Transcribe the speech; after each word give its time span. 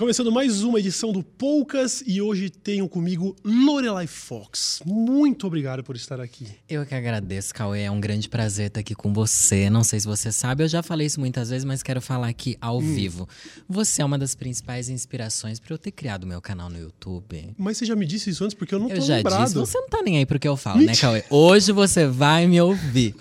Começando 0.00 0.32
mais 0.32 0.62
uma 0.62 0.80
edição 0.80 1.12
do 1.12 1.22
Poucas 1.22 2.02
e 2.06 2.22
hoje 2.22 2.48
tenho 2.48 2.88
comigo 2.88 3.36
Lorelai 3.44 4.06
Fox. 4.06 4.80
Muito 4.86 5.46
obrigado 5.46 5.84
por 5.84 5.94
estar 5.94 6.18
aqui. 6.18 6.46
Eu 6.66 6.86
que 6.86 6.94
agradeço, 6.94 7.52
Cauê. 7.52 7.82
É 7.82 7.90
um 7.90 8.00
grande 8.00 8.26
prazer 8.26 8.68
estar 8.68 8.80
aqui 8.80 8.94
com 8.94 9.12
você. 9.12 9.68
Não 9.68 9.84
sei 9.84 10.00
se 10.00 10.06
você 10.06 10.32
sabe, 10.32 10.64
eu 10.64 10.68
já 10.68 10.82
falei 10.82 11.06
isso 11.06 11.20
muitas 11.20 11.50
vezes, 11.50 11.66
mas 11.66 11.82
quero 11.82 12.00
falar 12.00 12.28
aqui 12.28 12.56
ao 12.62 12.78
hum. 12.78 12.94
vivo. 12.94 13.28
Você 13.68 14.00
é 14.00 14.04
uma 14.06 14.16
das 14.16 14.34
principais 14.34 14.88
inspirações 14.88 15.60
para 15.60 15.74
eu 15.74 15.76
ter 15.76 15.90
criado 15.90 16.26
meu 16.26 16.40
canal 16.40 16.70
no 16.70 16.78
YouTube. 16.78 17.54
Mas 17.58 17.76
você 17.76 17.84
já 17.84 17.94
me 17.94 18.06
disse 18.06 18.30
isso 18.30 18.42
antes 18.42 18.54
porque 18.54 18.74
eu 18.74 18.78
não 18.78 18.88
eu 18.88 19.00
tô 19.00 19.02
já 19.02 19.16
lembrado. 19.16 19.44
Disse. 19.44 19.54
Você 19.54 19.78
não 19.78 19.88
tá 19.90 20.00
nem 20.02 20.16
aí 20.16 20.24
pro 20.24 20.38
que 20.38 20.48
eu 20.48 20.56
falo, 20.56 20.78
né, 20.78 20.86
Mentira. 20.86 21.12
né, 21.12 21.20
Cauê? 21.20 21.24
Hoje 21.28 21.72
você 21.72 22.06
vai 22.06 22.46
me 22.46 22.58
ouvir. 22.58 23.14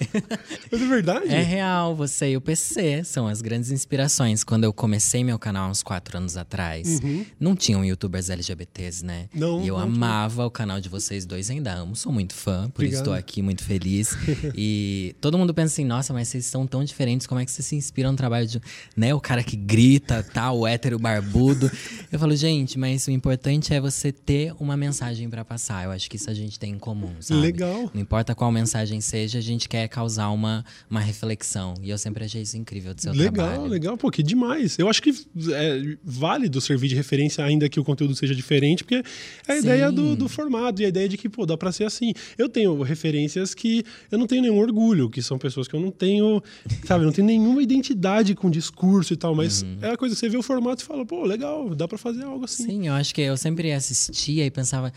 Mas 0.72 0.80
é 0.82 0.88
verdade? 0.88 1.28
É 1.28 1.42
real. 1.42 1.94
Você 1.94 2.30
e 2.30 2.38
o 2.38 2.42
PC 2.42 3.04
são 3.04 3.28
as 3.28 3.42
grandes 3.42 3.70
inspirações. 3.70 4.46
Quando 4.46 4.64
eu 4.64 4.72
comecei 4.72 5.26
meu 5.26 5.38
canal 5.38 5.68
há 5.68 5.70
uns 5.70 5.84
quatro 5.84 6.18
anos 6.18 6.38
atrás, 6.38 6.69
atrás, 6.70 7.00
uhum. 7.04 7.26
não 7.40 7.56
tinham 7.56 7.84
youtubers 7.84 8.30
LGBTs, 8.30 9.04
né? 9.04 9.28
Não. 9.34 9.64
E 9.64 9.68
eu 9.68 9.78
não 9.78 9.84
amava 9.84 10.36
tinha. 10.36 10.46
o 10.46 10.52
canal 10.52 10.80
de 10.80 10.90
vocês 10.90 11.26
dois, 11.26 11.50
ainda 11.50 11.74
amo, 11.74 11.96
sou 11.96 12.12
muito 12.12 12.34
fã, 12.34 12.70
por 12.70 12.82
Obrigado. 12.82 12.94
isso 12.94 13.02
estou 13.02 13.14
aqui 13.14 13.42
muito 13.42 13.64
feliz. 13.64 14.16
e 14.56 15.16
todo 15.20 15.38
mundo 15.38 15.54
pensa 15.54 15.74
assim, 15.74 15.86
nossa, 15.86 16.14
mas 16.14 16.28
vocês 16.28 16.46
são 16.46 16.68
tão 16.68 16.84
diferentes, 16.84 17.26
como 17.26 17.40
é 17.40 17.46
que 17.46 17.52
vocês 17.52 17.66
se 17.66 17.76
inspiram 17.76 18.12
no 18.12 18.18
trabalho 18.18 18.48
de, 18.48 18.62
né, 18.96 19.14
o 19.14 19.20
cara 19.20 19.44
que 19.44 19.56
grita, 19.56 20.24
tal, 20.34 20.60
o 20.60 20.68
hétero 20.68 21.00
barbudo. 21.00 21.72
Eu 22.12 22.20
falo, 22.20 22.36
gente, 22.36 22.78
mas 22.78 23.08
o 23.08 23.12
importante 23.12 23.74
é 23.74 23.82
você 23.82 24.12
ter 24.12 24.54
uma 24.60 24.78
mensagem 24.78 25.30
para 25.30 25.44
passar. 25.44 25.86
Eu 25.86 25.92
acho 25.92 26.10
que 26.10 26.18
isso 26.18 26.30
a 26.30 26.34
gente 26.34 26.60
tem 26.60 26.74
em 26.74 26.80
comum, 26.80 27.14
sabe? 27.20 27.42
Legal. 27.42 27.90
Não 27.94 28.02
importa 28.02 28.36
qual 28.36 28.52
mensagem 28.52 29.02
seja, 29.02 29.40
a 29.40 29.42
gente 29.42 29.68
quer 29.68 29.88
causar 29.88 30.30
uma, 30.30 30.64
uma 30.90 31.00
reflexão. 31.00 31.74
E 31.82 31.90
eu 31.90 31.98
sempre 31.98 32.26
achei 32.26 32.42
isso 32.42 32.58
incrível 32.58 32.94
do 32.94 33.02
seu 33.02 33.12
legal, 33.12 33.34
trabalho. 33.34 33.52
Legal, 33.52 33.70
legal. 33.70 33.98
Pô, 33.98 34.12
que 34.12 34.22
demais. 34.22 34.78
Eu 34.78 34.90
acho 34.90 35.02
que 35.02 35.12
é 35.52 35.98
válido 36.04 36.59
válido 36.60 36.62
servir 36.62 36.88
de 36.90 36.96
referência, 36.96 37.44
ainda 37.44 37.68
que 37.68 37.80
o 37.80 37.84
conteúdo 37.84 38.16
seja 38.16 38.36
diferente, 38.36 38.84
porque 38.84 39.04
é 39.48 39.54
a 39.54 39.56
Sim. 39.56 39.60
ideia 39.62 39.92
do, 39.92 40.16
do, 40.16 40.30
formato 40.30 40.82
e 40.82 40.86
a 40.86 40.90
ideia 40.90 41.08
de 41.08 41.18
que, 41.18 41.28
pô, 41.28 41.46
dá 41.46 41.58
pra 41.58 41.72
ser 41.72 41.86
assim. 41.86 42.14
Eu 42.38 42.48
tenho 42.50 42.80
referências 42.82 43.56
que 43.56 43.84
eu 44.12 44.18
não 44.18 44.28
tenho 44.28 44.42
nenhum 44.42 44.60
orgulho, 44.60 45.10
que 45.10 45.22
são 45.22 45.38
pessoas 45.38 45.68
que 45.68 45.76
eu 45.76 45.80
não 45.80 45.92
tenho, 45.92 46.44
sabe, 46.86 47.06
não 47.06 47.12
tenho 47.12 47.28
nenhuma 47.28 47.64
identidade 47.64 48.36
com 48.36 48.50
discurso 48.50 49.14
e 49.14 49.18
tal, 49.18 49.34
mas 49.34 49.64
uhum. 49.64 49.78
é 49.82 49.92
a 49.92 49.98
coisa, 49.98 50.16
você 50.16 50.30
vê 50.30 50.38
o 50.38 50.44
formato 50.44 50.84
e 50.84 50.86
fala, 50.86 51.06
pô, 51.06 51.26
legal, 51.26 51.74
dá 51.74 51.88
para 51.88 51.98
fazer 51.98 52.24
algo 52.24 52.46
assim. 52.46 52.66
Sim, 52.66 52.88
eu 52.88 52.94
acho 52.94 53.16
que 53.16 53.22
eu 53.22 53.38
sempre 53.38 53.72
assistia 53.72 54.46
e 54.46 54.52
pensava 54.52 54.94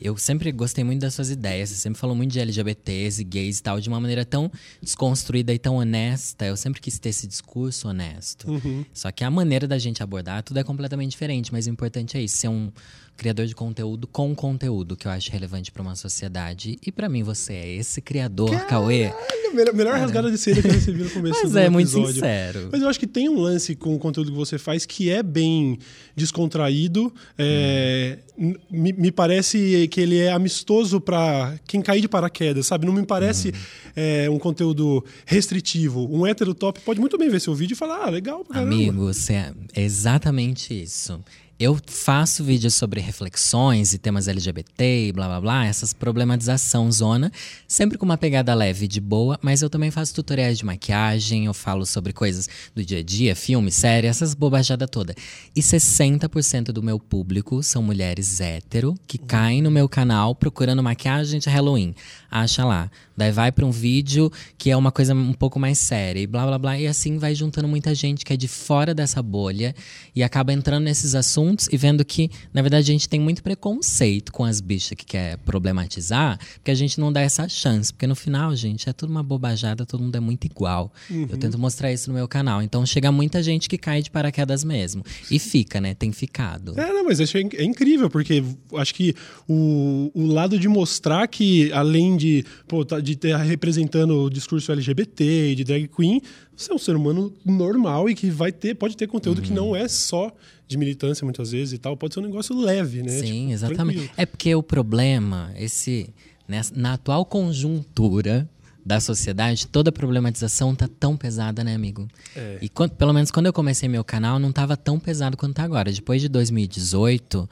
eu 0.00 0.16
sempre 0.16 0.50
gostei 0.50 0.82
muito 0.82 1.00
das 1.00 1.14
suas 1.14 1.30
ideias. 1.30 1.70
Você 1.70 1.76
sempre 1.76 1.98
falou 1.98 2.16
muito 2.16 2.32
de 2.32 2.40
LGBTs 2.40 3.20
e 3.20 3.24
gays 3.24 3.58
e 3.58 3.62
tal, 3.62 3.80
de 3.80 3.88
uma 3.88 4.00
maneira 4.00 4.24
tão 4.24 4.50
desconstruída 4.82 5.52
e 5.52 5.58
tão 5.58 5.76
honesta. 5.76 6.44
Eu 6.44 6.56
sempre 6.56 6.80
quis 6.80 6.98
ter 6.98 7.10
esse 7.10 7.26
discurso 7.26 7.88
honesto. 7.88 8.50
Uhum. 8.50 8.84
Só 8.92 9.10
que 9.12 9.22
a 9.22 9.30
maneira 9.30 9.68
da 9.68 9.78
gente 9.78 10.02
abordar 10.02 10.42
tudo 10.42 10.58
é 10.58 10.64
completamente 10.64 11.12
diferente. 11.12 11.52
Mas 11.52 11.66
o 11.66 11.70
importante 11.70 12.16
é 12.16 12.22
isso: 12.22 12.36
ser 12.36 12.48
um 12.48 12.72
criador 13.16 13.46
de 13.46 13.54
conteúdo 13.54 14.06
com 14.06 14.34
conteúdo, 14.34 14.96
que 14.96 15.06
eu 15.06 15.10
acho 15.10 15.30
relevante 15.30 15.70
para 15.70 15.82
uma 15.82 15.96
sociedade. 15.96 16.78
E 16.84 16.90
para 16.90 17.08
mim, 17.08 17.22
você 17.22 17.52
é 17.52 17.74
esse 17.74 18.00
criador, 18.00 18.50
Caralho, 18.50 18.68
Cauê. 18.68 19.12
Melhor, 19.54 19.74
melhor 19.74 19.98
rasgada 19.98 20.30
de 20.30 20.36
seda 20.36 20.60
que 20.60 20.66
eu 20.66 20.72
recebi 20.72 21.02
no 21.04 21.10
começo 21.10 21.40
Mas 21.42 21.52
do 21.52 21.58
é 21.58 21.66
episódio. 21.66 21.72
muito 21.72 22.12
sincero. 22.12 22.68
Mas 22.72 22.82
eu 22.82 22.88
acho 22.88 22.98
que 22.98 23.06
tem 23.06 23.28
um 23.28 23.38
lance 23.38 23.76
com 23.76 23.94
o 23.94 23.98
conteúdo 24.00 24.32
que 24.32 24.36
você 24.36 24.58
faz 24.58 24.84
que 24.84 25.10
é 25.10 25.22
bem 25.22 25.78
descontraído. 26.16 27.14
É, 27.38 28.18
hum. 28.36 28.54
me, 28.68 28.92
me, 28.92 29.12
parece 29.12 29.86
que 29.92 30.00
ele 30.00 30.18
é 30.18 30.32
amistoso 30.32 31.00
para 31.00 31.56
quem 31.68 31.80
cair 31.80 32.00
de 32.00 32.08
paraquedas, 32.08 32.66
sabe? 32.66 32.84
Não 32.84 32.92
me 32.92 33.06
parece 33.06 33.50
hum. 33.50 33.92
é, 33.94 34.28
um 34.28 34.40
conteúdo 34.40 35.04
restritivo. 35.24 36.08
Um 36.10 36.26
hétero 36.26 36.52
top 36.52 36.80
pode 36.80 36.98
muito 36.98 37.16
bem 37.16 37.28
ver 37.28 37.40
seu 37.40 37.54
vídeo 37.54 37.74
e 37.74 37.76
falar, 37.76 38.06
ah, 38.06 38.10
legal 38.10 38.44
caramba. 38.44 38.74
Amigo, 38.74 39.10
é 39.30 39.82
exatamente 39.82 40.82
isso. 40.82 41.22
Eu 41.56 41.78
faço 41.86 42.42
vídeos 42.42 42.74
sobre 42.74 43.00
reflexões 43.00 43.94
e 43.94 43.98
temas 43.98 44.26
LGBT 44.26 45.06
e 45.06 45.12
blá 45.12 45.28
blá 45.28 45.40
blá, 45.40 45.66
essas 45.66 45.92
problematização 45.92 46.90
zona, 46.90 47.30
sempre 47.68 47.96
com 47.96 48.04
uma 48.04 48.18
pegada 48.18 48.52
leve 48.52 48.88
de 48.88 49.00
boa, 49.00 49.38
mas 49.40 49.62
eu 49.62 49.70
também 49.70 49.88
faço 49.88 50.12
tutoriais 50.12 50.58
de 50.58 50.64
maquiagem, 50.64 51.44
eu 51.44 51.54
falo 51.54 51.86
sobre 51.86 52.12
coisas 52.12 52.48
do 52.74 52.84
dia 52.84 52.98
a 52.98 53.02
dia, 53.04 53.36
filme, 53.36 53.70
série, 53.70 54.08
essas 54.08 54.34
bobajadas 54.34 54.90
toda. 54.90 55.14
E 55.54 55.60
60% 55.60 56.72
do 56.72 56.82
meu 56.82 56.98
público 56.98 57.62
são 57.62 57.80
mulheres 57.80 58.40
hétero 58.40 58.92
que 59.06 59.16
caem 59.16 59.62
no 59.62 59.70
meu 59.70 59.88
canal 59.88 60.34
procurando 60.34 60.82
maquiagem 60.82 61.38
de 61.38 61.48
Halloween. 61.48 61.94
Acha 62.28 62.64
lá. 62.64 62.90
Daí 63.16 63.30
vai 63.30 63.52
para 63.52 63.64
um 63.64 63.70
vídeo 63.70 64.28
que 64.58 64.72
é 64.72 64.76
uma 64.76 64.90
coisa 64.90 65.14
um 65.14 65.32
pouco 65.32 65.60
mais 65.60 65.78
séria 65.78 66.18
e 66.18 66.26
blá 66.26 66.44
blá 66.44 66.58
blá. 66.58 66.76
E 66.76 66.88
assim 66.88 67.16
vai 67.16 67.32
juntando 67.32 67.68
muita 67.68 67.94
gente 67.94 68.24
que 68.24 68.32
é 68.32 68.36
de 68.36 68.48
fora 68.48 68.92
dessa 68.92 69.22
bolha 69.22 69.72
e 70.16 70.20
acaba 70.20 70.52
entrando 70.52 70.82
nesses 70.82 71.14
assuntos 71.14 71.43
assuntos 71.44 71.68
e 71.70 71.76
vendo 71.76 72.04
que, 72.04 72.30
na 72.52 72.62
verdade, 72.62 72.90
a 72.90 72.92
gente 72.92 73.08
tem 73.08 73.20
muito 73.20 73.42
preconceito 73.42 74.32
com 74.32 74.44
as 74.44 74.60
bichas 74.60 74.96
que 74.96 75.04
quer 75.04 75.36
problematizar, 75.38 76.38
porque 76.54 76.70
a 76.70 76.74
gente 76.74 76.98
não 76.98 77.12
dá 77.12 77.20
essa 77.20 77.48
chance. 77.48 77.92
Porque 77.92 78.06
no 78.06 78.14
final, 78.14 78.54
gente, 78.56 78.88
é 78.88 78.92
tudo 78.92 79.10
uma 79.10 79.22
bobajada, 79.22 79.84
todo 79.84 80.02
mundo 80.02 80.16
é 80.16 80.20
muito 80.20 80.44
igual. 80.46 80.92
Uhum. 81.10 81.26
Eu 81.30 81.36
tento 81.36 81.58
mostrar 81.58 81.92
isso 81.92 82.08
no 82.10 82.14
meu 82.14 82.26
canal. 82.26 82.62
Então 82.62 82.84
chega 82.86 83.12
muita 83.12 83.42
gente 83.42 83.68
que 83.68 83.76
cai 83.76 84.02
de 84.02 84.10
paraquedas 84.10 84.64
mesmo. 84.64 85.04
E 85.30 85.38
fica, 85.38 85.80
né? 85.80 85.94
Tem 85.94 86.12
ficado. 86.12 86.78
É, 86.78 86.92
não, 86.92 87.04
mas 87.04 87.20
acho 87.20 87.36
é 87.36 87.64
incrível, 87.64 88.08
porque 88.08 88.42
acho 88.76 88.94
que 88.94 89.14
o, 89.48 90.10
o 90.14 90.26
lado 90.26 90.58
de 90.58 90.68
mostrar 90.68 91.26
que, 91.28 91.72
além 91.72 92.16
de, 92.16 92.44
pô, 92.66 92.84
tá, 92.84 93.00
de 93.00 93.12
estar 93.12 93.38
representando 93.38 94.24
o 94.24 94.30
discurso 94.30 94.72
LGBT 94.72 95.50
e 95.50 95.54
de 95.54 95.64
drag 95.64 95.88
queen, 95.88 96.20
você 96.56 96.70
é 96.70 96.74
um 96.74 96.78
ser 96.78 96.94
humano 96.94 97.32
normal 97.44 98.08
e 98.08 98.14
que 98.14 98.30
vai 98.30 98.52
ter, 98.52 98.74
pode 98.74 98.96
ter 98.96 99.08
conteúdo 99.08 99.38
uhum. 99.38 99.44
que 99.44 99.52
não 99.52 99.74
é 99.74 99.88
só 99.88 100.32
de 100.74 100.78
militância 100.78 101.24
muitas 101.24 101.52
vezes 101.52 101.72
e 101.74 101.78
tal, 101.78 101.96
pode 101.96 102.14
ser 102.14 102.20
um 102.20 102.24
negócio 102.24 102.56
leve, 102.58 103.02
né? 103.02 103.10
Sim, 103.10 103.40
tipo, 103.40 103.52
exatamente. 103.52 103.96
Tranquilo. 103.96 104.14
É 104.16 104.26
porque 104.26 104.54
o 104.54 104.62
problema, 104.62 105.52
esse 105.56 106.10
né, 106.46 106.60
na 106.74 106.94
atual 106.94 107.24
conjuntura 107.24 108.48
da 108.84 109.00
sociedade, 109.00 109.66
toda 109.66 109.88
a 109.88 109.92
problematização 109.92 110.74
tá 110.74 110.86
tão 111.00 111.16
pesada, 111.16 111.64
né, 111.64 111.74
amigo? 111.74 112.06
É. 112.36 112.58
E 112.60 112.68
quando, 112.68 112.90
pelo 112.90 113.14
menos 113.14 113.30
quando 113.30 113.46
eu 113.46 113.52
comecei 113.52 113.88
meu 113.88 114.04
canal, 114.04 114.38
não 114.38 114.52
tava 114.52 114.76
tão 114.76 115.00
pesado 115.00 115.36
quanto 115.36 115.54
tá 115.54 115.62
agora. 115.62 115.90
Depois 115.90 116.20
de 116.20 116.28
2018, 116.28 117.48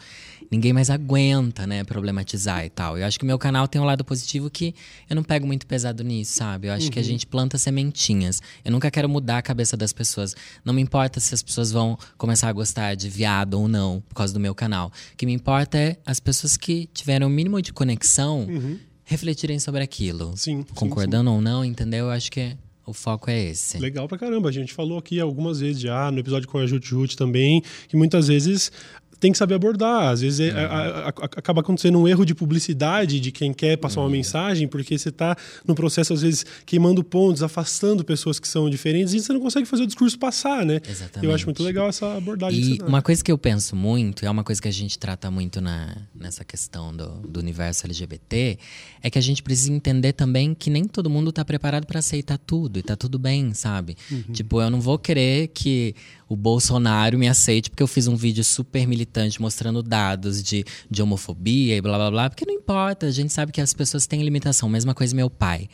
ninguém 0.52 0.72
mais 0.74 0.90
aguenta, 0.90 1.66
né, 1.66 1.82
problematizar 1.82 2.62
e 2.64 2.68
tal. 2.68 2.98
Eu 2.98 3.06
acho 3.06 3.18
que 3.18 3.24
meu 3.24 3.38
canal 3.38 3.66
tem 3.66 3.80
um 3.80 3.84
lado 3.84 4.04
positivo 4.04 4.50
que 4.50 4.74
eu 5.08 5.16
não 5.16 5.24
pego 5.24 5.46
muito 5.46 5.66
pesado 5.66 6.04
nisso, 6.04 6.34
sabe? 6.34 6.68
Eu 6.68 6.74
acho 6.74 6.84
uhum. 6.84 6.90
que 6.92 6.98
a 6.98 7.02
uhum. 7.02 7.08
gente 7.08 7.26
planta 7.26 7.56
sementinhas. 7.56 8.42
Eu 8.62 8.70
nunca 8.70 8.90
quero 8.90 9.08
mudar 9.08 9.38
a 9.38 9.42
cabeça 9.42 9.78
das 9.78 9.94
pessoas. 9.94 10.36
Não 10.62 10.74
me 10.74 10.82
importa 10.82 11.18
se 11.20 11.34
as 11.34 11.42
pessoas 11.42 11.72
vão 11.72 11.98
começar 12.18 12.50
a 12.50 12.52
gostar 12.52 12.94
de 12.94 13.08
viado 13.08 13.54
ou 13.54 13.66
não 13.66 14.02
por 14.06 14.14
causa 14.14 14.34
do 14.34 14.38
meu 14.38 14.54
canal. 14.54 14.92
O 15.14 15.16
que 15.16 15.24
me 15.24 15.32
importa 15.32 15.78
é 15.78 15.96
as 16.04 16.20
pessoas 16.20 16.58
que 16.58 16.86
tiveram 16.92 17.28
o 17.28 17.30
mínimo 17.30 17.62
de 17.62 17.72
conexão 17.72 18.40
uhum. 18.40 18.78
refletirem 19.04 19.58
sobre 19.58 19.82
aquilo. 19.82 20.36
Sim. 20.36 20.66
Concordando 20.74 21.30
sim, 21.30 21.34
sim. 21.34 21.36
ou 21.36 21.40
não, 21.40 21.64
entendeu? 21.64 22.06
Eu 22.06 22.10
acho 22.10 22.30
que 22.30 22.54
o 22.84 22.92
foco 22.92 23.30
é 23.30 23.44
esse. 23.44 23.78
Legal 23.78 24.08
pra 24.08 24.18
caramba. 24.18 24.48
A 24.48 24.52
gente 24.52 24.72
falou 24.72 24.98
aqui 24.98 25.20
algumas 25.20 25.60
vezes 25.60 25.80
já, 25.80 26.10
no 26.10 26.18
episódio 26.18 26.48
com 26.48 26.58
a 26.58 26.66
Jut 26.66 26.86
Jut 26.86 27.16
também, 27.16 27.62
que 27.88 27.96
muitas 27.96 28.28
vezes 28.28 28.72
tem 29.22 29.30
que 29.30 29.38
saber 29.38 29.54
abordar. 29.54 30.08
Às 30.08 30.20
vezes 30.20 30.40
é, 30.40 30.50
a, 30.50 30.66
a, 30.66 31.08
a, 31.08 31.08
acaba 31.08 31.60
acontecendo 31.60 31.96
um 31.96 32.08
erro 32.08 32.26
de 32.26 32.34
publicidade 32.34 33.20
de 33.20 33.30
quem 33.30 33.52
quer 33.52 33.76
passar 33.76 34.00
uma 34.00 34.06
uhum. 34.06 34.12
mensagem, 34.12 34.66
porque 34.66 34.98
você 34.98 35.10
está 35.10 35.36
no 35.64 35.76
processo, 35.76 36.12
às 36.12 36.22
vezes, 36.22 36.44
queimando 36.66 37.04
pontos, 37.04 37.40
afastando 37.40 38.04
pessoas 38.04 38.40
que 38.40 38.48
são 38.48 38.68
diferentes, 38.68 39.14
e 39.14 39.20
você 39.20 39.32
não 39.32 39.38
consegue 39.38 39.64
fazer 39.64 39.84
o 39.84 39.86
discurso 39.86 40.18
passar, 40.18 40.66
né? 40.66 40.80
Exatamente. 40.88 41.24
Eu 41.24 41.32
acho 41.32 41.46
muito 41.46 41.62
legal 41.62 41.88
essa 41.88 42.16
abordagem. 42.16 42.78
E 42.78 42.82
uma 42.82 43.00
coisa 43.00 43.22
que 43.22 43.30
eu 43.30 43.38
penso 43.38 43.76
muito, 43.76 44.26
é 44.26 44.30
uma 44.30 44.42
coisa 44.42 44.60
que 44.60 44.66
a 44.66 44.72
gente 44.72 44.98
trata 44.98 45.30
muito 45.30 45.60
na, 45.60 45.96
nessa 46.12 46.44
questão 46.44 46.94
do, 46.94 47.20
do 47.20 47.38
universo 47.38 47.86
LGBT, 47.86 48.58
é 49.00 49.08
que 49.08 49.18
a 49.20 49.22
gente 49.22 49.40
precisa 49.40 49.72
entender 49.72 50.14
também 50.14 50.52
que 50.52 50.68
nem 50.68 50.84
todo 50.84 51.08
mundo 51.08 51.30
está 51.30 51.44
preparado 51.44 51.86
para 51.86 52.00
aceitar 52.00 52.38
tudo, 52.38 52.80
e 52.80 52.82
tá 52.82 52.96
tudo 52.96 53.20
bem, 53.20 53.54
sabe? 53.54 53.96
Uhum. 54.10 54.32
Tipo, 54.32 54.60
eu 54.60 54.68
não 54.68 54.80
vou 54.80 54.98
querer 54.98 55.46
que 55.54 55.94
o 56.32 56.36
Bolsonaro 56.36 57.18
me 57.18 57.28
aceite 57.28 57.68
porque 57.68 57.82
eu 57.82 57.86
fiz 57.86 58.06
um 58.08 58.16
vídeo 58.16 58.42
super 58.42 58.86
militante 58.86 59.40
mostrando 59.40 59.82
dados 59.82 60.42
de, 60.42 60.64
de 60.90 61.02
homofobia 61.02 61.76
e 61.76 61.80
blá 61.80 61.98
blá 61.98 62.10
blá, 62.10 62.30
porque 62.30 62.46
não 62.46 62.54
importa, 62.54 63.06
a 63.06 63.10
gente 63.10 63.32
sabe 63.32 63.52
que 63.52 63.60
as 63.60 63.74
pessoas 63.74 64.06
têm 64.06 64.22
limitação. 64.22 64.68
Mesma 64.68 64.94
coisa 64.94 65.14
meu 65.14 65.28
pai 65.28 65.68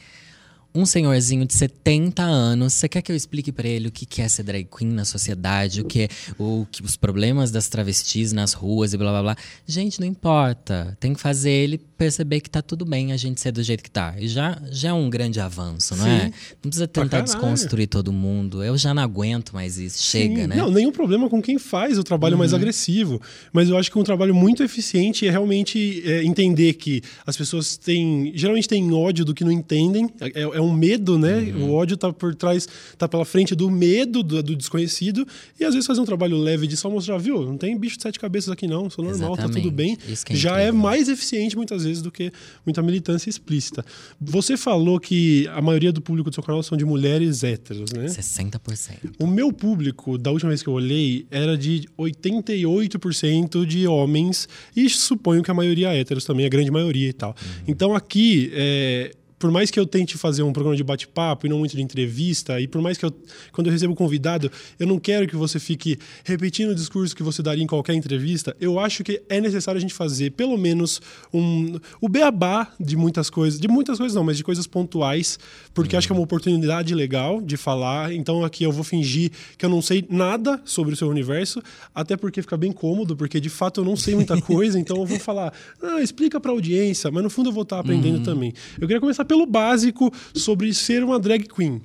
um 0.74 0.84
senhorzinho 0.84 1.46
de 1.46 1.54
70 1.54 2.22
anos, 2.22 2.74
você 2.74 2.88
quer 2.88 3.02
que 3.02 3.10
eu 3.10 3.16
explique 3.16 3.50
para 3.50 3.66
ele 3.66 3.88
o 3.88 3.90
que 3.90 4.20
é 4.20 4.28
ser 4.28 4.42
drag 4.42 4.64
queen 4.64 4.90
na 4.90 5.04
sociedade, 5.04 5.80
o 5.80 5.84
que 5.84 6.02
é 6.02 6.08
o, 6.38 6.66
que, 6.70 6.82
os 6.82 6.94
problemas 6.94 7.50
das 7.50 7.68
travestis 7.68 8.32
nas 8.32 8.52
ruas 8.52 8.92
e 8.92 8.98
blá 8.98 9.10
blá 9.10 9.22
blá? 9.22 9.36
Gente, 9.66 9.98
não 9.98 10.06
importa. 10.06 10.96
Tem 11.00 11.14
que 11.14 11.20
fazer 11.20 11.50
ele 11.50 11.80
perceber 11.98 12.40
que 12.40 12.48
tá 12.48 12.62
tudo 12.62 12.84
bem 12.84 13.12
a 13.12 13.16
gente 13.16 13.40
ser 13.40 13.50
do 13.50 13.60
jeito 13.60 13.82
que 13.82 13.90
tá. 13.90 14.14
E 14.16 14.28
já, 14.28 14.56
já 14.70 14.90
é 14.90 14.92
um 14.92 15.10
grande 15.10 15.40
avanço, 15.40 15.96
não 15.96 16.06
é? 16.06 16.20
Sim. 16.20 16.26
é? 16.26 16.32
Não 16.62 16.70
precisa 16.70 16.86
tentar 16.86 17.22
desconstruir 17.22 17.88
todo 17.88 18.12
mundo. 18.12 18.62
Eu 18.62 18.78
já 18.78 18.94
não 18.94 19.02
aguento 19.02 19.52
mais 19.52 19.76
isso. 19.78 20.00
Chega, 20.00 20.42
Sim. 20.42 20.46
né? 20.46 20.56
Não, 20.56 20.70
nenhum 20.70 20.92
problema 20.92 21.28
com 21.28 21.42
quem 21.42 21.58
faz 21.58 21.98
o 21.98 22.04
trabalho 22.04 22.34
uhum. 22.34 22.38
mais 22.38 22.54
agressivo. 22.54 23.20
Mas 23.52 23.68
eu 23.68 23.76
acho 23.76 23.90
que 23.90 23.98
um 23.98 24.04
trabalho 24.04 24.32
muito 24.32 24.62
eficiente 24.62 25.26
é 25.26 25.30
realmente 25.30 26.02
é, 26.06 26.22
entender 26.22 26.74
que 26.74 27.02
as 27.26 27.36
pessoas 27.36 27.76
têm. 27.76 28.32
Geralmente 28.34 28.68
têm 28.68 28.92
ódio 28.92 29.24
do 29.24 29.34
que 29.34 29.42
não 29.42 29.50
entendem. 29.50 30.08
É, 30.20 30.42
é 30.42 30.60
um 30.60 30.72
medo, 30.72 31.18
né? 31.18 31.38
Uhum. 31.38 31.70
O 31.70 31.72
ódio 31.72 31.96
tá 31.96 32.12
por 32.12 32.32
trás, 32.32 32.68
tá 32.96 33.08
pela 33.08 33.24
frente 33.24 33.56
do 33.56 33.68
medo 33.68 34.22
do, 34.22 34.40
do, 34.40 34.54
desconhecido. 34.54 35.26
E 35.58 35.64
às 35.64 35.74
vezes 35.74 35.86
fazer 35.86 36.00
um 36.00 36.04
trabalho 36.04 36.38
leve 36.38 36.68
de 36.68 36.76
só 36.76 36.88
mostrar, 36.88 37.18
viu? 37.18 37.44
Não 37.44 37.56
tem 37.56 37.76
bicho 37.76 37.96
de 37.96 38.02
sete 38.04 38.20
cabeças 38.20 38.50
aqui, 38.50 38.68
não. 38.68 38.88
Sou 38.88 39.04
normal, 39.04 39.32
Exatamente. 39.32 39.54
tá 39.56 39.60
tudo 39.60 39.72
bem. 39.72 39.98
É 40.08 40.34
já 40.36 40.60
é 40.60 40.70
mais 40.70 41.08
eficiente 41.08 41.56
muitas 41.56 41.82
vezes 41.82 41.87
do 42.02 42.10
que 42.10 42.30
muita 42.64 42.82
militância 42.82 43.28
explícita. 43.28 43.84
Você 44.20 44.56
falou 44.56 45.00
que 45.00 45.48
a 45.48 45.60
maioria 45.60 45.92
do 45.92 46.00
público 46.00 46.30
do 46.30 46.34
seu 46.34 46.42
canal 46.42 46.62
são 46.62 46.76
de 46.76 46.84
mulheres 46.84 47.42
héteros, 47.42 47.92
né? 47.92 48.06
60%. 48.06 49.14
O 49.18 49.26
meu 49.26 49.52
público, 49.52 50.18
da 50.18 50.30
última 50.30 50.50
vez 50.50 50.62
que 50.62 50.68
eu 50.68 50.74
olhei, 50.74 51.26
era 51.30 51.56
de 51.56 51.88
88% 51.98 53.64
de 53.66 53.86
homens. 53.86 54.48
E 54.76 54.88
suponho 54.88 55.42
que 55.42 55.50
a 55.50 55.54
maioria 55.54 55.92
é 55.94 56.00
héteros 56.00 56.24
também, 56.24 56.46
a 56.46 56.48
grande 56.48 56.70
maioria 56.70 57.08
e 57.08 57.12
tal. 57.12 57.30
Uhum. 57.30 57.64
Então 57.66 57.94
aqui, 57.94 58.50
é, 58.54 59.12
por 59.38 59.50
mais 59.50 59.70
que 59.70 59.78
eu 59.78 59.86
tente 59.86 60.18
fazer 60.18 60.42
um 60.42 60.52
programa 60.52 60.76
de 60.76 60.82
bate-papo 60.82 61.46
e 61.46 61.48
não 61.48 61.58
muito 61.58 61.76
de 61.76 61.82
entrevista, 61.82 62.60
e 62.60 62.66
por 62.66 62.82
mais 62.82 62.98
que 62.98 63.04
eu, 63.04 63.12
quando 63.52 63.68
eu 63.68 63.72
recebo 63.72 63.94
convidado, 63.94 64.50
eu 64.78 64.86
não 64.86 64.98
quero 64.98 65.26
que 65.26 65.36
você 65.36 65.60
fique 65.60 65.98
repetindo 66.24 66.70
o 66.70 66.74
discurso 66.74 67.14
que 67.14 67.22
você 67.22 67.42
daria 67.42 67.62
em 67.62 67.66
qualquer 67.66 67.94
entrevista, 67.94 68.56
eu 68.60 68.78
acho 68.78 69.04
que 69.04 69.22
é 69.28 69.40
necessário 69.40 69.78
a 69.78 69.80
gente 69.80 69.94
fazer 69.94 70.30
pelo 70.32 70.58
menos 70.58 71.00
um, 71.32 71.78
o 72.00 72.08
beabá 72.08 72.72
de 72.80 72.96
muitas 72.96 73.30
coisas, 73.30 73.60
de 73.60 73.68
muitas 73.68 73.98
coisas 73.98 74.14
não, 74.14 74.24
mas 74.24 74.36
de 74.36 74.44
coisas 74.44 74.66
pontuais, 74.66 75.38
porque 75.72 75.94
uhum. 75.94 75.98
acho 75.98 76.08
que 76.08 76.12
é 76.12 76.16
uma 76.16 76.22
oportunidade 76.22 76.94
legal 76.94 77.40
de 77.40 77.56
falar. 77.56 78.12
Então 78.12 78.44
aqui 78.44 78.64
eu 78.64 78.72
vou 78.72 78.84
fingir 78.84 79.30
que 79.56 79.64
eu 79.64 79.70
não 79.70 79.80
sei 79.80 80.04
nada 80.08 80.60
sobre 80.64 80.94
o 80.94 80.96
seu 80.96 81.08
universo, 81.08 81.62
até 81.94 82.16
porque 82.16 82.42
fica 82.42 82.56
bem 82.56 82.72
cômodo, 82.72 83.16
porque 83.16 83.40
de 83.40 83.48
fato 83.48 83.80
eu 83.80 83.84
não 83.84 83.96
sei 83.96 84.14
muita 84.14 84.38
coisa, 84.42 84.78
então 84.78 84.96
eu 84.96 85.06
vou 85.06 85.18
falar, 85.18 85.52
ah, 85.82 86.02
explica 86.02 86.40
para 86.40 86.50
a 86.50 86.54
audiência, 86.54 87.10
mas 87.10 87.22
no 87.22 87.30
fundo 87.30 87.50
eu 87.50 87.52
vou 87.52 87.62
estar 87.62 87.78
aprendendo 87.78 88.18
uhum. 88.18 88.22
também. 88.22 88.52
Eu 88.80 88.86
queria 88.86 89.00
começar 89.00 89.24
pelo 89.28 89.46
básico 89.46 90.12
sobre 90.34 90.74
ser 90.74 91.04
uma 91.04 91.20
drag 91.20 91.46
queen. 91.46 91.80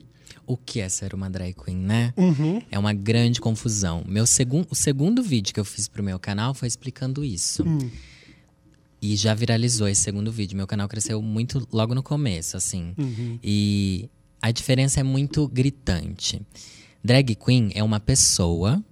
O 0.48 0.57
que 0.57 0.80
é 0.80 0.90
ser 0.90 1.13
uma 1.13 1.30
drag 1.30 1.54
queen, 1.54 1.78
né? 1.78 2.13
Uhum. 2.18 2.62
É 2.72 2.80
uma 2.80 2.94
grande 2.94 3.40
confusão. 3.40 4.04
Meu 4.07 4.25
segun, 4.25 4.66
o 4.69 4.75
segundo 4.75 5.22
vídeo 5.22 5.54
que 5.54 5.60
eu 5.60 5.66
fiz 5.66 5.88
pro 5.88 6.04
meu 6.04 6.18
canal 6.18 6.54
foi 6.54 6.68
explicando 6.68 7.24
isso. 7.24 7.63
Uhum. 7.63 7.90
E 9.01 9.16
já 9.16 9.34
viralizou 9.34 9.88
esse 9.88 10.01
segundo 10.01 10.31
vídeo. 10.31 10.57
Meu 10.57 10.68
canal 10.68 10.88
cresceu 10.88 11.22
muito 11.22 11.68
logo 11.72 11.94
no 11.94 12.01
começo, 12.01 12.57
assim. 12.57 12.94
Uhum. 12.98 13.38
E 13.44 14.10
a 14.42 14.51
diferença 14.51 15.00
é 15.00 15.04
muito 15.04 15.48
gritante. 15.48 16.42
Drag 17.04 17.36
queen 17.36 17.72
é 17.75 17.84
uma 17.84 18.00
pessoa 18.00 18.84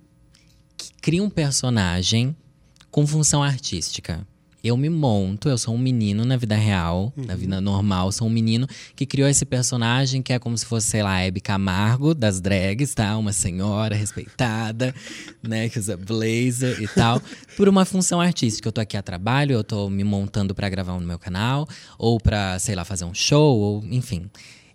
que 0.77 0.91
cria 1.01 1.23
um 1.23 1.29
personagem 1.29 2.35
com 2.89 3.07
função 3.07 3.41
artística 3.41 4.27
eu 4.63 4.77
me 4.77 4.89
monto, 4.89 5.49
eu 5.49 5.57
sou 5.57 5.73
um 5.73 5.77
menino 5.77 6.23
na 6.23 6.37
vida 6.37 6.55
real, 6.55 7.11
uhum. 7.17 7.25
na 7.25 7.35
vida 7.35 7.59
normal, 7.59 8.11
sou 8.11 8.27
um 8.27 8.29
menino 8.29 8.67
que 8.95 9.05
criou 9.05 9.27
esse 9.27 9.45
personagem 9.45 10.21
que 10.21 10.31
é 10.31 10.39
como 10.39 10.57
se 10.57 10.65
fosse, 10.65 10.87
sei 10.87 11.03
lá, 11.03 11.19
Hebe 11.19 11.41
Camargo 11.41 12.13
das 12.13 12.39
drags, 12.39 12.93
tá? 12.93 13.17
Uma 13.17 13.33
senhora 13.33 13.95
respeitada, 13.95 14.93
né, 15.41 15.67
que 15.67 15.79
usa 15.79 15.97
blazer 15.97 16.81
e 16.81 16.87
tal, 16.87 17.21
por 17.57 17.67
uma 17.67 17.85
função 17.85 18.21
artística. 18.21 18.67
Eu 18.67 18.71
tô 18.71 18.81
aqui 18.81 18.95
a 18.95 19.01
trabalho, 19.01 19.53
eu 19.53 19.63
tô 19.63 19.89
me 19.89 20.03
montando 20.03 20.53
para 20.53 20.69
gravar 20.69 20.99
no 20.99 21.07
meu 21.07 21.17
canal, 21.17 21.67
ou 21.97 22.19
para, 22.19 22.59
sei 22.59 22.75
lá, 22.75 22.85
fazer 22.85 23.05
um 23.05 23.13
show, 23.13 23.57
ou 23.57 23.83
enfim. 23.89 24.29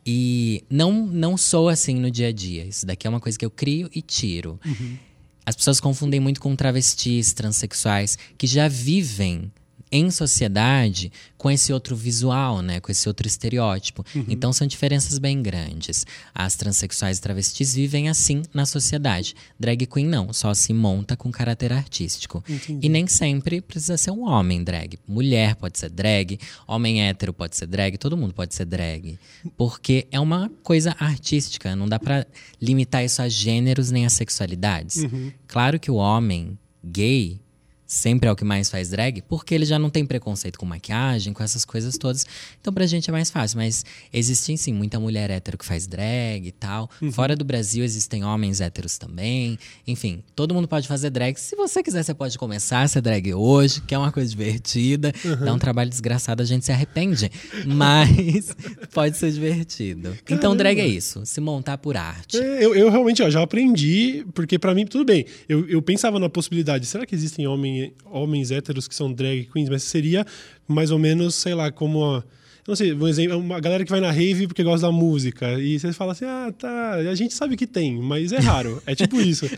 E 0.04 0.64
não 0.70 1.04
não 1.06 1.36
sou 1.36 1.68
assim 1.68 1.96
no 1.96 2.10
dia 2.10 2.28
a 2.28 2.32
dia. 2.32 2.64
Isso 2.64 2.86
daqui 2.86 3.06
é 3.06 3.10
uma 3.10 3.18
coisa 3.18 3.36
que 3.36 3.44
eu 3.44 3.50
crio 3.50 3.90
e 3.92 4.00
tiro. 4.00 4.58
Uhum. 4.64 4.96
As 5.44 5.54
pessoas 5.54 5.78
confundem 5.78 6.18
muito 6.18 6.40
com 6.40 6.54
travestis, 6.56 7.32
transexuais, 7.32 8.18
que 8.36 8.48
já 8.48 8.66
vivem 8.66 9.52
em 9.90 10.10
sociedade 10.10 11.12
com 11.36 11.50
esse 11.50 11.72
outro 11.72 11.94
visual, 11.94 12.60
né? 12.60 12.80
Com 12.80 12.90
esse 12.90 13.08
outro 13.08 13.26
estereótipo. 13.26 14.04
Uhum. 14.14 14.24
Então 14.28 14.52
são 14.52 14.66
diferenças 14.66 15.18
bem 15.18 15.40
grandes. 15.42 16.04
As 16.34 16.56
transexuais 16.56 17.18
e 17.18 17.20
travestis 17.20 17.74
vivem 17.74 18.08
assim 18.08 18.42
na 18.52 18.66
sociedade. 18.66 19.34
Drag 19.58 19.86
queen 19.86 20.06
não, 20.06 20.32
só 20.32 20.52
se 20.54 20.72
monta 20.72 21.16
com 21.16 21.30
caráter 21.30 21.72
artístico. 21.72 22.42
Entendi. 22.48 22.86
E 22.86 22.88
nem 22.88 23.06
sempre 23.06 23.60
precisa 23.60 23.96
ser 23.96 24.10
um 24.10 24.28
homem 24.28 24.64
drag. 24.64 24.98
Mulher 25.06 25.54
pode 25.54 25.78
ser 25.78 25.90
drag, 25.90 26.38
homem 26.66 27.02
hétero 27.02 27.32
pode 27.32 27.56
ser 27.56 27.66
drag, 27.66 27.96
todo 27.96 28.16
mundo 28.16 28.34
pode 28.34 28.54
ser 28.54 28.64
drag. 28.64 29.18
Porque 29.56 30.06
é 30.10 30.18
uma 30.18 30.50
coisa 30.62 30.96
artística, 30.98 31.76
não 31.76 31.88
dá 31.88 31.98
para 31.98 32.26
limitar 32.60 33.04
isso 33.04 33.22
a 33.22 33.28
gêneros 33.28 33.90
nem 33.90 34.04
a 34.04 34.10
sexualidades. 34.10 34.96
Uhum. 34.96 35.32
Claro 35.46 35.78
que 35.78 35.90
o 35.90 35.94
homem 35.94 36.58
gay 36.84 37.40
sempre 37.86 38.28
é 38.28 38.32
o 38.32 38.36
que 38.36 38.44
mais 38.44 38.68
faz 38.68 38.90
drag, 38.90 39.22
porque 39.22 39.54
ele 39.54 39.64
já 39.64 39.78
não 39.78 39.88
tem 39.88 40.04
preconceito 40.04 40.58
com 40.58 40.66
maquiagem, 40.66 41.32
com 41.32 41.42
essas 41.42 41.64
coisas 41.64 41.96
todas. 41.96 42.26
Então 42.60 42.72
pra 42.72 42.86
gente 42.86 43.08
é 43.08 43.12
mais 43.12 43.30
fácil. 43.30 43.58
Mas 43.58 43.84
existe 44.12 44.56
sim 44.56 44.72
muita 44.72 44.98
mulher 44.98 45.30
hétero 45.30 45.56
que 45.56 45.64
faz 45.64 45.86
drag 45.86 46.46
e 46.46 46.52
tal. 46.52 46.90
Uhum. 47.00 47.12
Fora 47.12 47.36
do 47.36 47.44
Brasil 47.44 47.84
existem 47.84 48.24
homens 48.24 48.60
héteros 48.60 48.98
também. 48.98 49.58
Enfim, 49.86 50.22
todo 50.34 50.54
mundo 50.54 50.66
pode 50.66 50.88
fazer 50.88 51.10
drag. 51.10 51.38
Se 51.38 51.54
você 51.54 51.82
quiser, 51.82 52.02
você 52.02 52.14
pode 52.14 52.36
começar 52.38 52.82
a 52.82 52.88
ser 52.88 53.00
drag 53.00 53.32
hoje, 53.34 53.80
que 53.82 53.94
é 53.94 53.98
uma 53.98 54.10
coisa 54.10 54.28
divertida. 54.28 55.12
Uhum. 55.24 55.44
Dá 55.44 55.54
um 55.54 55.58
trabalho 55.58 55.88
desgraçado, 55.88 56.42
a 56.42 56.46
gente 56.46 56.64
se 56.64 56.72
arrepende. 56.72 57.30
Mas 57.66 58.54
pode 58.92 59.16
ser 59.16 59.30
divertido. 59.30 60.02
Caramba. 60.02 60.24
Então 60.30 60.56
drag 60.56 60.80
é 60.80 60.86
isso, 60.86 61.24
se 61.24 61.40
montar 61.40 61.78
por 61.78 61.96
arte. 61.96 62.36
É, 62.36 62.64
eu, 62.64 62.74
eu 62.74 62.90
realmente 62.90 63.22
ó, 63.22 63.30
já 63.30 63.42
aprendi, 63.42 64.26
porque 64.34 64.58
para 64.58 64.74
mim 64.74 64.86
tudo 64.86 65.04
bem. 65.04 65.24
Eu, 65.48 65.68
eu 65.68 65.80
pensava 65.80 66.18
na 66.18 66.28
possibilidade, 66.28 66.86
será 66.86 67.06
que 67.06 67.14
existem 67.14 67.46
homens 67.46 67.75
homens 68.04 68.50
héteros 68.50 68.86
que 68.86 68.94
são 68.94 69.12
drag 69.12 69.48
queens, 69.52 69.68
mas 69.68 69.82
seria 69.82 70.24
mais 70.66 70.90
ou 70.90 70.98
menos, 70.98 71.34
sei 71.34 71.54
lá, 71.54 71.70
como. 71.70 72.04
A, 72.04 72.24
não 72.66 72.74
sei, 72.74 72.92
um 72.92 73.06
exemplo, 73.06 73.38
uma 73.38 73.60
galera 73.60 73.84
que 73.84 73.90
vai 73.90 74.00
na 74.00 74.10
rave 74.10 74.48
porque 74.48 74.64
gosta 74.64 74.88
da 74.88 74.92
música. 74.92 75.52
E 75.60 75.78
você 75.78 75.92
fala 75.92 76.12
assim, 76.12 76.24
ah, 76.24 76.52
tá, 76.58 76.94
a 76.94 77.14
gente 77.14 77.32
sabe 77.32 77.56
que 77.56 77.66
tem, 77.66 77.96
mas 78.00 78.32
é 78.32 78.38
raro. 78.38 78.82
É 78.84 78.94
tipo 78.94 79.20
isso. 79.20 79.48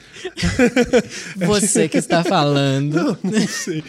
Você 1.37 1.89
que 1.89 1.97
está 1.97 2.23
falando. 2.23 2.95
Não, 2.95 3.19
não 3.23 3.49
sei. 3.49 3.83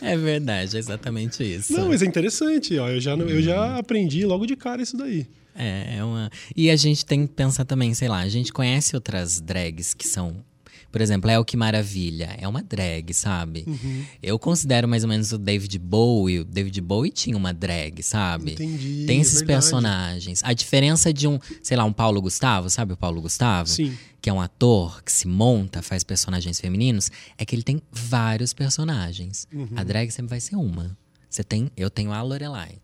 É 0.00 0.16
verdade, 0.16 0.76
é 0.76 0.78
exatamente 0.78 1.44
isso. 1.44 1.72
Não, 1.74 1.88
mas 1.88 2.00
é 2.00 2.06
interessante, 2.06 2.78
ó. 2.78 2.88
Eu 2.88 3.00
já, 3.00 3.14
eu 3.14 3.42
já 3.42 3.76
aprendi 3.76 4.24
logo 4.24 4.46
de 4.46 4.56
cara 4.56 4.80
isso 4.80 4.96
daí. 4.96 5.26
É, 5.54 5.98
é 5.98 6.04
uma. 6.04 6.30
E 6.56 6.70
a 6.70 6.76
gente 6.76 7.04
tem 7.04 7.26
que 7.26 7.34
pensar 7.34 7.66
também, 7.66 7.92
sei 7.92 8.08
lá, 8.08 8.20
a 8.20 8.28
gente 8.28 8.52
conhece 8.52 8.94
outras 8.94 9.38
drags 9.38 9.92
que 9.92 10.08
são 10.08 10.42
por 10.90 11.00
exemplo, 11.00 11.30
é 11.30 11.38
o 11.38 11.44
que 11.44 11.56
maravilha. 11.56 12.36
É 12.38 12.48
uma 12.48 12.62
drag, 12.62 13.12
sabe? 13.14 13.64
Uhum. 13.66 14.04
Eu 14.22 14.38
considero 14.38 14.88
mais 14.88 15.04
ou 15.04 15.08
menos 15.08 15.32
o 15.32 15.38
David 15.38 15.78
Bowie. 15.78 16.40
O 16.40 16.44
David 16.44 16.80
Bowie 16.80 17.10
tinha 17.10 17.36
uma 17.36 17.52
drag, 17.52 18.02
sabe? 18.02 18.52
Entendi, 18.52 19.04
Tem 19.06 19.20
esses 19.20 19.42
é 19.42 19.44
personagens. 19.44 20.42
A 20.44 20.52
diferença 20.52 21.12
de 21.12 21.28
um, 21.28 21.38
sei 21.62 21.76
lá, 21.76 21.84
um 21.84 21.92
Paulo 21.92 22.20
Gustavo, 22.20 22.68
sabe 22.68 22.92
o 22.92 22.96
Paulo 22.96 23.20
Gustavo? 23.20 23.68
Sim. 23.68 23.96
Que 24.20 24.28
é 24.28 24.32
um 24.32 24.40
ator 24.40 25.02
que 25.02 25.12
se 25.12 25.26
monta, 25.26 25.80
faz 25.80 26.04
personagens 26.04 26.60
femininos, 26.60 27.10
é 27.38 27.44
que 27.44 27.54
ele 27.54 27.62
tem 27.62 27.80
vários 27.90 28.52
personagens. 28.52 29.46
Uhum. 29.52 29.68
A 29.76 29.84
drag 29.84 30.10
sempre 30.10 30.30
vai 30.30 30.40
ser 30.40 30.56
uma. 30.56 30.96
Você 31.28 31.44
tem, 31.44 31.70
eu 31.76 31.88
tenho 31.88 32.12
a 32.12 32.20
Lorelai. 32.20 32.78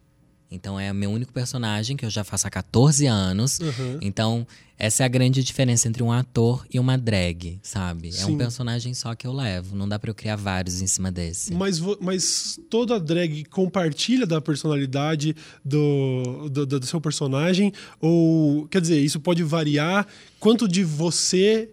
Então 0.51 0.79
é 0.79 0.93
o 0.93 0.95
meu 0.95 1.11
único 1.11 1.33
personagem 1.33 1.97
que 1.97 2.05
eu 2.05 2.11
já 2.11 2.23
faço 2.23 2.47
há 2.47 2.51
14 2.51 3.07
anos. 3.07 3.59
Uhum. 3.59 3.99
Então, 4.01 4.47
essa 4.79 5.03
é 5.03 5.07
a 5.07 5.09
grande 5.09 5.43
diferença 5.43 5.89
entre 5.89 6.03
um 6.03 6.13
ator 6.13 6.65
e 6.73 6.79
uma 6.79 6.97
drag, 6.97 7.59
sabe? 7.63 8.13
Sim. 8.13 8.23
É 8.23 8.27
um 8.27 8.39
personagem 8.39 8.95
só 8.95 9.15
que 9.15 9.27
eu 9.27 9.33
levo. 9.33 9.75
Não 9.75 9.89
dá 9.89 9.99
para 9.99 10.11
eu 10.11 10.15
criar 10.15 10.37
vários 10.37 10.81
em 10.81 10.87
cima 10.87 11.11
desse. 11.11 11.53
Mas, 11.55 11.81
mas 12.01 12.61
toda 12.71 13.01
drag 13.01 13.45
compartilha 13.47 14.27
da 14.27 14.41
personalidade 14.41 15.35
do, 15.65 16.49
do, 16.49 16.67
do 16.67 16.87
seu 16.87 17.01
personagem? 17.01 17.73
Ou, 18.01 18.69
quer 18.69 18.81
dizer, 18.81 19.01
isso 19.01 19.19
pode 19.19 19.43
variar? 19.43 20.07
Quanto 20.39 20.69
de 20.69 20.85
você 20.85 21.71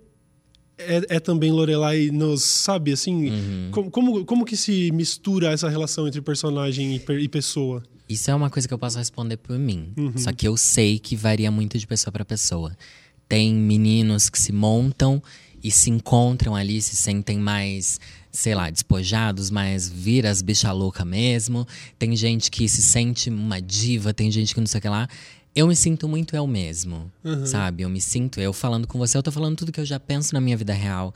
é, 0.78 1.16
é, 1.16 1.20
também 1.20 1.52
Lorelai 1.52 2.10
nos 2.12 2.42
sabe 2.44 2.92
assim 2.92 3.30
uhum. 3.30 3.70
como, 3.72 3.92
como, 3.92 4.26
como 4.26 4.46
que 4.46 4.58
se 4.58 4.92
mistura 4.92 5.52
essa 5.52 5.70
relação 5.70 6.08
entre 6.08 6.22
personagem 6.22 6.96
e, 6.96 7.12
e 7.20 7.28
pessoa 7.28 7.84
isso 8.08 8.30
é 8.30 8.36
uma 8.36 8.50
coisa 8.50 8.68
que 8.68 8.74
eu 8.74 8.80
posso 8.80 8.98
responder 8.98 9.38
por 9.38 9.58
mim. 9.58 9.94
Uhum. 9.98 10.18
Só 10.18 10.32
que 10.32 10.48
eu 10.48 10.58
sei 10.58 11.00
que 11.00 11.16
varia 11.16 11.50
muito 11.50 11.78
de 11.78 11.88
pessoa 11.88 12.12
para 12.12 12.26
pessoa. 12.26 12.76
Tem 13.28 13.54
meninos 13.54 14.30
que 14.30 14.40
se 14.40 14.52
montam 14.52 15.22
e 15.64 15.72
se 15.72 15.90
encontram 15.90 16.56
ali, 16.56 16.82
se 16.82 16.96
sentem 16.96 17.40
mais, 17.40 18.00
sei 18.32 18.54
lá, 18.54 18.70
despojados, 18.70 19.50
mais 19.50 19.88
vira 19.88 20.30
as 20.30 20.42
bicha 20.42 20.72
louca 20.72 21.06
mesmo. 21.06 21.66
Tem 21.98 22.16
gente 22.16 22.52
que 22.52 22.68
se 22.68 22.82
sente 22.82 23.30
uma 23.30 23.62
diva, 23.62 24.14
tem 24.14 24.30
gente 24.30 24.54
que 24.54 24.60
não 24.60 24.68
sei 24.68 24.80
o 24.80 24.82
que 24.82 24.90
lá. 24.90 25.08
Eu 25.56 25.68
me 25.68 25.76
sinto 25.76 26.08
muito 26.08 26.36
eu 26.36 26.46
mesmo, 26.46 27.12
uhum. 27.24 27.46
sabe? 27.46 27.84
Eu 27.84 27.90
me 27.90 28.02
sinto 28.02 28.42
eu 28.42 28.52
falando 28.52 28.88
com 28.88 28.98
você, 28.98 29.18
eu 29.18 29.24
tô 29.24 29.32
falando 29.32 29.56
tudo 29.56 29.72
que 29.72 29.80
eu 29.80 29.86
já 29.86 30.00
penso 30.00 30.34
na 30.34 30.42
minha 30.42 30.58
vida 30.58 30.74
real. 30.74 31.14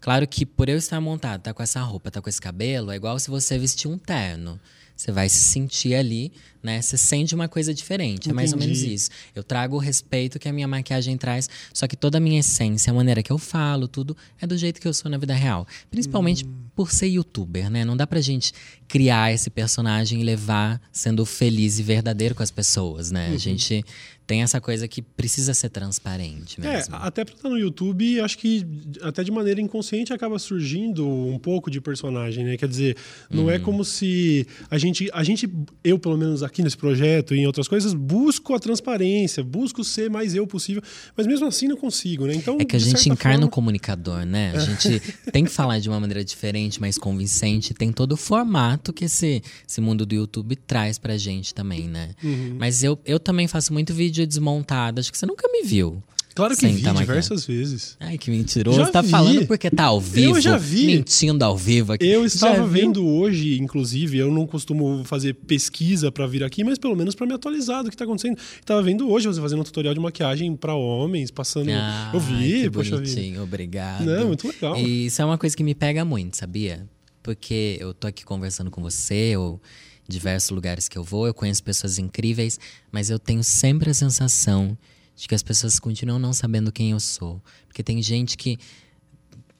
Claro 0.00 0.28
que 0.28 0.46
por 0.46 0.68
eu 0.68 0.76
estar 0.76 1.00
montado, 1.00 1.42
tá 1.42 1.52
com 1.52 1.62
essa 1.62 1.80
roupa, 1.80 2.10
tá 2.10 2.20
com 2.20 2.28
esse 2.28 2.40
cabelo, 2.40 2.92
é 2.92 2.96
igual 2.96 3.18
se 3.18 3.30
você 3.30 3.58
vestir 3.58 3.88
um 3.88 3.98
terno. 3.98 4.60
Você 4.98 5.12
vai 5.12 5.28
se 5.28 5.38
sentir 5.40 5.94
ali, 5.94 6.32
né? 6.60 6.82
Você 6.82 6.98
sente 6.98 7.32
uma 7.32 7.46
coisa 7.46 7.72
diferente. 7.72 8.30
É 8.30 8.32
mais 8.32 8.52
ou 8.52 8.58
menos 8.58 8.78
Entendi. 8.80 8.94
isso. 8.94 9.10
Eu 9.32 9.44
trago 9.44 9.76
o 9.76 9.78
respeito 9.78 10.40
que 10.40 10.48
a 10.48 10.52
minha 10.52 10.66
maquiagem 10.66 11.16
traz, 11.16 11.48
só 11.72 11.86
que 11.86 11.96
toda 11.96 12.18
a 12.18 12.20
minha 12.20 12.40
essência, 12.40 12.90
a 12.90 12.94
maneira 12.94 13.22
que 13.22 13.30
eu 13.30 13.38
falo, 13.38 13.86
tudo, 13.86 14.16
é 14.40 14.46
do 14.46 14.58
jeito 14.58 14.80
que 14.80 14.88
eu 14.88 14.92
sou 14.92 15.08
na 15.08 15.16
vida 15.16 15.34
real. 15.34 15.66
Principalmente 15.88 16.44
Hum. 16.44 16.52
por 16.74 16.90
ser 16.90 17.06
youtuber, 17.06 17.70
né? 17.70 17.84
Não 17.84 17.96
dá 17.96 18.06
pra 18.08 18.20
gente 18.20 18.52
criar 18.88 19.32
esse 19.32 19.50
personagem 19.50 20.20
e 20.20 20.24
levar 20.24 20.80
sendo 20.92 21.24
feliz 21.24 21.78
e 21.78 21.82
verdadeiro 21.84 22.34
com 22.34 22.42
as 22.42 22.50
pessoas, 22.50 23.12
né? 23.12 23.28
Uhum. 23.28 23.34
A 23.34 23.38
gente 23.38 23.84
tem 24.26 24.42
essa 24.42 24.60
coisa 24.60 24.86
que 24.86 25.00
precisa 25.00 25.54
ser 25.54 25.70
transparente 25.70 26.60
É, 26.60 26.76
mesmo. 26.76 26.96
até 26.96 27.24
pra 27.24 27.34
estar 27.34 27.48
no 27.48 27.58
YouTube, 27.58 28.20
acho 28.20 28.36
que 28.36 28.64
até 29.02 29.24
de 29.24 29.30
maneira 29.30 29.58
inconsciente 29.60 30.12
acaba 30.12 30.38
surgindo 30.38 31.08
um 31.08 31.38
pouco 31.38 31.70
de 31.70 31.80
personagem, 31.80 32.44
né? 32.44 32.56
Quer 32.58 32.68
dizer, 32.68 32.96
não 33.30 33.44
Uhum. 33.44 33.50
é 33.50 33.58
como 33.58 33.84
se 33.84 34.46
a 34.70 34.76
gente, 34.76 34.87
a 35.12 35.24
gente, 35.24 35.48
eu 35.82 35.98
pelo 35.98 36.16
menos 36.16 36.42
aqui 36.42 36.62
nesse 36.62 36.76
projeto 36.76 37.34
e 37.34 37.40
em 37.40 37.46
outras 37.46 37.68
coisas, 37.68 37.94
busco 37.94 38.54
a 38.54 38.58
transparência, 38.58 39.42
busco 39.42 39.82
ser 39.84 40.10
mais 40.10 40.34
eu 40.34 40.46
possível, 40.46 40.82
mas 41.16 41.26
mesmo 41.26 41.46
assim 41.46 41.68
não 41.68 41.76
consigo, 41.76 42.26
né? 42.26 42.34
Então, 42.34 42.56
É 42.60 42.64
que 42.64 42.76
a 42.76 42.78
gente 42.78 43.08
encarna 43.08 43.38
o 43.38 43.40
forma, 43.42 43.52
comunicador, 43.52 44.24
né? 44.24 44.52
A 44.54 44.60
gente 44.60 45.00
tem 45.32 45.44
que 45.44 45.50
falar 45.50 45.78
de 45.78 45.88
uma 45.88 45.98
maneira 45.98 46.24
diferente, 46.24 46.80
mais 46.80 46.98
convincente. 46.98 47.74
Tem 47.74 47.92
todo 47.92 48.12
o 48.12 48.16
formato 48.16 48.92
que 48.92 49.04
esse, 49.04 49.42
esse 49.66 49.80
mundo 49.80 50.04
do 50.04 50.14
YouTube 50.14 50.56
traz 50.56 50.98
pra 50.98 51.16
gente 51.16 51.54
também, 51.54 51.88
né? 51.88 52.10
Uhum. 52.22 52.56
Mas 52.58 52.82
eu, 52.82 52.98
eu 53.04 53.18
também 53.18 53.48
faço 53.48 53.72
muito 53.72 53.92
vídeo 53.94 54.26
desmontado. 54.26 55.00
Acho 55.00 55.10
que 55.10 55.18
você 55.18 55.26
nunca 55.26 55.48
me 55.50 55.62
viu. 55.62 56.02
Claro 56.38 56.54
que 56.54 56.60
sem 56.60 56.72
vi 56.76 56.82
diversas 56.82 57.44
vezes. 57.44 57.96
Ai, 57.98 58.16
que 58.16 58.30
mentiroso. 58.30 58.78
Já 58.78 58.86
tá 58.86 59.02
vi. 59.02 59.08
falando 59.08 59.44
porque 59.48 59.68
tá 59.68 59.86
ao 59.86 60.00
vivo. 60.00 60.40
já 60.40 60.56
vi. 60.56 60.86
Mentindo 60.86 61.44
ao 61.44 61.56
vivo 61.56 61.94
aqui. 61.94 62.06
Eu 62.06 62.24
estava 62.24 62.64
vendo 62.64 63.04
hoje, 63.04 63.58
inclusive, 63.60 64.18
eu 64.18 64.30
não 64.30 64.46
costumo 64.46 65.02
fazer 65.04 65.34
pesquisa 65.34 66.12
pra 66.12 66.28
vir 66.28 66.44
aqui, 66.44 66.62
mas 66.62 66.78
pelo 66.78 66.94
menos 66.94 67.16
pra 67.16 67.26
me 67.26 67.34
atualizar 67.34 67.82
do 67.82 67.90
que 67.90 67.96
tá 67.96 68.04
acontecendo. 68.04 68.38
Estava 68.60 68.80
vendo 68.80 69.10
hoje 69.10 69.26
você 69.26 69.40
fazendo 69.40 69.62
um 69.62 69.64
tutorial 69.64 69.92
de 69.92 69.98
maquiagem 69.98 70.54
pra 70.54 70.76
homens, 70.76 71.32
passando. 71.32 71.70
Ah, 71.72 72.12
eu 72.14 72.20
vi, 72.20 72.62
que 72.62 72.70
poxa 72.70 72.98
vida. 72.98 73.42
obrigado. 73.42 74.04
Não, 74.04 74.28
muito 74.28 74.46
legal. 74.46 74.76
E 74.76 75.06
isso 75.06 75.20
é 75.20 75.24
uma 75.24 75.38
coisa 75.38 75.56
que 75.56 75.64
me 75.64 75.74
pega 75.74 76.04
muito, 76.04 76.36
sabia? 76.36 76.86
Porque 77.20 77.78
eu 77.80 77.92
tô 77.92 78.06
aqui 78.06 78.24
conversando 78.24 78.70
com 78.70 78.80
você, 78.80 79.36
ou 79.36 79.60
diversos 80.08 80.50
lugares 80.50 80.88
que 80.88 80.96
eu 80.96 81.02
vou, 81.02 81.26
eu 81.26 81.34
conheço 81.34 81.64
pessoas 81.64 81.98
incríveis, 81.98 82.60
mas 82.92 83.10
eu 83.10 83.18
tenho 83.18 83.42
sempre 83.42 83.90
a 83.90 83.94
sensação 83.94 84.78
de 85.18 85.26
que 85.26 85.34
as 85.34 85.42
pessoas 85.42 85.80
continuam 85.80 86.18
não 86.18 86.32
sabendo 86.32 86.70
quem 86.70 86.92
eu 86.92 87.00
sou. 87.00 87.42
Porque 87.66 87.82
tem 87.82 88.00
gente 88.00 88.36
que. 88.38 88.56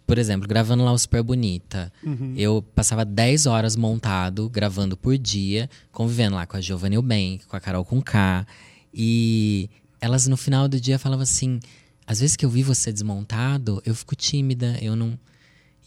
Por 0.07 0.17
exemplo, 0.17 0.49
gravando 0.49 0.83
lá 0.85 0.93
o 0.93 0.99
Super 0.99 1.23
Bonita, 1.23 1.93
eu 2.35 2.63
passava 2.75 3.05
10 3.05 3.45
horas 3.45 3.77
montado, 3.77 4.49
gravando 4.49 4.97
por 4.97 5.19
dia, 5.19 5.69
convivendo 5.93 6.37
lá 6.37 6.47
com 6.47 6.57
a 6.57 6.63
Giovanna 6.63 6.95
Eubank, 6.95 7.45
com 7.47 7.55
a 7.55 7.61
Carol 7.61 7.85
com 7.85 8.01
K. 8.01 8.47
E 8.95 9.69
elas 10.01 10.27
no 10.27 10.37
final 10.39 10.67
do 10.67 10.81
dia 10.81 10.99
falavam 10.99 11.25
assim: 11.25 11.61
às 12.07 12.21
vezes 12.21 12.37
que 12.37 12.47
eu 12.47 12.49
vi 12.49 12.63
você 12.63 12.91
desmontado, 12.91 13.83
eu 13.85 13.95
fico 13.95 14.17
tímida, 14.17 14.79
eu 14.81 14.97
não. 14.97 15.19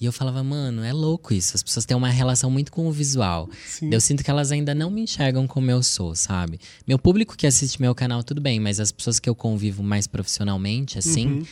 E 0.01 0.05
eu 0.05 0.12
falava, 0.12 0.43
mano, 0.43 0.84
é 0.84 0.91
louco 0.91 1.31
isso. 1.31 1.55
As 1.55 1.62
pessoas 1.62 1.86
têm 1.86 1.96
uma 1.96 2.10
relação 2.10 2.50
muito 2.50 2.72
com 2.72 2.88
o 2.88 2.91
visual. 2.91 3.48
Sim. 3.67 3.93
Eu 3.93 4.01
sinto 4.01 4.24
que 4.24 4.31
elas 4.31 4.51
ainda 4.51 4.74
não 4.74 4.89
me 4.89 5.01
enxergam 5.01 5.46
como 5.46 5.70
eu 5.70 5.84
sou, 5.84 6.15
sabe? 6.15 6.60
Meu 6.88 6.98
público 6.98 7.38
que 7.38 7.46
assiste 7.46 7.79
meu 7.79 7.93
canal, 7.93 8.24
tudo 8.24 8.41
bem, 8.41 8.60
mas 8.60 8.79
as 8.79 8.91
pessoas 8.91 9.20
que 9.20 9.29
eu 9.29 9.36
convivo 9.36 9.84
mais 9.84 10.08
profissionalmente, 10.08 10.98
assim, 10.98 11.27
Uhum. 11.27 11.43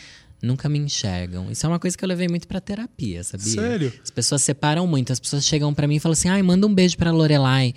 nunca 0.41 0.67
me 0.67 0.79
enxergam. 0.79 1.51
Isso 1.51 1.63
é 1.63 1.69
uma 1.69 1.77
coisa 1.77 1.95
que 1.95 2.03
eu 2.03 2.09
levei 2.09 2.27
muito 2.27 2.47
pra 2.47 2.59
terapia, 2.59 3.23
sabia? 3.23 3.45
Sério? 3.53 3.93
As 4.03 4.09
pessoas 4.09 4.41
separam 4.41 4.87
muito. 4.87 5.13
As 5.13 5.19
pessoas 5.19 5.45
chegam 5.45 5.71
pra 5.71 5.87
mim 5.87 5.97
e 5.97 5.99
falam 5.99 6.13
assim: 6.13 6.29
ai, 6.29 6.41
manda 6.41 6.65
um 6.65 6.73
beijo 6.73 6.97
pra 6.97 7.11
Lorelai. 7.11 7.75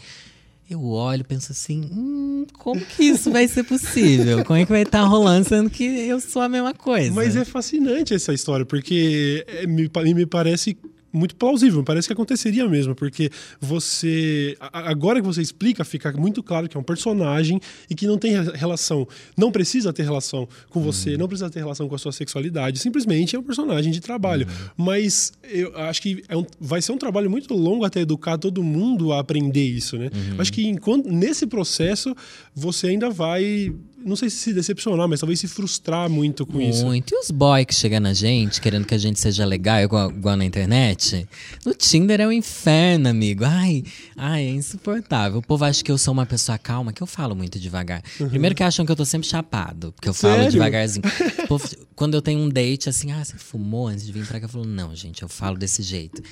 Eu 0.72 0.82
olho, 0.86 1.22
penso 1.22 1.52
assim, 1.52 1.82
hum, 1.92 2.46
como 2.54 2.80
que 2.80 3.04
isso 3.04 3.30
vai 3.30 3.46
ser 3.46 3.62
possível? 3.62 4.42
Como 4.42 4.58
é 4.58 4.64
que 4.64 4.72
vai 4.72 4.82
estar 4.82 5.02
rolando, 5.02 5.46
sendo 5.46 5.68
que 5.68 5.84
eu 5.84 6.18
sou 6.18 6.40
a 6.40 6.48
mesma 6.48 6.72
coisa? 6.72 7.12
Mas 7.12 7.36
é 7.36 7.44
fascinante 7.44 8.14
essa 8.14 8.32
história, 8.32 8.64
porque 8.64 9.44
é, 9.46 9.66
me, 9.66 9.90
me 10.14 10.24
parece 10.24 10.78
muito 11.12 11.36
plausível, 11.36 11.82
parece 11.84 12.06
que 12.08 12.12
aconteceria 12.12 12.66
mesmo, 12.68 12.94
porque 12.94 13.30
você. 13.60 14.56
Agora 14.72 15.20
que 15.20 15.26
você 15.26 15.42
explica, 15.42 15.84
fica 15.84 16.12
muito 16.12 16.42
claro 16.42 16.68
que 16.68 16.76
é 16.76 16.80
um 16.80 16.82
personagem 16.82 17.60
e 17.90 17.94
que 17.94 18.06
não 18.06 18.16
tem 18.18 18.32
re- 18.40 18.52
relação, 18.54 19.06
não 19.36 19.50
precisa 19.52 19.92
ter 19.92 20.02
relação 20.04 20.48
com 20.70 20.80
você, 20.80 21.16
não 21.16 21.28
precisa 21.28 21.50
ter 21.50 21.58
relação 21.60 21.88
com 21.88 21.94
a 21.94 21.98
sua 21.98 22.12
sexualidade, 22.12 22.78
simplesmente 22.78 23.36
é 23.36 23.38
um 23.38 23.42
personagem 23.42 23.92
de 23.92 24.00
trabalho. 24.00 24.46
Mas 24.76 25.32
eu 25.50 25.76
acho 25.76 26.00
que 26.02 26.22
é 26.28 26.36
um- 26.36 26.46
vai 26.60 26.80
ser 26.80 26.92
um 26.92 26.98
trabalho 26.98 27.30
muito 27.30 27.54
longo 27.54 27.84
até 27.84 28.00
educar 28.00 28.38
todo 28.38 28.62
mundo 28.62 29.12
a 29.12 29.20
aprender 29.20 29.64
isso, 29.66 29.96
né? 29.98 30.10
Acho 30.38 30.52
que 30.52 30.66
enquanto, 30.66 31.10
nesse 31.10 31.46
processo 31.46 32.14
você 32.54 32.88
ainda 32.88 33.10
vai. 33.10 33.72
Não 34.04 34.16
sei 34.16 34.28
se 34.30 34.36
se 34.38 34.52
decepcionar, 34.52 35.06
mas 35.08 35.20
talvez 35.20 35.38
se 35.40 35.46
frustrar 35.48 36.08
muito 36.10 36.44
com 36.44 36.60
isso. 36.60 36.84
Muito. 36.84 37.14
E 37.14 37.18
os 37.18 37.30
boys 37.30 37.64
que 37.66 37.74
chegam 37.74 38.00
na 38.00 38.12
gente, 38.12 38.60
querendo 38.60 38.84
que 38.86 38.94
a 38.94 38.98
gente 38.98 39.18
seja 39.20 39.44
legal, 39.44 39.80
igual, 39.80 40.10
igual 40.10 40.36
na 40.36 40.44
internet? 40.44 41.26
No 41.64 41.72
Tinder 41.74 42.20
é 42.20 42.26
um 42.26 42.32
inferno, 42.32 43.08
amigo. 43.08 43.44
Ai, 43.44 43.84
ai, 44.16 44.44
é 44.44 44.50
insuportável. 44.50 45.38
O 45.38 45.42
povo 45.42 45.64
acha 45.64 45.82
que 45.82 45.90
eu 45.92 45.98
sou 45.98 46.12
uma 46.12 46.26
pessoa 46.26 46.58
calma, 46.58 46.92
que 46.92 47.02
eu 47.02 47.06
falo 47.06 47.34
muito 47.36 47.58
devagar. 47.58 48.02
Primeiro 48.28 48.54
que 48.54 48.62
acham 48.62 48.84
que 48.84 48.92
eu 48.92 48.96
tô 48.96 49.04
sempre 49.04 49.28
chapado, 49.28 49.92
porque 49.92 50.08
eu 50.08 50.14
falo 50.14 50.32
Uhum. 50.32 50.38
Sério? 50.38 50.52
devagarzinho. 50.52 51.02
Povo, 51.48 51.68
quando 51.94 52.14
eu 52.14 52.22
tenho 52.22 52.40
um 52.40 52.48
date, 52.48 52.88
assim, 52.88 53.12
ah, 53.12 53.24
você 53.24 53.36
fumou 53.36 53.88
antes 53.88 54.04
de 54.06 54.12
vir 54.12 54.26
pra 54.26 54.40
cá? 54.40 54.46
Eu 54.46 54.48
falo, 54.48 54.64
não, 54.64 54.94
gente, 54.94 55.22
eu 55.22 55.28
falo 55.28 55.56
desse 55.56 55.82
jeito. 55.82 56.22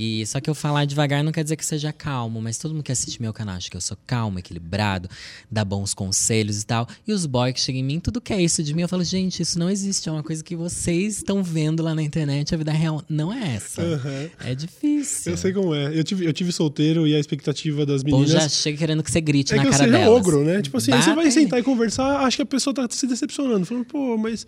E 0.00 0.24
só 0.26 0.40
que 0.40 0.48
eu 0.48 0.54
falar 0.54 0.84
devagar 0.84 1.24
não 1.24 1.32
quer 1.32 1.42
dizer 1.42 1.56
que 1.56 1.66
seja 1.66 1.92
calmo, 1.92 2.40
mas 2.40 2.56
todo 2.56 2.72
mundo 2.72 2.84
que 2.84 2.92
assiste 2.92 3.20
meu 3.20 3.32
canal 3.32 3.56
acha 3.56 3.68
que 3.68 3.76
eu 3.76 3.80
sou 3.80 3.96
calmo, 4.06 4.38
equilibrado, 4.38 5.10
dá 5.50 5.64
bons 5.64 5.92
conselhos 5.92 6.62
e 6.62 6.66
tal. 6.66 6.86
E 7.04 7.12
os 7.12 7.26
boys 7.26 7.52
que 7.54 7.60
chegam 7.60 7.80
em 7.80 7.84
mim, 7.84 7.98
tudo 7.98 8.20
que 8.20 8.32
é 8.32 8.40
isso 8.40 8.62
de 8.62 8.72
mim, 8.72 8.82
eu 8.82 8.88
falo, 8.88 9.02
gente, 9.02 9.42
isso 9.42 9.58
não 9.58 9.68
existe, 9.68 10.08
é 10.08 10.12
uma 10.12 10.22
coisa 10.22 10.44
que 10.44 10.54
vocês 10.54 11.16
estão 11.16 11.42
vendo 11.42 11.82
lá 11.82 11.96
na 11.96 12.02
internet, 12.02 12.54
a 12.54 12.58
vida 12.58 12.70
real 12.70 13.02
não 13.08 13.32
é 13.32 13.56
essa. 13.56 13.82
Aham. 13.82 14.30
É 14.44 14.54
difícil. 14.54 15.32
Eu 15.32 15.36
sei 15.36 15.52
como 15.52 15.74
é. 15.74 15.98
Eu 15.98 16.04
tive, 16.04 16.24
eu 16.26 16.32
tive 16.32 16.52
solteiro 16.52 17.04
e 17.04 17.16
a 17.16 17.18
expectativa 17.18 17.84
das 17.84 18.02
Ou 18.02 18.20
meninas. 18.20 18.30
já 18.30 18.48
chega 18.48 18.78
querendo 18.78 19.02
que 19.02 19.10
você 19.10 19.20
grite 19.20 19.52
É 19.52 19.56
na 19.56 19.64
que 19.64 19.70
cara 19.70 19.84
você 19.90 19.96
é 19.96 20.08
ogro, 20.08 20.44
né? 20.44 20.62
Tipo 20.62 20.76
assim, 20.76 20.92
aí 20.92 21.02
você 21.02 21.12
vai 21.12 21.28
sentar 21.32 21.58
e 21.58 21.62
conversar, 21.64 22.20
acho 22.20 22.36
que 22.36 22.42
a 22.42 22.46
pessoa 22.46 22.72
tá 22.72 22.86
se 22.88 23.04
decepcionando. 23.04 23.66
Falando, 23.66 23.84
pô, 23.84 24.16
mas 24.16 24.46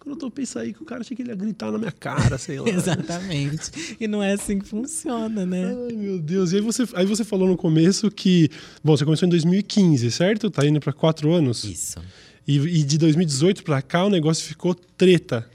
quando 0.00 0.24
eu 0.24 0.30
pensando 0.30 0.62
aí 0.62 0.72
que 0.72 0.82
o 0.82 0.86
cara 0.86 1.04
tinha 1.04 1.14
que 1.14 1.22
ele 1.22 1.30
ia 1.30 1.36
gritar 1.36 1.70
na 1.70 1.78
minha 1.78 1.92
cara, 1.92 2.38
sei 2.38 2.58
lá. 2.58 2.68
Exatamente. 2.72 3.96
E 4.00 4.08
não 4.08 4.22
é 4.22 4.32
assim 4.32 4.58
que 4.58 4.66
funciona, 4.66 5.44
né? 5.44 5.66
Ai, 5.66 5.94
meu 5.94 6.18
Deus. 6.18 6.52
E 6.52 6.56
aí 6.56 6.62
você, 6.62 6.84
aí 6.94 7.04
você 7.04 7.22
falou 7.22 7.46
no 7.46 7.56
começo 7.56 8.10
que. 8.10 8.48
Bom, 8.82 8.96
você 8.96 9.04
começou 9.04 9.26
em 9.26 9.30
2015, 9.30 10.10
certo? 10.10 10.50
Tá 10.50 10.66
indo 10.66 10.80
pra 10.80 10.92
quatro 10.92 11.32
anos. 11.32 11.64
Isso. 11.64 12.00
E, 12.48 12.56
e 12.56 12.82
de 12.82 12.96
2018 12.98 13.62
pra 13.62 13.82
cá 13.82 14.04
o 14.04 14.10
negócio 14.10 14.44
ficou 14.44 14.74
treta. 14.74 15.48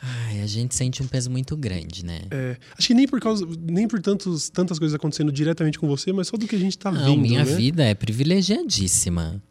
Ai, 0.00 0.40
a 0.40 0.46
gente 0.46 0.74
sente 0.74 1.02
um 1.02 1.06
peso 1.06 1.30
muito 1.30 1.56
grande, 1.56 2.04
né? 2.04 2.20
É, 2.30 2.56
acho 2.78 2.88
que 2.88 2.94
nem 2.94 3.06
por 3.06 3.20
causa. 3.20 3.46
Nem 3.60 3.86
por 3.86 4.00
tantos, 4.00 4.48
tantas 4.48 4.78
coisas 4.78 4.94
acontecendo 4.94 5.30
diretamente 5.30 5.78
com 5.78 5.86
você, 5.86 6.12
mas 6.12 6.28
só 6.28 6.36
do 6.36 6.46
que 6.46 6.56
a 6.56 6.58
gente 6.58 6.78
tá 6.78 6.90
Não, 6.90 7.04
vendo. 7.04 7.20
minha 7.20 7.44
né? 7.44 7.54
vida 7.54 7.84
é 7.84 7.94
privilegiadíssima. 7.94 9.42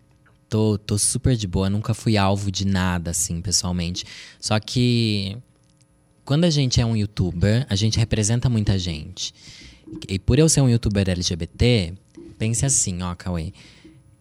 Tô, 0.50 0.78
tô 0.78 0.98
super 0.98 1.36
de 1.36 1.48
boa, 1.48 1.70
nunca 1.70 1.94
fui 1.94 2.18
alvo 2.18 2.52
de 2.52 2.66
nada, 2.66 3.12
assim, 3.12 3.42
pessoalmente. 3.42 4.06
Só 4.40 4.60
que 4.60 5.38
quando 6.24 6.46
a 6.46 6.50
gente 6.50 6.80
é 6.80 6.86
um 6.86 6.96
youtuber, 6.96 7.66
a 7.70 7.76
gente 7.76 7.98
representa 7.98 8.50
muita 8.50 8.78
gente. 8.78 9.34
E 10.08 10.18
por 10.20 10.38
eu 10.40 10.48
ser 10.48 10.62
um 10.62 10.70
youtuber 10.70 11.08
LGBT, 11.10 11.94
pense 12.38 12.66
assim, 12.66 13.02
ó, 13.02 13.14
Cauê. 13.16 13.54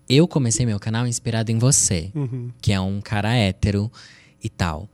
Eu 0.09 0.27
comecei 0.29 0.67
meu 0.67 0.79
canal 0.79 1.07
inspirado 1.07 1.51
em 1.51 1.59
você, 1.59 2.11
Uhum. 2.15 2.51
que 2.61 2.73
é 2.73 2.81
um 2.81 3.01
cara 3.01 3.35
hétero 3.35 3.91
e 4.43 4.49
tal. 4.49 4.89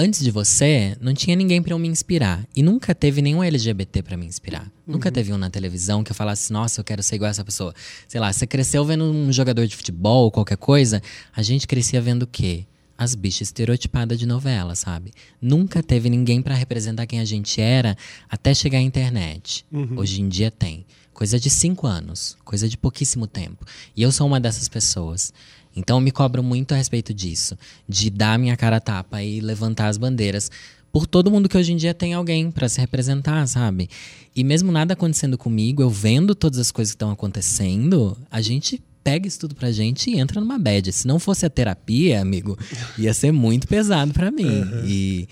Antes 0.00 0.22
de 0.22 0.30
você, 0.30 0.96
não 1.00 1.12
tinha 1.12 1.34
ninguém 1.34 1.60
pra 1.60 1.74
eu 1.74 1.78
me 1.78 1.88
inspirar. 1.88 2.46
E 2.54 2.62
nunca 2.62 2.94
teve 2.94 3.20
nenhum 3.20 3.42
LGBT 3.42 4.00
pra 4.00 4.16
me 4.16 4.26
inspirar. 4.26 4.70
Nunca 4.86 5.10
teve 5.10 5.32
um 5.32 5.36
na 5.36 5.50
televisão 5.50 6.04
que 6.04 6.12
eu 6.12 6.14
falasse, 6.14 6.52
nossa, 6.52 6.78
eu 6.78 6.84
quero 6.84 7.02
ser 7.02 7.16
igual 7.16 7.26
a 7.26 7.30
essa 7.30 7.44
pessoa. 7.44 7.74
Sei 8.06 8.20
lá, 8.20 8.32
você 8.32 8.46
cresceu 8.46 8.84
vendo 8.84 9.02
um 9.02 9.32
jogador 9.32 9.66
de 9.66 9.74
futebol 9.74 10.26
ou 10.26 10.30
qualquer 10.30 10.56
coisa, 10.56 11.02
a 11.34 11.42
gente 11.42 11.66
crescia 11.66 12.00
vendo 12.00 12.22
o 12.22 12.26
quê? 12.28 12.64
As 12.96 13.16
bichas 13.16 13.48
estereotipadas 13.48 14.16
de 14.20 14.24
novela, 14.24 14.76
sabe? 14.76 15.12
Nunca 15.42 15.82
teve 15.82 16.08
ninguém 16.08 16.40
pra 16.40 16.54
representar 16.54 17.04
quem 17.04 17.18
a 17.18 17.24
gente 17.24 17.60
era 17.60 17.96
até 18.30 18.54
chegar 18.54 18.78
à 18.78 18.82
internet. 18.82 19.66
Hoje 19.98 20.22
em 20.22 20.28
dia 20.28 20.50
tem. 20.52 20.86
Coisa 21.12 21.40
de 21.40 21.50
cinco 21.50 21.88
anos, 21.88 22.36
coisa 22.44 22.68
de 22.68 22.78
pouquíssimo 22.78 23.26
tempo. 23.26 23.66
E 23.96 24.02
eu 24.02 24.12
sou 24.12 24.28
uma 24.28 24.38
dessas 24.38 24.68
pessoas. 24.68 25.32
Então 25.78 25.96
eu 25.96 26.00
me 26.00 26.10
cobro 26.10 26.42
muito 26.42 26.72
a 26.72 26.76
respeito 26.76 27.14
disso, 27.14 27.56
de 27.88 28.10
dar 28.10 28.38
minha 28.38 28.56
cara 28.56 28.76
a 28.76 28.80
tapa 28.80 29.22
e 29.22 29.40
levantar 29.40 29.88
as 29.88 29.96
bandeiras 29.96 30.50
por 30.92 31.06
todo 31.06 31.30
mundo 31.30 31.48
que 31.48 31.56
hoje 31.56 31.72
em 31.72 31.76
dia 31.76 31.94
tem 31.94 32.14
alguém 32.14 32.50
pra 32.50 32.68
se 32.68 32.80
representar, 32.80 33.46
sabe? 33.46 33.88
E 34.34 34.42
mesmo 34.42 34.72
nada 34.72 34.94
acontecendo 34.94 35.36
comigo, 35.36 35.82
eu 35.82 35.90
vendo 35.90 36.34
todas 36.34 36.58
as 36.58 36.70
coisas 36.70 36.92
que 36.92 36.96
estão 36.96 37.10
acontecendo, 37.10 38.16
a 38.30 38.40
gente 38.40 38.82
pega 39.04 39.26
isso 39.26 39.40
tudo 39.40 39.54
pra 39.54 39.70
gente 39.70 40.10
e 40.10 40.18
entra 40.18 40.40
numa 40.40 40.58
bad. 40.58 40.92
Se 40.92 41.06
não 41.06 41.18
fosse 41.18 41.46
a 41.46 41.50
terapia, 41.50 42.20
amigo, 42.20 42.58
ia 42.98 43.14
ser 43.14 43.32
muito 43.32 43.66
pesado 43.66 44.12
pra 44.12 44.30
mim. 44.30 44.64
E, 44.84 45.28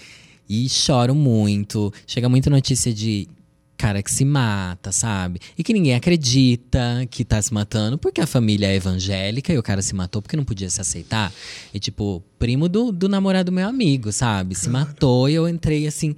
e 0.48 0.68
choro 0.68 1.14
muito. 1.14 1.92
Chega 2.06 2.28
muita 2.28 2.48
notícia 2.48 2.92
de 2.92 3.28
cara 3.76 4.02
que 4.02 4.10
se 4.10 4.24
mata, 4.24 4.90
sabe? 4.92 5.38
E 5.56 5.62
que 5.62 5.72
ninguém 5.72 5.94
acredita 5.94 7.06
que 7.10 7.24
tá 7.24 7.40
se 7.40 7.52
matando 7.52 7.98
porque 7.98 8.20
a 8.20 8.26
família 8.26 8.66
é 8.66 8.76
evangélica 8.76 9.52
e 9.52 9.58
o 9.58 9.62
cara 9.62 9.82
se 9.82 9.94
matou 9.94 10.22
porque 10.22 10.36
não 10.36 10.44
podia 10.44 10.70
se 10.70 10.80
aceitar. 10.80 11.32
E, 11.72 11.78
tipo, 11.78 12.22
primo 12.38 12.68
do, 12.68 12.90
do 12.92 13.08
namorado 13.08 13.50
do 13.50 13.54
meu 13.54 13.68
amigo, 13.68 14.12
sabe? 14.12 14.54
Se 14.54 14.68
matou 14.68 15.28
e 15.28 15.34
eu 15.34 15.48
entrei 15.48 15.86
assim. 15.86 16.14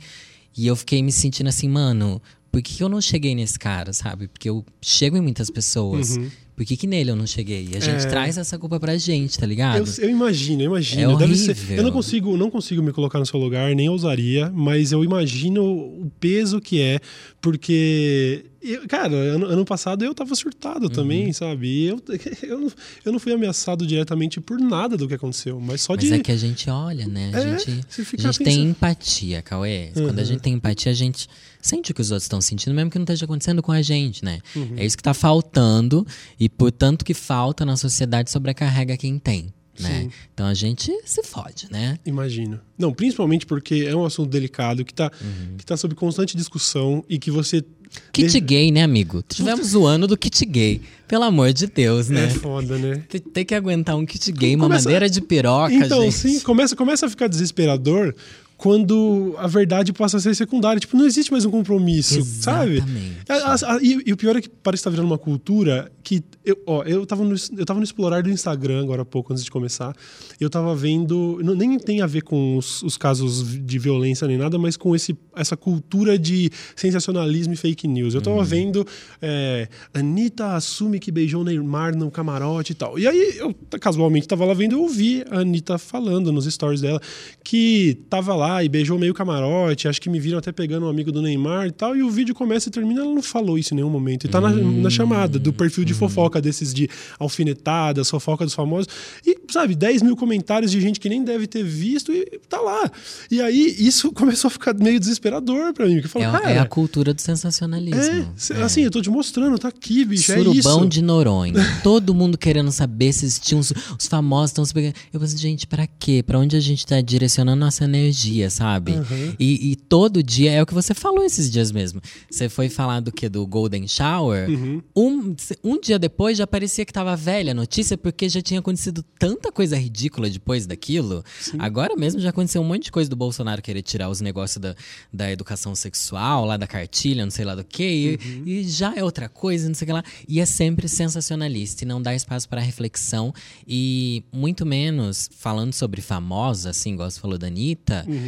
E 0.57 0.67
eu 0.67 0.75
fiquei 0.77 1.03
me 1.03 1.13
sentindo 1.13 1.49
assim, 1.49 1.69
mano, 1.69 2.21
por 2.51 2.61
que 2.63 2.83
eu 2.83 2.89
não 2.89 3.01
cheguei 3.01 3.35
nesse 3.35 3.59
cara, 3.59 3.93
sabe? 3.93 4.29
Porque 4.29 4.49
eu 4.49 4.65
chego 4.81 5.17
em 5.17 5.21
muitas 5.21 5.51
pessoas. 5.51 6.17
Uhum. 6.17 6.31
Por 6.57 6.65
que, 6.67 6.77
que 6.77 6.89
nele 6.89 7.13
eu 7.13 7.15
não 7.15 7.25
cheguei? 7.25 7.69
E 7.73 7.77
a 7.77 7.81
gente 7.81 8.05
É. 8.05 8.09
traz 8.09 8.37
essa 8.37 8.59
culpa 8.59 8.81
pra 8.81 8.97
gente, 8.99 9.39
tá 9.39 9.47
ligado? 9.47 9.79
Eu, 9.79 10.05
eu 10.05 10.11
imagino, 10.11 10.63
eu 10.63 10.67
imagino. 10.67 11.13
É 11.13 11.17
Deve 11.17 11.37
ser- 11.37 11.53
horrível. 11.53 11.77
eu 11.77 11.83
não 11.85 11.93
consigo, 11.93 12.37
não 12.37 12.51
consigo 12.51 12.83
me 12.83 12.91
colocar 12.93 13.21
no 13.21 13.27
seu 13.27 13.39
lugar, 13.39 13.73
nem 13.77 13.89
ousaria, 13.89 14.51
mas 14.53 14.91
eu 14.91 15.05
imagino 15.05 15.63
o 15.65 16.11
peso 16.19 16.61
que 16.61 16.81
é, 16.81 16.99
porque. 17.41 18.45
cara, 18.89 19.15
ano, 19.15 19.65
passado 19.65 20.05
eu 20.05 20.15
tava 20.15 20.35
surtado 20.35 20.85
Uhum. 20.85 20.89
também, 20.93 21.33
sabe? 21.33 21.67
E 21.69 21.85
eu, 21.87 22.03
eu, 22.43 22.59
não, 22.61 22.73
eu 23.05 23.13
não 23.13 23.19
fui 23.19 23.33
ameaçado 23.33 23.87
diretamente 23.87 24.41
por 24.41 24.59
nada 24.59 24.97
do 24.97 25.07
que 25.07 25.15
aconteceu, 25.15 25.61
mas 25.61 25.83
só 25.83 25.95
Mas 25.95 26.05
de. 26.05 26.15
é 26.15 26.19
que 26.19 26.33
a 26.33 26.37
gente 26.37 26.69
olha, 26.69 27.07
né? 27.07 27.31
A 27.33 27.39
É, 27.39 27.59
gente, 27.59 27.81
a 28.19 28.21
gente 28.23 28.39
tem 28.45 28.63
empatia, 28.65 29.41
Cauê. 29.43 29.91
Quando 29.95 30.19
a 30.19 30.23
Uhum. 30.23 30.25
gente 30.27 30.41
tem 30.41 30.55
empatia, 30.55 30.91
a 30.93 30.95
gente 30.95 31.29
sente 31.63 31.91
o 31.93 31.95
que 31.95 32.01
os 32.01 32.11
outros 32.11 32.25
estão 32.25 32.41
sentindo, 32.41 32.75
mesmo 32.75 32.91
que 32.91 32.99
não 32.99 33.05
esteja 33.05 33.25
acontecendo 33.25 33.63
com 33.63 33.73
a 33.73 33.83
gente, 33.83 34.25
né? 34.25 34.41
Uhum. 34.57 34.75
É 34.77 34.85
isso 34.85 34.97
que 34.97 35.03
tá 35.03 35.15
faltando, 35.15 36.07
e 36.39 36.49
por 36.49 36.71
tanto 36.73 37.05
que 37.05 37.15
falta 37.15 37.65
na 37.65 37.77
sociedade, 37.77 38.31
sobrecarrega 38.31 38.97
quem 38.97 39.19
tem, 39.19 39.53
né? 39.81 40.03
Sim. 40.03 40.11
Então 40.35 40.47
a 40.47 40.55
gente 40.55 40.93
se 41.05 41.23
fode, 41.23 41.69
né? 41.71 41.99
Imagino. 42.07 42.61
Não, 42.79 42.93
principalmente 42.93 43.45
porque 43.47 43.85
é 43.89 43.95
um 43.95 44.05
assunto 44.05 44.29
delicado 44.31 44.85
que 44.85 44.93
tá, 44.95 45.11
Uhum. 45.21 45.57
que 45.57 45.65
tá 45.67 45.77
sob 45.77 45.95
constante 45.95 46.37
discussão 46.37 47.05
e 47.09 47.19
que 47.19 47.31
você. 47.31 47.65
Kit 48.13 48.27
Deve- 48.27 48.41
gay, 48.41 48.71
né, 48.71 48.83
amigo? 48.83 49.23
Tivemos 49.27 49.69
zoando 49.69 50.07
do 50.07 50.15
kit 50.17 50.45
gay. 50.45 50.83
Pelo 51.09 51.25
amor 51.25 51.55
de 51.55 51.67
Deus, 51.67 52.11
né? 52.11 52.27
É 52.27 52.29
foda, 52.31 52.77
né? 52.77 53.03
Tem- 53.33 53.45
que 53.47 53.55
aguentar 53.55 53.97
um 53.97 54.05
kit 54.05 54.31
gay, 54.31 54.55
uma 54.55 54.67
Começa- 54.67 54.85
madeira 54.85 55.09
de 55.09 55.23
piroca, 55.23 55.73
Então, 55.73 56.03
gente. 56.03 56.15
sim, 56.15 56.41
começa, 56.41 56.77
começa 56.77 57.07
a 57.07 57.09
ficar 57.09 57.29
desesperador 57.29 58.15
quando 58.59 59.35
a 59.39 59.47
verdade 59.47 59.93
passa 59.93 60.17
a 60.17 60.21
ser 60.21 60.35
secundária. 60.35 60.81
Tipo, 60.81 60.97
não 60.97 61.07
existe 61.07 61.31
mais 61.31 61.45
um 61.45 61.51
compromisso, 61.51 62.23
sabe? 62.25 62.79
Exatamente. 62.79 63.17
A- 63.29 63.35
a- 63.35 63.77
a- 63.77 63.79
e, 63.81 64.03
e 64.05 64.13
o 64.13 64.17
pior 64.17 64.35
é 64.37 64.41
que 64.43 64.49
parece 64.49 64.81
estar 64.81 64.91
virando 64.91 65.07
uma 65.07 65.17
cultura 65.17 65.91
que. 66.03 66.25
Eu, 66.45 66.59
ó, 66.67 66.83
eu, 66.83 67.07
tava 67.07 67.23
no, 67.25 67.37
eu 67.57 67.65
tava 67.65 67.79
no 67.79 67.85
explorar 67.85 68.21
do 68.23 68.31
Instagram 68.31 68.81
agora 68.83 69.03
há 69.03 69.05
pouco, 69.05 69.33
antes 69.33 69.45
de 69.45 69.51
começar. 69.51 69.95
Eu 70.41 70.51
tava 70.51 70.75
vendo. 70.75 71.39
não- 71.45 71.55
nem 71.55 71.79
tem 71.79 72.01
a 72.01 72.07
ver 72.07 72.23
com 72.23 72.57
os, 72.57 72.83
os 72.83 72.97
casos 72.97 73.47
de 73.65 73.79
violência 73.79 74.27
nem 74.27 74.37
nada, 74.37 74.59
mas 74.59 74.77
com 74.77 74.93
esse, 74.97 75.17
essa 75.37 75.57
cultura 75.57 76.19
de 76.19 76.51
sensacionalismo 76.75 77.55
e 77.55 77.57
fake 77.57 77.87
news. 77.87 78.13
Eu 78.15 78.21
tava 78.23 78.43
vendo. 78.43 78.85
É, 79.23 79.69
Anitta 79.95 80.55
assume 80.55 80.99
que 80.99 81.13
beijou 81.13 81.45
Neymar 81.45 81.97
no 81.97 82.11
camarote 82.11 82.73
e 82.73 82.75
tal. 82.75 82.99
E 82.99 83.07
aí, 83.07 83.35
eu 83.39 83.55
casualmente 83.81 84.27
tava 84.27 84.45
lá 84.45 84.53
vendo, 84.55 84.73
eu 84.73 84.81
ouvi 84.83 85.23
a 85.31 85.41
Anitta 85.43 85.79
falando 85.79 86.33
nos 86.33 86.45
stories 86.53 86.81
dela 86.81 87.01
que 87.45 88.01
tava 88.11 88.35
lá 88.35 88.48
e 88.65 88.69
beijou 88.69 88.99
meio 88.99 89.15
camarote. 89.15 89.87
Acho 89.89 90.01
que 90.01 90.09
me 90.11 90.19
viram 90.21 90.39
até 90.39 90.51
pegando 90.53 90.87
um 90.87 90.89
amigo 90.89 91.11
do 91.13 91.21
Neymar 91.23 91.67
e 91.67 91.71
tal. 91.73 91.97
E 91.97 92.03
o 92.03 92.11
vídeo 92.11 92.35
começa 92.35 92.69
e 92.69 92.73
termina, 92.73 93.01
ela 93.03 93.13
não 93.15 93.23
falou 93.23 93.59
isso 93.59 93.75
em 93.75 93.77
nenhum 93.77 93.91
momento. 93.91 94.25
E 94.25 94.29
tá 94.29 94.41
na, 94.41 94.51
na 94.51 94.91
chamada 94.91 95.39
do 95.39 95.53
perfil 95.53 95.85
de 95.85 95.95
fofoca 95.95 96.41
desses 96.41 96.73
de 96.75 96.89
alfinetadas, 97.19 98.11
fofoca 98.11 98.45
dos 98.45 98.55
famosos. 98.55 98.89
E, 99.27 99.37
sabe, 99.51 99.75
10 99.75 100.03
mil 100.03 100.17
comentários 100.17 100.71
de 100.71 100.81
gente 100.81 100.99
que 101.01 101.09
nem 101.09 101.23
deve 101.25 101.47
ter 101.47 101.63
visto 101.65 102.13
e 102.13 102.41
tá 102.49 102.61
lá. 102.61 102.91
E 103.31 103.41
aí, 103.41 103.75
isso 103.79 104.11
começou 104.13 104.49
a 104.49 104.51
ficar 104.51 104.75
meio 104.75 104.99
desesperador 104.99 105.73
pra 105.73 105.87
mim. 105.87 106.01
Porque 106.01 106.07
eu 106.07 106.11
falo, 106.11 106.25
É, 106.37 106.41
cara. 106.41 106.51
é 106.55 106.59
a 106.59 106.67
cultura 106.67 107.15
do 107.15 107.21
sensacionalismo. 107.21 108.01
é, 108.01 108.27
cê- 108.37 108.55
assim, 108.55 108.83
eu 108.83 108.91
tô 108.91 109.01
te 109.01 109.11
mostrando, 109.11 109.59
tá 109.59 109.69
aqui, 109.69 110.05
bicho. 110.05 110.33
é 110.33 110.37
Surubão 110.37 110.81
isso. 110.81 110.87
de 110.89 111.03
Noronha. 111.03 111.55
Todo 111.83 112.15
mundo 112.15 112.37
querendo 112.39 112.71
saber 112.73 113.13
se 113.13 113.25
existiam 113.25 113.59
os, 113.61 113.73
os 113.99 114.07
famosos 114.07 114.51
estão 114.51 114.65
se 114.65 114.73
pegando. 114.75 114.95
Eu 115.13 115.21
pensei, 115.21 115.39
gente, 115.39 115.67
pra 115.67 115.87
quê? 115.87 116.23
Pra 116.27 116.39
onde 116.39 116.57
a 116.57 116.61
gente 116.61 116.87
tá 116.87 117.01
direcionando 117.01 117.59
nossa 117.59 117.85
energia, 117.85 118.38
sabe? 118.51 118.93
Uhum. 118.93 119.35
E, 119.39 119.73
e 119.73 119.77
todo 119.77 120.23
dia 120.23 120.53
é 120.53 120.63
o 120.63 120.67
que 120.67 120.75
você 120.75 120.95
falou 120.95 121.25
esses 121.25 121.51
dias 121.51 121.73
mesmo. 121.73 122.01
Você 122.31 122.49
foi 122.49 122.69
falar 122.69 123.01
do 123.01 123.11
que? 123.11 123.29
Do 123.29 123.47
Golden 123.47 123.87
Shower. 123.89 124.49
Uhum. 124.49 124.83
Um, 124.97 125.37
um 125.65 125.81
dia 125.81 125.99
depois 125.99 126.37
já 126.39 126.47
parecia 126.47 126.85
que 126.85 126.93
tava 126.93 127.15
velha 127.17 127.53
a 127.53 127.55
notícia, 127.55 127.97
porque 127.99 128.29
já 128.29 128.41
tinha 128.41 128.61
acontecido 128.61 129.03
tanta 129.19 129.51
coisa 129.51 129.77
ridícula 129.77 130.29
depois 130.31 130.67
daquilo. 130.67 131.25
Agora 131.59 131.97
mesmo 131.97 132.21
já 132.21 132.31
aconteceu 132.31 132.61
um 132.63 132.65
monte 132.65 132.85
de 132.85 132.93
coisa 132.93 133.09
do 133.11 133.17
Bolsonaro 133.17 133.61
querer 133.63 133.83
tirar 133.83 134.09
os 134.09 134.21
negócios 134.21 134.61
da, 134.61 134.75
da 135.13 135.31
educação 135.31 135.75
sexual, 135.75 136.45
lá 136.45 136.57
da 136.57 136.67
cartilha, 136.67 137.25
não 137.25 137.31
sei 137.31 137.45
lá 137.45 137.55
do 137.55 137.65
que, 137.65 138.19
Uhum. 138.25 138.43
e, 138.47 138.61
e 138.61 138.69
já 138.69 138.95
é 138.95 139.03
outra 139.03 139.29
coisa, 139.29 139.67
não 139.67 139.75
sei 139.75 139.85
o 139.85 139.87
que 139.87 139.93
lá. 139.93 140.05
E 140.29 140.41
é 140.41 140.47
sempre 140.47 140.89
sensacionalista 140.89 141.85
e 141.85 141.87
não 141.87 142.01
dá 142.03 142.15
espaço 142.15 142.49
para 142.49 142.61
reflexão. 142.61 143.33
E 143.67 144.23
muito 144.33 144.67
menos 144.67 145.29
falando 145.39 145.73
sobre 145.73 146.01
famosa, 146.01 146.71
assim, 146.71 146.93
igual 146.95 147.11
você 147.11 147.21
falou 147.21 147.39
da 147.39 147.47
Anitta. 147.47 148.05
Uhum. 148.09 148.28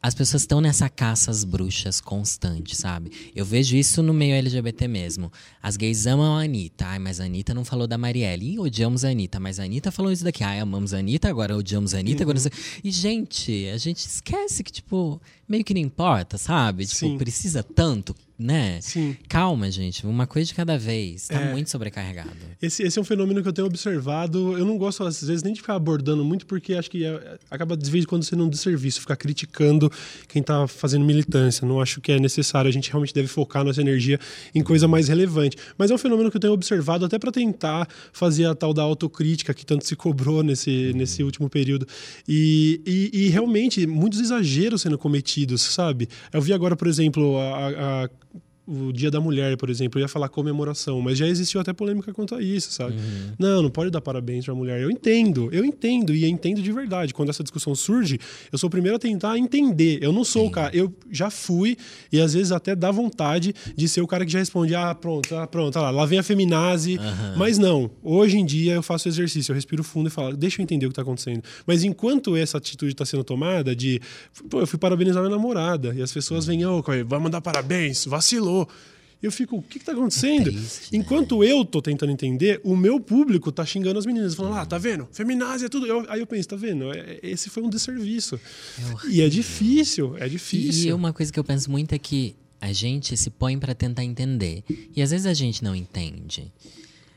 As 0.00 0.14
pessoas 0.14 0.42
estão 0.42 0.60
nessa 0.60 0.88
caça 0.88 1.28
às 1.28 1.42
bruxas 1.42 2.00
constante, 2.00 2.76
sabe? 2.76 3.10
Eu 3.34 3.44
vejo 3.44 3.74
isso 3.76 4.00
no 4.00 4.14
meio 4.14 4.32
LGBT 4.36 4.86
mesmo. 4.86 5.30
As 5.60 5.76
gays 5.76 6.06
amam 6.06 6.36
a 6.36 6.42
Anitta. 6.44 6.86
Ai, 6.86 7.00
mas 7.00 7.18
a 7.18 7.24
Anitta 7.24 7.52
não 7.52 7.64
falou 7.64 7.84
da 7.84 7.98
Marielle. 7.98 8.52
Ih, 8.54 8.58
odiamos 8.60 9.04
a 9.04 9.08
Anitta. 9.08 9.40
Mas 9.40 9.58
a 9.58 9.64
Anitta 9.64 9.90
falou 9.90 10.12
isso 10.12 10.22
daqui. 10.22 10.44
Ai, 10.44 10.60
amamos 10.60 10.94
a 10.94 10.98
Anitta, 10.98 11.28
agora 11.28 11.56
odiamos 11.56 11.94
a 11.94 11.98
Anitta. 11.98 12.22
Agora... 12.22 12.36
não 12.38 12.42
sei- 12.42 12.52
E, 12.84 12.92
gente, 12.92 13.68
a 13.74 13.76
gente 13.76 13.98
esquece 14.06 14.62
que, 14.62 14.70
tipo, 14.70 15.20
meio 15.48 15.64
que 15.64 15.74
não 15.74 15.80
importa, 15.80 16.38
sabe? 16.38 16.86
Tipo, 16.86 16.98
Sim. 17.00 17.18
precisa 17.18 17.64
tanto, 17.64 18.14
né? 18.38 18.78
Sim. 18.80 19.16
Calma, 19.28 19.70
gente. 19.70 20.06
Uma 20.06 20.26
coisa 20.26 20.46
de 20.46 20.54
cada 20.54 20.78
vez. 20.78 21.26
Tá 21.28 21.40
É. 21.40 21.52
muito 21.52 21.68
sobrecarregado. 21.70 22.30
Esse, 22.62 22.82
esse 22.84 22.98
é 22.98 23.02
um 23.02 23.04
fenômeno 23.04 23.42
que 23.42 23.48
eu 23.48 23.52
tenho 23.52 23.66
observado. 23.66 24.56
Eu 24.56 24.64
não 24.64 24.78
gosto, 24.78 25.02
às 25.04 25.20
vezes, 25.22 25.42
nem 25.42 25.52
de 25.52 25.60
ficar 25.60 25.74
abordando 25.74 26.24
muito, 26.24 26.46
porque 26.46 26.74
acho 26.74 26.90
que 26.90 27.04
é- 27.04 27.38
acaba, 27.50 27.76
de 27.76 27.90
vez 27.90 28.04
em 28.04 28.06
quando, 28.06 28.22
sendo 28.24 28.44
um 28.44 28.48
desserviço, 28.48 29.00
ficar 29.00 29.16
criticando 29.16 29.90
quem 30.28 30.42
tá 30.42 30.68
fazendo 30.68 31.04
militância. 31.04 31.66
Não 31.66 31.80
acho 31.80 32.00
que 32.00 32.12
é 32.12 32.20
necessário. 32.20 32.68
A 32.68 32.72
gente 32.72 32.90
realmente 32.90 33.12
deve 33.12 33.26
focar 33.28 33.64
nossa 33.64 33.80
energia 33.80 34.20
em 34.54 34.62
coisa 34.62 34.86
mais 34.86 35.08
relevante. 35.08 35.56
Mas 35.76 35.90
é 35.90 35.94
um 35.94 35.98
fenômeno 35.98 36.30
que 36.30 36.36
eu 36.36 36.40
tenho 36.40 36.52
observado 36.52 37.04
até 37.04 37.18
para 37.18 37.32
tentar 37.32 37.88
fazer 38.12 38.44
a 38.44 38.54
tal 38.54 38.72
da 38.72 38.82
autocrítica 38.82 39.52
que 39.52 39.66
tanto 39.66 39.84
se 39.86 39.96
cobrou 39.96 40.42
nesse, 40.44 40.92
nesse 40.94 41.22
último 41.24 41.50
período. 41.50 41.86
E, 42.28 42.80
e, 42.86 43.10
e, 43.24 43.28
realmente, 43.30 43.86
muitos 43.86 44.20
exageros 44.20 44.82
sendo 44.82 44.96
cometidos, 44.98 45.62
sabe? 45.62 46.08
Eu 46.32 46.40
vi 46.40 46.52
agora, 46.52 46.76
por 46.76 46.86
exemplo, 46.86 47.36
a- 47.38 48.04
a 48.04 48.08
o 48.70 48.92
Dia 48.92 49.10
da 49.10 49.18
Mulher, 49.18 49.56
por 49.56 49.70
exemplo, 49.70 49.98
eu 49.98 50.02
ia 50.02 50.08
falar 50.08 50.28
comemoração, 50.28 51.00
mas 51.00 51.16
já 51.16 51.26
existiu 51.26 51.58
até 51.58 51.72
polêmica 51.72 52.12
quanto 52.12 52.34
a 52.34 52.42
isso, 52.42 52.70
sabe? 52.70 52.94
Não, 53.38 53.62
não 53.62 53.70
pode 53.70 53.90
dar 53.90 54.02
parabéns 54.02 54.44
pra 54.44 54.54
mulher. 54.54 54.78
Eu 54.82 54.90
entendo, 54.90 55.48
eu 55.52 55.64
entendo 55.64 56.14
e 56.14 56.24
eu 56.24 56.28
entendo 56.28 56.60
de 56.60 56.70
verdade. 56.70 57.14
Quando 57.14 57.30
essa 57.30 57.42
discussão 57.42 57.74
surge, 57.74 58.18
eu 58.52 58.58
sou 58.58 58.68
o 58.68 58.70
primeiro 58.70 58.96
a 58.96 58.98
tentar 58.98 59.38
entender. 59.38 59.98
Eu 60.02 60.12
não 60.12 60.22
sou 60.22 60.46
o 60.46 60.50
cara, 60.50 60.76
eu 60.76 60.92
já 61.10 61.30
fui 61.30 61.76
e 62.12 62.20
às 62.20 62.34
vezes 62.34 62.52
até 62.52 62.76
dá 62.76 62.90
vontade 62.90 63.54
de 63.74 63.88
ser 63.88 64.02
o 64.02 64.06
cara 64.06 64.26
que 64.26 64.30
já 64.32 64.38
responde: 64.38 64.74
"Ah, 64.74 64.94
pronto, 64.94 65.34
ah, 65.34 65.46
pronto, 65.46 65.76
ah 65.78 65.82
lá, 65.82 65.90
lá 65.90 66.04
vem 66.06 66.18
a 66.18 66.22
feminazi". 66.22 66.98
Mas 67.38 67.56
não, 67.56 67.90
hoje 68.02 68.36
em 68.36 68.44
dia 68.44 68.74
eu 68.74 68.82
faço 68.82 69.08
exercício, 69.08 69.52
eu 69.52 69.54
respiro 69.54 69.82
fundo 69.82 70.08
e 70.08 70.10
falo: 70.10 70.36
"Deixa 70.36 70.60
eu 70.60 70.62
entender 70.62 70.84
o 70.84 70.90
que 70.90 70.94
tá 70.94 71.02
acontecendo". 71.02 71.42
Mas 71.66 71.84
enquanto 71.84 72.36
essa 72.36 72.58
atitude 72.58 72.94
tá 72.94 73.06
sendo 73.06 73.24
tomada 73.24 73.74
de, 73.74 74.00
pô, 74.50 74.60
eu 74.60 74.66
fui 74.66 74.78
parabenizar 74.78 75.22
minha 75.22 75.34
namorada 75.34 75.94
e 75.96 76.02
as 76.02 76.12
pessoas 76.12 76.44
vêm: 76.46 76.66
"Ô, 76.66 76.82
Cauê, 76.82 77.02
vai 77.02 77.18
mandar 77.18 77.40
parabéns, 77.40 78.04
vacilou". 78.04 78.57
Eu 79.20 79.32
fico, 79.32 79.56
o 79.56 79.62
que, 79.62 79.80
que 79.80 79.84
tá 79.84 79.90
acontecendo? 79.92 80.44
triste, 80.44 80.92
né? 80.92 80.98
Enquanto 80.98 81.42
eu 81.42 81.64
tô 81.64 81.82
tentando 81.82 82.12
entender, 82.12 82.60
o 82.62 82.76
meu 82.76 83.00
público 83.00 83.50
tá 83.50 83.66
xingando 83.66 83.98
as 83.98 84.06
meninas, 84.06 84.32
falando, 84.36 84.54
ah, 84.54 84.64
tá 84.64 84.78
vendo? 84.78 85.08
Feminazia 85.10 85.66
é 85.66 85.68
tudo. 85.68 85.86
Eu- 85.86 86.06
aí 86.08 86.20
eu 86.20 86.26
penso, 86.26 86.48
tá 86.48 86.54
vendo? 86.54 86.92
É- 86.92 87.18
Esse 87.20 87.50
foi 87.50 87.64
um 87.64 87.68
desserviço. 87.68 88.38
e 89.10 89.20
é 89.20 89.28
difícil, 89.28 90.16
é 90.18 90.26
E 90.26 90.30
difícil. 90.30 90.94
uma 90.94 91.12
coisa 91.12 91.32
que 91.32 91.38
eu 91.40 91.42
penso 91.42 91.68
muito 91.68 91.92
é 91.94 91.98
que 91.98 92.36
a 92.60 92.72
gente 92.72 93.16
se 93.16 93.28
põe 93.28 93.58
pra 93.58 93.74
tentar 93.74 94.04
entender. 94.04 94.62
E 94.94 95.02
às 95.02 95.10
vezes 95.10 95.26
a 95.26 95.34
gente 95.34 95.64
não 95.64 95.74
entende. 95.74 96.52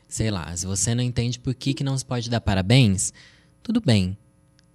Sei 0.08 0.28
lá, 0.30 0.54
se 0.56 0.66
você 0.66 0.96
não 0.96 1.04
entende 1.04 1.38
por 1.38 1.54
que, 1.54 1.72
que 1.72 1.84
não 1.84 1.96
se 1.96 2.04
pode 2.04 2.28
dar 2.28 2.40
parabéns, 2.40 3.12
tudo 3.62 3.80
bem. 3.80 4.16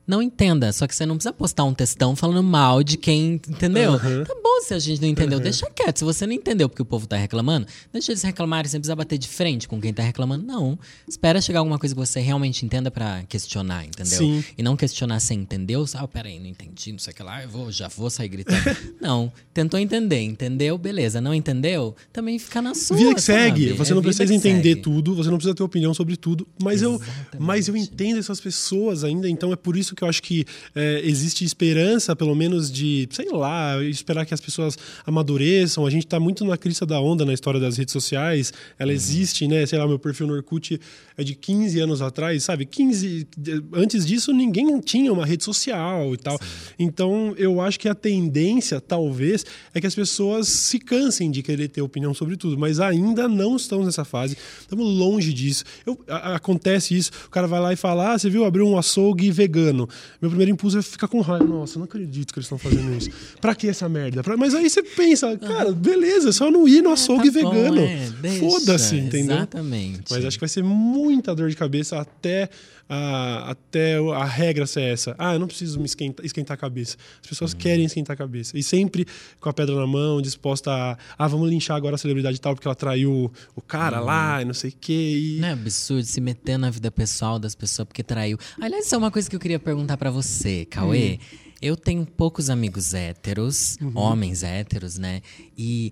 Não 0.08 0.22
entenda, 0.22 0.72
só 0.72 0.88
que 0.88 0.96
você 0.96 1.06
não 1.06 1.16
precisa 1.18 1.34
postar 1.34 1.66
um 1.66 1.74
textão 1.74 2.16
falando 2.16 2.42
mal 2.42 2.82
de 2.82 2.96
quem, 2.98 3.34
entendeu? 3.34 3.92
Aham. 3.96 4.24
Tá 4.24 4.34
bom 4.42 4.47
se 4.62 4.74
a 4.74 4.80
gente 4.80 5.02
não 5.02 5.08
entendeu, 5.08 5.40
deixa 5.40 5.66
quieto. 5.70 5.98
Se 6.00 6.04
você 6.06 6.26
não 6.26 6.34
entendeu 6.34 6.68
porque 6.70 6.82
o 6.82 6.86
povo 6.86 7.06
tá 7.08 7.16
reclamando, 7.18 7.68
deixa 7.92 8.12
eles 8.12 8.22
reclamarem, 8.24 8.70
você 8.70 8.78
não 8.78 8.82
precisa 8.82 8.96
bater 8.96 9.18
de 9.18 9.28
frente 9.28 9.68
com 9.68 9.80
quem 9.80 9.94
tá 9.94 10.04
reclamando, 10.04 10.46
não. 10.46 10.78
Espera 11.08 11.40
chegar 11.42 11.60
alguma 11.60 11.78
coisa 11.80 11.94
que 11.96 12.00
você 12.00 12.20
realmente 12.20 12.66
entenda 12.66 12.90
pra 12.92 13.24
questionar, 13.28 13.86
entendeu? 13.86 14.18
Sim. 14.18 14.44
E 14.58 14.64
não 14.64 14.76
questionar 14.76 15.20
sem 15.20 15.40
entender, 15.40 15.76
ah, 15.76 16.04
oh, 16.04 16.08
peraí, 16.08 16.40
não 16.40 16.48
entendi, 16.48 16.92
não 16.92 17.00
sei 17.00 17.14
o 17.14 17.16
que 17.16 17.24
lá, 17.24 17.44
eu 17.44 17.50
vou, 17.50 17.72
já 17.72 17.88
vou 17.88 18.10
sair 18.10 18.28
gritando. 18.30 18.58
não, 19.02 19.32
tentou 19.54 19.80
entender, 19.80 20.22
entendeu? 20.22 20.78
Beleza, 20.78 21.20
não 21.22 21.34
entendeu? 21.34 21.96
Também 22.12 22.38
fica 22.40 22.62
na 22.62 22.74
sua, 22.74 22.98
Vida 22.98 23.16
que 23.16 23.22
segue. 23.22 23.68
sabe? 23.68 23.78
Você 23.78 23.92
É 23.92 23.96
não 23.96 24.02
precisa 24.02 24.34
entender 24.34 24.70
segue. 24.70 24.82
tudo, 24.82 25.16
você 25.16 25.30
não 25.30 25.38
precisa 25.38 25.56
ter 25.56 25.64
opinião 25.64 25.94
sobre 25.94 26.16
tudo. 26.18 26.48
Mas 26.62 26.82
eu, 26.82 27.00
mas 27.40 27.68
eu 27.68 27.76
entendo 27.78 28.20
essas 28.20 28.40
pessoas 28.40 29.04
ainda, 29.04 29.30
então 29.30 29.52
é 29.52 29.56
por 29.56 29.78
isso 29.78 29.96
que 29.96 30.04
eu 30.04 30.08
acho 30.08 30.22
que 30.22 30.46
é, 30.76 31.02
existe 31.04 31.44
esperança, 31.46 32.16
pelo 32.16 32.36
menos, 32.36 32.72
de, 32.72 33.08
sei 33.12 33.30
lá, 33.32 33.82
esperar 33.84 34.26
que 34.26 34.34
as 34.34 34.42
pessoas 34.48 34.78
amadureçam. 35.06 35.86
A 35.86 35.90
gente 35.90 36.06
está 36.06 36.20
muito 36.20 36.44
na 36.46 36.58
crista 36.58 36.86
da 36.86 37.00
onda 37.00 37.26
na 37.26 37.34
história 37.34 37.60
das 37.60 37.78
redes 37.78 37.92
sociais. 37.92 38.54
Ela 38.80 38.90
uhum. 38.90 38.96
existe, 38.96 39.48
né? 39.48 39.66
Sei 39.66 39.78
lá, 39.78 39.88
meu 39.88 40.00
perfil 40.00 40.28
no 40.28 40.34
Orkut 40.34 40.80
é 41.18 41.24
de 41.24 41.36
15 41.36 41.80
anos 41.80 42.02
atrás, 42.02 42.44
sabe? 42.44 42.66
15. 42.66 43.28
Antes 43.74 44.06
disso, 44.06 44.32
ninguém 44.32 44.80
tinha 44.80 45.12
uma 45.12 45.26
rede 45.26 45.44
social 45.44 46.14
e 46.14 46.18
tal. 46.18 46.38
Sim. 46.38 46.46
Então, 46.80 47.34
eu 47.38 47.60
acho 47.60 47.80
que 47.80 47.90
a 47.90 47.96
tendência, 47.96 48.80
talvez, 48.80 49.46
é 49.74 49.82
que 49.82 49.88
as 49.88 49.96
pessoas 49.96 50.48
se 50.48 50.80
cansem 50.80 51.30
de 51.30 51.44
querer 51.44 51.68
ter 51.68 51.82
opinião 51.82 52.14
sobre 52.14 52.38
tudo, 52.38 52.58
mas 52.58 52.80
ainda 52.80 53.28
não 53.28 53.56
estamos 53.56 53.86
nessa 53.86 54.06
fase. 54.06 54.38
Estamos 54.62 54.86
longe 54.86 55.34
disso. 55.34 55.64
Eu, 55.86 56.00
a, 56.08 56.36
acontece 56.36 56.96
isso, 56.96 57.12
o 57.26 57.30
cara 57.30 57.48
vai 57.48 57.60
lá 57.60 57.74
e 57.74 57.76
fala: 57.76 58.14
Ah, 58.14 58.18
você 58.18 58.30
viu, 58.30 58.46
abriu 58.46 58.68
um 58.68 58.78
açougue 58.78 59.30
vegano. 59.32 59.90
Meu 60.22 60.30
primeiro 60.30 60.52
impulso 60.52 60.78
é 60.78 60.82
ficar 60.82 61.08
com 61.08 61.20
raiva. 61.22 61.44
Nossa, 61.46 61.80
não 61.80 61.86
acredito 61.86 62.32
que 62.32 62.40
eles 62.40 62.46
estão 62.46 62.58
fazendo 62.58 62.96
isso. 62.96 63.10
Pra 63.42 63.56
que 63.56 63.68
essa 63.68 63.90
merda? 63.90 64.24
Pra... 64.24 64.37
Mas 64.38 64.54
aí 64.54 64.70
você 64.70 64.84
pensa, 64.84 65.36
cara, 65.38 65.72
beleza, 65.72 66.30
é 66.30 66.32
só 66.32 66.52
não 66.52 66.68
ir 66.68 66.84
no 66.84 66.92
é, 66.92 66.94
açougue 66.94 67.32
tá 67.32 67.40
vegano. 67.40 67.82
É, 67.82 68.40
Foda-se, 68.40 68.96
entendeu? 68.96 69.38
Exatamente. 69.38 70.04
Mas 70.10 70.24
acho 70.24 70.38
que 70.38 70.42
vai 70.42 70.50
ser 70.50 70.64
muita 70.64 71.34
dor 71.34 71.50
de 71.50 71.56
cabeça 71.56 71.98
até 72.00 72.50
a, 72.88 73.52
até 73.52 73.98
a 73.98 74.24
regra 74.24 74.66
ser 74.66 74.82
essa. 74.82 75.16
Ah, 75.18 75.34
eu 75.34 75.40
não 75.40 75.48
preciso 75.48 75.80
me 75.80 75.86
esquentar, 75.86 76.26
esquentar 76.26 76.56
a 76.56 76.58
cabeça. 76.58 76.98
As 77.22 77.28
pessoas 77.28 77.54
uhum. 77.54 77.60
querem 77.60 77.86
esquentar 77.86 78.14
a 78.14 78.18
cabeça. 78.18 78.58
E 78.58 78.64
sempre 78.64 79.06
com 79.40 79.50
a 79.50 79.54
pedra 79.54 79.76
na 79.76 79.88
mão, 79.88 80.22
disposta 80.22 80.72
a. 80.72 80.98
Ah, 81.18 81.28
vamos 81.28 81.50
linchar 81.50 81.76
agora 81.76 81.96
a 81.96 81.98
celebridade 81.98 82.40
tal, 82.40 82.54
porque 82.56 82.68
ela 82.68 82.76
traiu 82.76 83.32
o 83.56 83.62
cara 83.62 84.00
uhum. 84.00 84.06
lá 84.06 84.42
e 84.42 84.46
não 84.46 84.54
sei 84.54 84.70
o 84.70 84.74
quê. 84.80 85.38
E... 85.38 85.40
Não 85.40 85.48
é 85.48 85.52
absurdo 85.54 86.06
se 86.06 86.22
meter 86.22 86.58
na 86.58 86.70
vida 86.70 86.92
pessoal 86.92 87.40
das 87.40 87.56
pessoas 87.56 87.88
porque 87.88 88.04
traiu. 88.04 88.38
Aliás, 88.62 88.86
isso 88.86 88.96
é 88.96 88.98
uma 88.98 89.12
coisa 89.12 89.30
que 89.30 89.36
eu 89.36 89.40
queria 89.40 89.60
perguntar 89.60 89.98
para 89.98 90.12
você, 90.12 90.66
Cauê. 90.66 91.20
Uhum. 91.20 91.47
Eu 91.62 91.76
tenho 91.76 92.06
poucos 92.06 92.50
amigos 92.50 92.94
héteros, 92.94 93.78
uhum. 93.82 93.92
homens 93.96 94.44
héteros, 94.44 94.98
né? 94.98 95.22
E 95.58 95.92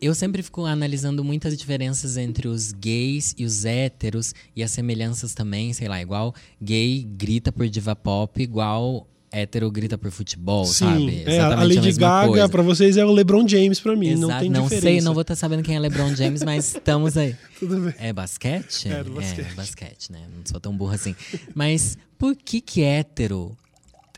eu 0.00 0.14
sempre 0.14 0.42
fico 0.42 0.64
analisando 0.64 1.22
muitas 1.22 1.56
diferenças 1.56 2.16
entre 2.16 2.48
os 2.48 2.72
gays 2.72 3.34
e 3.38 3.44
os 3.44 3.64
héteros 3.64 4.34
e 4.54 4.62
as 4.62 4.70
semelhanças 4.72 5.32
também, 5.34 5.72
sei 5.72 5.88
lá, 5.88 6.02
igual 6.02 6.34
gay 6.60 7.06
grita 7.16 7.52
por 7.52 7.68
diva 7.68 7.94
pop, 7.94 8.42
igual 8.42 9.06
hétero 9.30 9.70
grita 9.70 9.96
por 9.96 10.10
futebol, 10.10 10.64
Sim, 10.66 10.84
sabe? 10.84 11.22
É, 11.24 11.40
a 11.40 11.62
Lady 11.62 11.88
a 11.88 11.92
Gaga 11.92 12.48
para 12.48 12.62
vocês 12.62 12.96
é 12.96 13.04
o 13.04 13.10
LeBron 13.10 13.48
James 13.48 13.80
para 13.80 13.96
mim, 13.96 14.10
Exato, 14.10 14.28
não 14.28 14.38
tem 14.40 14.50
não 14.50 14.62
diferença. 14.64 14.86
sei, 14.86 15.00
não 15.00 15.14
vou 15.14 15.22
estar 15.22 15.34
tá 15.34 15.40
sabendo 15.40 15.62
quem 15.62 15.76
é 15.76 15.78
LeBron 15.78 16.14
James, 16.14 16.42
mas 16.42 16.74
estamos 16.74 17.16
aí. 17.16 17.34
Tudo 17.58 17.80
bem. 17.80 17.94
É 17.98 18.12
basquete? 18.12 18.92
É, 18.92 19.02
do 19.02 19.12
basquete. 19.12 19.48
É, 19.50 19.54
basquete, 19.54 20.12
né? 20.12 20.20
Não 20.36 20.44
sou 20.44 20.60
tão 20.60 20.76
burro 20.76 20.92
assim. 20.92 21.14
Mas 21.54 21.96
por 22.18 22.36
que 22.36 22.60
que 22.60 22.82
hétero 22.82 23.56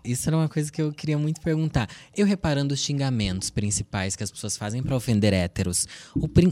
isso 0.05 0.29
era 0.29 0.37
uma 0.37 0.49
coisa 0.49 0.71
que 0.71 0.83
eu 0.83 0.93
queria 0.93 1.19
muito 1.19 1.40
perguntar. 1.40 1.88
Eu 2.17 2.27
reparando 2.27 2.75
os 2.75 2.81
xingamentos 2.81 3.51
principais 3.51 4.14
que 4.14 4.23
as 4.23 4.31
pessoas 4.31 4.57
fazem 4.57 4.83
para 4.83 4.95
ofender 4.95 5.33
héteros. 5.33 5.87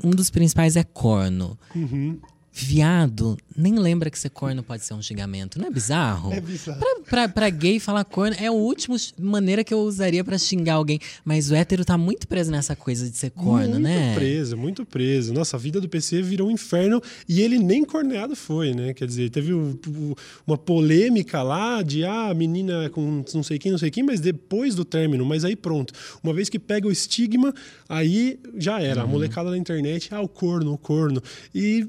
Um 0.02 0.10
dos 0.10 0.30
principais 0.30 0.76
é 0.76 0.84
corno. 0.84 1.58
Uhum. 1.74 2.18
Viado, 2.54 3.38
nem 3.56 3.78
lembra 3.78 4.10
que 4.10 4.18
ser 4.18 4.28
corno 4.28 4.62
pode 4.62 4.84
ser 4.84 4.92
um 4.92 5.00
xingamento. 5.00 5.58
Não 5.58 5.68
é 5.68 5.70
bizarro? 5.70 6.34
É 6.34 6.40
bizarro. 6.40 6.78
Pra, 6.78 7.00
pra, 7.08 7.28
pra 7.28 7.50
gay 7.50 7.80
falar 7.80 8.04
corno 8.04 8.36
é 8.38 8.48
a 8.48 8.52
última 8.52 8.94
maneira 9.18 9.64
que 9.64 9.72
eu 9.72 9.80
usaria 9.80 10.22
para 10.22 10.36
xingar 10.36 10.74
alguém. 10.74 11.00
Mas 11.24 11.50
o 11.50 11.54
hétero 11.54 11.82
tá 11.82 11.96
muito 11.96 12.28
preso 12.28 12.50
nessa 12.50 12.76
coisa 12.76 13.08
de 13.08 13.16
ser 13.16 13.30
corno, 13.30 13.70
muito 13.70 13.78
né? 13.78 14.04
Muito 14.04 14.14
preso, 14.16 14.56
muito 14.58 14.84
preso. 14.84 15.32
Nossa, 15.32 15.56
a 15.56 15.58
vida 15.58 15.80
do 15.80 15.88
PC 15.88 16.20
virou 16.20 16.48
um 16.48 16.50
inferno 16.50 17.00
e 17.26 17.40
ele 17.40 17.58
nem 17.58 17.86
corneado 17.86 18.36
foi, 18.36 18.74
né? 18.74 18.92
Quer 18.92 19.06
dizer, 19.06 19.30
teve 19.30 19.54
o, 19.54 19.78
o, 19.88 20.14
uma 20.46 20.58
polêmica 20.58 21.42
lá 21.42 21.80
de 21.80 22.04
ah, 22.04 22.34
menina 22.34 22.90
com 22.90 23.24
não 23.32 23.42
sei 23.42 23.58
quem, 23.58 23.72
não 23.72 23.78
sei 23.78 23.90
quem, 23.90 24.02
mas 24.02 24.20
depois 24.20 24.74
do 24.74 24.84
término. 24.84 25.24
Mas 25.24 25.42
aí 25.42 25.56
pronto. 25.56 25.94
Uma 26.22 26.34
vez 26.34 26.50
que 26.50 26.58
pega 26.58 26.86
o 26.86 26.92
estigma, 26.92 27.54
aí 27.88 28.38
já 28.58 28.78
era. 28.78 29.00
Uhum. 29.00 29.08
A 29.08 29.10
molecada 29.10 29.50
na 29.50 29.56
internet, 29.56 30.10
ah, 30.12 30.20
o 30.20 30.28
corno, 30.28 30.74
o 30.74 30.78
corno. 30.78 31.22
E 31.54 31.88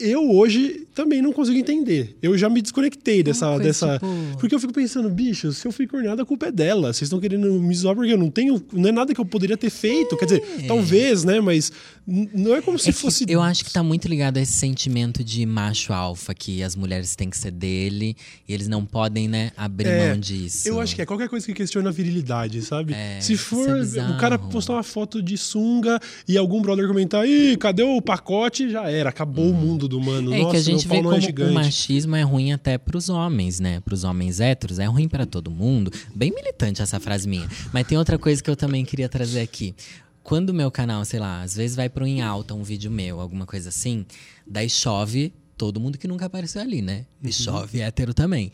eu 0.00 0.30
hoje 0.30 0.86
também 0.94 1.22
não 1.22 1.32
consigo 1.32 1.58
entender. 1.58 2.16
Eu 2.22 2.36
já 2.36 2.48
me 2.48 2.60
desconectei 2.60 3.22
dessa. 3.22 3.58
dessa 3.58 3.94
tipo... 3.94 4.06
Porque 4.38 4.54
eu 4.54 4.58
fico 4.58 4.72
pensando, 4.72 5.08
bicho, 5.08 5.52
se 5.52 5.66
eu 5.66 5.72
fui 5.72 5.86
corneada, 5.86 6.22
a 6.22 6.26
culpa 6.26 6.46
é 6.46 6.52
dela. 6.52 6.92
Vocês 6.92 7.02
estão 7.02 7.20
querendo 7.20 7.52
me 7.60 7.74
zoar 7.74 7.94
porque 7.94 8.12
eu 8.12 8.18
não 8.18 8.30
tenho. 8.30 8.62
Não 8.72 8.88
é 8.88 8.92
nada 8.92 9.14
que 9.14 9.20
eu 9.20 9.24
poderia 9.24 9.56
ter 9.56 9.70
feito. 9.70 10.14
É. 10.14 10.18
Quer 10.18 10.24
dizer, 10.24 10.42
é. 10.60 10.66
talvez, 10.66 11.24
né? 11.24 11.40
Mas 11.40 11.72
não 12.06 12.54
é 12.54 12.62
como 12.62 12.78
se 12.78 12.90
é 12.90 12.92
fosse. 12.92 13.24
Eu 13.28 13.40
acho 13.40 13.64
que 13.64 13.72
tá 13.72 13.82
muito 13.82 14.08
ligado 14.08 14.38
a 14.38 14.40
esse 14.40 14.52
sentimento 14.52 15.22
de 15.22 15.44
macho 15.46 15.92
alfa, 15.92 16.34
que 16.34 16.62
as 16.62 16.74
mulheres 16.74 17.14
têm 17.14 17.30
que 17.30 17.36
ser 17.36 17.50
dele 17.50 18.16
e 18.48 18.52
eles 18.52 18.68
não 18.68 18.84
podem, 18.84 19.28
né, 19.28 19.52
abrir 19.56 19.88
é, 19.88 20.08
mão 20.08 20.18
disso. 20.18 20.68
Eu 20.68 20.80
acho 20.80 20.94
que 20.94 21.02
é 21.02 21.06
qualquer 21.06 21.28
coisa 21.28 21.46
que 21.46 21.54
questiona 21.54 21.90
a 21.90 21.92
virilidade, 21.92 22.62
sabe? 22.62 22.94
É, 22.94 23.20
se 23.20 23.36
for 23.36 23.68
o 23.68 24.16
cara 24.18 24.38
postar 24.38 24.74
uma 24.74 24.82
foto 24.82 25.22
de 25.22 25.36
sunga 25.36 26.00
e 26.26 26.36
algum 26.36 26.60
brother 26.60 26.86
comentar, 26.86 27.26
ih, 27.28 27.56
cadê 27.56 27.82
o 27.82 28.00
pacote? 28.00 28.70
Já 28.70 28.90
era, 28.90 29.10
acabou 29.10 29.46
hum. 29.46 29.50
o 29.50 29.54
mundo 29.54 29.86
do 29.86 30.00
mano. 30.00 30.34
É 30.34 30.38
Nossa, 30.38 30.50
que 30.50 30.56
a 30.56 30.62
gente 30.62 30.88
vê 30.88 30.96
é 30.96 31.02
como 31.02 31.14
é 31.14 31.50
o 31.50 31.54
machismo 31.54 32.16
é 32.16 32.22
ruim 32.22 32.52
até 32.52 32.78
pros 32.78 33.08
homens, 33.08 33.60
né? 33.60 33.80
Pros 33.80 34.04
homens 34.04 34.40
héteros, 34.40 34.78
é 34.78 34.86
ruim 34.86 35.08
para 35.08 35.26
todo 35.26 35.50
mundo. 35.50 35.92
Bem 36.14 36.32
militante 36.34 36.82
essa 36.82 36.98
frase 36.98 37.28
minha. 37.28 37.48
Mas 37.72 37.86
tem 37.86 37.96
outra 37.96 38.18
coisa 38.18 38.42
que 38.42 38.50
eu 38.50 38.56
também 38.56 38.84
queria 38.84 39.08
trazer 39.08 39.40
aqui 39.40 39.74
quando 40.22 40.50
o 40.50 40.54
meu 40.54 40.70
canal, 40.70 41.04
sei 41.04 41.18
lá, 41.18 41.42
às 41.42 41.54
vezes 41.54 41.76
vai 41.76 41.88
pro 41.88 42.06
em 42.06 42.20
alta 42.20 42.54
um 42.54 42.62
vídeo 42.62 42.90
meu, 42.90 43.20
alguma 43.20 43.46
coisa 43.46 43.68
assim, 43.68 44.04
daí 44.46 44.68
chove 44.68 45.32
todo 45.56 45.80
mundo 45.80 45.98
que 45.98 46.08
nunca 46.08 46.26
apareceu 46.26 46.62
ali, 46.62 46.80
né? 46.80 47.06
E 47.22 47.26
uhum. 47.26 47.32
chove 47.32 47.80
hétero 47.80 48.14
também. 48.14 48.52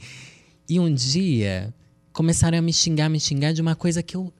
E 0.68 0.80
um 0.80 0.92
dia 0.92 1.72
começaram 2.12 2.58
a 2.58 2.62
me 2.62 2.72
xingar, 2.72 3.08
me 3.08 3.20
xingar 3.20 3.52
de 3.52 3.60
uma 3.60 3.76
coisa 3.76 4.02
que 4.02 4.16
eu, 4.16 4.32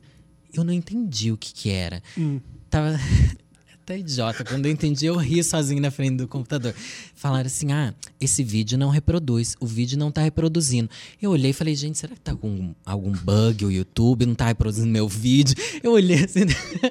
eu 0.53 0.65
não 0.65 0.73
entendi 0.73 1.31
o 1.31 1.37
que 1.37 1.53
que 1.53 1.71
era. 1.71 2.03
Hum. 2.19 2.41
Tava 2.69 2.99
até 3.87 3.99
idiota. 3.99 4.45
Quando 4.45 4.67
eu 4.67 4.73
entendi, 4.73 5.07
eu 5.07 5.17
ri 5.17 5.43
sozinho 5.45 5.81
na 5.81 5.93
frente 5.93 6.17
do 6.17 6.27
computador. 6.27 6.75
Falaram 7.15 7.47
assim: 7.47 7.71
ah, 7.73 7.95
esse 8.21 8.43
vídeo 8.43 8.77
não 8.77 8.89
reproduz, 8.89 9.55
o 9.61 9.67
vídeo 9.67 9.97
não 9.97 10.11
tá 10.11 10.23
reproduzindo. 10.23 10.91
Eu 11.23 11.31
olhei 11.31 11.53
e 11.53 11.55
falei, 11.55 11.75
gente, 11.77 11.97
será 11.97 12.15
que 12.15 12.21
tá 12.21 12.35
com 12.35 12.75
algum 12.85 13.13
bug 13.13 13.65
o 13.65 13.71
YouTube? 13.71 14.27
Não 14.27 14.35
tá 14.35 14.49
reproduzindo 14.49 14.89
meu 14.89 15.09
vídeo? 15.09 15.55
Eu 15.83 15.93
olhei 15.93 16.25
assim. 16.25 16.41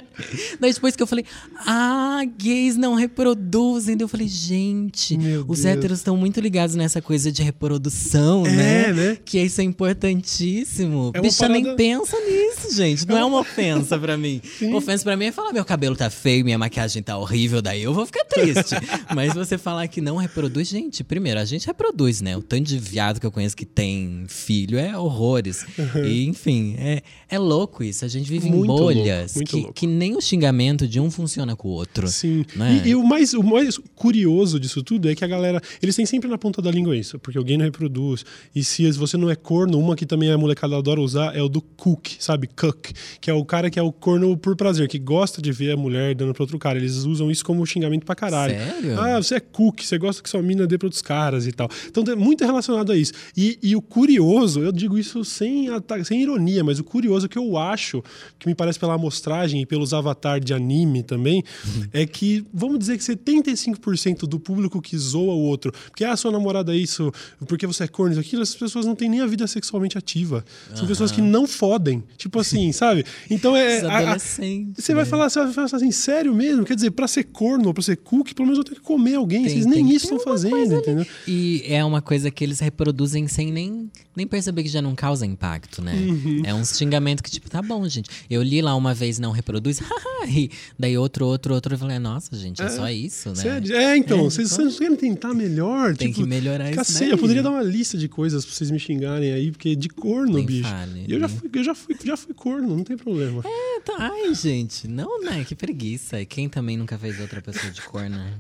Daí 0.60 0.74
depois 0.74 0.96
que 0.96 1.04
eu 1.04 1.08
falei, 1.08 1.26
ah, 1.68 2.22
gays 2.38 2.78
não 2.78 2.96
reproduzem. 2.96 3.98
Eu 4.00 4.08
falei, 4.08 4.28
gente, 4.28 5.18
meu 5.18 5.42
os 5.42 5.62
Deus. 5.62 5.66
héteros 5.66 5.98
estão 6.00 6.16
muito 6.16 6.40
ligados 6.40 6.76
nessa 6.76 7.02
coisa 7.02 7.30
de 7.30 7.44
reprodução, 7.44 8.46
é, 8.46 8.52
né? 8.52 8.94
né? 8.94 9.18
Que 9.26 9.40
isso 9.42 9.60
é 9.60 9.64
importantíssimo. 9.66 11.12
É 11.14 11.20
Bicha 11.20 11.40
parada... 11.40 11.60
nem 11.60 11.76
pensa 11.76 12.18
nisso, 12.22 12.45
gente. 12.70 13.08
Não 13.08 13.18
é 13.18 13.26
uma 13.26 13.40
ofensa 13.40 13.98
pra 13.98 14.18
mim. 14.18 14.42
Sim. 14.58 14.74
Ofensa 14.74 15.04
pra 15.04 15.18
mim 15.18 15.26
é 15.26 15.32
falar, 15.32 15.54
meu 15.54 15.66
cabelo 15.66 15.96
tá 15.96 16.10
feio, 16.10 16.44
minha 16.44 16.58
maquiagem 16.58 17.02
tá 17.02 17.18
horrível, 17.18 17.62
daí 17.62 17.84
eu 17.84 17.94
vou 17.94 18.06
ficar 18.06 18.24
triste. 18.26 18.76
Mas 19.14 19.34
você 19.34 19.58
falar 19.58 19.88
que 19.88 20.02
não 20.02 20.18
reproduz, 20.18 20.68
gente, 20.68 21.04
primeiro, 21.04 21.40
a 21.40 21.46
gente 21.46 21.66
reproduz, 21.68 22.22
né? 22.22 22.36
O 22.38 22.42
tanto 22.42 22.64
de 22.64 22.78
viado 22.78 23.20
que 23.20 23.26
eu 23.26 23.32
conheço 23.32 23.56
que 23.56 23.66
tem 23.66 24.26
filho 24.28 24.78
é 24.78 24.98
horrores. 24.98 25.66
Uhum. 25.78 26.06
E, 26.06 26.26
enfim, 26.26 26.76
é, 26.78 27.02
é 27.30 27.38
louco 27.38 27.84
isso. 27.84 28.06
A 28.06 28.08
gente 28.08 28.30
vive 28.30 28.50
muito 28.50 28.64
em 28.64 28.68
bolhas 28.68 29.36
louco, 29.36 29.50
que, 29.50 29.56
louco. 29.58 29.74
que 29.74 29.88
nem 29.88 30.16
o 30.16 30.22
xingamento 30.22 30.88
de 30.88 31.00
um 31.00 31.12
funciona 31.12 31.56
com 31.56 31.68
o 31.68 31.72
outro. 31.72 32.08
Sim. 32.08 32.46
Né? 32.56 32.82
E, 32.86 32.90
e, 32.90 32.96
o, 32.96 33.04
mais, 33.04 33.34
o 33.34 33.44
mais 33.44 33.78
curioso 33.96 34.60
disso 34.60 34.82
tudo 34.84 35.10
é 35.10 35.16
que 35.16 35.24
a 35.24 35.28
galera. 35.28 35.62
Eles 35.82 35.96
têm 35.96 36.06
sempre 36.06 36.30
na 36.30 36.38
ponta 36.38 36.62
da 36.62 36.72
língua 36.72 36.96
isso, 36.96 37.20
porque 37.20 37.38
alguém 37.38 37.58
não 37.58 37.66
reproduz. 37.66 38.26
E 38.56 38.64
se 38.64 38.90
você 38.94 39.18
não 39.18 39.30
é 39.30 39.36
corno, 39.36 39.78
uma 39.80 39.96
que 39.96 40.06
também 40.06 40.32
a 40.32 40.38
molecada 40.38 40.78
adora 40.78 41.02
usar 41.02 41.36
é 41.36 41.42
o 41.42 41.50
do 41.50 41.62
cook, 41.62 42.16
sabe? 42.20 42.48
Cook, 42.56 42.92
que 43.20 43.30
é 43.30 43.34
o 43.34 43.44
cara 43.44 43.70
que 43.70 43.80
é 43.80 43.82
o 43.82 43.92
corno 43.92 44.38
por 44.38 44.56
prazer, 44.56 44.88
que 44.88 44.98
gosta 44.98 45.42
de 45.42 45.52
ver 45.52 45.72
a 45.72 45.78
mulher 45.78 46.16
dando 46.16 46.34
pra 46.34 46.44
outro 46.44 46.58
cara. 46.58 46.78
Eles 46.78 47.04
usam 47.04 47.30
isso 47.30 47.44
como 47.44 47.66
xingamento 47.66 48.06
pra 48.06 48.16
caralho. 48.16 48.56
Sério? 48.56 49.00
Ah, 49.00 49.22
você 49.22 49.36
é 49.36 49.40
cook, 49.40 49.82
você 49.82 49.98
gosta 49.98 50.24
que 50.24 50.30
sua 50.30 50.42
mina 50.42 50.66
dê 50.66 50.78
pra 50.78 50.88
outros 50.88 51.02
caras 51.02 51.46
e 51.48 51.52
tal. 51.52 51.70
Então 51.88 52.04
é 52.12 52.16
muito 52.16 52.44
relacionado 52.46 52.92
a 52.92 52.98
isso. 52.98 53.14
E, 53.36 53.60
e 53.62 53.76
o 53.76 53.82
curioso, 53.82 54.62
eu 54.62 54.72
digo 54.72 54.98
isso 54.98 55.24
sem, 55.26 55.68
sem 56.04 56.22
ironia, 56.22 56.64
mas 56.64 56.80
o 56.80 56.84
curioso 56.84 57.28
que 57.28 57.38
eu 57.38 57.58
acho, 57.58 58.04
que 58.40 58.48
me 58.48 58.56
parece 58.56 58.80
pela 58.80 58.94
amostragem 58.94 59.62
e 59.62 59.66
pelos 59.66 59.94
avatares 59.94 60.46
de 60.46 60.54
anime 60.54 61.04
também, 61.04 61.44
uhum. 61.66 61.88
é 61.92 62.06
que, 62.06 62.46
vamos 62.54 62.80
dizer 62.80 62.98
que 62.98 63.04
75% 63.04 64.28
do 64.28 64.40
público 64.40 64.82
que 64.82 64.98
zoa 64.98 65.34
o 65.34 65.42
outro, 65.42 65.72
porque 65.88 66.04
ah, 66.04 66.16
sua 66.16 66.32
namorada 66.32 66.74
é 66.74 66.78
isso, 66.78 67.12
porque 67.48 67.68
você 67.68 67.84
é 67.84 67.88
corno, 67.88 68.20
aquilo, 68.20 68.42
essas 68.42 68.56
pessoas 68.56 68.86
não 68.86 68.96
têm 68.96 69.10
nem 69.10 69.22
a 69.22 69.28
vida 69.28 69.46
sexualmente 69.48 69.98
ativa. 69.98 70.46
São 70.74 70.84
uhum. 70.84 70.88
pessoas 70.88 71.12
que 71.12 71.22
não 71.22 71.48
fodem. 71.48 72.04
Tipo 72.18 72.40
assim, 72.46 72.72
sabe? 72.72 73.06
Então 73.30 73.56
é. 73.56 73.82
A- 73.82 74.14
a- 74.14 74.20
você 74.20 74.94
vai 74.94 75.04
né? 75.04 75.10
falar, 75.10 75.30
você 75.30 75.40
vai 75.44 75.54
falar 75.54 75.68
assim, 75.74 75.92
sério 75.92 76.34
mesmo? 76.34 76.64
Quer 76.66 76.76
dizer, 76.76 76.92
pra 76.92 77.08
ser 77.08 77.24
corno 77.26 77.68
ou 77.68 77.74
pra 77.74 77.84
ser 77.84 77.98
cook, 77.98 78.34
pelo 78.34 78.46
menos 78.48 78.58
eu 78.60 78.64
tenho 78.64 78.78
que 78.78 78.82
comer 78.82 79.16
alguém. 79.16 79.44
Tem- 79.44 79.52
Vocês 79.54 79.66
nem 79.66 79.90
isso 79.90 80.06
estão 80.06 80.20
fazendo, 80.20 80.76
entendeu? 80.76 81.06
E 81.28 81.64
é 81.66 81.84
uma 81.84 82.02
coisa 82.02 82.30
que 82.32 82.44
eles 82.44 82.60
reproduzem 82.60 83.28
sem 83.28 83.52
nem, 83.52 83.90
nem 84.16 84.28
perceber 84.28 84.64
que 84.64 84.70
já 84.70 84.82
não 84.82 84.96
causa 84.96 85.26
impacto, 85.26 85.82
né? 85.82 85.94
Uhum. 85.96 86.42
É 86.46 86.54
um 86.54 86.64
xingamento 86.64 87.24
que, 87.24 87.30
tipo, 87.32 87.50
tá 87.50 87.62
bom, 87.62 87.88
gente. 87.88 88.10
Eu 88.30 88.42
li 88.44 88.62
lá 88.62 88.76
uma 88.76 88.94
vez, 88.94 89.20
não 89.20 89.32
reproduz, 89.32 89.80
e 90.28 90.50
daí 90.78 90.98
outro, 90.98 91.26
outro, 91.26 91.54
outro, 91.54 91.74
eu 91.74 91.78
falei, 91.80 92.00
nossa, 92.00 92.36
gente, 92.38 92.62
é, 92.62 92.70
só 92.70 92.90
isso, 92.90 93.30
né? 93.30 93.36
Sério? 93.36 93.76
É, 93.76 93.98
então, 93.98 94.20
É, 94.20 94.24
vocês, 94.24 94.52
então- 94.52 94.66
vocês 94.66 94.80
querem 94.80 94.96
tentar 94.96 95.34
melhor? 95.34 95.96
Tem 95.96 96.10
tipo, 96.10 96.22
que 96.24 96.28
melhorar 96.30 96.66
isso 96.70 96.76
Cacete, 96.78 97.12
eu 97.12 97.18
poderia 97.18 97.42
dar 97.44 97.52
uma 97.52 97.64
lista 97.64 97.98
de 97.98 98.08
coisas 98.08 98.46
pra 98.46 98.54
vocês 98.54 98.70
me 98.72 98.80
xingarem 98.80 99.32
aí, 99.32 99.52
porque 99.52 99.76
de 99.76 99.90
corno, 99.90 100.34
Nem 100.36 100.46
bicho. 100.46 100.70
fale, 100.70 101.06
eu 101.08 101.20
já 101.20 101.28
né? 101.28 101.34
fui, 101.40 101.50
eu 101.54 101.64
já 101.64 101.76
fui, 101.76 101.96
já 102.04 102.18
fui 102.18 102.34
corno, 102.36 102.76
não 102.76 102.84
tem 102.84 102.96
problema. 102.98 103.42
É, 103.46 103.80
tá, 103.82 103.96
ai, 103.98 104.34
gente, 104.36 104.88
não, 104.88 105.22
né? 105.22 105.44
Que 105.44 105.56
preguiça. 105.56 106.22
E 106.22 106.26
quem 106.26 106.48
também 106.50 106.78
nunca 106.78 106.98
fez 106.98 107.20
outra 107.20 107.42
pessoa 107.42 107.72
de 107.72 107.82
cor, 107.82 108.10
né? 108.10 108.34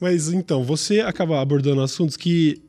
Mas 0.00 0.28
então, 0.28 0.64
você 0.64 1.00
acaba 1.00 1.40
abordando 1.40 1.80
assuntos 1.82 2.16
que 2.16 2.60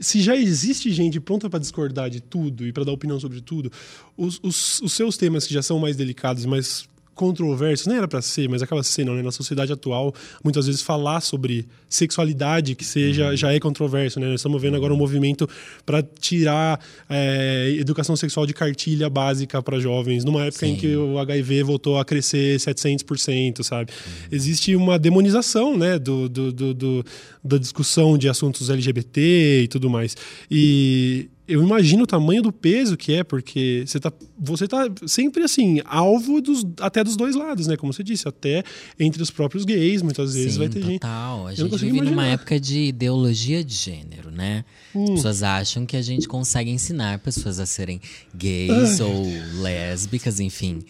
se 0.00 0.20
já 0.20 0.36
existe 0.36 0.90
gente 0.92 1.20
pronta 1.20 1.48
para 1.48 1.60
discordar 1.60 2.10
de 2.10 2.20
tudo 2.20 2.66
e 2.66 2.72
para 2.72 2.84
dar 2.84 2.92
opinião 2.92 3.18
sobre 3.20 3.40
tudo, 3.40 3.70
os, 4.16 4.40
os- 4.42 4.80
os 4.80 4.92
seus 4.92 5.16
temas 5.16 5.46
que 5.46 5.54
já 5.54 5.62
são 5.62 5.78
mais 5.78 5.96
delicados, 5.96 6.44
mais 6.44 6.88
controversos, 7.14 7.86
nem 7.86 7.96
era 7.96 8.08
para 8.08 8.20
ser, 8.20 8.48
mas 8.48 8.62
acaba 8.62 8.82
sendo, 8.82 9.12
né? 9.14 9.22
Na 9.22 9.30
sociedade 9.30 9.72
atual, 9.72 10.14
muitas 10.42 10.66
vezes 10.66 10.82
falar 10.82 11.20
sobre 11.20 11.66
sexualidade 11.88 12.74
que 12.74 12.84
seja 12.84 13.36
já 13.36 13.52
é 13.52 13.60
controverso, 13.60 14.18
né? 14.18 14.26
Nós 14.26 14.40
estamos 14.40 14.60
vendo 14.60 14.76
agora 14.76 14.92
um 14.92 14.96
movimento 14.96 15.48
para 15.86 16.02
tirar 16.02 16.80
é, 17.08 17.74
educação 17.78 18.16
sexual 18.16 18.46
de 18.46 18.52
cartilha 18.52 19.08
básica 19.08 19.62
para 19.62 19.78
jovens, 19.78 20.24
numa 20.24 20.44
época 20.44 20.66
em 20.66 20.74
Sim. 20.74 20.80
que 20.80 20.96
o 20.96 21.18
HIV 21.18 21.62
voltou 21.62 21.98
a 21.98 22.04
crescer 22.04 22.58
700%, 22.58 23.62
sabe? 23.62 23.92
Existe 24.30 24.74
uma 24.74 24.98
demonização, 24.98 25.76
né, 25.76 25.98
do, 25.98 26.28
do, 26.28 26.52
do- 26.52 26.74
do- 26.74 27.06
da 27.44 27.58
discussão 27.58 28.16
de 28.18 28.28
assuntos 28.28 28.70
LGBT 28.70 29.62
e 29.64 29.68
tudo 29.68 29.88
mais. 29.90 30.16
E 30.50 31.28
eu 31.46 31.62
imagino 31.62 32.04
o 32.04 32.06
tamanho 32.06 32.42
do 32.42 32.50
peso 32.50 32.96
que 32.96 33.12
é, 33.12 33.22
porque 33.22 33.84
você 33.86 34.00
tá, 34.00 34.12
você 34.38 34.66
tá 34.66 34.90
sempre 35.06 35.44
assim, 35.44 35.80
alvo 35.84 36.40
dos, 36.40 36.64
até 36.80 37.04
dos 37.04 37.16
dois 37.16 37.36
lados, 37.36 37.66
né? 37.66 37.76
Como 37.76 37.92
você 37.92 38.02
disse, 38.02 38.26
até 38.26 38.64
entre 38.98 39.22
os 39.22 39.30
próprios 39.30 39.64
gays, 39.64 40.00
muitas 40.00 40.32
vezes 40.32 40.54
Sim, 40.54 40.58
vai 40.58 40.68
ter 40.70 40.82
gente. 40.82 41.00
total. 41.00 41.46
A 41.46 41.54
gente 41.54 41.76
vive 41.76 41.92
numa 41.92 42.12
imaginar. 42.12 42.26
época 42.28 42.58
de 42.58 42.84
ideologia 42.84 43.62
de 43.62 43.74
gênero, 43.74 44.30
né? 44.30 44.64
Hum. 44.94 45.04
As 45.04 45.10
pessoas 45.10 45.42
acham 45.42 45.84
que 45.84 45.96
a 45.96 46.02
gente 46.02 46.26
consegue 46.26 46.70
ensinar 46.70 47.18
pessoas 47.18 47.60
a 47.60 47.66
serem 47.66 48.00
gays 48.34 49.00
ou 49.00 49.26
lésbicas, 49.60 50.40
enfim. 50.40 50.82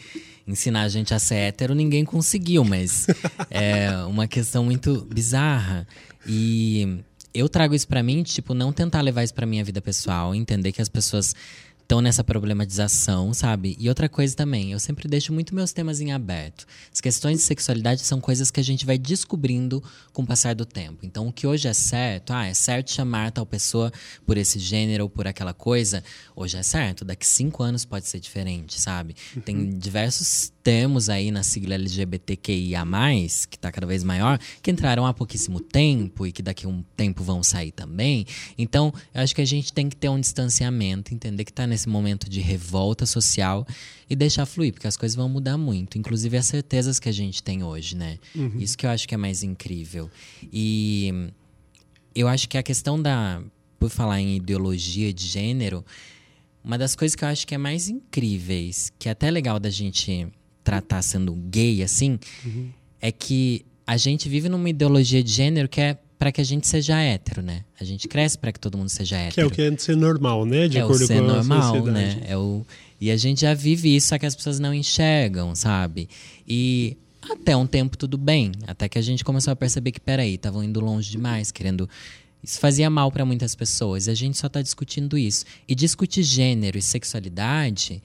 Ensinar 0.46 0.82
a 0.82 0.88
gente 0.88 1.12
a 1.12 1.18
ser 1.18 1.36
hétero, 1.36 1.74
ninguém 1.74 2.04
conseguiu, 2.04 2.64
mas 2.64 3.06
é 3.50 3.90
uma 4.06 4.28
questão 4.28 4.64
muito 4.64 5.04
bizarra. 5.12 5.86
E 6.26 7.00
eu 7.34 7.48
trago 7.48 7.74
isso 7.74 7.88
pra 7.88 8.02
mim, 8.02 8.22
tipo, 8.22 8.54
não 8.54 8.72
tentar 8.72 9.00
levar 9.00 9.24
isso 9.24 9.34
pra 9.34 9.44
minha 9.44 9.64
vida 9.64 9.80
pessoal, 9.82 10.34
entender 10.34 10.70
que 10.72 10.80
as 10.80 10.88
pessoas 10.88 11.34
estão 11.84 12.00
nessa 12.00 12.24
problematização, 12.24 13.32
sabe? 13.34 13.76
E 13.78 13.88
outra 13.88 14.08
coisa 14.08 14.34
também, 14.34 14.72
eu 14.72 14.80
sempre 14.80 15.06
deixo 15.06 15.32
muito 15.32 15.54
meus 15.54 15.72
temas 15.72 16.00
em 16.00 16.12
aberto. 16.12 16.66
As 16.92 17.00
questões 17.00 17.38
de 17.38 17.44
sexualidade 17.44 18.00
são 18.00 18.20
coisas 18.20 18.50
que 18.50 18.58
a 18.58 18.64
gente 18.64 18.86
vai 18.86 18.96
descobrindo 18.96 19.82
com 20.12 20.22
o 20.22 20.26
passar 20.26 20.54
do 20.54 20.64
tempo. 20.64 21.00
Então, 21.02 21.28
o 21.28 21.32
que 21.32 21.46
hoje 21.46 21.68
é 21.68 21.74
certo, 21.74 22.32
ah, 22.32 22.46
é 22.46 22.54
certo 22.54 22.90
chamar 22.90 23.30
tal 23.32 23.44
pessoa 23.44 23.92
por 24.26 24.38
esse 24.38 24.58
gênero 24.58 25.04
ou 25.04 25.10
por 25.10 25.26
aquela 25.26 25.52
coisa, 25.52 26.02
hoje 26.34 26.56
é 26.56 26.62
certo. 26.62 27.04
Daqui 27.04 27.26
cinco 27.26 27.62
anos 27.62 27.84
pode 27.84 28.08
ser 28.08 28.18
diferente, 28.18 28.80
sabe? 28.80 29.14
Tem 29.44 29.78
diversos 29.78 30.52
termos 30.62 31.10
aí 31.10 31.30
na 31.30 31.42
sigla 31.42 31.74
LGBTQIA+, 31.74 32.84
que 33.50 33.58
tá 33.58 33.70
cada 33.70 33.86
vez 33.86 34.02
maior, 34.02 34.38
que 34.62 34.70
entraram 34.70 35.04
há 35.04 35.12
pouquíssimo 35.12 35.60
tempo 35.60 36.26
e 36.26 36.32
que 36.32 36.42
daqui 36.42 36.64
a 36.64 36.68
um 36.68 36.82
tempo 36.96 37.22
vão 37.22 37.42
sair 37.42 37.70
também. 37.70 38.26
Então, 38.56 38.92
eu 39.12 39.20
acho 39.20 39.34
que 39.34 39.42
a 39.42 39.46
gente 39.46 39.70
tem 39.72 39.90
que 39.90 39.96
ter 39.96 40.08
um 40.08 40.18
distanciamento, 40.18 41.12
entender 41.12 41.44
que 41.44 41.52
tá 41.52 41.66
nesse 41.74 41.88
momento 41.88 42.30
de 42.30 42.40
revolta 42.40 43.04
social 43.04 43.66
e 44.08 44.14
deixar 44.14 44.46
fluir, 44.46 44.72
porque 44.72 44.86
as 44.86 44.96
coisas 44.96 45.16
vão 45.16 45.28
mudar 45.28 45.58
muito. 45.58 45.98
Inclusive 45.98 46.36
as 46.36 46.46
certezas 46.46 47.00
que 47.00 47.08
a 47.08 47.12
gente 47.12 47.42
tem 47.42 47.64
hoje, 47.64 47.96
né? 47.96 48.18
Isso 48.62 48.78
que 48.78 48.86
eu 48.86 48.90
acho 48.90 49.08
que 49.08 49.14
é 49.14 49.18
mais 49.18 49.42
incrível. 49.42 50.08
E 50.52 51.30
eu 52.14 52.28
acho 52.28 52.48
que 52.48 52.56
a 52.56 52.62
questão 52.62 53.00
da. 53.00 53.42
Por 53.78 53.90
falar 53.90 54.20
em 54.20 54.36
ideologia 54.36 55.12
de 55.12 55.26
gênero, 55.26 55.84
uma 56.62 56.78
das 56.78 56.94
coisas 56.94 57.14
que 57.14 57.22
eu 57.24 57.28
acho 57.28 57.46
que 57.46 57.54
é 57.54 57.58
mais 57.58 57.88
incríveis, 57.88 58.90
que 58.98 59.08
é 59.08 59.12
até 59.12 59.30
legal 59.30 59.60
da 59.60 59.68
gente 59.68 60.26
tratar 60.62 61.02
sendo 61.02 61.34
gay 61.34 61.82
assim, 61.82 62.18
é 62.98 63.12
que 63.12 63.66
a 63.86 63.98
gente 63.98 64.26
vive 64.28 64.48
numa 64.48 64.70
ideologia 64.70 65.22
de 65.22 65.30
gênero 65.30 65.68
que 65.68 65.80
é 65.82 65.98
para 66.18 66.30
que 66.32 66.40
a 66.40 66.44
gente 66.44 66.66
seja 66.66 67.00
hétero, 67.00 67.42
né? 67.42 67.64
A 67.80 67.84
gente 67.84 68.08
cresce 68.08 68.38
para 68.38 68.52
que 68.52 68.60
todo 68.60 68.78
mundo 68.78 68.88
seja 68.88 69.16
hétero 69.16 69.34
Que 69.34 69.40
é 69.40 69.46
o 69.46 69.50
que 69.50 69.62
é 69.62 69.76
ser 69.76 69.96
normal, 69.96 70.44
né? 70.46 70.68
De 70.68 70.78
é 70.78 70.82
o 70.82 70.84
acordo 70.86 71.06
ser 71.06 71.18
com 71.18 71.24
a 71.24 71.34
normal, 71.34 71.62
sociedade. 71.76 71.90
né? 71.92 72.22
É 72.26 72.36
o, 72.36 72.64
e 73.00 73.10
a 73.10 73.16
gente 73.16 73.42
já 73.42 73.54
vive 73.54 73.94
isso, 73.94 74.08
só 74.08 74.18
que 74.18 74.26
as 74.26 74.34
pessoas 74.34 74.58
não 74.58 74.72
enxergam, 74.72 75.54
sabe? 75.54 76.08
E 76.46 76.96
até 77.30 77.56
um 77.56 77.66
tempo 77.66 77.96
tudo 77.96 78.16
bem, 78.16 78.52
até 78.66 78.88
que 78.88 78.98
a 78.98 79.02
gente 79.02 79.24
começou 79.24 79.52
a 79.52 79.56
perceber 79.56 79.92
que, 79.92 80.00
peraí, 80.00 80.34
estavam 80.34 80.62
indo 80.62 80.80
longe 80.80 81.10
demais, 81.10 81.50
querendo. 81.50 81.88
Isso 82.42 82.60
fazia 82.60 82.90
mal 82.90 83.10
para 83.10 83.24
muitas 83.24 83.54
pessoas, 83.54 84.06
e 84.06 84.10
a 84.10 84.14
gente 84.14 84.36
só 84.36 84.48
tá 84.48 84.60
discutindo 84.60 85.16
isso. 85.16 85.44
E 85.66 85.74
discutir 85.74 86.22
gênero 86.22 86.76
e 86.78 86.82
sexualidade 86.82 88.02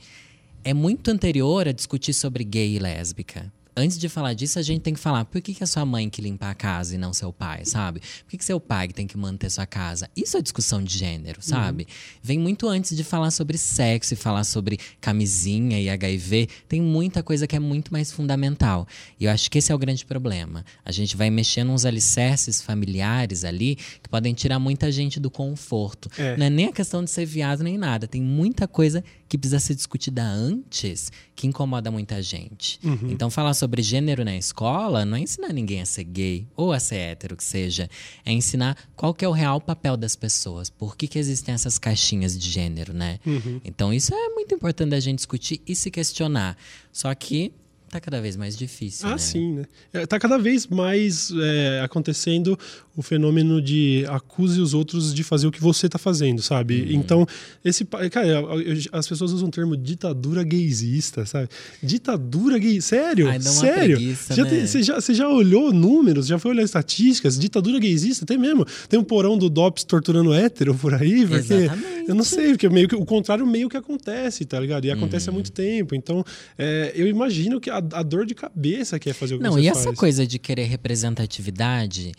é 0.63 0.73
muito 0.73 1.09
anterior 1.11 1.67
a 1.67 1.71
discutir 1.71 2.13
sobre 2.13 2.43
gay 2.43 2.75
e 2.75 2.79
lésbica. 2.79 3.51
Antes 3.79 3.97
de 3.97 4.09
falar 4.09 4.33
disso, 4.33 4.59
a 4.59 4.61
gente 4.61 4.81
tem 4.81 4.93
que 4.93 4.99
falar 4.99 5.23
por 5.23 5.39
que, 5.41 5.53
que 5.53 5.63
é 5.63 5.65
sua 5.65 5.85
mãe 5.85 6.09
que 6.09 6.21
limpa 6.21 6.49
a 6.49 6.53
casa 6.53 6.95
e 6.95 6.97
não 6.97 7.13
seu 7.13 7.31
pai, 7.31 7.63
sabe? 7.63 8.01
Por 8.01 8.31
que, 8.31 8.37
que 8.37 8.43
seu 8.43 8.59
pai 8.59 8.89
que 8.89 8.93
tem 8.93 9.07
que 9.07 9.17
manter 9.17 9.49
sua 9.49 9.65
casa? 9.65 10.09
Isso 10.15 10.35
é 10.35 10.41
discussão 10.41 10.83
de 10.83 10.97
gênero, 10.97 11.41
sabe? 11.41 11.87
Vem 12.21 12.37
muito 12.37 12.67
antes 12.67 12.95
de 12.95 13.05
falar 13.05 13.31
sobre 13.31 13.57
sexo 13.57 14.13
e 14.13 14.17
falar 14.17 14.43
sobre 14.43 14.77
camisinha 14.99 15.79
e 15.79 15.89
HIV. 15.89 16.49
Tem 16.67 16.81
muita 16.81 17.23
coisa 17.23 17.47
que 17.47 17.55
é 17.55 17.59
muito 17.59 17.93
mais 17.93 18.11
fundamental. 18.11 18.85
E 19.17 19.25
eu 19.25 19.31
acho 19.31 19.49
que 19.49 19.57
esse 19.57 19.71
é 19.71 19.75
o 19.75 19.77
grande 19.77 20.05
problema. 20.05 20.65
A 20.83 20.91
gente 20.91 21.15
vai 21.15 21.29
mexendo 21.29 21.71
uns 21.71 21.85
alicerces 21.85 22.61
familiares 22.61 23.45
ali 23.45 23.75
que 23.75 24.09
podem 24.09 24.33
tirar 24.33 24.59
muita 24.59 24.91
gente 24.91 25.21
do 25.21 25.31
conforto. 25.31 26.09
É. 26.17 26.35
Não 26.35 26.45
é 26.45 26.49
nem 26.49 26.65
a 26.67 26.73
questão 26.73 27.01
de 27.01 27.09
ser 27.09 27.25
viado 27.25 27.63
nem 27.63 27.77
nada. 27.77 28.07
Tem 28.07 28.21
muita 28.21 28.67
coisa 28.67 29.01
que 29.29 29.37
precisa 29.37 29.59
ser 29.59 29.75
discutida 29.75 30.23
antes 30.23 31.11
que 31.35 31.45
incomoda 31.47 31.89
muita 31.91 32.21
gente. 32.21 32.79
Então, 33.03 33.29
falar 33.29 33.53
sobre 33.53 33.81
gênero 33.83 34.25
na 34.25 34.35
escola 34.35 35.05
não 35.05 35.15
é 35.15 35.21
ensinar 35.21 35.53
ninguém 35.53 35.79
a 35.81 35.85
ser 35.85 36.03
gay 36.03 36.47
ou 36.55 36.73
a 36.73 36.79
ser 36.79 36.95
hétero, 36.95 37.37
que 37.37 37.43
seja. 37.43 37.87
É 38.25 38.31
ensinar 38.31 38.75
qual 38.95 39.13
que 39.13 39.23
é 39.23 39.27
o 39.27 39.31
real 39.31 39.61
papel 39.61 39.95
das 39.95 40.15
pessoas. 40.15 40.69
Por 40.69 40.97
que, 40.97 41.07
que 41.07 41.19
existem 41.19 41.53
essas 41.53 41.77
caixinhas 41.77 42.37
de 42.37 42.49
gênero, 42.49 42.91
né? 42.91 43.19
Então, 43.63 43.93
isso 43.93 44.13
é 44.13 44.29
muito 44.29 44.53
importante 44.55 44.89
da 44.89 44.99
gente 44.99 45.17
discutir 45.17 45.61
e 45.67 45.75
se 45.75 45.91
questionar. 45.91 46.57
Só 46.91 47.13
que 47.13 47.53
tá 47.87 47.99
cada 47.99 48.21
vez 48.21 48.35
mais 48.35 48.55
difícil, 48.55 49.07
Ah, 49.07 49.13
né? 49.13 49.17
sim, 49.17 49.53
né? 49.53 49.65
É, 49.93 50.05
tá 50.05 50.19
cada 50.19 50.37
vez 50.37 50.67
mais 50.67 51.31
é, 51.31 51.81
acontecendo 51.81 52.57
o 52.99 53.01
fenômeno 53.01 53.61
de 53.61 54.03
acuse 54.09 54.59
os 54.59 54.73
outros 54.73 55.13
de 55.13 55.23
fazer 55.23 55.47
o 55.47 55.51
que 55.51 55.61
você 55.61 55.87
tá 55.87 55.97
fazendo, 55.97 56.41
sabe? 56.41 56.81
Uhum. 56.81 56.91
Então, 56.91 57.25
esse. 57.63 57.85
Cara, 57.85 58.27
eu- 58.27 58.61
eu- 58.61 58.77
as 58.91 59.07
pessoas 59.07 59.31
usam 59.31 59.47
o 59.47 59.51
termo 59.51 59.77
ditadura 59.77 60.43
gaysista, 60.43 61.25
sabe? 61.25 61.47
Ditadura 61.81 62.57
gay. 62.57 62.81
Sério? 62.81 63.29
Ai, 63.29 63.39
Sério? 63.39 63.95
preguiça, 63.97 64.35
Já 64.35 64.43
né? 64.43 64.49
tem- 64.49 64.67
Você 64.67 64.83
já, 64.83 64.95
você 64.99 65.13
já 65.13 65.29
olhou 65.29 65.71
números? 65.71 66.27
Já 66.27 66.37
foi 66.37 66.51
olhar 66.51 66.63
estatísticas? 66.63 67.39
Ditadura 67.39 67.79
gaysista? 67.79 68.25
Tem 68.25 68.37
mesmo. 68.37 68.65
Tem 68.89 68.99
um 68.99 69.03
porão 69.03 69.37
do 69.37 69.49
DOPS 69.49 69.85
torturando 69.85 70.33
hétero 70.33 70.75
por 70.75 70.93
aí? 70.93 71.25
Porque 71.25 71.53
Exatamente. 71.53 72.09
eu 72.09 72.15
não 72.15 72.23
sei, 72.25 72.49
porque 72.49 72.67
meio 72.67 72.87
que, 72.89 72.95
o 72.95 73.05
contrário 73.05 73.47
meio 73.47 73.69
que 73.69 73.77
acontece, 73.77 74.43
tá 74.43 74.59
ligado? 74.59 74.83
E 74.83 74.91
acontece 74.91 75.27
Uhum. 75.29 75.33
há 75.33 75.35
muito 75.35 75.51
tempo. 75.53 75.95
Então, 75.95 76.23
é, 76.57 76.91
eu 76.95 77.07
imagino 77.07 77.61
que 77.61 77.69
a, 77.69 77.77
a 77.77 78.03
dor 78.03 78.25
de 78.25 78.35
cabeça 78.35 78.99
que 78.99 79.09
é 79.09 79.13
fazer 79.13 79.35
o 79.35 79.37
que 79.37 79.43
Não, 79.45 79.57
e 79.57 79.65
faz. 79.67 79.77
essa 79.77 79.93
coisa 79.93 80.27
de 80.27 80.37
querer 80.37 80.65
representatividade, 80.65 82.11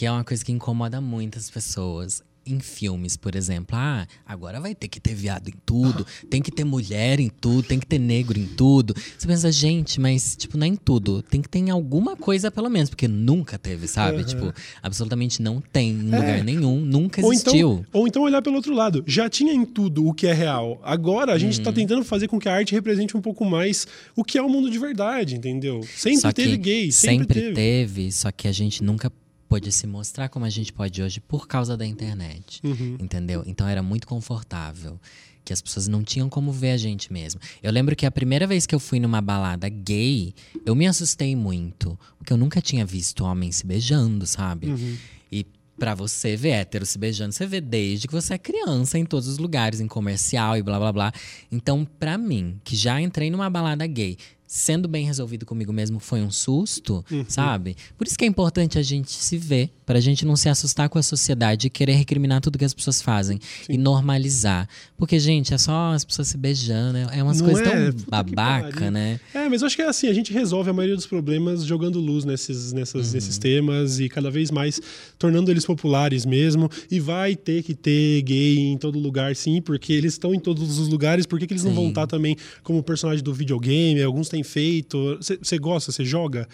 que 0.00 0.06
é 0.06 0.10
uma 0.10 0.24
coisa 0.24 0.42
que 0.42 0.50
incomoda 0.50 0.98
muitas 0.98 1.50
pessoas. 1.50 2.22
Em 2.46 2.58
filmes, 2.58 3.18
por 3.18 3.36
exemplo, 3.36 3.76
ah, 3.78 4.06
agora 4.24 4.58
vai 4.58 4.74
ter 4.74 4.88
que 4.88 4.98
ter 4.98 5.14
viado 5.14 5.48
em 5.48 5.54
tudo, 5.66 6.06
tem 6.30 6.40
que 6.40 6.50
ter 6.50 6.64
mulher 6.64 7.20
em 7.20 7.28
tudo, 7.28 7.62
tem 7.62 7.78
que 7.78 7.86
ter 7.86 7.98
negro 7.98 8.38
em 8.40 8.46
tudo. 8.46 8.94
Você 8.96 9.26
pensa, 9.26 9.52
gente, 9.52 10.00
mas, 10.00 10.36
tipo, 10.36 10.56
não 10.56 10.64
é 10.64 10.70
em 10.70 10.74
tudo. 10.74 11.20
Tem 11.22 11.42
que 11.42 11.48
ter 11.50 11.58
em 11.58 11.68
alguma 11.68 12.16
coisa, 12.16 12.50
pelo 12.50 12.70
menos, 12.70 12.88
porque 12.88 13.06
nunca 13.06 13.58
teve, 13.58 13.86
sabe? 13.86 14.24
Tipo, 14.24 14.54
absolutamente 14.82 15.42
não 15.42 15.60
tem 15.60 15.90
em 15.90 16.02
lugar 16.04 16.42
nenhum, 16.42 16.80
nunca 16.80 17.22
Ou 17.22 17.30
existiu. 17.30 17.72
então, 17.86 18.00
ou 18.00 18.08
então 18.08 18.22
olhar 18.22 18.40
pelo 18.40 18.56
outro 18.56 18.74
lado. 18.74 19.04
Já 19.06 19.28
tinha 19.28 19.52
em 19.52 19.66
tudo 19.66 20.06
o 20.06 20.14
que 20.14 20.26
é 20.26 20.32
real. 20.32 20.80
Agora 20.82 21.34
a 21.34 21.38
gente 21.38 21.56
Uhum. 21.56 21.60
está 21.60 21.72
tentando 21.74 22.02
fazer 22.06 22.26
com 22.26 22.38
que 22.40 22.48
a 22.48 22.54
arte 22.54 22.72
represente 22.72 23.14
um 23.14 23.20
pouco 23.20 23.44
mais 23.44 23.86
o 24.16 24.24
que 24.24 24.38
é 24.38 24.42
o 24.42 24.48
mundo 24.48 24.70
de 24.70 24.78
verdade, 24.78 25.36
entendeu? 25.36 25.82
Sempre 25.94 26.32
teve 26.32 26.56
gay, 26.56 26.90
sempre, 26.90 27.38
teve. 27.38 27.54
teve, 27.54 28.10
só 28.10 28.32
que 28.32 28.48
a 28.48 28.52
gente 28.52 28.82
nunca 28.82 29.12
pôde 29.50 29.72
se 29.72 29.84
mostrar 29.84 30.28
como 30.28 30.44
a 30.44 30.48
gente 30.48 30.72
pode 30.72 31.02
hoje 31.02 31.18
por 31.18 31.48
causa 31.48 31.76
da 31.76 31.84
internet. 31.84 32.60
Uhum. 32.62 32.96
Entendeu? 33.00 33.42
Então 33.44 33.66
era 33.66 33.82
muito 33.82 34.06
confortável. 34.06 34.98
Que 35.44 35.52
as 35.52 35.60
pessoas 35.60 35.88
não 35.88 36.04
tinham 36.04 36.28
como 36.28 36.52
ver 36.52 36.70
a 36.70 36.76
gente 36.76 37.12
mesmo. 37.12 37.40
Eu 37.60 37.72
lembro 37.72 37.96
que 37.96 38.06
a 38.06 38.10
primeira 38.12 38.46
vez 38.46 38.64
que 38.64 38.74
eu 38.74 38.78
fui 38.78 39.00
numa 39.00 39.20
balada 39.20 39.68
gay, 39.68 40.32
eu 40.64 40.76
me 40.76 40.86
assustei 40.86 41.34
muito. 41.34 41.98
Porque 42.16 42.32
eu 42.32 42.36
nunca 42.36 42.60
tinha 42.60 42.86
visto 42.86 43.24
homens 43.24 43.56
se 43.56 43.66
beijando, 43.66 44.24
sabe? 44.24 44.68
Uhum. 44.68 44.96
E 45.32 45.44
pra 45.76 45.96
você 45.96 46.36
ver 46.36 46.50
hétero 46.50 46.86
se 46.86 46.96
beijando, 46.96 47.32
você 47.32 47.44
vê 47.44 47.60
desde 47.60 48.06
que 48.06 48.12
você 48.12 48.34
é 48.34 48.38
criança 48.38 48.98
em 48.98 49.04
todos 49.04 49.26
os 49.26 49.38
lugares, 49.38 49.80
em 49.80 49.88
comercial 49.88 50.56
e 50.56 50.62
blá 50.62 50.78
blá 50.78 50.92
blá. 50.92 51.12
Então, 51.50 51.84
pra 51.98 52.16
mim, 52.16 52.60
que 52.62 52.76
já 52.76 53.00
entrei 53.00 53.30
numa 53.30 53.50
balada 53.50 53.84
gay, 53.86 54.16
sendo 54.52 54.88
bem 54.88 55.06
resolvido 55.06 55.46
comigo 55.46 55.72
mesmo 55.72 56.00
foi 56.00 56.20
um 56.22 56.30
susto, 56.30 57.04
sabe? 57.28 57.76
Por 57.96 58.04
isso 58.04 58.18
que 58.18 58.24
é 58.24 58.26
importante 58.26 58.80
a 58.80 58.82
gente 58.82 59.12
se 59.12 59.38
ver, 59.38 59.70
pra 59.86 60.00
gente 60.00 60.24
não 60.26 60.34
se 60.34 60.48
assustar 60.48 60.88
com 60.88 60.98
a 60.98 61.02
sociedade 61.04 61.68
e 61.68 61.70
querer 61.70 61.92
recriminar 61.92 62.40
tudo 62.40 62.58
que 62.58 62.64
as 62.64 62.74
pessoas 62.74 63.00
fazem 63.00 63.38
e 63.68 63.78
normalizar. 63.78 64.68
Porque, 64.96 65.20
gente, 65.20 65.54
é 65.54 65.58
só 65.58 65.92
as 65.92 66.04
pessoas 66.04 66.26
se 66.26 66.36
beijando, 66.36 66.98
é 66.98 67.18
é 67.18 67.22
umas 67.22 67.40
Não 67.40 67.46
coisas 67.48 67.64
é? 67.64 67.92
tão 67.92 68.04
babaca, 68.08 68.90
né? 68.90 69.20
É, 69.32 69.48
mas 69.48 69.62
eu 69.62 69.66
acho 69.66 69.76
que 69.76 69.82
é 69.82 69.88
assim, 69.88 70.08
a 70.08 70.12
gente 70.12 70.32
resolve 70.32 70.68
a 70.68 70.72
maioria 70.72 70.96
dos 70.96 71.06
problemas 71.06 71.64
jogando 71.64 72.00
luz 72.00 72.24
nesses, 72.24 72.72
nessas, 72.72 73.06
Uhum. 73.08 73.14
nesses 73.14 73.38
temas 73.38 74.00
e 74.00 74.08
cada 74.08 74.32
vez 74.32 74.50
mais 74.50 74.80
tornando 75.16 75.48
eles 75.50 75.64
populares 75.64 76.26
mesmo. 76.26 76.68
E 76.90 76.98
vai 76.98 77.36
ter 77.36 77.62
que 77.62 77.72
ter 77.74 78.20
gay 78.22 78.58
em 78.58 78.76
todo 78.78 78.98
lugar, 78.98 79.36
sim, 79.36 79.62
porque 79.62 79.92
eles 79.92 80.14
estão 80.14 80.34
em 80.34 80.40
todos 80.40 80.78
os 80.78 80.88
lugares. 80.88 81.24
Por 81.24 81.38
que, 81.38 81.46
que 81.46 81.52
eles 81.52 81.62
não 81.62 81.72
vão 81.72 81.84
Sim. 81.84 81.88
estar 81.90 82.06
também 82.08 82.36
como 82.64 82.82
personagem 82.82 83.22
do 83.22 83.32
videogame? 83.32 84.02
Alguns 84.02 84.28
têm 84.28 84.39
feito. 84.42 85.18
Você 85.20 85.58
gosta, 85.58 85.92
você 85.92 86.04
joga? 86.04 86.48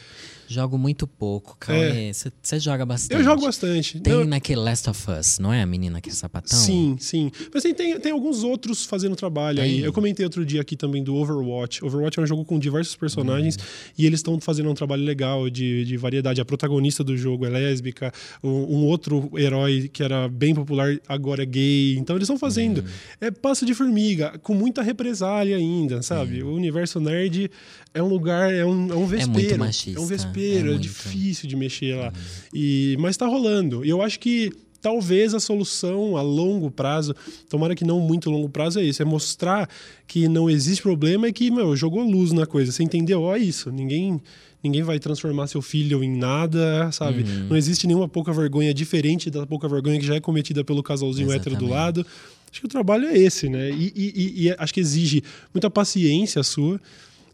Jogo 0.48 0.78
muito 0.78 1.06
pouco, 1.06 1.56
Cauê. 1.58 2.12
Você 2.12 2.60
joga 2.60 2.86
bastante. 2.86 3.16
É. 3.16 3.20
Eu 3.20 3.24
jogo 3.24 3.42
bastante. 3.42 4.00
Tem 4.00 4.12
Eu- 4.12 4.24
naquele 4.24 4.60
Last 4.60 4.88
of 4.88 5.10
Us, 5.10 5.38
não 5.38 5.52
é 5.52 5.62
a 5.62 5.66
menina 5.66 6.00
que 6.00 6.08
é 6.08 6.12
sapatão? 6.12 6.56
Sim, 6.58 6.96
sim. 7.00 7.30
Mas 7.52 7.62
tem, 7.62 7.74
tem, 7.74 7.98
tem 7.98 8.12
alguns 8.12 8.42
outros 8.42 8.84
fazendo 8.84 9.16
trabalho 9.16 9.60
aí. 9.60 9.76
Tem? 9.76 9.80
Eu 9.84 9.92
comentei 9.92 10.24
outro 10.24 10.44
dia 10.44 10.60
aqui 10.60 10.76
também 10.76 11.02
do 11.02 11.14
Overwatch. 11.16 11.84
Overwatch 11.84 12.18
é 12.18 12.22
um 12.22 12.26
jogo 12.26 12.44
com 12.44 12.58
diversos 12.58 12.94
personagens 12.96 13.58
e 13.98 14.06
eles 14.06 14.20
estão 14.20 14.40
fazendo 14.40 14.70
um 14.70 14.74
trabalho 14.74 15.02
legal 15.04 15.50
de, 15.50 15.84
de 15.84 15.96
variedade. 15.96 16.40
A 16.40 16.44
protagonista 16.44 17.02
do 17.02 17.16
jogo 17.16 17.44
é 17.46 17.48
lésbica, 17.48 18.12
um, 18.42 18.48
um 18.50 18.84
outro 18.86 19.30
herói 19.36 19.90
que 19.92 20.02
era 20.02 20.28
bem 20.28 20.54
popular 20.54 20.96
agora 21.08 21.42
é 21.42 21.46
gay. 21.46 21.96
Então 21.98 22.16
eles 22.16 22.26
estão 22.26 22.38
fazendo. 22.38 22.84
É 23.20 23.30
passo 23.30 23.66
de 23.66 23.74
formiga, 23.74 24.38
com 24.42 24.54
muita 24.54 24.82
represália 24.82 25.56
ainda, 25.56 26.02
sabe? 26.02 26.42
O 26.42 26.52
universo 26.54 27.00
nerd 27.00 27.50
é 27.94 28.02
um 28.02 28.08
lugar, 28.08 28.52
é 28.52 28.64
um, 28.64 28.90
é 28.90 28.94
um 28.94 29.06
vespeiro. 29.06 29.32
muito 29.32 29.58
machista, 29.58 29.98
É 29.98 30.02
um 30.02 30.06
vespeiro, 30.06 30.72
é 30.72 30.74
é, 30.74 30.78
difícil 30.78 31.48
de 31.48 31.56
mexer 31.56 31.94
lá. 31.96 32.12
E, 32.52 32.96
mas 33.00 33.16
tá 33.16 33.26
rolando. 33.26 33.84
E 33.84 33.88
eu 33.88 34.02
acho 34.02 34.20
que 34.20 34.52
talvez 34.82 35.34
a 35.34 35.40
solução 35.40 36.16
a 36.16 36.22
longo 36.22 36.70
prazo, 36.70 37.14
tomara 37.48 37.74
que 37.74 37.84
não 37.84 37.98
muito 37.98 38.30
longo 38.30 38.48
prazo, 38.48 38.78
é 38.80 38.84
isso: 38.84 39.00
é 39.00 39.04
mostrar 39.04 39.68
que 40.06 40.28
não 40.28 40.48
existe 40.50 40.82
problema 40.82 41.28
e 41.28 41.32
que, 41.32 41.50
meu, 41.50 41.74
jogou 41.74 42.02
luz 42.02 42.32
na 42.32 42.44
coisa. 42.46 42.70
Você 42.70 42.82
entendeu? 42.82 43.22
Ó, 43.22 43.34
é 43.34 43.38
isso. 43.38 43.70
Ninguém. 43.70 44.20
Ninguém 44.64 44.82
vai 44.82 44.98
transformar 44.98 45.46
seu 45.46 45.62
filho 45.62 46.02
em 46.02 46.10
nada, 46.16 46.90
sabe? 46.90 47.22
Uhum. 47.22 47.48
Não 47.50 47.56
existe 47.56 47.86
nenhuma 47.86 48.08
pouca 48.08 48.32
vergonha 48.32 48.74
diferente 48.74 49.30
da 49.30 49.46
pouca 49.46 49.68
vergonha 49.68 50.00
que 50.00 50.04
já 50.06 50.16
é 50.16 50.20
cometida 50.20 50.64
pelo 50.64 50.82
casalzinho 50.82 51.30
hétero 51.30 51.54
do 51.56 51.66
Exatamente. 51.66 51.72
lado. 51.72 52.06
Acho 52.50 52.60
que 52.60 52.66
o 52.66 52.68
trabalho 52.68 53.06
é 53.06 53.16
esse, 53.16 53.48
né? 53.48 53.70
E, 53.70 53.92
e- 53.94 54.12
e- 54.16 54.46
e 54.48 54.54
acho 54.58 54.74
que 54.74 54.80
exige 54.80 55.22
muita 55.54 55.70
paciência 55.70 56.42
sua 56.42 56.80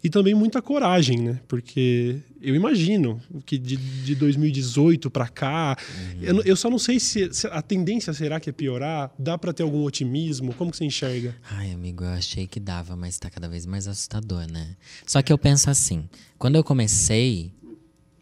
e 0.03 0.09
também 0.09 0.35
muita 0.35 0.61
coragem, 0.61 1.17
né? 1.19 1.39
Porque 1.47 2.17
eu 2.41 2.53
imagino 2.55 3.21
que 3.45 3.57
de, 3.57 3.77
de 3.77 4.15
2018 4.15 5.09
para 5.09 5.29
cá, 5.29 5.77
eu, 6.21 6.33
não- 6.33 6.43
eu 6.43 6.55
só 6.57 6.69
não 6.69 6.77
sei 6.77 6.99
se, 6.99 7.33
se 7.33 7.47
a 7.47 7.61
tendência 7.61 8.11
será 8.13 8.37
que 8.39 8.49
é 8.49 8.53
piorar. 8.53 9.11
Dá 9.17 9.37
para 9.37 9.53
ter 9.53 9.63
algum 9.63 9.81
otimismo? 9.83 10.53
Como 10.55 10.71
que 10.71 10.77
você 10.77 10.83
enxerga? 10.85 11.33
Ai, 11.49 11.71
amigo, 11.71 12.03
eu 12.03 12.09
achei 12.09 12.45
que 12.45 12.59
dava, 12.59 12.95
mas 12.97 13.17
tá 13.17 13.29
cada 13.29 13.47
vez 13.47 13.65
mais 13.65 13.87
assustador, 13.87 14.45
né? 14.51 14.75
Só 15.07 15.21
que 15.21 15.31
eu 15.31 15.37
penso 15.37 15.69
assim, 15.69 16.09
quando 16.37 16.55
eu 16.57 16.63
comecei, 16.65 17.53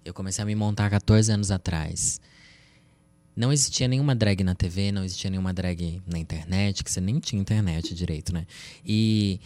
eu 0.05 0.13
comecei 0.13 0.43
a 0.43 0.45
me 0.45 0.53
montar 0.53 0.85
há 0.85 0.89
14 0.91 1.31
anos 1.31 1.49
atrás. 1.49 2.21
Não 3.35 3.51
existia 3.51 3.87
nenhuma 3.87 4.13
drag 4.13 4.43
na 4.43 4.53
TV, 4.53 4.91
não 4.91 5.03
existia 5.05 5.29
nenhuma 5.31 5.53
drag 5.53 6.01
na 6.05 6.19
internet, 6.19 6.83
que 6.83 6.91
você 6.91 6.99
nem 7.01 7.17
tinha 7.19 7.41
internet 7.41 7.95
direito, 7.95 8.33
né? 8.33 8.45
E 8.85 9.39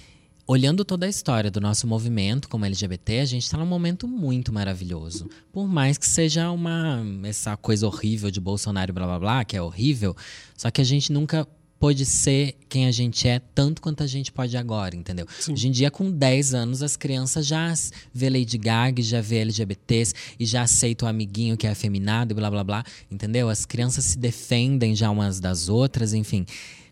olhando 0.48 0.86
toda 0.86 1.06
a 1.06 1.10
história 1.10 1.50
do 1.50 1.60
nosso 1.60 1.88
movimento 1.88 2.48
como 2.48 2.66
LGBT, 2.66 3.20
a 3.20 3.26
gente 3.26 3.50
tá 3.50 3.58
num 3.58 3.66
momento 3.66 4.08
muito 4.08 4.54
maravilhoso. 4.54 5.28
Por 5.52 5.68
mais 5.68 5.98
que 5.98 6.08
seja 6.08 6.52
uma 6.52 7.04
essa 7.24 7.58
coisa 7.58 7.88
horrível 7.88 8.30
de 8.30 8.40
Bolsonaro 8.40 8.92
e 8.92 8.94
blá 8.94 9.06
blá 9.06 9.20
blá, 9.20 9.46
que 9.46 9.58
é 9.58 9.62
horrível, 9.62 10.16
só 10.56 10.70
que 10.70 10.82
a 10.82 10.84
gente 10.84 11.12
nunca 11.12 11.48
pôde 11.80 12.06
ser 12.06 12.58
quem 12.70 12.88
a 12.88 12.92
gente 12.92 13.28
é 13.28 13.40
tanto 13.54 13.82
quanto 13.82 14.02
a 14.02 14.08
gente 14.08 14.32
pode 14.32 14.56
agora, 14.56 14.96
entendeu? 14.96 15.28
Hoje 15.50 15.68
em 15.68 15.72
dia, 15.72 15.92
com 15.92 16.10
10 16.10 16.54
anos, 16.54 16.82
as 16.82 16.96
crianças 16.96 17.46
já 17.46 17.74
vê 18.14 18.30
Lady 18.30 18.58
Gaga, 18.58 19.02
já 19.02 19.22
vê 19.22 19.40
LGBTs 19.40 20.14
e 20.40 20.46
já 20.46 20.62
aceita 20.62 21.06
o 21.06 21.08
amiguinho 21.08 21.58
que 21.58 21.68
é 21.68 21.70
afeminado 21.70 22.32
e 22.32 22.36
blá 22.36 22.50
blá 22.50 22.64
blá, 22.64 22.84
entendeu? 23.12 23.50
As 23.50 23.66
crianças 23.66 24.06
se 24.06 24.18
defendem 24.18 24.96
já 24.96 25.10
umas 25.10 25.40
das 25.40 25.68
outras, 25.68 26.14
enfim. 26.14 26.46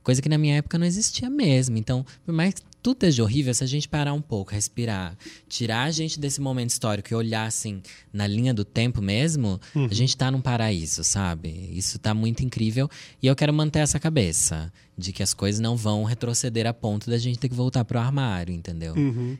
Coisa 0.03 0.21
que 0.21 0.27
na 0.27 0.37
minha 0.37 0.57
época 0.57 0.77
não 0.77 0.85
existia 0.85 1.29
mesmo. 1.29 1.77
Então, 1.77 2.05
por 2.25 2.33
mais 2.33 2.53
que 2.55 2.61
tudo 2.83 2.95
esteja 2.95 3.23
horrível, 3.23 3.53
se 3.53 3.63
a 3.63 3.67
gente 3.67 3.87
parar 3.87 4.13
um 4.13 4.21
pouco, 4.21 4.51
respirar, 4.51 5.17
tirar 5.47 5.83
a 5.83 5.91
gente 5.91 6.19
desse 6.19 6.41
momento 6.41 6.71
histórico 6.71 7.13
e 7.13 7.15
olhar 7.15 7.45
assim 7.45 7.81
na 8.11 8.27
linha 8.27 8.53
do 8.53 8.65
tempo 8.65 9.01
mesmo, 9.01 9.59
a 9.73 9.93
gente 9.93 10.15
tá 10.17 10.29
num 10.29 10.41
paraíso, 10.41 11.01
sabe? 11.03 11.69
Isso 11.71 11.97
tá 11.97 12.13
muito 12.13 12.43
incrível 12.43 12.89
e 13.21 13.27
eu 13.27 13.35
quero 13.35 13.53
manter 13.53 13.79
essa 13.79 13.99
cabeça 13.99 14.71
de 14.97 15.13
que 15.13 15.23
as 15.23 15.33
coisas 15.33 15.61
não 15.61 15.77
vão 15.77 16.03
retroceder 16.03 16.67
a 16.67 16.73
ponto 16.73 17.09
da 17.09 17.17
gente 17.17 17.39
ter 17.39 17.47
que 17.47 17.55
voltar 17.55 17.85
pro 17.85 17.97
armário, 17.97 18.53
entendeu? 18.53 18.93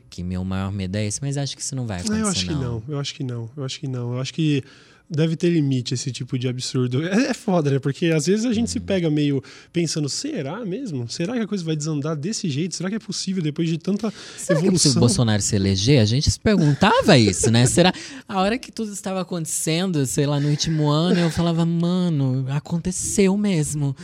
Que 0.08 0.22
meu 0.22 0.42
maior 0.42 0.72
medo 0.72 0.96
é 0.96 1.04
esse, 1.04 1.20
mas 1.20 1.36
acho 1.36 1.54
que 1.54 1.62
isso 1.62 1.76
não 1.76 1.86
vai 1.86 1.98
acontecer 2.00 2.22
eu 2.22 2.28
acho 2.28 2.46
que 2.46 2.54
não. 2.54 2.82
Eu 2.88 2.98
acho 2.98 3.14
que 3.14 3.22
não. 3.22 3.50
Eu 3.54 3.64
acho 3.64 3.80
que 3.80 3.86
não. 3.86 4.14
Eu 4.14 4.20
acho 4.20 4.32
que 4.32 4.64
deve 5.08 5.36
ter 5.36 5.50
limite 5.50 5.94
esse 5.94 6.10
tipo 6.10 6.38
de 6.38 6.48
absurdo. 6.48 7.06
É, 7.06 7.30
é 7.30 7.34
foda, 7.34 7.70
né? 7.70 7.78
Porque 7.78 8.06
às 8.06 8.26
vezes 8.26 8.44
a 8.44 8.52
gente 8.52 8.70
se 8.70 8.80
pega 8.80 9.10
meio 9.10 9.42
pensando, 9.72 10.08
será 10.08 10.64
mesmo? 10.64 11.08
Será 11.08 11.34
que 11.34 11.40
a 11.40 11.46
coisa 11.46 11.64
vai 11.64 11.76
desandar 11.76 12.16
desse 12.16 12.48
jeito? 12.48 12.74
Será 12.74 12.88
que 12.88 12.96
é 12.96 12.98
possível 12.98 13.42
depois 13.42 13.68
de 13.68 13.78
tanta 13.78 14.12
Será 14.36 14.58
é 14.58 14.62
evolução? 14.62 14.92
o 14.92 15.00
Bolsonaro 15.00 15.42
se 15.42 15.54
eleger? 15.56 16.00
A 16.00 16.04
gente 16.04 16.30
se 16.30 16.40
perguntava 16.40 17.18
isso, 17.18 17.50
né? 17.50 17.66
Será? 17.66 17.92
A 18.28 18.40
hora 18.40 18.58
que 18.58 18.72
tudo 18.72 18.92
estava 18.92 19.20
acontecendo, 19.20 20.04
sei 20.06 20.26
lá, 20.26 20.40
no 20.40 20.48
último 20.48 20.88
ano, 20.88 21.20
eu 21.20 21.30
falava, 21.30 21.64
mano, 21.64 22.46
aconteceu 22.48 23.36
mesmo. 23.36 23.94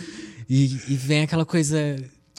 E, 0.48 0.64
e 0.88 0.94
vem 0.96 1.22
aquela 1.22 1.46
coisa. 1.46 1.78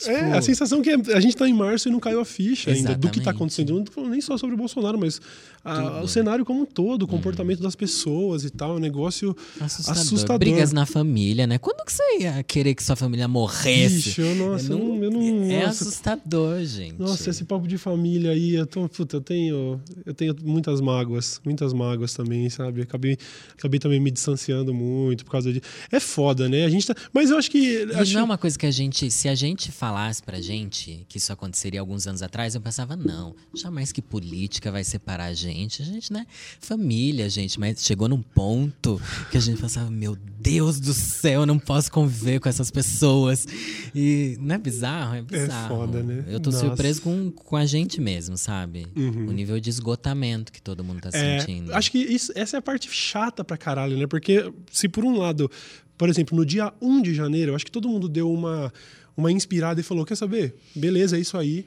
Tipo, 0.04 0.12
É, 0.16 0.38
a 0.38 0.42
sensação 0.42 0.82
que 0.82 0.90
é- 0.90 0.96
a 1.16 1.20
gente 1.20 1.36
tá 1.36 1.48
em 1.48 1.54
março 1.54 1.88
e 1.88 1.92
não 1.92 2.00
caiu 2.00 2.20
a 2.20 2.26
ficha 2.26 2.72
ainda 2.72 2.96
do 2.96 3.08
que 3.10 3.20
tá 3.20 3.22
Exatamente. 3.22 3.30
acontecendo. 3.30 3.74
Não 3.76 3.84
tô 3.84 3.92
falando 3.92 4.12
nem 4.12 4.22
só 4.22 4.38
sobre 4.38 4.56
o 4.56 4.58
Bolsonaro, 4.58 4.98
mas 4.98 5.22
a- 5.64 6.02
o 6.02 6.08
cenário 6.08 6.44
como 6.44 6.62
um 6.62 6.66
todo, 6.66 7.04
o 7.04 7.08
comportamento 7.08 7.62
das 7.62 7.76
pessoas 7.76 8.44
e 8.44 8.50
tal, 8.50 8.74
é 8.74 8.76
um 8.78 8.80
negócio 8.80 9.36
assustador. 9.60 10.02
assustador. 10.02 10.40
Brigas 10.40 10.72
na 10.74 10.86
família, 10.86 11.46
né? 11.46 11.58
Quando 11.58 11.86
que 11.86 11.94
você 11.94 12.04
ia 12.20 12.42
querer 12.44 12.74
que 12.74 12.84
sua 12.84 12.96
família 12.96 13.28
morresse? 13.28 14.10
Ixi, 14.10 14.22
eu, 14.22 14.36
nossa, 14.36 14.72
eu 14.74 14.78
não, 14.80 15.04
eu 15.04 15.12
não- 15.12 15.52
É 15.52 15.66
nossa, 15.68 15.84
assustador, 15.84 16.64
gente. 16.66 16.96
Nossa, 17.00 17.30
esse 17.30 17.44
papo 17.44 17.68
de 17.68 17.78
família 17.78 18.32
aí, 18.32 18.56
eu, 18.56 18.66
tô, 18.66 18.88
puta, 18.90 19.18
eu 19.18 19.22
tenho, 19.22 19.80
eu 20.06 20.14
tenho 20.14 20.36
muitas 20.44 20.82
mágoas, 20.82 21.40
muitas 21.46 21.74
mágoas 21.74 22.14
também, 22.14 22.50
sabe? 22.50 22.82
Acabei, 22.82 23.18
acabei 23.58 23.80
também 23.80 24.00
me 24.00 24.10
distanciando 24.12 24.74
muito 24.74 25.24
por 25.26 25.32
causa 25.32 25.52
de. 25.54 25.62
É 25.92 26.00
foda, 26.00 26.50
né? 26.50 26.66
A 26.66 26.70
gente 26.70 26.88
tá. 26.88 26.96
Mas 27.14 27.30
eu 27.30 27.38
acho 27.38 27.52
que. 27.52 27.84
Acho, 27.94 28.14
não 28.14 28.22
é 28.22 28.24
uma 28.24 28.38
coisa 28.38 28.58
que 28.58 28.66
a 28.66 28.72
gente, 28.72 29.10
se 29.12 29.28
a 29.30 29.36
gente 29.36 29.72
falasse 29.92 30.24
pra 30.24 30.40
gente 30.40 31.06
que 31.10 31.18
isso 31.18 31.34
aconteceria 31.34 31.82
alguns 31.82 32.08
anos 32.08 32.22
atrás, 32.22 32.56
eu 32.56 32.62
pensava, 32.62 32.96
não, 32.96 33.36
jamais 33.54 33.92
que 33.92 34.02
política 34.02 34.72
vai 34.72 34.86
separar 34.86 35.26
a 35.26 35.34
gente. 35.34 35.82
A 35.82 35.86
gente, 35.86 36.14
né? 36.14 36.26
Família, 36.62 37.30
gente, 37.30 37.60
mas 37.60 37.84
chegou 37.84 38.08
num 38.08 38.22
ponto 38.22 39.02
que 39.30 39.36
a 39.38 39.40
gente 39.42 39.60
pensava, 39.60 39.92
meu 39.92 40.16
Deus 40.40 40.80
do 40.80 40.94
céu, 40.94 41.42
eu 41.42 41.46
não 41.46 41.60
posso 41.60 41.92
conviver 41.92 42.40
com 42.40 42.48
essas 42.48 42.72
pessoas. 42.72 43.46
E 43.94 44.38
não 44.40 44.56
é 44.56 44.58
bizarro? 44.58 45.16
É 45.16 45.22
bizarro. 45.22 45.68
foda, 45.76 46.02
né? 46.02 46.24
Eu 46.28 46.40
tô 46.40 46.52
Nossa. 46.52 46.66
surpreso 46.66 47.02
com, 47.02 47.30
com 47.30 47.58
a 47.58 47.66
gente 47.66 48.00
mesmo, 48.00 48.38
sabe? 48.38 48.88
O 48.96 49.32
nível 49.32 49.60
de 49.60 49.70
esgotamento 49.70 50.54
que 50.54 50.62
todo 50.62 50.84
mundo 50.86 51.02
tá 51.02 51.10
é, 51.14 51.40
sentindo. 51.42 51.74
acho 51.74 51.92
que 51.92 51.98
isso- 51.98 52.32
essa 52.34 52.56
é 52.58 52.60
a 52.60 52.62
parte 52.62 52.90
chata 52.90 53.44
pra 53.44 53.58
caralho, 53.58 53.98
né? 53.98 54.08
Porque 54.08 54.52
se 54.72 54.88
por 54.88 55.04
um 55.04 55.18
lado, 55.18 55.52
por 55.98 56.08
exemplo, 56.08 56.38
no 56.38 56.46
dia 56.46 56.72
1 56.82 57.02
de 57.02 57.14
janeiro, 57.14 57.52
eu 57.52 57.56
acho 57.56 57.66
que 57.66 57.72
todo 57.72 57.90
mundo 57.90 58.08
deu 58.08 58.32
uma, 58.32 58.72
uma 59.16 59.32
inspirada 59.32 59.80
e 59.80 59.84
falou: 59.84 60.06
quer 60.06 60.16
saber? 60.16 60.56
Beleza, 60.76 61.18
é 61.18 61.20
isso 61.20 61.38
aí. 61.38 61.66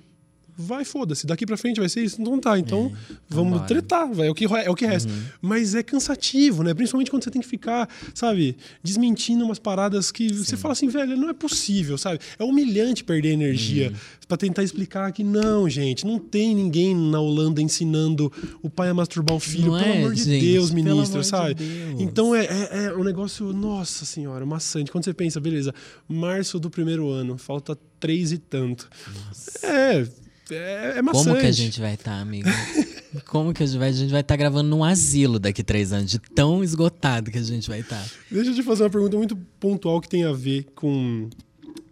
Vai, 0.56 0.84
foda-se. 0.84 1.26
Daqui 1.26 1.44
pra 1.44 1.56
frente 1.56 1.80
vai 1.80 1.88
ser 1.88 2.02
isso. 2.02 2.20
Não 2.20 2.38
tá. 2.38 2.58
Então, 2.58 2.92
é, 3.10 3.14
vamos 3.28 3.54
embora. 3.54 3.66
tretar, 3.66 4.12
vai. 4.12 4.28
É 4.28 4.30
o 4.30 4.34
que, 4.34 4.44
é 4.44 4.70
o 4.70 4.74
que 4.74 4.86
resta. 4.86 5.10
Uhum. 5.10 5.22
Mas 5.42 5.74
é 5.74 5.82
cansativo, 5.82 6.62
né? 6.62 6.72
Principalmente 6.74 7.10
quando 7.10 7.24
você 7.24 7.30
tem 7.30 7.42
que 7.42 7.48
ficar, 7.48 7.88
sabe, 8.14 8.56
desmentindo 8.82 9.44
umas 9.44 9.58
paradas 9.58 10.10
que 10.12 10.28
Sim. 10.28 10.44
você 10.44 10.56
fala 10.56 10.72
assim, 10.72 10.88
velho, 10.88 11.16
não 11.16 11.28
é 11.28 11.32
possível, 11.32 11.98
sabe? 11.98 12.20
É 12.38 12.44
humilhante 12.44 13.02
perder 13.02 13.32
energia 13.32 13.88
uhum. 13.90 13.96
para 14.28 14.36
tentar 14.36 14.62
explicar 14.62 15.12
que 15.12 15.24
não, 15.24 15.68
gente, 15.68 16.06
não 16.06 16.18
tem 16.18 16.54
ninguém 16.54 16.94
na 16.94 17.20
Holanda 17.20 17.60
ensinando 17.60 18.32
o 18.62 18.70
pai 18.70 18.88
a 18.88 18.94
masturbar 18.94 19.36
o 19.36 19.40
filho. 19.40 19.72
Não 19.72 19.78
pelo 19.78 19.92
é, 19.92 19.98
amor 19.98 20.14
de 20.14 20.24
gente, 20.24 20.44
Deus, 20.44 20.70
ministro, 20.70 21.24
sabe? 21.24 21.54
De 21.54 21.64
Deus. 21.64 22.00
Então 22.00 22.34
é, 22.34 22.44
é, 22.44 22.84
é 22.84 22.94
um 22.94 23.02
negócio, 23.02 23.52
nossa 23.52 24.04
senhora, 24.04 24.46
maçante. 24.46 24.90
Quando 24.90 25.04
você 25.04 25.14
pensa, 25.14 25.40
beleza, 25.40 25.74
março 26.08 26.58
do 26.58 26.70
primeiro 26.70 27.08
ano, 27.10 27.36
falta 27.36 27.76
três 27.98 28.32
e 28.32 28.38
tanto. 28.38 28.88
Nossa. 29.26 29.66
É 29.66 30.23
é, 30.50 30.94
é 30.98 31.02
maçante. 31.02 31.26
Como 31.26 31.40
que 31.40 31.46
a 31.46 31.52
gente 31.52 31.80
vai 31.80 31.94
estar, 31.94 32.12
tá, 32.12 32.20
amigo? 32.20 32.48
Como 33.26 33.54
que 33.54 33.62
a 33.62 33.66
gente 33.66 33.78
vai? 33.78 33.88
A 33.88 33.92
gente 33.92 34.10
vai 34.10 34.20
estar 34.20 34.34
tá 34.34 34.36
gravando 34.36 34.68
num 34.68 34.82
asilo 34.82 35.38
daqui 35.38 35.62
três 35.62 35.92
anos, 35.92 36.10
de 36.10 36.18
tão 36.18 36.64
esgotado 36.64 37.30
que 37.30 37.38
a 37.38 37.42
gente 37.42 37.68
vai 37.68 37.80
estar. 37.80 38.02
Tá. 38.02 38.10
Deixa 38.30 38.50
eu 38.50 38.54
te 38.54 38.62
fazer 38.62 38.82
uma 38.82 38.90
pergunta 38.90 39.16
muito 39.16 39.36
pontual 39.58 40.00
que 40.00 40.08
tem 40.08 40.24
a 40.24 40.32
ver 40.32 40.66
com, 40.74 41.30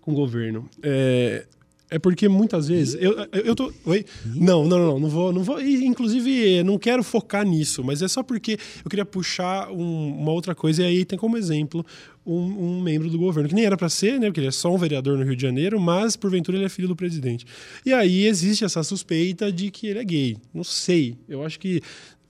com 0.00 0.12
o 0.12 0.14
governo. 0.14 0.68
É, 0.82 1.46
é 1.92 1.98
porque 1.98 2.26
muitas 2.26 2.68
vezes. 2.68 2.96
Eu, 2.98 3.14
eu 3.44 3.54
tô. 3.54 3.70
Oi? 3.84 4.06
Não, 4.24 4.64
não, 4.64 4.78
não, 4.78 4.98
não 4.98 5.08
vou. 5.10 5.30
Não 5.30 5.42
vou 5.42 5.60
inclusive, 5.60 6.62
não 6.62 6.78
quero 6.78 7.02
focar 7.02 7.44
nisso, 7.44 7.84
mas 7.84 8.00
é 8.00 8.08
só 8.08 8.22
porque 8.22 8.56
eu 8.82 8.88
queria 8.88 9.04
puxar 9.04 9.70
um, 9.70 10.16
uma 10.18 10.32
outra 10.32 10.54
coisa, 10.54 10.82
e 10.82 10.86
aí 10.86 11.04
tem 11.04 11.18
como 11.18 11.36
exemplo 11.36 11.84
um, 12.24 12.34
um 12.34 12.80
membro 12.80 13.10
do 13.10 13.18
governo, 13.18 13.46
que 13.46 13.54
nem 13.54 13.66
era 13.66 13.76
para 13.76 13.90
ser, 13.90 14.18
né? 14.18 14.28
Porque 14.28 14.40
ele 14.40 14.46
é 14.46 14.52
só 14.52 14.74
um 14.74 14.78
vereador 14.78 15.18
no 15.18 15.24
Rio 15.24 15.36
de 15.36 15.42
Janeiro, 15.42 15.78
mas 15.78 16.16
porventura 16.16 16.56
ele 16.56 16.64
é 16.64 16.68
filho 16.70 16.88
do 16.88 16.96
presidente. 16.96 17.44
E 17.84 17.92
aí 17.92 18.24
existe 18.24 18.64
essa 18.64 18.82
suspeita 18.82 19.52
de 19.52 19.70
que 19.70 19.86
ele 19.88 19.98
é 19.98 20.04
gay. 20.04 20.36
Não 20.54 20.64
sei. 20.64 21.18
Eu 21.28 21.44
acho 21.44 21.60
que 21.60 21.82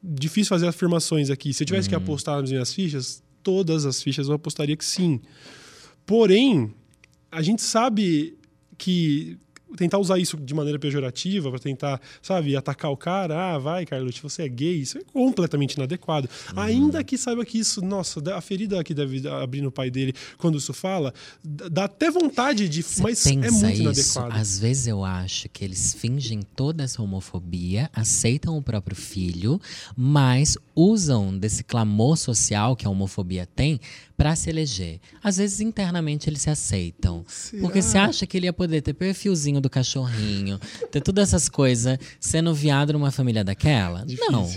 difícil 0.02 0.48
fazer 0.48 0.66
afirmações 0.66 1.30
aqui. 1.30 1.54
Se 1.54 1.62
eu 1.62 1.66
tivesse 1.68 1.88
que 1.88 1.94
apostar 1.94 2.40
nas 2.40 2.50
minhas 2.50 2.74
fichas, 2.74 3.22
todas 3.44 3.86
as 3.86 4.02
fichas 4.02 4.26
eu 4.26 4.34
apostaria 4.34 4.76
que 4.76 4.84
sim. 4.84 5.20
Porém, 6.04 6.74
a 7.30 7.40
gente 7.40 7.62
sabe 7.62 8.36
que 8.76 9.38
tentar 9.76 9.98
usar 9.98 10.18
isso 10.18 10.36
de 10.36 10.54
maneira 10.54 10.78
pejorativa 10.78 11.50
para 11.50 11.58
tentar, 11.58 12.00
sabe, 12.20 12.56
atacar 12.56 12.90
o 12.90 12.96
cara, 12.96 13.54
ah, 13.54 13.58
vai, 13.58 13.86
Carlos, 13.86 14.18
você 14.18 14.42
é 14.42 14.48
gay, 14.48 14.76
isso 14.76 14.98
é 14.98 15.02
completamente 15.12 15.74
inadequado. 15.74 16.28
Uhum. 16.52 16.60
Ainda 16.60 17.02
que 17.04 17.16
saiba 17.16 17.44
que 17.44 17.58
isso, 17.58 17.82
nossa, 17.82 18.20
a 18.34 18.40
ferida 18.40 18.82
que 18.84 18.94
deve 18.94 19.26
abrir 19.28 19.60
no 19.60 19.70
pai 19.70 19.90
dele 19.90 20.14
quando 20.38 20.58
isso 20.58 20.72
fala, 20.72 21.12
dá 21.42 21.84
até 21.84 22.10
vontade 22.10 22.68
de, 22.68 22.82
você 22.82 23.02
mas 23.02 23.26
é 23.26 23.32
muito 23.32 23.46
isso? 23.46 23.80
inadequado. 23.80 24.32
Às 24.34 24.58
vezes 24.58 24.86
eu 24.86 25.04
acho 25.04 25.48
que 25.48 25.64
eles 25.64 25.94
fingem 25.94 26.40
toda 26.56 26.84
essa 26.84 27.02
homofobia, 27.02 27.90
aceitam 27.92 28.56
o 28.56 28.62
próprio 28.62 28.96
filho, 28.96 29.60
mas 29.96 30.56
usam 30.74 31.36
desse 31.36 31.62
clamor 31.62 32.16
social 32.16 32.76
que 32.76 32.86
a 32.86 32.90
homofobia 32.90 33.46
tem 33.46 33.80
para 34.22 34.36
se 34.36 34.48
eleger. 34.48 35.00
Às 35.20 35.38
vezes 35.38 35.60
internamente 35.60 36.30
eles 36.30 36.42
se 36.42 36.48
aceitam. 36.48 37.24
Será? 37.26 37.60
Porque 37.60 37.82
você 37.82 37.98
acha 37.98 38.24
que 38.24 38.36
ele 38.36 38.46
ia 38.46 38.52
poder 38.52 38.80
ter 38.80 38.94
perfilzinho 38.94 39.60
do 39.60 39.68
cachorrinho, 39.68 40.60
ter 40.92 41.00
todas 41.00 41.28
essas 41.28 41.48
coisas, 41.48 41.98
sendo 42.20 42.54
viado 42.54 42.92
numa 42.92 43.10
família 43.10 43.42
daquela? 43.42 44.06
Difícil. 44.06 44.30
Não. 44.30 44.48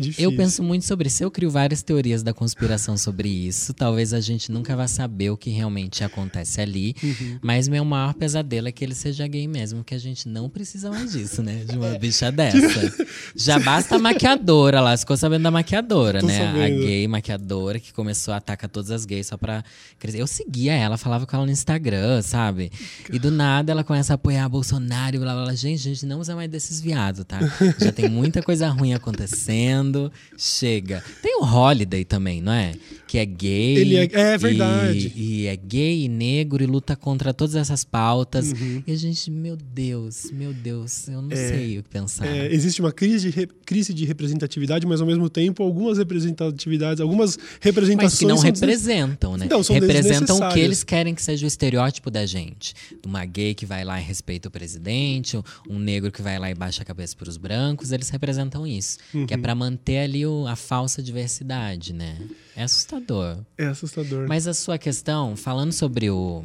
Difícil. 0.00 0.30
Eu 0.30 0.36
penso 0.36 0.62
muito 0.62 0.84
sobre 0.84 1.08
isso. 1.08 1.22
Eu 1.22 1.30
crio 1.30 1.50
várias 1.50 1.82
teorias 1.82 2.22
da 2.22 2.32
conspiração 2.32 2.96
sobre 2.96 3.28
isso. 3.28 3.72
Talvez 3.74 4.12
a 4.12 4.20
gente 4.20 4.50
nunca 4.50 4.74
vá 4.74 4.88
saber 4.88 5.30
o 5.30 5.36
que 5.36 5.50
realmente 5.50 6.02
acontece 6.02 6.60
ali. 6.60 6.94
Uhum. 7.02 7.38
Mas 7.42 7.68
meu 7.68 7.84
maior 7.84 8.14
pesadelo 8.14 8.68
é 8.68 8.72
que 8.72 8.84
ele 8.84 8.94
seja 8.94 9.26
gay 9.26 9.46
mesmo, 9.46 9.84
que 9.84 9.94
a 9.94 9.98
gente 9.98 10.28
não 10.28 10.48
precisa 10.48 10.90
mais 10.90 11.12
disso, 11.12 11.42
né? 11.42 11.64
De 11.64 11.76
uma 11.76 11.98
bicha 11.98 12.30
dessa. 12.30 13.06
Já 13.34 13.58
basta 13.58 13.96
a 13.96 13.98
maquiadora 13.98 14.80
lá. 14.80 14.96
Ficou 14.96 15.16
sabendo 15.16 15.42
da 15.42 15.50
maquiadora, 15.50 16.20
Tô 16.20 16.26
né? 16.26 16.38
Sabendo. 16.38 16.64
A 16.64 16.68
gay 16.68 17.08
maquiadora 17.08 17.78
que 17.78 17.92
começou 17.92 18.32
a 18.34 18.38
atacar 18.38 18.68
todas 18.70 18.90
as 18.90 19.04
gays 19.04 19.26
só 19.26 19.36
pra 19.36 19.64
crescer. 19.98 20.20
Eu 20.20 20.26
seguia 20.26 20.74
ela, 20.74 20.96
falava 20.96 21.26
com 21.26 21.36
ela 21.36 21.46
no 21.46 21.52
Instagram, 21.52 22.22
sabe? 22.22 22.70
E 23.12 23.18
do 23.18 23.30
nada 23.30 23.72
ela 23.72 23.84
começa 23.84 24.12
a 24.12 24.16
apoiar 24.16 24.48
Bolsonaro 24.48 25.16
e 25.16 25.18
blá 25.18 25.34
blá 25.34 25.44
blá. 25.44 25.54
Gente, 25.54 25.80
a 25.80 25.94
gente 25.94 26.06
não 26.06 26.20
usa 26.20 26.34
mais 26.34 26.50
desses 26.50 26.80
viados, 26.80 27.24
tá? 27.24 27.38
Já 27.78 27.92
tem 27.92 28.08
muita 28.08 28.42
coisa 28.42 28.68
ruim 28.68 28.94
acontecendo 28.94 29.89
chega. 30.36 31.02
Tem 31.22 31.40
o 31.40 31.44
Holiday 31.44 32.04
também, 32.04 32.40
não 32.40 32.52
é? 32.52 32.74
Que 33.10 33.18
é 33.18 33.26
gay. 33.26 33.76
Ele 33.76 33.96
é, 33.96 34.08
é 34.12 34.38
verdade. 34.38 35.12
E, 35.16 35.42
e, 35.42 35.46
é 35.48 35.56
gay 35.56 36.04
e 36.04 36.08
negro 36.08 36.62
e 36.62 36.66
luta 36.66 36.94
contra 36.94 37.34
todas 37.34 37.56
essas 37.56 37.82
pautas. 37.82 38.52
Uhum. 38.52 38.84
E 38.86 38.92
a 38.92 38.96
gente, 38.96 39.30
meu 39.32 39.56
Deus, 39.56 40.30
meu 40.30 40.52
Deus, 40.52 41.08
eu 41.08 41.20
não 41.20 41.32
é, 41.32 41.48
sei 41.48 41.78
o 41.78 41.82
que 41.82 41.88
pensar. 41.88 42.24
É, 42.24 42.46
existe 42.52 42.80
uma 42.80 42.92
crise 42.92 43.32
de, 43.32 43.46
crise 43.66 43.92
de 43.92 44.04
representatividade, 44.04 44.86
mas 44.86 45.00
ao 45.00 45.06
mesmo 45.08 45.28
tempo 45.28 45.62
algumas 45.64 45.98
representatividades, 45.98 47.00
algumas 47.00 47.36
representações. 47.60 48.12
Mas 48.12 48.18
que 48.20 48.26
não 48.26 48.38
representam, 48.38 49.36
né? 49.36 49.48
Não, 49.50 49.62
são 49.64 49.74
representam 49.74 50.38
o 50.38 50.52
que 50.52 50.60
eles 50.60 50.84
querem 50.84 51.12
que 51.12 51.22
seja 51.22 51.44
o 51.44 51.48
estereótipo 51.48 52.12
da 52.12 52.24
gente. 52.24 52.74
Uma 53.04 53.24
gay 53.24 53.54
que 53.54 53.66
vai 53.66 53.82
lá 53.82 54.00
e 54.00 54.04
respeita 54.04 54.46
o 54.46 54.52
presidente, 54.52 55.36
um 55.68 55.80
negro 55.80 56.12
que 56.12 56.22
vai 56.22 56.38
lá 56.38 56.48
e 56.48 56.54
baixa 56.54 56.82
a 56.82 56.84
cabeça 56.84 57.16
para 57.16 57.28
os 57.28 57.36
brancos, 57.36 57.90
eles 57.90 58.08
representam 58.08 58.64
isso. 58.64 58.98
Uhum. 59.12 59.26
Que 59.26 59.34
é 59.34 59.36
para 59.36 59.54
manter 59.54 59.80
manter 59.90 59.98
ali 59.98 60.26
o, 60.26 60.46
a 60.46 60.56
falsa 60.56 61.02
diversidade, 61.02 61.92
né? 61.92 62.16
É 62.56 62.62
assustador. 62.62 63.38
É 63.56 63.66
assustador. 63.66 64.28
Mas 64.28 64.46
a 64.46 64.54
sua 64.54 64.78
questão, 64.78 65.36
falando 65.36 65.72
sobre 65.72 66.10
o 66.10 66.44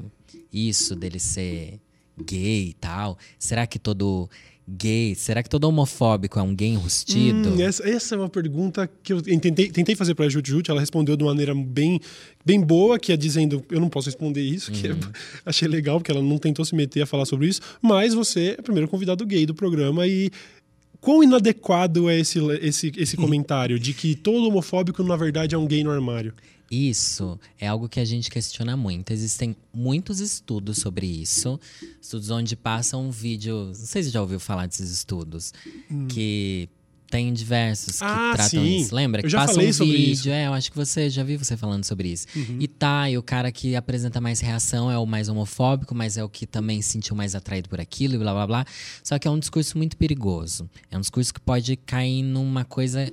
isso 0.52 0.96
dele 0.96 1.20
ser 1.20 1.80
gay 2.18 2.70
e 2.70 2.74
tal, 2.74 3.18
será 3.38 3.68
que 3.68 3.78
todo 3.78 4.30
gay, 4.68 5.14
será 5.14 5.44
que 5.44 5.50
todo 5.50 5.66
homofóbico 5.66 6.40
é 6.40 6.42
um 6.42 6.56
gay 6.56 6.70
enrustido? 6.70 7.50
Hum, 7.50 7.62
essa, 7.62 7.88
essa, 7.88 8.16
é 8.16 8.18
uma 8.18 8.30
pergunta 8.30 8.90
que 9.04 9.14
eu 9.14 9.22
tentei, 9.22 9.70
tentei 9.70 9.96
fazer 9.96 10.16
para 10.16 10.26
a 10.26 10.30
Jut 10.30 10.50
Jut, 10.50 10.72
ela 10.72 10.80
respondeu 10.80 11.16
de 11.16 11.24
uma 11.24 11.32
maneira 11.32 11.54
bem, 11.54 12.00
bem 12.44 12.60
boa, 12.60 12.98
que 12.98 13.12
é 13.12 13.18
dizendo, 13.18 13.64
eu 13.70 13.80
não 13.80 13.90
posso 13.90 14.08
responder 14.08 14.42
isso, 14.42 14.72
uhum. 14.72 14.78
que 14.78 14.88
é, 14.88 14.92
uhum. 14.92 15.00
achei 15.46 15.68
legal, 15.68 16.00
porque 16.00 16.12
ela 16.12 16.22
não 16.22 16.38
tentou 16.38 16.66
se 16.66 16.74
meter 16.74 17.02
a 17.02 17.06
falar 17.06 17.26
sobre 17.26 17.48
isso, 17.48 17.62
mas 17.82 18.14
você 18.14 18.56
é 18.58 18.60
o 18.60 18.64
primeiro 18.64 18.88
convidado 18.88 19.26
gay 19.26 19.46
do 19.46 19.54
programa 19.54 20.08
e 20.08 20.32
Quão 21.06 21.22
inadequado 21.22 22.10
é 22.10 22.20
esse, 22.20 22.40
esse, 22.64 22.92
esse 22.98 23.16
comentário 23.16 23.78
de 23.78 23.94
que 23.94 24.16
todo 24.16 24.48
homofóbico, 24.48 25.04
na 25.04 25.16
verdade, 25.16 25.54
é 25.54 25.58
um 25.58 25.68
gay 25.68 25.84
no 25.84 25.92
armário? 25.92 26.34
Isso 26.72 27.40
é 27.60 27.68
algo 27.68 27.88
que 27.88 28.00
a 28.00 28.06
gente 28.06 28.32
questiona 28.32 28.76
muito. 28.76 29.14
Existem 29.14 29.56
muitos 29.72 30.20
estudos 30.20 30.80
sobre 30.80 31.06
isso. 31.06 31.60
Estudos 32.02 32.32
onde 32.32 32.56
passam 32.56 33.06
um 33.08 33.12
vídeo. 33.12 33.68
Não 33.68 33.76
sei 33.76 34.02
se 34.02 34.10
já 34.10 34.20
ouviu 34.20 34.40
falar 34.40 34.66
desses 34.66 34.90
estudos. 34.90 35.54
Hum. 35.92 36.08
Que 36.08 36.68
tem 37.16 37.32
diversos 37.32 38.00
que 38.00 38.04
ah, 38.04 38.32
tratam 38.34 38.62
sim. 38.62 38.78
isso. 38.78 38.94
Lembra? 38.94 39.22
Eu 39.22 39.30
já 39.30 39.40
Passa 39.40 39.54
falei 39.54 39.70
um 39.70 39.74
sobre 39.74 39.96
vídeo. 39.96 40.12
Isso. 40.12 40.30
É, 40.30 40.48
eu 40.48 40.54
acho 40.54 40.70
que 40.70 40.76
você 40.76 41.10
já 41.10 41.24
vi 41.24 41.38
você 41.38 41.56
falando 41.56 41.86
sobre 41.86 42.10
isso. 42.10 42.28
Uhum. 42.36 42.58
E 42.60 42.68
tá, 42.68 43.10
e 43.10 43.18
o 43.18 43.24
cara 43.24 43.54
que 43.54 43.74
apresenta 43.74 44.20
mais 44.20 44.42
reação 44.42 44.92
é 44.92 44.98
o 44.98 45.06
mais 45.06 45.30
homofóbico, 45.30 45.96
mas 45.96 46.18
é 46.18 46.24
o 46.24 46.28
que 46.28 46.46
também 46.46 46.82
se 46.82 46.90
sentiu 46.90 47.16
mais 47.16 47.34
atraído 47.34 47.70
por 47.70 47.80
aquilo 47.80 48.16
e 48.16 48.18
blá 48.18 48.34
blá 48.34 48.48
blá. 48.48 48.66
Só 49.02 49.18
que 49.18 49.28
é 49.28 49.32
um 49.32 49.40
discurso 49.40 49.78
muito 49.78 49.96
perigoso. 49.96 50.70
É 50.92 50.98
um 50.98 51.02
discurso 51.02 51.34
que 51.34 51.40
pode 51.40 51.78
cair 51.78 52.22
numa 52.22 52.66
coisa 52.66 53.10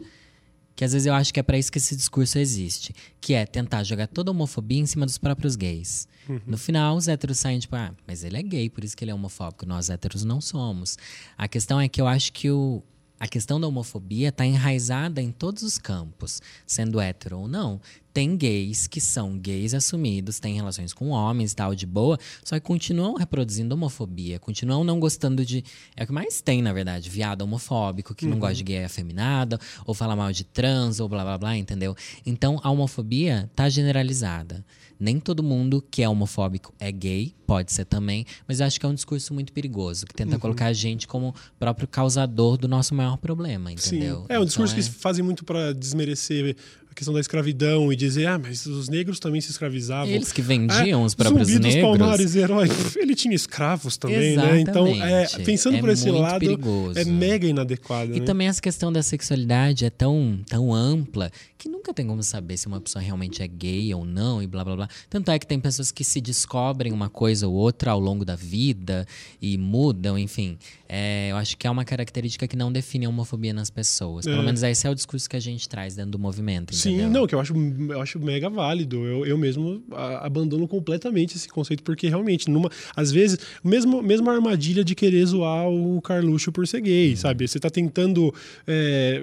que 0.75 0.85
às 0.85 0.93
vezes 0.93 1.07
eu 1.07 1.15
acho 1.15 1.33
que 1.33 1.39
é 1.39 1.43
para 1.45 1.57
isso 1.57 1.71
que 1.71 1.79
esse 1.79 1.95
discurso 1.95 2.39
existe, 2.39 2.95
que 3.21 3.35
é 3.35 3.47
tentar 3.47 3.85
jogar 3.85 4.09
toda 4.09 4.31
a 4.31 4.33
homofobia 4.33 4.81
em 4.81 4.87
cima 4.87 5.07
dos 5.07 5.19
próprios 5.19 5.55
gays. 5.55 6.09
Uhum. 6.29 6.41
No 6.47 6.59
final, 6.59 6.97
os 6.97 7.07
héteros 7.07 7.39
saem 7.39 7.61
tipo, 7.61 7.77
ah, 7.77 7.95
mas 8.07 8.25
ele 8.25 8.37
é 8.37 8.43
gay, 8.43 8.71
por 8.71 8.83
isso 8.83 8.97
que 8.97 9.05
ele 9.05 9.13
é 9.13 9.15
homofóbico. 9.15 9.67
Nós 9.67 9.91
héteros 9.91 10.25
não 10.25 10.41
somos. 10.41 10.99
A 11.39 11.47
questão 11.47 11.81
é 11.81 11.89
que 11.89 12.01
eu 12.01 12.09
acho 12.09 12.33
que 12.33 12.51
o, 12.51 12.83
a 13.23 13.29
questão 13.29 13.61
da 13.61 13.69
homofobia 13.69 14.31
está 14.31 14.45
enraizada 14.45 15.23
em 15.23 15.31
todos 15.31 15.63
os 15.63 15.79
campos, 15.79 16.43
sendo 16.67 17.01
hétero 17.01 17.39
ou 17.39 17.47
não. 17.47 17.81
Tem 18.13 18.37
gays 18.37 18.87
que 18.87 19.01
são 19.01 19.39
gays 19.39 19.73
assumidos, 19.75 20.39
têm 20.39 20.55
relações 20.55 20.93
com 20.93 21.09
homens 21.09 21.53
e 21.53 21.57
tal, 21.57 21.75
de 21.75 21.87
boa, 21.87 22.19
só 22.45 22.57
que 22.57 22.61
continuam 22.61 23.15
reproduzindo 23.15 23.75
homofobia, 23.75 24.39
continuam 24.39 24.85
não 24.85 25.01
gostando 25.01 25.45
de. 25.45 25.65
É 25.97 26.05
o 26.05 26.07
que 26.07 26.13
mais 26.13 26.41
tem, 26.41 26.61
na 26.61 26.73
verdade, 26.73 27.09
viado 27.09 27.43
homofóbico, 27.43 28.15
que 28.15 28.25
uhum. 28.25 28.33
não 28.33 28.39
gosta 28.39 28.57
de 28.57 28.65
gay 28.65 28.85
afeminada, 28.85 29.59
ou 29.87 29.95
fala 29.95 30.15
mal 30.15 30.33
de 30.33 30.45
trans, 30.45 31.01
ou 31.01 31.09
blá 31.09 31.25
blá 31.25 31.39
blá, 31.39 31.57
entendeu? 31.57 31.97
Então 32.27 32.61
a 32.63 32.71
homofobia 32.71 33.51
tá 33.55 33.69
generalizada. 33.69 34.65
Nem 35.01 35.19
todo 35.19 35.43
mundo 35.43 35.85
que 35.91 36.01
é 36.01 36.09
homofóbico 36.09 36.73
é 36.79 36.93
gay, 36.93 37.35
pode 37.45 37.73
ser 37.73 37.85
também, 37.85 38.25
mas 38.47 38.61
eu 38.61 38.67
acho 38.67 38.79
que 38.79 38.87
é 38.87 38.89
um 38.89 38.95
discurso 38.95 39.35
muito 39.35 39.53
perigoso, 39.53 40.07
que 40.07 40.15
tenta 40.15 40.35
uhum. 40.35 40.41
colocar 40.41 40.67
a 40.67 40.73
gente 40.73 41.09
como 41.09 41.35
próprio 41.59 41.89
causador 41.89 42.57
do 42.57 42.69
nosso 42.69 42.95
maior 42.95 43.17
problema, 43.17 43.73
entendeu? 43.73 44.21
Sim. 44.21 44.27
É 44.29 44.39
um 44.39 44.45
discurso 44.45 44.75
então, 44.75 44.87
é... 44.87 44.89
que 44.89 44.99
fazem 44.99 45.25
muito 45.25 45.45
para 45.45 45.75
desmerecer 45.75 46.57
a 46.93 46.95
questão 46.95 47.15
da 47.15 47.21
escravidão 47.21 47.91
e 47.91 47.97
dizer, 47.97 48.27
ah, 48.27 48.39
mas 48.39 48.67
os 48.67 48.89
negros 48.89 49.19
também 49.19 49.41
se 49.41 49.51
escravizavam. 49.51 50.13
Eles 50.13 50.31
que 50.31 50.43
vendiam 50.43 51.03
ah, 51.03 51.07
os 51.07 51.15
próprios 51.15 51.49
Zumbi 51.49 51.61
negros. 51.61 51.91
Dos 51.91 51.99
Palmares, 51.99 52.37
herói. 52.37 52.69
Ele 52.97 53.15
tinha 53.15 53.35
escravos 53.35 53.97
também, 53.97 54.35
Exatamente. 54.35 54.55
né? 54.55 54.61
Então, 54.61 54.87
é, 55.03 55.27
pensando 55.43 55.79
é 55.79 55.81
por 55.81 55.89
esse 55.89 56.11
lado, 56.11 56.41
perigoso. 56.41 56.99
é 56.99 57.05
mega 57.05 57.47
inadequado. 57.47 58.15
E 58.15 58.21
né? 58.21 58.27
também 58.27 58.47
essa 58.47 58.61
questão 58.61 58.93
da 58.93 59.03
sexualidade 59.03 59.87
é 59.87 59.91
tão, 59.91 60.41
tão 60.47 60.73
ampla 60.75 61.31
que 61.57 61.69
nunca 61.69 61.95
tem 61.95 62.07
como 62.07 62.23
saber 62.23 62.59
se 62.59 62.67
uma 62.67 62.81
pessoa 62.81 63.03
realmente 63.03 63.43
é 63.43 63.47
gay 63.47 63.95
ou 63.95 64.05
não 64.05 64.43
e 64.43 64.47
blá 64.47 64.63
blá 64.63 64.77
blá. 64.77 64.89
Tanto 65.09 65.31
é 65.31 65.39
que 65.39 65.47
tem 65.47 65.59
pessoas 65.59 65.91
que 65.91 66.05
se 66.05 66.21
descobrem 66.21 66.93
uma 66.93 67.09
coisa 67.09 67.49
ou 67.49 67.55
outra 67.55 67.93
ao 67.93 68.01
longo 68.01 68.25
da 68.25 68.37
vida 68.37 69.07
e 69.41 69.57
mudam, 69.57 70.19
enfim. 70.19 70.59
É, 70.89 71.29
eu 71.31 71.37
acho 71.37 71.57
que 71.57 71.67
é 71.67 71.71
uma 71.71 71.87
característica 71.87 72.47
que 72.47 72.57
não 72.57 72.71
define 72.71 73.07
a 73.07 73.09
homofobia 73.09 73.55
nas 73.55 73.71
pessoas. 73.71 74.27
Pelo 74.27 74.43
é. 74.43 74.45
menos 74.45 74.63
esse 74.63 74.87
é 74.87 74.91
o 74.91 74.95
discurso 74.95 75.31
que 75.31 75.37
a 75.37 75.41
gente 75.41 75.67
traz 75.67 75.95
dentro 75.95 76.11
do 76.11 76.19
movimento. 76.19 76.75
Sim, 76.83 76.95
entendeu? 76.95 77.21
não, 77.21 77.27
que 77.27 77.35
eu 77.35 77.41
acho, 77.41 77.55
eu 77.55 78.01
acho 78.01 78.19
mega 78.19 78.49
válido. 78.49 79.05
Eu, 79.05 79.27
eu 79.27 79.39
mesmo 79.39 79.83
abandono 80.21 80.67
completamente 80.67 81.37
esse 81.37 81.49
conceito, 81.49 81.83
porque 81.83 82.09
realmente, 82.09 82.51
numa, 82.51 82.71
às 82.95 83.11
vezes, 83.11 83.39
mesmo, 83.63 84.03
mesmo 84.03 84.31
a 84.31 84.35
armadilha 84.35 84.85
de 84.85 84.95
querer 84.95 85.25
zoar 85.27 85.69
o 85.69 86.01
Carluxo 86.03 86.53
por 86.53 86.67
ser 86.67 86.81
gay, 86.81 87.11
uhum. 87.11 87.17
sabe? 87.17 87.49
Você 87.49 87.59
está 87.59 87.71
tentando, 87.71 88.35
é, 88.67 89.23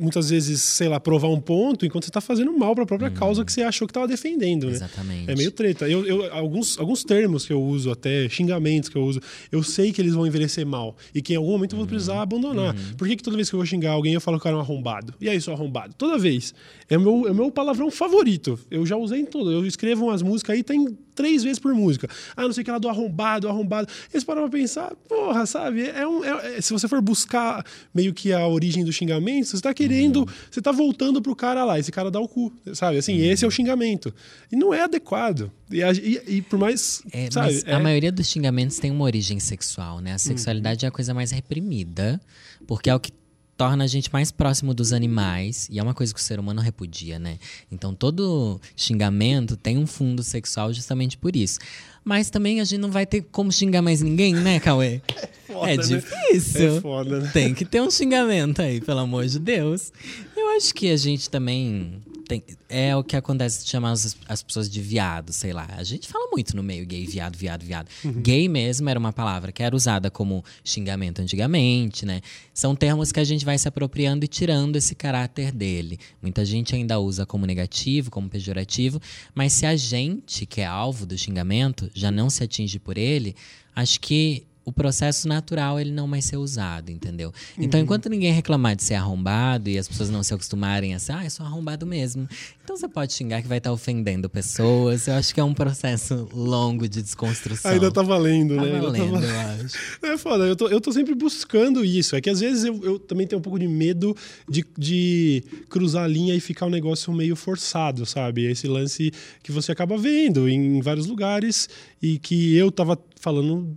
muitas 0.00 0.30
vezes, 0.30 0.62
sei 0.62 0.88
lá, 0.88 0.98
provar 0.98 1.28
um 1.28 1.40
ponto, 1.40 1.84
enquanto 1.86 2.04
você 2.04 2.10
está 2.10 2.20
fazendo 2.20 2.56
mal 2.56 2.74
para 2.74 2.84
a 2.84 2.86
própria 2.86 3.08
uhum. 3.08 3.14
causa 3.14 3.44
que 3.44 3.52
você 3.52 3.62
achou 3.62 3.86
que 3.86 3.92
estava 3.92 4.08
defendendo. 4.08 4.66
Né? 4.66 4.72
Exatamente. 4.72 5.30
É 5.30 5.34
meio 5.34 5.50
treta. 5.50 5.88
Eu, 5.88 6.04
eu, 6.06 6.32
alguns, 6.32 6.78
alguns 6.78 7.04
termos 7.04 7.46
que 7.46 7.52
eu 7.52 7.62
uso, 7.62 7.90
até 7.90 8.28
xingamentos 8.28 8.88
que 8.88 8.96
eu 8.96 9.04
uso, 9.04 9.20
eu 9.50 9.62
sei 9.62 9.92
que 9.92 10.00
eles 10.00 10.14
vão 10.14 10.26
envelhecer 10.26 10.66
mal 10.66 10.96
e 11.14 11.22
que 11.22 11.34
em 11.34 11.36
algum 11.36 11.52
momento 11.52 11.72
eu 11.72 11.78
vou 11.78 11.86
precisar 11.86 12.14
uhum. 12.14 12.20
abandonar. 12.20 12.74
Por 12.96 13.06
que, 13.08 13.16
que 13.16 13.22
toda 13.22 13.36
vez 13.36 13.48
que 13.48 13.54
eu 13.54 13.58
vou 13.58 13.66
xingar 13.66 13.92
alguém 13.92 14.14
eu 14.14 14.20
falo 14.20 14.38
que 14.38 14.42
o 14.42 14.44
cara 14.44 14.56
é 14.56 14.58
um 14.58 14.62
arrombado? 14.62 15.14
E 15.20 15.28
aí, 15.28 15.40
sou 15.40 15.54
arrombado? 15.54 15.94
Toda 15.94 16.18
vez. 16.18 16.54
É 16.88 16.95
o 16.98 17.00
meu, 17.00 17.28
é 17.28 17.30
o 17.30 17.34
meu 17.34 17.50
palavrão 17.50 17.90
favorito. 17.90 18.58
Eu 18.70 18.86
já 18.86 18.96
usei 18.96 19.20
em 19.20 19.24
tudo. 19.24 19.50
Eu 19.50 19.66
escrevo 19.66 20.06
umas 20.06 20.22
músicas 20.22 20.56
aí, 20.56 20.62
tem 20.62 20.96
três 21.16 21.42
vezes 21.42 21.58
por 21.58 21.74
música. 21.74 22.08
Ah, 22.36 22.42
não 22.42 22.52
sei 22.52 22.62
o 22.62 22.64
que 22.64 22.70
lá 22.70 22.78
do 22.78 22.88
arrombado, 22.88 23.48
arrombado. 23.48 23.88
Eles 24.12 24.22
param 24.22 24.42
pra 24.42 24.50
pensar, 24.50 24.94
porra, 25.08 25.46
sabe? 25.46 25.88
É 25.88 26.06
um, 26.06 26.22
é, 26.22 26.58
é, 26.58 26.60
se 26.60 26.72
você 26.72 26.86
for 26.86 27.00
buscar 27.00 27.64
meio 27.92 28.12
que 28.12 28.32
a 28.32 28.46
origem 28.46 28.84
do 28.84 28.92
xingamento, 28.92 29.48
você 29.48 29.60
tá 29.60 29.72
querendo, 29.72 30.20
uhum. 30.20 30.26
você 30.50 30.60
tá 30.60 30.70
voltando 30.70 31.20
pro 31.22 31.34
cara 31.34 31.64
lá, 31.64 31.78
esse 31.78 31.90
cara 31.90 32.10
dá 32.10 32.20
o 32.20 32.28
cu, 32.28 32.52
sabe? 32.74 32.98
Assim, 32.98 33.18
uhum. 33.18 33.30
esse 33.30 33.44
é 33.44 33.48
o 33.48 33.50
xingamento. 33.50 34.14
E 34.52 34.56
não 34.56 34.72
é 34.72 34.82
adequado. 34.82 35.50
E, 35.70 35.80
e, 35.80 36.36
e 36.36 36.42
por 36.42 36.58
mais. 36.58 37.02
É, 37.10 37.30
sabe, 37.30 37.62
a 37.66 37.70
é 37.70 37.78
maioria 37.78 38.12
dos 38.12 38.28
xingamentos 38.28 38.78
tem 38.78 38.90
uma 38.90 39.04
origem 39.04 39.40
sexual, 39.40 40.00
né? 40.00 40.12
A 40.12 40.18
sexualidade 40.18 40.84
uhum. 40.84 40.86
é 40.86 40.88
a 40.88 40.92
coisa 40.92 41.14
mais 41.14 41.30
reprimida, 41.30 42.20
porque 42.66 42.90
é 42.90 42.94
o 42.94 43.00
que 43.00 43.10
torna 43.56 43.84
a 43.84 43.86
gente 43.86 44.12
mais 44.12 44.30
próximo 44.30 44.74
dos 44.74 44.92
animais, 44.92 45.68
e 45.70 45.78
é 45.78 45.82
uma 45.82 45.94
coisa 45.94 46.12
que 46.12 46.20
o 46.20 46.22
ser 46.22 46.38
humano 46.38 46.60
repudia, 46.60 47.18
né? 47.18 47.38
Então 47.70 47.94
todo 47.94 48.60
xingamento 48.76 49.56
tem 49.56 49.78
um 49.78 49.86
fundo 49.86 50.22
sexual 50.22 50.72
justamente 50.72 51.16
por 51.16 51.34
isso. 51.34 51.58
Mas 52.04 52.30
também 52.30 52.60
a 52.60 52.64
gente 52.64 52.80
não 52.80 52.90
vai 52.90 53.04
ter 53.04 53.22
como 53.32 53.50
xingar 53.50 53.82
mais 53.82 54.00
ninguém, 54.00 54.34
né, 54.34 54.60
Cauê? 54.60 55.00
É, 55.48 55.52
foda, 55.52 55.70
é 55.70 55.76
difícil. 55.76 56.72
Né? 56.72 56.76
É 56.76 56.80
foda, 56.80 57.20
né? 57.20 57.30
Tem 57.32 57.54
que 57.54 57.64
ter 57.64 57.80
um 57.80 57.90
xingamento 57.90 58.60
aí, 58.60 58.80
pelo 58.80 58.98
amor 58.98 59.24
de 59.26 59.38
Deus. 59.38 59.92
Eu 60.36 60.56
acho 60.56 60.74
que 60.74 60.90
a 60.90 60.96
gente 60.96 61.30
também 61.30 62.02
tem, 62.26 62.42
é 62.68 62.94
o 62.96 63.04
que 63.04 63.16
acontece 63.16 63.64
de 63.64 63.70
chamar 63.70 63.92
as, 63.92 64.16
as, 64.28 64.42
pessoas 64.42 64.68
de 64.68 64.80
viado, 64.80 65.32
sei 65.32 65.52
lá. 65.52 65.68
A 65.76 65.84
gente 65.84 66.08
fala 66.08 66.28
muito 66.32 66.56
no 66.56 66.62
meio 66.62 66.84
gay, 66.84 67.06
viado, 67.06 67.36
viado, 67.36 67.64
viado. 67.64 67.88
Uhum. 68.04 68.20
Gay 68.20 68.48
mesmo 68.48 68.88
era 68.88 68.98
uma 68.98 69.12
palavra 69.12 69.52
que 69.52 69.62
era 69.62 69.74
usada 69.74 70.10
como 70.10 70.44
xingamento 70.64 71.22
antigamente, 71.22 72.04
né? 72.04 72.20
São 72.52 72.74
termos 72.74 73.12
que 73.12 73.20
a 73.20 73.24
gente 73.24 73.44
vai 73.44 73.56
se 73.56 73.68
apropriando 73.68 74.24
e 74.24 74.28
tirando 74.28 74.76
esse 74.76 74.94
caráter 74.94 75.52
dele. 75.52 75.98
Muita 76.20 76.44
gente 76.44 76.74
ainda 76.74 76.98
usa 76.98 77.24
como 77.24 77.46
negativo, 77.46 78.10
como 78.10 78.28
pejorativo, 78.28 79.00
mas 79.34 79.52
se 79.52 79.64
a 79.64 79.76
gente, 79.76 80.44
que 80.46 80.60
é 80.60 80.66
alvo 80.66 81.06
do 81.06 81.16
xingamento, 81.16 81.90
já 81.94 82.10
não 82.10 82.28
se 82.28 82.42
atinge 82.42 82.78
por 82.78 82.98
ele, 82.98 83.36
acho 83.74 84.00
que 84.00 84.44
o 84.66 84.72
processo 84.72 85.28
natural 85.28 85.78
ele 85.78 85.92
não 85.92 86.10
vai 86.10 86.20
ser 86.20 86.36
usado, 86.36 86.90
entendeu? 86.90 87.32
Então, 87.56 87.78
uhum. 87.78 87.84
enquanto 87.84 88.08
ninguém 88.08 88.32
reclamar 88.32 88.74
de 88.74 88.82
ser 88.82 88.94
arrombado 88.94 89.70
e 89.70 89.78
as 89.78 89.86
pessoas 89.86 90.10
não 90.10 90.24
se 90.24 90.34
acostumarem 90.34 90.92
a 90.92 90.98
ser, 90.98 91.12
ah, 91.12 91.24
eu 91.24 91.30
sou 91.30 91.46
arrombado 91.46 91.86
mesmo. 91.86 92.28
Então 92.64 92.76
você 92.76 92.88
pode 92.88 93.12
xingar 93.12 93.40
que 93.40 93.46
vai 93.46 93.58
estar 93.58 93.70
ofendendo 93.70 94.28
pessoas. 94.28 95.06
Eu 95.06 95.14
acho 95.14 95.32
que 95.32 95.38
é 95.38 95.44
um 95.44 95.54
processo 95.54 96.28
longo 96.34 96.88
de 96.88 97.00
desconstrução. 97.00 97.70
Ainda 97.70 97.92
tá 97.92 98.02
valendo, 98.02 98.56
tá 98.56 98.62
né? 98.62 98.80
Valendo, 98.80 98.98
tá 98.98 99.04
valendo, 99.04 99.24
eu 99.24 99.64
acho. 99.64 99.78
É 100.02 100.18
foda, 100.18 100.44
eu 100.44 100.56
tô, 100.56 100.66
eu 100.66 100.80
tô 100.80 100.90
sempre 100.90 101.14
buscando 101.14 101.84
isso. 101.84 102.16
É 102.16 102.20
que 102.20 102.28
às 102.28 102.40
vezes 102.40 102.64
eu, 102.64 102.82
eu 102.82 102.98
também 102.98 103.24
tenho 103.24 103.38
um 103.38 103.42
pouco 103.42 103.60
de 103.60 103.68
medo 103.68 104.16
de, 104.48 104.66
de 104.76 105.44
cruzar 105.70 106.02
a 106.02 106.08
linha 106.08 106.34
e 106.34 106.40
ficar 106.40 106.66
um 106.66 106.70
negócio 106.70 107.12
meio 107.12 107.36
forçado, 107.36 108.04
sabe? 108.04 108.46
Esse 108.46 108.66
lance 108.66 109.12
que 109.44 109.52
você 109.52 109.70
acaba 109.70 109.96
vendo 109.96 110.48
em 110.48 110.80
vários 110.80 111.06
lugares 111.06 111.68
e 112.02 112.18
que 112.18 112.56
eu 112.56 112.72
tava 112.72 112.98
falando 113.20 113.76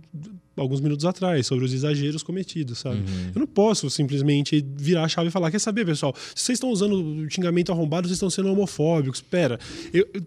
alguns 0.60 0.80
minutos 0.80 1.04
atrás, 1.04 1.46
sobre 1.46 1.64
os 1.64 1.72
exageros 1.72 2.22
cometidos, 2.22 2.78
sabe? 2.78 2.98
Uhum. 2.98 3.30
Eu 3.34 3.40
não 3.40 3.46
posso 3.46 3.88
simplesmente 3.88 4.64
virar 4.76 5.04
a 5.04 5.08
chave 5.08 5.28
e 5.28 5.30
falar: 5.30 5.50
quer 5.50 5.58
saber, 5.58 5.84
pessoal, 5.84 6.14
se 6.34 6.44
vocês 6.44 6.56
estão 6.56 6.70
usando 6.70 6.94
o 6.94 7.30
xingamento 7.30 7.72
arrombado, 7.72 8.06
vocês 8.06 8.16
estão 8.16 8.30
sendo 8.30 8.50
homofóbicos. 8.50 9.18
Espera, 9.18 9.58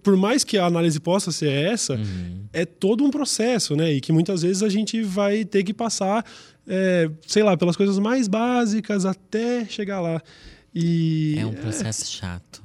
por 0.02 0.18
mais 0.18 0.44
que 0.44 0.58
a 0.58 0.66
análise 0.66 1.00
possa 1.00 1.32
ser 1.32 1.52
essa, 1.52 1.96
uhum. 1.96 2.46
é 2.52 2.66
todo 2.66 3.04
um 3.04 3.12
processo, 3.12 3.76
né? 3.76 3.94
E 3.94 4.02
que 4.02 4.12
muitas 4.12 4.42
vezes 4.42 4.64
a 4.64 4.70
gente 4.70 5.02
vai 5.04 5.46
ter 5.46 5.64
que 5.64 5.74
passar, 5.74 6.26
é, 6.68 7.10
sei 7.28 7.44
lá, 7.44 7.56
pelas 7.56 7.76
coisas 7.76 8.00
mais 8.00 8.28
básicas 8.28 9.06
até 9.06 9.66
chegar 9.66 10.02
lá. 10.02 10.22
E, 10.74 11.36
é 11.38 11.46
um 11.46 11.54
processo 11.54 12.04
é... 12.04 12.06
chato. 12.06 12.64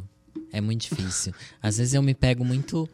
É 0.52 0.60
muito 0.60 0.82
difícil. 0.82 1.34
Às 1.62 1.76
vezes 1.76 1.94
eu 1.94 2.02
me 2.02 2.14
pego 2.14 2.44
muito 2.44 2.88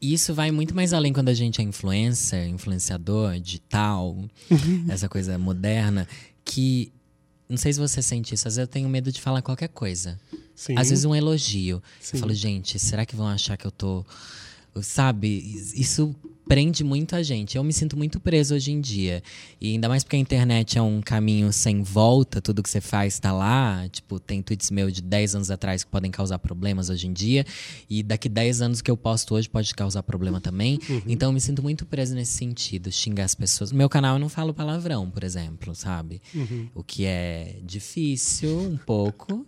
isso 0.00 0.32
vai 0.34 0.50
muito 0.50 0.74
mais 0.74 0.92
além 0.92 1.12
quando 1.12 1.28
a 1.28 1.34
gente 1.34 1.60
é 1.60 1.64
influencer, 1.64 2.48
influenciador, 2.48 3.38
digital, 3.38 4.16
uhum. 4.50 4.86
essa 4.88 5.08
coisa 5.08 5.36
moderna, 5.38 6.06
que 6.44 6.92
não 7.48 7.56
sei 7.56 7.72
se 7.72 7.80
você 7.80 8.00
sente 8.00 8.34
isso, 8.34 8.46
às 8.46 8.54
vezes 8.54 8.68
eu 8.68 8.72
tenho 8.72 8.88
medo 8.88 9.10
de 9.10 9.20
falar 9.20 9.42
qualquer 9.42 9.68
coisa. 9.68 10.18
Sim. 10.54 10.74
Às 10.78 10.90
vezes 10.90 11.04
um 11.04 11.14
elogio. 11.14 11.82
Sim. 12.00 12.16
Eu 12.16 12.20
falo, 12.20 12.34
gente, 12.34 12.78
será 12.78 13.04
que 13.04 13.16
vão 13.16 13.26
achar 13.26 13.56
que 13.56 13.66
eu 13.66 13.70
tô. 13.70 14.04
Sabe? 14.82 15.28
Isso 15.74 16.14
prende 16.50 16.82
muito 16.82 17.14
a 17.14 17.22
gente. 17.22 17.56
Eu 17.56 17.62
me 17.62 17.72
sinto 17.72 17.96
muito 17.96 18.18
preso 18.18 18.56
hoje 18.56 18.72
em 18.72 18.80
dia. 18.80 19.22
E 19.60 19.74
ainda 19.74 19.88
mais 19.88 20.02
porque 20.02 20.16
a 20.16 20.18
internet 20.18 20.76
é 20.76 20.82
um 20.82 21.00
caminho 21.00 21.52
sem 21.52 21.80
volta, 21.80 22.42
tudo 22.42 22.60
que 22.60 22.68
você 22.68 22.80
faz 22.80 23.14
está 23.14 23.32
lá. 23.32 23.88
Tipo, 23.88 24.18
tem 24.18 24.42
tweets 24.42 24.68
meus 24.72 24.92
de 24.92 25.00
10 25.00 25.36
anos 25.36 25.50
atrás 25.52 25.84
que 25.84 25.90
podem 25.92 26.10
causar 26.10 26.40
problemas 26.40 26.90
hoje 26.90 27.06
em 27.06 27.12
dia. 27.12 27.46
E 27.88 28.02
daqui 28.02 28.28
10 28.28 28.62
anos 28.62 28.82
que 28.82 28.90
eu 28.90 28.96
posto 28.96 29.36
hoje 29.36 29.48
pode 29.48 29.72
causar 29.76 30.02
problema 30.02 30.40
também. 30.40 30.80
Uhum. 30.88 31.02
Então 31.06 31.28
eu 31.28 31.32
me 31.32 31.40
sinto 31.40 31.62
muito 31.62 31.86
preso 31.86 32.16
nesse 32.16 32.32
sentido, 32.32 32.90
xingar 32.90 33.26
as 33.26 33.34
pessoas. 33.36 33.70
No 33.70 33.78
meu 33.78 33.88
canal 33.88 34.16
eu 34.16 34.18
não 34.18 34.28
falo 34.28 34.52
palavrão, 34.52 35.08
por 35.08 35.22
exemplo, 35.22 35.72
sabe? 35.76 36.20
Uhum. 36.34 36.68
O 36.74 36.82
que 36.82 37.06
é 37.06 37.60
difícil 37.62 38.58
um 38.58 38.76
pouco 38.76 39.46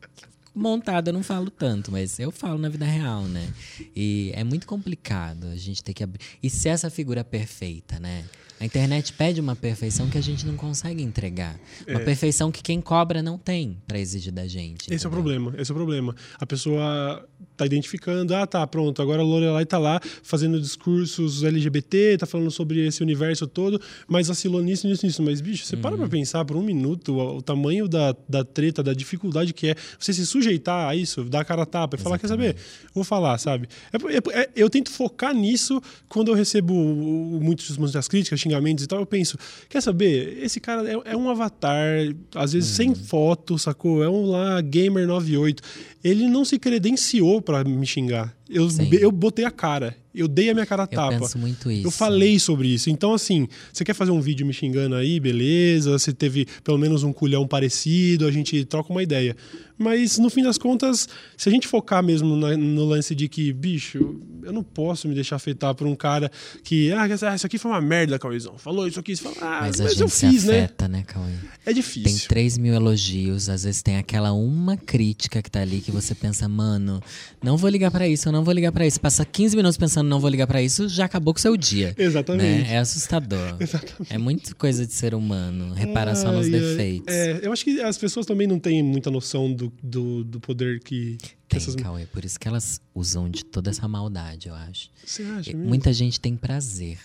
montada 0.55 1.11
eu 1.11 1.15
não 1.15 1.23
falo 1.23 1.51
tanto, 1.51 1.91
mas 1.91 2.19
eu 2.19 2.31
falo 2.31 2.59
na 2.59 2.69
vida 2.69 2.85
real, 2.85 3.25
né? 3.25 3.53
E 3.95 4.31
é 4.35 4.45
muito 4.45 4.67
complicado 4.67 5.47
a 5.47 5.57
gente 5.57 5.83
ter 5.83 5.95
que 5.95 6.03
abrir. 6.03 6.21
E 6.43 6.51
ser 6.51 6.71
essa 6.71 6.91
figura 6.91 7.25
perfeita, 7.25 7.99
né? 7.99 8.25
A 8.63 8.65
internet 8.65 9.13
pede 9.15 9.41
uma 9.41 9.57
perfeição 9.57 10.09
que 10.09 10.17
a 10.17 10.21
gente 10.21 10.47
não 10.47 10.57
consegue 10.57 11.03
entregar. 11.03 11.59
Uma 11.89 12.01
é. 12.01 12.05
perfeição 12.05 12.53
que 12.53 12.63
quem 12.63 12.81
cobra 12.81 13.21
não 13.21 13.37
tem 13.37 13.77
para 13.89 13.99
exigir 13.99 14.33
da 14.33 14.47
gente. 14.47 14.83
Esse 14.83 14.95
entendeu? 14.95 15.05
é 15.05 15.09
o 15.09 15.11
problema, 15.11 15.55
esse 15.59 15.71
é 15.71 15.75
o 15.75 15.77
problema. 15.77 16.15
A 16.39 16.47
pessoa 16.47 17.29
tá 17.63 17.67
identificando, 17.67 18.35
ah, 18.35 18.47
tá, 18.47 18.67
pronto, 18.67 19.01
agora 19.01 19.23
a 19.23 19.25
Lorelai 19.25 19.65
tá 19.65 19.79
lá 19.79 20.01
fazendo 20.23 20.61
discursos 20.61 21.45
LGBT, 21.45 22.19
tá 22.19 22.27
falando 22.27 22.51
sobre 22.51 22.87
esse 22.87 23.03
universo 23.03 23.47
todo, 23.47 23.81
mas 24.09 24.29
vacilou 24.29 24.63
nisso, 24.63 24.87
nisso, 24.87 25.07
nisso. 25.07 25.23
Mas, 25.23 25.41
bicho, 25.41 25.65
você 25.65 25.77
uhum. 25.77 25.83
para 25.83 25.97
pra 25.97 26.09
pensar 26.09 26.45
por 26.45 26.57
um 26.57 26.63
minuto 26.63 27.15
o, 27.15 27.37
o, 27.39 27.43
tamanho 27.43 27.89
da, 27.89 28.15
da 28.29 28.45
treta, 28.45 28.83
da 28.83 28.93
dificuldade 28.93 29.53
que 29.53 29.69
é 29.69 29.75
você 29.99 30.13
se 30.13 30.27
sujeitar 30.27 30.89
a 30.89 30.97
isso, 30.97 31.25
dar 31.25 31.41
a 31.41 31.45
cara 31.45 31.63
a 31.63 31.67
tapa 31.67 31.97
e 31.97 32.01
falar, 32.01 32.19
quer 32.19 32.29
saber? 32.29 32.57
Vou 32.95 33.05
falar, 33.05 33.39
sabe? 33.39 33.69
É, 33.93 33.97
é, 33.97 34.43
é, 34.43 34.51
eu 34.57 34.69
tento 34.69 34.91
focar 34.91 35.35
nisso 35.35 35.81
quando 36.09 36.29
eu 36.29 36.35
recebo 36.35 36.75
muitos, 36.75 37.77
muitas 37.77 38.09
críticas, 38.09 38.41
xingamentos 38.41 38.85
e 38.85 38.87
tal, 38.87 39.01
eu 39.01 39.07
penso, 39.07 39.39
quer 39.69 39.81
saber? 39.81 40.39
Esse 40.43 40.59
cara 40.61 40.89
é, 40.89 41.13
é 41.13 41.17
um 41.17 41.31
avatar, 41.31 42.15
às 42.35 42.53
vezes 42.53 42.71
uhum. 42.71 42.77
sem 42.77 42.95
foto, 42.95 43.59
sacou? 43.59 44.03
É 44.03 44.09
um 44.09 44.27
lá 44.27 44.61
gamer 44.61 45.07
98. 45.07 45.63
Ele 46.03 46.29
não 46.29 46.45
se 46.45 46.59
credenciou 46.59 47.41
para 47.41 47.63
me 47.65 47.87
xingar. 47.87 48.35
Eu, 48.53 48.69
eu 49.01 49.11
botei 49.11 49.45
a 49.45 49.51
cara. 49.51 49.97
Eu 50.15 50.29
dei 50.29 50.51
a 50.51 50.55
minha 50.55 50.67
cara 50.67 50.83
a 50.83 50.87
tapa. 50.87 51.15
Eu 51.15 51.21
penso 51.21 51.39
muito 51.39 51.71
isso. 51.71 51.87
Eu 51.87 51.91
falei 51.91 52.39
sobre 52.39 52.69
isso. 52.69 52.91
Então, 52.91 53.15
assim, 53.15 53.49
você 53.73 53.83
quer 53.83 53.95
fazer 53.95 54.11
um 54.11 54.21
vídeo 54.21 54.47
me 54.47 54.53
xingando 54.53 54.95
aí, 54.95 55.19
beleza. 55.19 55.99
Você 55.99 56.13
teve 56.13 56.47
pelo 56.63 56.77
menos 56.77 57.03
um 57.03 57.13
culhão 57.13 57.47
parecido, 57.47 58.27
a 58.27 58.31
gente 58.31 58.65
troca 58.67 58.93
uma 58.93 59.03
ideia. 59.03 59.35
Mas, 59.79 60.19
no 60.19 60.31
fim 60.31 60.43
das 60.43 60.59
contas, 60.59 61.09
se 61.37 61.49
a 61.49 61.53
gente 61.53 61.67
focar 61.67 62.03
mesmo 62.03 62.37
no, 62.37 62.57
no 62.57 62.85
lance 62.85 63.15
de 63.15 63.29
que, 63.29 63.53
bicho, 63.53 64.21
eu 64.43 64.53
não 64.53 64.63
posso 64.63 65.09
me 65.09 65.15
deixar 65.15 65.37
afetar 65.37 65.75
por 65.75 65.87
um 65.87 65.97
cara 65.97 66.31
que, 66.63 66.93
ah, 66.93 67.35
isso 67.35 67.47
aqui 67.47 67.59
foi 67.59 67.71
uma 67.71 67.81
merda, 67.81 68.19
Cauêzão. 68.19 68.57
Falou 68.59 68.87
isso 68.87 69.01
aqui, 69.01 69.17
você 69.17 69.23
fala, 69.23 69.37
ah, 69.41 69.61
mas, 69.63 69.81
mas 69.81 69.99
eu 69.99 70.09
fiz, 70.09 70.43
se 70.43 70.51
afeta, 70.51 70.87
né, 70.87 70.99
né 70.99 71.05
Cauê? 71.05 71.33
É 71.65 71.73
difícil. 71.73 72.05
Tem 72.05 72.29
3 72.29 72.59
mil 72.59 72.75
elogios, 72.75 73.49
às 73.49 73.65
vezes 73.65 73.83
tem 73.83 73.97
aquela 73.97 74.33
uma 74.33 74.77
crítica 74.77 75.43
que 75.43 75.51
tá 75.51 75.61
ali 75.61 75.81
que 75.81 75.91
você 75.91 76.15
pensa, 76.15 76.49
mano, 76.49 77.03
não 77.43 77.57
vou 77.57 77.69
ligar 77.69 77.91
para 77.91 78.07
isso, 78.07 78.29
eu 78.29 78.33
não 78.33 78.42
vou 78.43 78.53
ligar 78.53 78.73
para 78.73 78.87
isso. 78.87 79.01
Passa 79.01 79.25
15 79.25 79.57
minutos 79.57 79.77
pensando, 79.77 80.09
não 80.09 80.21
vou 80.21 80.31
ligar 80.31 80.47
para 80.47 80.63
isso, 80.63 80.89
já 80.89 81.05
acabou 81.05 81.35
com 81.35 81.39
o 81.39 81.41
seu 81.41 81.57
dia. 81.57 81.95
Exatamente. 81.97 82.69
Né? 82.69 82.75
É 82.75 82.79
assustador. 82.79 83.57
Exatamente. 83.61 84.13
É 84.13 84.19
muito 84.19 84.57
coisa 84.57 84.87
de 84.87 84.93
ser 84.93 85.15
humano, 85.15 85.75
reparar 85.75 86.15
só 86.15 86.33
nos 86.33 86.49
defeitos. 86.49 87.13
É, 87.13 87.41
eu 87.43 87.53
acho 87.53 87.65
que 87.65 87.81
as 87.81 87.99
pessoas 87.99 88.27
também 88.27 88.47
não 88.47 88.59
têm 88.59 88.83
muita 88.83 89.11
noção 89.11 89.53
do, 89.53 89.73
do, 89.83 90.25
do 90.25 90.41
poder 90.41 90.81
que. 90.81 91.19
Tem, 91.49 91.59
essas... 91.59 91.75
Cauê, 91.75 92.07
por 92.07 92.25
isso 92.25 92.41
que 92.41 92.49
elas 92.49 92.81
usam 92.95 93.29
de 93.29 93.45
toda 93.45 93.71
essa 93.71 93.87
maldade, 93.87 94.49
eu 94.49 94.55
acho. 94.55 94.89
Você 95.05 95.23
acha? 95.23 95.53
Mesmo? 95.53 95.69
Muita 95.69 95.93
gente 95.93 96.19
tem 96.19 96.37
prazer 96.37 96.99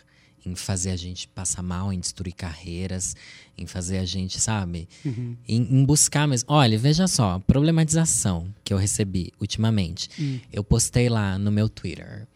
em 0.48 0.56
fazer 0.56 0.92
a 0.92 0.96
gente 0.96 1.28
passar 1.28 1.62
mal, 1.62 1.92
em 1.92 2.00
destruir 2.00 2.34
carreiras, 2.34 3.16
em 3.58 3.66
fazer 3.66 3.98
a 3.98 4.06
gente, 4.06 4.40
sabe? 4.40 4.88
Uhum. 5.06 5.36
Em, 5.48 5.62
em, 5.62 5.86
buscar 5.86 6.28
mesmo. 6.28 6.50
Olha, 6.52 6.78
veja 6.78 7.08
só, 7.08 7.40
problematização 7.40 8.54
que 8.64 8.74
eu 8.74 8.78
recebi 8.78 9.32
ultimamente. 9.40 10.10
Uhum. 10.18 10.40
Eu 10.52 10.64
postei 10.64 11.10
lá 11.10 11.38
no 11.38 11.52
meu 11.52 11.68
Twitter. 11.68 12.28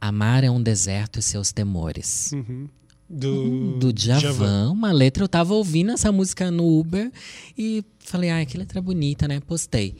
Amar 0.00 0.44
é 0.44 0.50
um 0.50 0.62
deserto 0.62 1.18
e 1.18 1.22
seus 1.22 1.52
temores. 1.52 2.32
Uhum. 2.32 2.68
Do, 3.08 3.78
do 3.78 3.92
Djavan, 3.92 4.70
uma 4.70 4.92
letra. 4.92 5.24
Eu 5.24 5.28
tava 5.28 5.52
ouvindo 5.54 5.90
essa 5.90 6.12
música 6.12 6.50
no 6.50 6.78
Uber 6.78 7.10
e 7.58 7.84
falei, 7.98 8.30
ah, 8.30 8.44
que 8.46 8.56
letra 8.56 8.80
bonita, 8.80 9.26
né? 9.26 9.40
Postei 9.40 9.96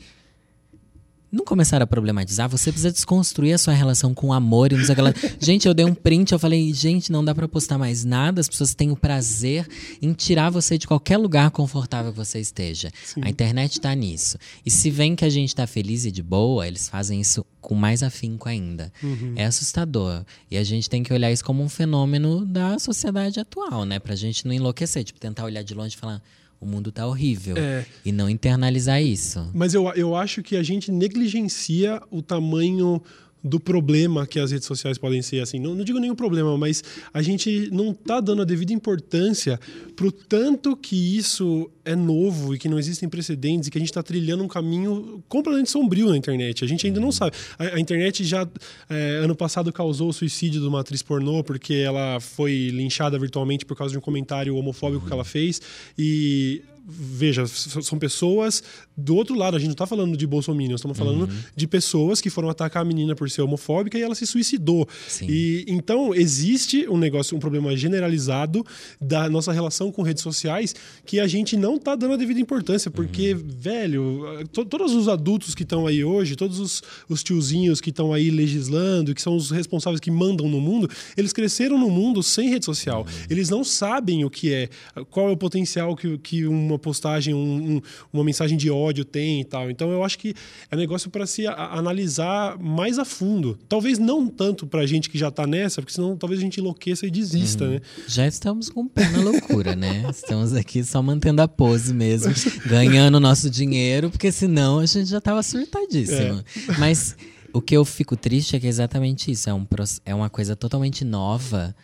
não 1.31 1.45
começaram 1.45 1.83
a 1.83 1.87
problematizar, 1.87 2.49
você 2.49 2.71
precisa 2.71 2.91
desconstruir 2.91 3.53
a 3.53 3.57
sua 3.57 3.73
relação 3.73 4.13
com 4.13 4.27
o 4.27 4.33
amor 4.33 4.71
e 4.71 4.75
não 4.75 4.83
sei 4.83 4.93
aquela. 4.93 5.13
gente, 5.39 5.67
eu 5.67 5.73
dei 5.73 5.85
um 5.85 5.93
print, 5.93 6.31
eu 6.33 6.39
falei, 6.39 6.73
gente, 6.73 7.11
não 7.11 7.23
dá 7.23 7.33
para 7.33 7.47
postar 7.47 7.77
mais 7.77 8.03
nada, 8.03 8.41
as 8.41 8.49
pessoas 8.49 8.75
têm 8.75 8.91
o 8.91 8.95
prazer 8.95 9.67
em 10.01 10.11
tirar 10.13 10.49
você 10.49 10.77
de 10.77 10.85
qualquer 10.85 11.17
lugar 11.17 11.49
confortável 11.51 12.11
que 12.11 12.17
você 12.17 12.39
esteja. 12.39 12.91
Sim. 13.03 13.21
A 13.23 13.29
internet 13.29 13.79
tá 13.79 13.93
nisso. 13.95 14.37
E 14.65 14.69
se 14.69 14.89
vem 14.89 15.15
que 15.15 15.23
a 15.23 15.29
gente 15.29 15.55
tá 15.55 15.65
feliz 15.65 16.05
e 16.05 16.11
de 16.11 16.21
boa, 16.21 16.67
eles 16.67 16.89
fazem 16.89 17.21
isso 17.21 17.45
com 17.61 17.75
mais 17.75 18.03
afinco 18.03 18.49
ainda. 18.49 18.91
Uhum. 19.01 19.33
É 19.35 19.45
assustador. 19.45 20.25
E 20.49 20.57
a 20.57 20.63
gente 20.63 20.89
tem 20.89 21.03
que 21.03 21.13
olhar 21.13 21.31
isso 21.31 21.45
como 21.45 21.63
um 21.63 21.69
fenômeno 21.69 22.45
da 22.45 22.77
sociedade 22.79 23.39
atual, 23.39 23.85
né? 23.85 23.99
Pra 23.99 24.15
gente 24.15 24.45
não 24.45 24.53
enlouquecer, 24.53 25.03
tipo, 25.03 25.19
tentar 25.19 25.45
olhar 25.45 25.63
de 25.63 25.73
longe 25.73 25.95
e 25.95 25.97
falar 25.97 26.21
o 26.61 26.65
mundo 26.65 26.91
tá 26.91 27.07
horrível. 27.07 27.57
É. 27.57 27.83
E 28.05 28.11
não 28.11 28.29
internalizar 28.29 29.01
isso. 29.01 29.49
Mas 29.51 29.73
eu, 29.73 29.89
eu 29.95 30.15
acho 30.15 30.43
que 30.43 30.55
a 30.55 30.61
gente 30.61 30.91
negligencia 30.91 31.99
o 32.11 32.21
tamanho 32.21 33.01
do 33.43 33.59
problema 33.59 34.27
que 34.27 34.39
as 34.39 34.51
redes 34.51 34.67
sociais 34.67 34.97
podem 34.97 35.21
ser 35.21 35.41
assim. 35.41 35.59
Não, 35.59 35.73
não 35.73 35.83
digo 35.83 35.99
nenhum 35.99 36.15
problema, 36.15 36.57
mas 36.57 36.83
a 37.13 37.21
gente 37.21 37.69
não 37.71 37.91
está 37.91 38.19
dando 38.19 38.41
a 38.41 38.45
devida 38.45 38.71
importância 38.71 39.59
para 39.95 40.05
o 40.05 40.11
tanto 40.11 40.75
que 40.75 41.17
isso 41.17 41.69
é 41.83 41.95
novo 41.95 42.53
e 42.53 42.59
que 42.59 42.69
não 42.69 42.77
existem 42.77 43.09
precedentes 43.09 43.67
e 43.67 43.71
que 43.71 43.77
a 43.77 43.81
gente 43.81 43.89
está 43.89 44.03
trilhando 44.03 44.43
um 44.43 44.47
caminho 44.47 45.23
completamente 45.27 45.71
sombrio 45.71 46.09
na 46.09 46.17
internet. 46.17 46.63
A 46.63 46.67
gente 46.67 46.85
ainda 46.85 46.99
não 46.99 47.11
sabe. 47.11 47.35
A, 47.57 47.75
a 47.75 47.79
internet 47.79 48.23
já 48.23 48.47
é, 48.89 49.21
ano 49.23 49.35
passado 49.35 49.73
causou 49.73 50.09
o 50.09 50.13
suicídio 50.13 50.61
de 50.61 50.67
uma 50.67 50.81
atriz 50.81 51.01
pornô 51.01 51.43
porque 51.43 51.73
ela 51.73 52.19
foi 52.19 52.69
linchada 52.69 53.17
virtualmente 53.17 53.65
por 53.65 53.75
causa 53.75 53.91
de 53.91 53.97
um 53.97 54.01
comentário 54.01 54.55
homofóbico 54.55 55.05
que 55.05 55.13
ela 55.13 55.25
fez 55.25 55.61
e 55.97 56.61
veja, 56.87 57.45
são 57.47 57.97
pessoas 57.99 58.63
do 58.97 59.15
outro 59.15 59.35
lado. 59.35 59.55
A 59.55 59.59
gente 59.59 59.67
não 59.69 59.73
está 59.73 59.85
falando 59.87 60.17
de 60.17 60.25
bolsominions, 60.27 60.79
estamos 60.79 60.97
falando 60.97 61.21
Uhum. 61.23 61.37
de 61.55 61.67
pessoas 61.67 62.19
que 62.21 62.29
foram 62.29 62.49
atacar 62.49 62.81
a 62.81 62.85
menina 62.85 63.15
por 63.15 63.29
ser 63.29 63.41
homofóbica 63.41 63.97
e 63.97 64.01
ela 64.01 64.15
se 64.15 64.25
suicidou. 64.25 64.87
Sim. 65.07 65.27
E 65.29 65.65
então 65.67 66.13
existe 66.13 66.87
um 66.89 66.97
negócio, 66.97 67.35
um 67.35 67.39
problema 67.39 67.75
generalizado 67.77 68.65
da 68.99 69.29
nossa 69.29 69.51
relação 69.51 69.91
com 69.91 70.01
redes 70.01 70.23
sociais 70.23 70.73
que 71.05 71.19
a 71.19 71.27
gente 71.27 71.55
não 71.55 71.75
está 71.75 71.95
dando 71.95 72.13
a 72.13 72.17
devida 72.17 72.39
importância, 72.39 72.89
porque, 72.91 73.33
Uhum. 73.33 73.43
velho, 73.47 74.23
to- 74.51 74.65
todos 74.65 74.93
os 74.93 75.07
adultos 75.07 75.53
que 75.55 75.63
estão 75.63 75.85
aí 75.87 76.03
hoje, 76.03 76.35
todos 76.35 76.59
os, 76.59 76.81
os 77.07 77.23
tiozinhos 77.23 77.79
que 77.79 77.89
estão 77.89 78.11
aí 78.13 78.29
legislando, 78.29 79.13
que 79.13 79.21
são 79.21 79.35
os 79.35 79.51
responsáveis 79.51 79.99
que 79.99 80.11
mandam 80.11 80.47
no 80.49 80.59
mundo, 80.59 80.89
eles 81.15 81.31
cresceram 81.33 81.77
no 81.77 81.89
mundo 81.89 82.21
sem 82.23 82.49
rede 82.49 82.65
social. 82.65 83.01
Uhum. 83.01 83.25
Eles 83.29 83.49
não 83.49 83.63
sabem 83.63 84.25
o 84.25 84.29
que 84.29 84.51
é, 84.53 84.69
qual 85.09 85.29
é 85.29 85.31
o 85.31 85.37
potencial 85.37 85.95
que, 85.95 86.17
que 86.17 86.45
uma 86.71 86.79
postagem, 86.79 87.33
um- 87.33 87.75
um- 87.77 87.81
uma 88.13 88.23
mensagem 88.23 88.57
de 88.57 88.69
ódio 88.69 89.03
tem 89.05 89.41
e 89.41 89.45
tal. 89.45 89.69
Então 89.69 89.91
eu 89.91 90.03
acho 90.03 90.17
que 90.17 90.33
é 90.69 90.75
negócio 90.75 91.09
para 91.09 91.25
se 91.25 91.45
a- 91.47 91.53
analisar 91.73 92.57
mais 92.59 92.97
a 92.97 93.05
fundo. 93.05 93.57
Talvez 93.69 93.97
não 93.99 94.27
tanto 94.27 94.65
pra 94.65 94.85
gente 94.85 95.09
que 95.09 95.17
já 95.17 95.29
tá 95.29 95.45
nessa, 95.45 95.81
porque 95.81 95.93
senão 95.93 96.15
talvez 96.17 96.39
a 96.39 96.43
gente 96.43 96.59
enlouqueça 96.59 97.05
e 97.05 97.11
desista, 97.11 97.67
né? 97.67 97.81
Já 98.07 98.27
estamos 98.27 98.69
com 98.69 98.81
o 98.81 98.89
pé 98.89 99.07
na 99.09 99.21
loucura, 99.21 99.75
né? 99.75 100.03
Estamos 100.11 100.53
aqui 100.53 100.83
só 100.83 101.01
mantendo 101.01 101.41
a 101.41 101.47
pose 101.47 101.93
mesmo, 101.93 102.33
ganhando 102.65 103.19
nosso 103.19 103.49
dinheiro, 103.49 104.09
porque 104.09 104.31
senão 104.31 104.79
a 104.79 104.85
gente 104.85 105.09
já 105.09 105.19
tava 105.21 105.41
surtadíssimo. 105.43 106.43
Mas 106.79 107.15
o 107.53 107.61
que 107.61 107.75
eu 107.75 107.83
fico 107.83 108.15
triste 108.15 108.55
é 108.55 108.59
que 108.59 108.65
é 108.65 108.69
exatamente 108.69 109.31
isso. 109.31 109.49
É, 109.49 109.53
um, 109.53 109.65
é 110.05 110.15
uma 110.15 110.29
coisa 110.29 110.55
totalmente 110.55 111.03
nova 111.03 111.75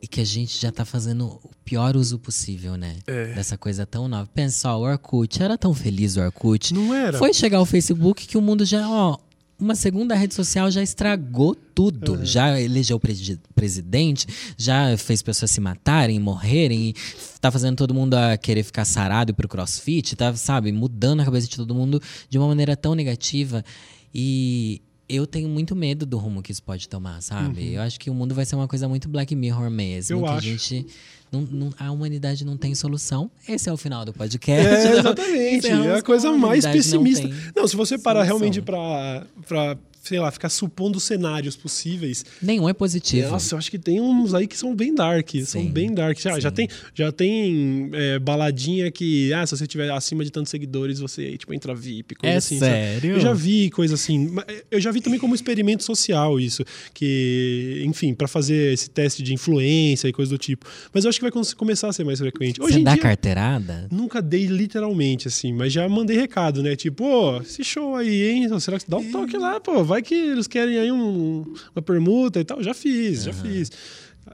e 0.00 0.06
que 0.06 0.20
a 0.20 0.24
gente 0.24 0.60
já 0.60 0.70
tá 0.70 0.84
fazendo 0.84 1.26
o 1.26 1.50
pior 1.64 1.96
uso 1.96 2.18
possível, 2.18 2.76
né? 2.76 2.96
É. 3.06 3.34
Dessa 3.34 3.58
coisa 3.58 3.84
tão 3.84 4.06
nova. 4.08 4.28
Pensa, 4.32 4.72
ó, 4.72 4.78
o 4.78 4.82
Orkut, 4.82 5.42
era 5.42 5.58
tão 5.58 5.74
feliz 5.74 6.16
o 6.16 6.20
Orkut. 6.20 6.72
Não 6.72 6.94
era? 6.94 7.18
Foi 7.18 7.32
chegar 7.34 7.60
o 7.60 7.66
Facebook 7.66 8.26
que 8.26 8.38
o 8.38 8.40
mundo 8.42 8.64
já, 8.64 8.88
ó, 8.88 9.18
uma 9.58 9.74
segunda 9.74 10.14
rede 10.14 10.34
social 10.34 10.70
já 10.70 10.80
estragou 10.80 11.52
tudo. 11.52 12.24
Já 12.24 12.60
elegeu 12.60 13.00
presi- 13.00 13.40
presidente, 13.56 14.26
já 14.56 14.96
fez 14.96 15.20
pessoas 15.20 15.50
se 15.50 15.60
matarem, 15.60 16.20
morrerem, 16.20 16.94
tá 17.40 17.50
fazendo 17.50 17.76
todo 17.76 17.92
mundo 17.92 18.14
a 18.14 18.36
querer 18.36 18.62
ficar 18.62 18.84
sarado 18.84 19.34
pro 19.34 19.48
crossfit, 19.48 20.14
tá, 20.14 20.32
sabe, 20.36 20.70
mudando 20.70 21.20
a 21.20 21.24
cabeça 21.24 21.48
de 21.48 21.56
todo 21.56 21.74
mundo 21.74 22.00
de 22.30 22.38
uma 22.38 22.46
maneira 22.46 22.76
tão 22.76 22.94
negativa. 22.94 23.64
E 24.14 24.80
eu 25.08 25.26
tenho 25.26 25.48
muito 25.48 25.74
medo 25.74 26.04
do 26.04 26.18
rumo 26.18 26.42
que 26.42 26.52
isso 26.52 26.62
pode 26.62 26.88
tomar, 26.88 27.20
sabe? 27.22 27.72
Eu 27.74 27.80
acho 27.82 27.98
que 27.98 28.10
o 28.10 28.14
mundo 28.14 28.34
vai 28.34 28.44
ser 28.44 28.56
uma 28.56 28.68
coisa 28.68 28.88
muito 28.88 29.08
Black 29.08 29.34
Mirror 29.34 29.70
mesmo. 29.70 30.16
Eu 30.18 30.22
que 30.22 30.28
acho. 30.28 30.36
a 30.36 30.40
gente. 30.40 30.86
Não, 31.30 31.40
não- 31.42 31.74
a 31.78 31.90
humanidade 31.90 32.44
não 32.44 32.56
tem 32.56 32.74
solução. 32.74 33.30
Esse 33.46 33.68
é 33.68 33.72
o 33.72 33.76
final 33.76 34.04
do 34.04 34.12
podcast. 34.12 34.86
É, 34.86 34.92
exatamente. 34.98 35.36
É 35.38 35.56
Encerramos 35.58 35.98
a 35.98 36.02
coisa 36.02 36.32
mais 36.32 36.64
não 36.64 36.72
pessimista. 36.72 37.28
tem 37.28 37.36
Não, 37.54 37.66
se 37.68 37.76
você 37.76 37.98
parar 37.98 38.20
solução. 38.26 38.38
realmente 38.38 38.62
pra, 38.62 39.26
sei 40.02 40.18
lá, 40.18 40.30
ficar 40.30 40.48
supondo 40.48 40.98
cenários 41.00 41.56
possíveis. 41.56 42.24
Nenhum 42.40 42.68
é 42.68 42.72
positivo. 42.72 43.30
Nossa, 43.30 43.54
eu 43.54 43.58
acho 43.58 43.70
que 43.70 43.78
tem 43.78 44.00
uns 44.00 44.34
aí 44.34 44.46
que 44.46 44.56
são 44.56 44.74
bem 44.74 44.94
dark. 44.94 45.28
São 45.44 45.62
Sim, 45.62 45.70
bem 45.70 45.92
dark. 45.92 46.18
Já, 46.18 46.38
já 46.40 46.50
tem, 46.50 46.68
já 46.94 47.12
tem 47.12 47.90
é, 47.92 48.18
baladinha 48.18 48.90
que, 48.90 49.32
ah, 49.32 49.46
se 49.46 49.56
você 49.56 49.66
tiver 49.66 49.90
acima 49.90 50.24
de 50.24 50.30
tantos 50.30 50.50
seguidores, 50.50 50.98
você 50.98 51.36
tipo, 51.36 51.52
entra 51.54 51.74
VIP, 51.74 52.14
coisa 52.14 52.34
É 52.34 52.38
assim. 52.38 52.58
sabe? 52.58 52.70
sério? 52.72 53.12
Eu 53.12 53.20
já 53.20 53.32
vi 53.32 53.70
coisa 53.70 53.94
assim. 53.94 54.34
Eu 54.70 54.80
já 54.80 54.90
vi 54.90 55.00
também 55.00 55.18
como 55.18 55.34
experimento 55.34 55.82
social 55.84 56.38
isso. 56.40 56.64
Que, 56.94 57.82
enfim, 57.86 58.14
pra 58.14 58.28
fazer 58.28 58.72
esse 58.72 58.90
teste 58.90 59.22
de 59.22 59.32
influência 59.34 60.08
e 60.08 60.12
coisa 60.12 60.30
do 60.30 60.38
tipo. 60.38 60.66
Mas 60.92 61.04
eu 61.04 61.10
acho 61.10 61.18
que 61.18 61.28
vai 61.30 61.44
começar 61.56 61.88
a 61.88 61.92
ser 61.92 62.04
mais 62.04 62.18
frequente. 62.18 62.60
Hoje 62.60 62.74
Você 62.78 62.82
dá 62.82 62.94
dia, 62.94 63.02
carteirada? 63.02 63.86
Nunca 63.90 64.20
dei 64.20 64.46
literalmente, 64.46 65.28
assim, 65.28 65.52
mas 65.52 65.72
já 65.72 65.88
mandei 65.88 66.16
recado, 66.16 66.62
né? 66.62 66.76
Tipo, 66.76 67.04
ô, 67.04 67.40
esse 67.40 67.62
show 67.64 67.94
aí, 67.96 68.30
hein? 68.30 68.60
Será 68.60 68.78
que 68.78 68.88
dá 68.88 68.96
um 68.98 69.10
toque 69.10 69.36
lá, 69.36 69.60
pô? 69.60 69.84
Vai 69.88 70.02
que 70.02 70.14
eles 70.14 70.46
querem 70.46 70.78
aí 70.78 70.92
um- 70.92 71.44
uma 71.74 71.82
permuta 71.82 72.38
e 72.38 72.44
tal. 72.44 72.62
Já 72.62 72.74
fiz, 72.74 73.24
já 73.24 73.32
fiz. 73.32 73.70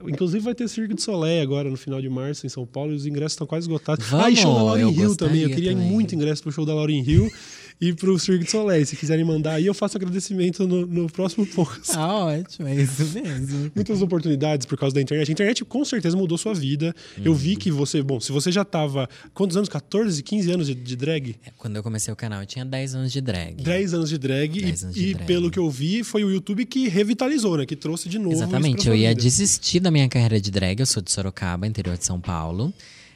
Inclusive 0.08 0.40
vai 0.44 0.54
ter 0.56 0.68
Cirque 0.68 0.92
de 0.94 1.02
Soleil 1.02 1.40
agora 1.40 1.70
no 1.70 1.76
final 1.76 2.00
de 2.02 2.08
março 2.08 2.44
em 2.44 2.48
São 2.48 2.66
Paulo 2.66 2.92
e 2.92 2.96
os 2.96 3.06
ingressos 3.06 3.34
estão 3.34 3.46
quase 3.46 3.64
esgotados. 3.64 4.12
ah, 4.12 4.28
e 4.28 4.34
show 4.36 4.52
da 4.72 4.80
eu 4.80 4.90
Hill 4.90 5.14
também. 5.16 5.42
Eu 5.42 5.50
queria 5.50 5.70
também. 5.72 5.86
muito 5.88 6.14
ingresso 6.14 6.42
pro 6.42 6.50
show 6.50 6.66
da 6.66 6.74
Lauryn 6.74 7.02
Hill 7.06 7.30
e 7.88 7.92
pro 7.94 8.18
Cirque 8.18 8.44
de 8.44 8.50
Soleil. 8.50 8.84
Se 8.86 8.96
quiserem 8.96 9.24
mandar 9.24 9.54
aí, 9.54 9.66
eu 9.66 9.74
faço 9.74 9.96
agradecimento 9.96 10.66
no, 10.66 10.86
no 10.86 11.10
próximo 11.10 11.46
post. 11.46 11.80
Ah, 11.96 12.26
ótimo, 12.26 12.68
é 12.68 12.74
isso 12.76 13.04
mesmo. 13.14 13.70
Muitas 13.74 14.00
oportunidades 14.02 14.66
por 14.66 14.76
causa 14.78 14.94
da 14.94 15.00
internet. 15.00 15.28
A 15.28 15.32
internet 15.32 15.64
com 15.64 15.84
certeza 15.84 16.16
mudou 16.16 16.36
sua 16.38 16.54
vida. 16.54 16.94
Eu 17.22 17.32
Uhum. 17.32 17.38
vi 17.38 17.56
que 17.56 17.70
você, 17.70 18.02
bom, 18.02 18.20
se 18.20 18.30
você 18.32 18.50
já 18.52 18.64
tava. 18.64 19.08
Quantos 19.32 19.56
anos? 19.56 19.68
14, 19.68 20.22
15 20.22 20.50
anos 20.50 20.66
de, 20.66 20.74
de 20.74 20.96
drag? 20.96 21.36
É, 21.44 21.50
Quando 21.56 21.76
eu 21.76 21.82
comecei 21.82 22.12
o 22.12 22.16
canal, 22.16 22.40
eu 22.40 22.46
tinha 22.46 22.64
10 22.64 22.94
anos 22.94 23.12
de 23.12 23.20
drag. 23.20 23.62
10 23.62 23.94
anos 23.94 24.08
de 24.08 24.18
drag. 24.18 24.60
10 24.60 24.82
e 24.82 24.84
anos 24.84 24.94
de 24.94 25.08
e 25.08 25.14
drag. 25.14 25.26
pelo 25.26 25.50
que 25.50 25.58
eu 25.58 25.70
vi, 25.70 26.02
foi 26.04 26.24
o 26.24 26.30
YouTube 26.30 26.64
que 26.66 26.88
revitalizou, 26.88 27.56
né? 27.56 27.66
Que 27.66 27.76
trouxe 27.76 28.08
de 28.08 28.18
novo. 28.18 28.32
isso 28.34 28.42
Exatamente, 28.42 28.88
eu 28.88 28.94
ia 28.94 29.10
vida. 29.10 29.20
desistir 29.20 29.80
da 29.80 29.90
minha 29.90 30.08
carreira 30.08 30.40
de 30.40 30.50
drag. 30.50 30.80
Eu 30.80 30.86
sou 30.86 31.02
de 31.02 31.10
Sorocaba, 31.10 31.66
interior 31.66 31.96
de 31.96 32.04
São 32.04 32.20
Paulo. 32.20 32.72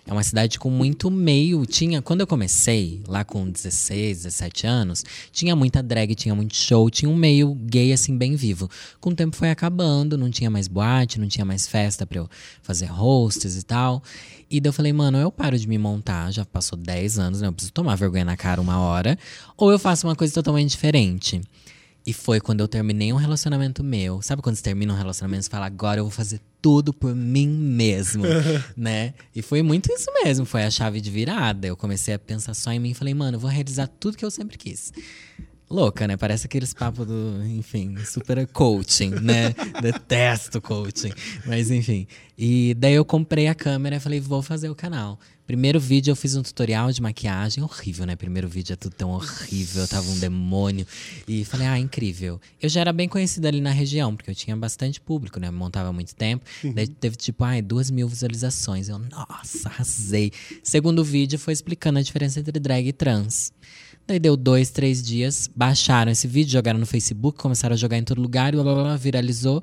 É 0.09 0.13
uma 0.13 0.25
cidade 0.25 0.59
com 0.59 0.71
muito 0.71 1.11
meio. 1.11 1.67
Tinha, 1.67 2.01
quando 2.01 2.23
eu 2.23 2.27
comecei, 2.27 3.03
lá 3.07 3.25
com 3.25 3.47
16, 3.47 4.23
17 4.23 4.67
anos, 4.67 5.05
tinha 5.31 5.55
muita 5.55 5.83
drag, 5.83 6.15
tinha 6.15 6.35
muito 6.35 6.57
show, 6.57 6.89
tinha 6.89 7.11
um 7.11 7.15
meio 7.15 7.53
gay 7.55 7.93
assim 7.93 8.17
bem 8.17 8.35
vivo. 8.35 8.71
Com 9.03 9.11
o 9.11 9.15
tempo 9.15 9.37
foi 9.37 9.51
acabando, 9.51 10.17
não 10.17 10.31
tinha 10.31 10.49
mais 10.49 10.67
boate, 10.67 11.21
não 11.21 11.29
tinha 11.29 11.45
mais 11.45 11.69
festa 11.69 12.07
para 12.07 12.21
eu 12.21 12.31
fazer 12.63 12.87
hosts 12.87 13.59
e 13.59 13.63
tal. 13.63 14.03
E 14.51 14.63
daí 14.63 14.71
eu 14.71 14.73
falei, 14.73 14.95
mano, 14.95 15.19
eu 15.19 15.31
paro 15.31 15.59
de 15.59 15.69
me 15.69 15.77
montar, 15.77 16.31
já 16.33 16.43
passou 16.43 16.79
10 16.79 17.19
anos, 17.19 17.43
né? 17.43 17.49
Eu 17.49 17.53
preciso 17.53 17.75
tomar 17.75 17.95
vergonha 17.95 18.25
na 18.25 18.35
cara 18.35 18.63
uma 18.63 18.79
hora, 18.79 19.19
ou 19.59 19.71
eu 19.71 19.79
faço 19.79 20.07
uma 20.07 20.17
coisa 20.17 20.33
totalmente 20.33 20.71
diferente. 20.71 21.39
E 22.09 22.13
foi 22.15 22.41
quando 22.41 22.61
eu 22.61 22.69
terminei 22.69 23.13
um 23.13 23.17
relacionamento 23.17 23.85
meu. 23.85 24.23
Sabe 24.23 24.41
quando 24.41 24.57
você 24.57 24.63
termina 24.63 24.95
um 24.95 24.97
relacionamento 24.97 25.47
e 25.47 25.51
fala, 25.51 25.67
agora 25.67 26.01
eu 26.01 26.05
vou 26.05 26.11
fazer 26.11 26.41
tudo 26.63 26.91
por 26.91 27.15
mim 27.15 27.47
mesmo, 27.47 28.25
né? 28.75 29.13
E 29.37 29.43
foi 29.43 29.61
muito 29.61 29.93
isso 29.93 30.11
mesmo, 30.25 30.47
foi 30.47 30.65
a 30.65 30.71
chave 30.71 31.03
de 31.03 31.11
virada. 31.11 31.67
Eu 31.67 31.77
comecei 31.77 32.15
a 32.15 32.19
pensar 32.19 32.55
só 32.55 32.73
em 32.73 32.79
mim 32.79 32.93
e 32.93 32.95
falei, 32.95 33.13
mano, 33.13 33.37
eu 33.37 33.41
vou 33.41 33.51
realizar 33.51 33.89
tudo 33.89 34.17
que 34.17 34.25
eu 34.25 34.31
sempre 34.31 34.57
quis 34.57 34.91
louca, 35.71 36.07
né? 36.07 36.17
Parece 36.17 36.47
aqueles 36.47 36.73
papos 36.73 37.07
do, 37.07 37.45
enfim, 37.45 37.97
super 38.05 38.47
coaching, 38.49 39.11
né? 39.11 39.55
Detesto 39.81 40.61
coaching. 40.61 41.13
Mas 41.47 41.71
enfim. 41.71 42.07
E 42.37 42.75
daí 42.75 42.95
eu 42.95 43.05
comprei 43.05 43.49
a 43.49 43.55
câmera 43.55 43.97
e 43.97 44.01
falei, 44.01 44.21
vou 44.21 44.43
fazer 44.43 44.71
o 44.71 44.75
canal. 44.75 45.19
Primeiro 45.49 45.81
vídeo 45.81 46.13
eu 46.13 46.17
fiz 46.17 46.37
um 46.37 46.43
tutorial 46.43 46.93
de 46.93 47.01
maquiagem, 47.01 47.65
horrível, 47.65 48.05
né? 48.05 48.15
Primeiro 48.15 48.47
vídeo 48.47 48.75
é 48.75 48.77
tudo 48.77 48.95
tão 48.95 49.11
horrível, 49.11 49.81
eu 49.81 49.89
tava 49.89 50.07
um 50.11 50.19
demônio. 50.19 50.87
E 51.27 51.43
falei, 51.47 51.67
ah, 51.67 51.79
incrível. 51.79 52.39
Eu 52.61 52.69
já 52.69 52.83
era 52.83 52.93
bem 52.93 53.09
conhecida 53.09 53.49
ali 53.49 53.59
na 53.59 53.71
região, 53.71 54.15
porque 54.15 54.31
eu 54.31 54.35
tinha 54.35 54.55
bastante 54.55 55.01
público, 55.01 55.41
né? 55.41 55.51
montava 55.51 55.89
há 55.89 55.93
muito 55.93 56.15
tempo. 56.15 56.45
Uhum. 56.63 56.75
Daí 56.75 56.87
teve 56.87 57.17
tipo, 57.17 57.45
ai, 57.45 57.63
duas 57.63 57.91
mil 57.91 58.07
visualizações. 58.07 58.91
Eu, 58.91 58.99
nossa, 58.99 59.71
arrasei. 59.71 60.33
Segundo 60.63 61.03
vídeo 61.03 61.39
foi 61.39 61.55
explicando 61.55 61.99
a 61.99 62.03
diferença 62.03 62.39
entre 62.39 62.61
drag 62.61 62.87
e 62.87 62.93
trans. 62.93 63.51
Daí 64.09 64.19
deu 64.19 64.39
dois, 64.39 64.71
três 64.71 65.03
dias, 65.03 65.51
baixaram 65.55 66.11
esse 66.11 66.27
vídeo, 66.27 66.53
jogaram 66.53 66.79
no 66.79 66.87
Facebook, 66.87 67.39
começaram 67.39 67.75
a 67.75 67.77
jogar 67.77 67.99
em 67.99 68.03
todo 68.03 68.23
lugar, 68.23 68.55
e 68.55 68.57
blá, 68.57 68.65
blá, 68.65 68.83
blá, 68.83 68.97
viralizou. 68.97 69.63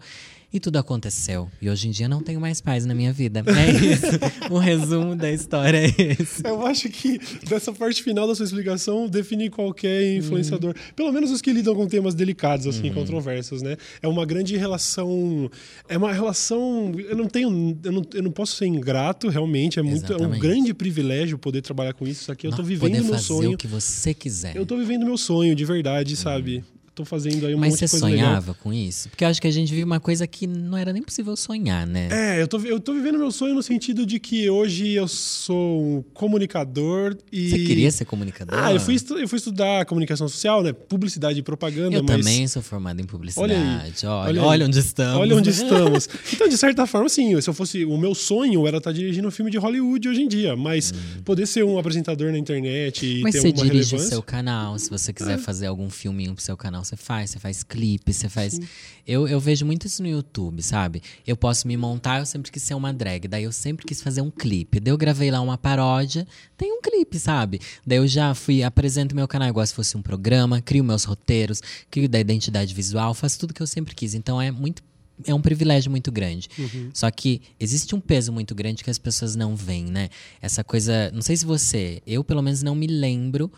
E 0.56 0.60
tudo 0.62 0.78
aconteceu. 0.78 1.51
E 1.62 1.70
hoje 1.70 1.89
em 1.89 1.91
dia 1.91 2.08
não 2.08 2.24
tenho 2.24 2.39
mais 2.39 2.62
pais 2.62 2.86
na 2.86 2.95
minha 2.95 3.12
vida. 3.12 3.43
É 3.56 3.72
isso. 3.72 4.53
o 4.53 4.58
resumo 4.58 5.16
da 5.16 5.32
história 5.32 5.80
é 5.80 6.14
esse. 6.22 6.45
Eu 6.45 6.66
acho 6.66 6.88
que 6.88 7.20
dessa 7.47 7.74
parte 7.74 8.03
final 8.03 8.28
da 8.28 8.36
sua 8.36 8.45
explicação 8.45 9.08
define 9.08 9.49
qualquer 9.49 10.16
influenciador. 10.16 10.70
Uhum. 10.70 10.93
Pelo 10.95 11.12
menos 11.12 11.32
os 11.32 11.41
que 11.41 11.51
lidam 11.51 11.76
com 11.76 11.88
temas 11.88 12.14
delicados, 12.14 12.68
assim, 12.68 12.89
uhum. 12.89 12.93
controversos, 12.93 13.62
né? 13.62 13.76
É 14.01 14.08
uma 14.08 14.26
grande 14.26 14.56
relação. 14.56 15.49
É 15.89 15.97
uma 15.97 16.14
relação. 16.14 16.93
Eu 16.97 17.18
não 17.18 17.28
tenho. 17.28 17.78
Eu 17.84 17.91
não, 17.91 18.01
eu 18.14 18.24
não 18.24 18.32
posso 18.32 18.56
ser 18.56 18.66
ingrato, 18.68 19.28
realmente. 19.28 19.80
É 19.80 19.84
muito. 19.84 20.14
É 20.14 20.18
um 20.18 20.39
grande 20.39 20.74
privilégio 20.74 21.38
poder 21.38 21.62
trabalhar 21.62 21.93
com 21.93 22.06
isso. 22.06 22.22
Isso 22.22 22.32
aqui 22.32 22.47
eu 22.47 22.51
tô 22.51 22.64
vivendo 22.64 22.91
poder 22.91 23.03
meu 23.03 23.14
fazer 23.14 23.26
sonho. 23.26 23.51
o 23.53 23.58
que 23.58 23.68
você 23.68 24.14
quiser. 24.14 24.56
Eu 24.56 24.66
tô 24.66 24.78
vivendo 24.78 25.06
meu 25.06 25.18
sonho, 25.18 25.53
de 25.53 25.66
verdade, 25.66 26.14
uhum. 26.14 26.20
sabe? 26.20 26.64
Tô 26.96 27.04
fazendo 27.04 27.46
aí 27.46 27.54
um 27.54 27.58
Mas 27.58 27.72
monte 27.72 27.86
de 27.86 27.91
coisa 27.91 28.06
legal. 28.06 28.26
Mas 28.28 28.36
você 28.36 28.41
sonhava 28.46 28.54
com 28.54 28.74
isso? 28.74 29.10
Porque 29.10 29.26
eu 29.26 29.28
acho 29.28 29.41
que 29.41 29.48
a 29.48 29.52
gente 29.52 29.70
vive 29.70 29.84
uma 29.84 30.00
coisa 30.00 30.26
que 30.26 30.48
não 30.48 30.78
era 30.78 30.93
nem 30.93 31.04
possível 31.04 31.36
sonhar, 31.36 31.86
né? 31.86 32.08
É, 32.10 32.41
eu 32.41 32.48
tô, 32.48 32.58
eu 32.62 32.80
tô 32.80 32.93
vivendo 32.93 33.20
meu 33.20 33.32
sonho 33.32 33.54
no 33.54 33.62
sentido 33.62 34.06
de 34.06 34.20
que 34.20 34.50
hoje 34.50 34.93
eu 34.93 35.08
sou 35.08 35.84
um 35.84 36.02
comunicador 36.14 37.18
e... 37.32 37.50
Você 37.50 37.60
queria 37.60 37.91
ser 37.91 38.06
comunicador? 38.06 38.58
Ah, 38.58 38.74
eu 38.74 38.80
fui, 38.80 38.96
eu 39.20 39.28
fui 39.28 39.38
estudar 39.38 39.86
comunicação 39.86 40.28
social, 40.30 40.64
né? 40.64 40.72
Publicidade 40.72 41.39
e 41.39 41.43
propaganda, 41.43 41.98
eu 41.98 42.04
mas... 42.04 42.18
também 42.18 42.48
sou 42.48 42.62
formado 42.62 43.02
em 43.02 43.06
publicidade. 43.06 43.54
Olha, 43.54 43.82
aí, 43.82 43.93
olha, 44.06 44.43
olha, 44.43 44.66
onde 44.66 44.80
estamos. 44.80 45.20
Olha 45.20 45.36
onde 45.36 45.50
estamos. 45.52 46.08
então, 46.32 46.48
de 46.48 46.58
certa 46.58 46.88
forma, 46.88 47.10
sim. 47.10 47.39
Se 47.41 47.50
eu 47.50 47.54
fosse... 47.54 47.84
O 47.84 47.98
meu 47.98 48.16
sonho 48.16 48.66
era 48.66 48.78
estar 48.78 48.93
dirigindo 48.93 49.28
um 49.28 49.32
filme 49.32 49.52
de 49.52 49.58
Hollywood 49.58 50.08
hoje 50.08 50.22
em 50.22 50.28
dia, 50.28 50.56
mas 50.56 50.93
hum. 50.93 51.22
poder 51.26 51.46
ser 51.46 51.66
um 51.66 51.78
apresentador 51.78 52.32
na 52.32 52.38
internet 52.38 53.06
e 53.06 53.22
mas 53.22 53.34
ter 53.34 53.39
uma 53.39 53.48
relevância... 53.48 53.52
Mas 53.52 53.60
você 53.60 53.70
dirige 53.70 53.96
o 53.96 54.00
seu 54.00 54.24
canal. 54.24 54.80
Se 54.80 54.89
você 54.89 55.12
quiser 55.12 55.34
é. 55.34 55.38
fazer 55.38 55.66
algum 55.66 55.89
filminho 55.89 56.34
pro 56.34 56.43
seu 56.43 56.56
canal, 56.56 56.85
você 56.86 56.96
faz. 56.96 57.32
Você 57.32 57.40
faz 57.40 57.64
clipe, 57.64 58.14
você 58.14 58.30
faz. 58.30 58.60
Eu, 59.06 59.28
eu 59.28 59.40
vejo 59.40 59.66
muito 59.66 59.88
isso 59.88 60.02
no 60.02 60.10
YouTube, 60.10 60.62
sabe? 60.62 61.02
Eu 61.26 61.36
posso 61.36 61.68
me 61.68 61.76
montar, 61.76 62.20
eu 62.20 62.26
sempre 62.26 62.52
quis 62.52 62.64
ser 62.64 62.74
uma 62.74 62.94
drag. 62.94 63.28
Daí 63.28 63.44
eu 63.44 63.52
sempre 63.52 63.86
quis 63.86 64.02
fazer 64.02 64.22
um 64.22 64.32
clipe. 64.32 64.80
Daí 64.80 64.94
eu 64.94 64.98
gravei 64.98 65.30
lá 65.32 65.42
uma 65.42 65.58
paródia, 65.58 66.28
tem 66.58 66.72
um 66.72 66.82
clipe, 66.82 67.20
sabe? 67.20 67.60
Daí 67.86 67.98
eu 67.98 68.08
já 68.08 68.34
fui, 68.34 68.64
apresento 68.64 69.16
meu 69.16 69.28
canal 69.28 69.50
igual 69.50 69.66
se 69.66 69.74
fosse 69.74 69.98
um 69.98 70.02
programa, 70.02 70.62
crio 70.62 70.84
meus 70.84 71.04
roteiros, 71.04 71.62
crio 71.90 72.08
da 72.08 72.20
identidade 72.20 72.74
visual, 72.74 73.14
faço 73.14 73.40
tudo 73.40 73.54
que 73.54 73.62
eu 73.62 73.68
sempre 73.68 73.94
quis. 73.94 74.14
Então 74.14 74.42
é 74.42 74.52
muito 74.52 74.84
é 75.24 75.34
um 75.34 75.42
privilégio 75.42 75.90
muito 75.90 76.12
grande. 76.12 76.50
Uhum. 76.58 76.90
Só 76.94 77.10
que 77.10 77.42
existe 77.60 77.96
um 77.96 78.02
peso 78.02 78.34
muito 78.34 78.54
grande 78.54 78.84
que 78.84 78.90
as 78.90 78.98
pessoas 78.98 79.36
não 79.36 79.56
veem, 79.56 79.86
né? 79.86 80.10
Essa 80.42 80.64
coisa. 80.64 81.10
Não 81.12 81.22
sei 81.22 81.38
se 81.38 81.46
você. 81.46 82.02
Eu, 82.06 82.24
pelo 82.24 82.42
menos, 82.42 82.62
não 82.62 82.76
me 82.76 82.88
lembro 82.88 83.52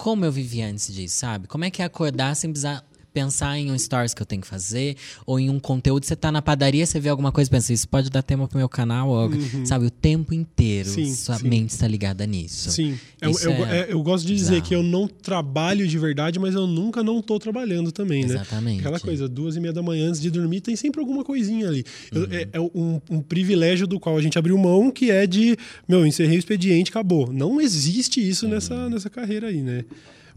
como 0.00 0.24
eu 0.24 0.32
vivia 0.32 0.66
antes 0.66 0.94
disso, 0.94 1.18
sabe? 1.18 1.46
Como 1.46 1.62
é 1.62 1.70
que 1.70 1.82
é 1.82 1.84
acordar 1.84 2.34
sem 2.34 2.50
precisar 2.50 2.82
pensar 3.12 3.58
em 3.58 3.70
um 3.70 3.78
stories 3.78 4.14
que 4.14 4.22
eu 4.22 4.26
tenho 4.26 4.42
que 4.42 4.48
fazer, 4.48 4.96
ou 5.26 5.38
em 5.38 5.50
um 5.50 5.58
conteúdo. 5.58 6.04
Você 6.06 6.16
tá 6.16 6.30
na 6.30 6.40
padaria, 6.40 6.84
você 6.86 7.00
vê 7.00 7.08
alguma 7.08 7.32
coisa 7.32 7.48
e 7.48 7.52
pensa, 7.52 7.72
isso 7.72 7.88
pode 7.88 8.10
dar 8.10 8.22
tema 8.22 8.46
pro 8.46 8.58
meu 8.58 8.68
canal, 8.68 9.08
ou, 9.08 9.28
uhum. 9.28 9.66
sabe? 9.66 9.86
O 9.86 9.90
tempo 9.90 10.32
inteiro 10.32 10.88
sim, 10.88 11.14
sua 11.14 11.38
sim. 11.38 11.48
mente 11.48 11.70
está 11.70 11.86
ligada 11.86 12.26
nisso. 12.26 12.70
Sim. 12.70 12.98
Eu, 13.20 13.32
eu, 13.40 13.66
é 13.66 13.86
eu, 13.90 14.02
gosto 14.02 14.26
de 14.26 14.34
dizer 14.34 14.62
que 14.62 14.74
eu 14.74 14.82
não 14.82 15.06
trabalho 15.06 15.86
de 15.86 15.98
verdade, 15.98 16.38
mas 16.38 16.54
eu 16.54 16.66
nunca 16.66 17.02
não 17.02 17.20
tô 17.20 17.38
trabalhando 17.38 17.92
também, 17.92 18.24
Exatamente. 18.24 18.34
né? 18.34 18.42
Exatamente. 18.42 18.80
Aquela 18.80 19.00
coisa, 19.00 19.28
duas 19.28 19.56
e 19.56 19.60
meia 19.60 19.72
da 19.72 19.82
manhã 19.82 20.08
antes 20.08 20.20
de 20.20 20.30
dormir, 20.30 20.60
tem 20.60 20.76
sempre 20.76 21.00
alguma 21.00 21.24
coisinha 21.24 21.68
ali. 21.68 21.84
Uhum. 22.12 22.26
é, 22.30 22.48
é 22.52 22.60
um, 22.60 23.00
um, 23.10 23.20
privilégio 23.20 23.86
do 23.86 23.98
qual 24.00 24.16
a 24.16 24.22
gente 24.22 24.38
abriu 24.38 24.56
mão, 24.56 24.90
que 24.90 25.10
é 25.10 25.26
de, 25.26 25.56
meu, 25.88 26.06
encerrei 26.06 26.36
o 26.36 26.38
expediente, 26.38 26.90
acabou. 26.90 27.32
Não 27.32 27.60
existe 27.60 28.26
isso 28.26 28.46
uhum. 28.46 28.52
nessa, 28.52 28.88
nessa 28.88 29.10
carreira 29.10 29.48
aí, 29.48 29.62
né? 29.62 29.84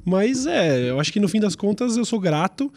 Mas 0.05 0.45
é, 0.45 0.89
eu 0.89 0.99
acho 0.99 1.11
que 1.11 1.19
no 1.19 1.29
fim 1.29 1.39
das 1.39 1.55
contas 1.55 1.95
eu 1.97 2.05
sou 2.05 2.19
grato 2.19 2.71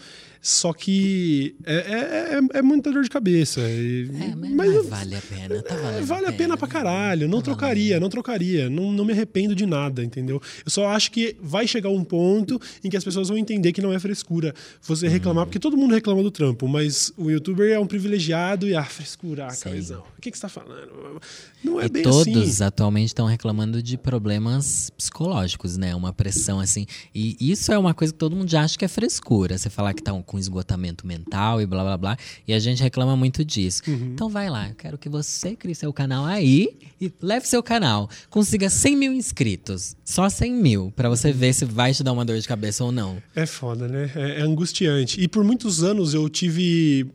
só 0.47 0.73
que 0.73 1.57
é, 1.65 1.75
é, 1.75 2.57
é, 2.57 2.59
é 2.59 2.63
muita 2.63 2.93
dor 2.93 3.03
de 3.03 3.11
cabeça. 3.11 3.61
E, 3.63 4.09
é, 4.15 4.37
mas, 4.37 4.53
mas 4.53 4.73
eu, 4.73 4.85
vale 4.85 5.17
a 5.17 5.21
pena, 5.21 5.61
tá 5.61 5.75
valendo 5.75 6.07
Vale 6.07 6.27
a 6.27 6.27
pena, 6.27 6.39
pena 6.39 6.57
pra 6.57 6.69
caralho. 6.69 7.27
Não 7.29 7.39
tá 7.39 7.47
trocaria, 7.47 7.99
não 7.99 8.09
trocaria. 8.09 8.71
Não, 8.71 8.93
não 8.93 9.05
me 9.05 9.13
arrependo 9.13 9.57
de 9.57 9.67
nada, 9.67 10.05
entendeu? 10.05 10.41
Eu 10.65 10.71
só 10.71 10.87
acho 10.87 11.11
que 11.11 11.37
vai 11.43 11.67
chegar 11.67 11.91
um 11.91 12.05
ponto 12.05 12.61
em 12.85 12.89
que 12.89 12.97
as 12.97 13.03
pessoas 13.03 13.29
vão 13.29 13.37
entender 13.37 13.73
que 13.73 13.83
não 13.83 13.93
é 13.93 13.99
frescura 13.99 14.55
você 14.83 15.09
reclamar, 15.09 15.43
hum. 15.43 15.47
porque 15.47 15.59
todo 15.59 15.77
mundo 15.77 15.93
reclama 15.93 16.23
do 16.23 16.31
trampo, 16.31 16.69
mas 16.69 17.13
o 17.17 17.29
youtuber 17.29 17.73
é 17.73 17.81
um 17.81 17.87
privilegiado 17.87 18.69
e, 18.69 18.77
ah, 18.77 18.85
frescura, 18.85 19.49
ah, 19.49 19.57
cabezão. 19.57 20.05
O 20.17 20.21
que, 20.21 20.31
que 20.31 20.39
você 20.39 20.43
tá 20.43 20.49
falando? 20.49 21.21
Não 21.65 21.81
é 21.81 21.87
e 21.87 21.89
bem 21.89 22.05
todos 22.05 22.37
assim. 22.37 22.65
atualmente 22.65 23.09
estão 23.09 23.27
reclamando 23.27 23.83
de 23.83 23.99
problemas 23.99 24.91
psicológicos, 24.91 25.77
né? 25.77 25.93
Uma 25.93 26.13
pressão 26.13 26.61
assim. 26.61 26.87
E 27.13 27.37
isso 27.41 27.73
é 27.73 27.79
uma 27.79 27.93
coisa 27.93 28.13
que 28.13 28.19
todo 28.19 28.37
mundo 28.37 28.49
já 28.49 28.63
acha 28.63 28.79
que 28.79 28.85
é 28.85 28.89
frescura. 28.89 29.59
Você 29.59 29.69
falar 29.69 29.93
que 29.93 30.03
tá 30.03 30.13
com 30.23 30.36
com 30.37 30.39
esgotamento 30.39 31.07
mental 31.07 31.63
e 31.63 31.67
blá 31.67 31.83
blá 31.83 31.97
blá. 31.97 32.17
E 32.47 32.53
a 32.53 32.59
gente 32.59 32.83
reclama 32.83 33.17
muito 33.17 33.45
disso. 33.45 33.83
Uhum. 33.89 34.13
Então 34.13 34.29
vai 34.29 34.51
lá, 34.51 34.69
eu 34.69 34.75
quero 34.75 34.99
que 34.99 35.09
você 35.09 35.57
crie 35.57 35.75
seu 35.75 35.93
canal 35.93 36.27
aí 36.27 36.77
e 37.01 37.11
leve 37.23 37.49
seu 37.49 37.63
canal. 37.63 38.09
Consiga 38.29 38.69
100 38.69 38.97
mil 38.97 39.13
inscritos. 39.13 39.97
Só 40.05 40.29
100 40.29 40.53
mil, 40.53 40.93
para 40.95 41.09
você 41.09 41.33
ver 41.33 41.55
se 41.55 41.65
vai 41.65 41.93
te 41.93 42.05
dar 42.05 42.13
uma 42.13 42.25
dor 42.25 42.39
de 42.39 42.47
cabeça 42.47 42.85
ou 42.85 42.93
não. 42.93 43.21
É 43.35 43.47
foda, 43.47 43.89
né? 43.89 44.11
É, 44.15 44.41
é 44.41 44.43
angustiante. 44.43 45.21
E 45.21 45.27
por 45.27 45.43
muitos 45.43 45.83
anos 45.83 46.13
eu 46.13 46.29
tive 46.29 47.07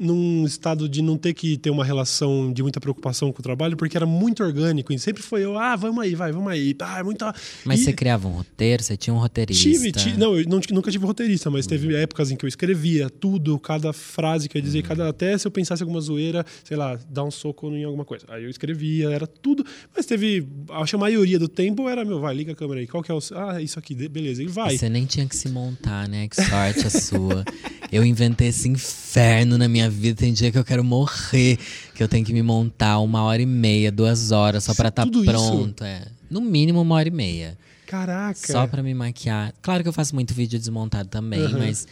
num 0.00 0.46
estado 0.46 0.88
de 0.88 1.02
não 1.02 1.18
ter 1.18 1.34
que 1.34 1.58
ter 1.58 1.68
uma 1.68 1.84
relação 1.84 2.50
de 2.50 2.62
muita 2.62 2.80
preocupação 2.80 3.30
com 3.30 3.40
o 3.40 3.42
trabalho, 3.42 3.76
porque 3.76 3.96
era 3.96 4.06
muito 4.06 4.42
orgânico. 4.42 4.92
E 4.92 4.98
sempre 4.98 5.22
foi 5.22 5.44
eu, 5.44 5.58
ah, 5.58 5.76
vamos 5.76 6.02
aí, 6.02 6.14
vai, 6.14 6.32
vamos 6.32 6.50
aí. 6.50 6.74
Ah, 6.80 7.00
é 7.00 7.02
muita... 7.02 7.34
Mas 7.66 7.80
e... 7.80 7.84
você 7.84 7.92
criava 7.92 8.26
um 8.26 8.32
roteiro, 8.32 8.82
você 8.82 8.96
tinha 8.96 9.12
um 9.12 9.18
roteirista? 9.18 9.62
Tive, 9.62 9.92
tive 9.92 10.16
não, 10.16 10.38
eu 10.38 10.48
não, 10.48 10.58
nunca 10.70 10.90
tive 10.90 11.04
roteirista, 11.04 11.50
mas 11.50 11.66
teve 11.66 11.94
épocas 11.94 12.30
em 12.30 12.36
que 12.36 12.46
eu 12.46 12.48
escrevia 12.48 13.10
tudo, 13.10 13.58
cada 13.58 13.92
frase 13.92 14.48
que 14.48 14.56
eu 14.56 14.62
dizia, 14.62 14.82
cada, 14.82 15.06
até 15.06 15.36
se 15.36 15.46
eu 15.46 15.50
pensasse 15.50 15.82
alguma 15.82 16.00
zoeira, 16.00 16.46
sei 16.64 16.78
lá, 16.78 16.98
dar 17.10 17.24
um 17.24 17.30
soco 17.30 17.68
em 17.68 17.84
alguma 17.84 18.06
coisa. 18.06 18.24
Aí 18.28 18.44
eu 18.44 18.50
escrevia, 18.50 19.10
era 19.10 19.26
tudo, 19.26 19.64
mas 19.94 20.06
teve, 20.06 20.48
acho 20.70 20.90
que 20.90 20.96
a 20.96 20.98
maioria 20.98 21.38
do 21.38 21.48
tempo 21.48 21.86
era, 21.90 22.06
meu, 22.06 22.20
vai, 22.20 22.34
liga 22.34 22.52
a 22.52 22.54
câmera 22.56 22.80
aí, 22.80 22.86
qual 22.86 23.02
que 23.02 23.12
é 23.12 23.14
o... 23.14 23.20
Ah, 23.34 23.60
isso 23.60 23.78
aqui, 23.78 23.94
beleza, 24.08 24.42
e 24.42 24.46
vai. 24.46 24.78
Você 24.78 24.88
nem 24.88 25.04
tinha 25.04 25.26
que 25.26 25.36
se 25.36 25.50
montar, 25.50 26.08
né? 26.08 26.26
Que 26.26 26.36
sorte 26.36 26.86
a 26.86 26.90
sua. 26.90 27.44
Eu 27.92 28.04
inventei 28.04 28.48
esse 28.48 28.68
inferno 28.68 29.58
na 29.58 29.68
minha 29.68 29.90
vida, 29.90 30.18
tem 30.20 30.32
dia 30.32 30.52
que 30.52 30.58
eu 30.58 30.64
quero 30.64 30.84
morrer, 30.84 31.58
que 31.94 32.02
eu 32.02 32.08
tenho 32.08 32.24
que 32.24 32.32
me 32.32 32.42
montar 32.42 33.00
uma 33.00 33.22
hora 33.24 33.42
e 33.42 33.46
meia, 33.46 33.90
duas 33.90 34.30
horas 34.30 34.64
só 34.64 34.74
para 34.74 34.88
estar 34.88 35.04
tá 35.04 35.10
pronto. 35.24 35.82
É. 35.82 36.02
No 36.30 36.40
mínimo 36.40 36.80
uma 36.80 36.94
hora 36.94 37.08
e 37.08 37.10
meia. 37.10 37.58
Caraca. 37.86 38.52
Só 38.52 38.68
para 38.68 38.84
me 38.84 38.94
maquiar. 38.94 39.52
Claro 39.60 39.82
que 39.82 39.88
eu 39.88 39.92
faço 39.92 40.14
muito 40.14 40.32
vídeo 40.32 40.58
desmontado 40.58 41.08
também, 41.08 41.44
uhum. 41.44 41.58
mas 41.58 41.88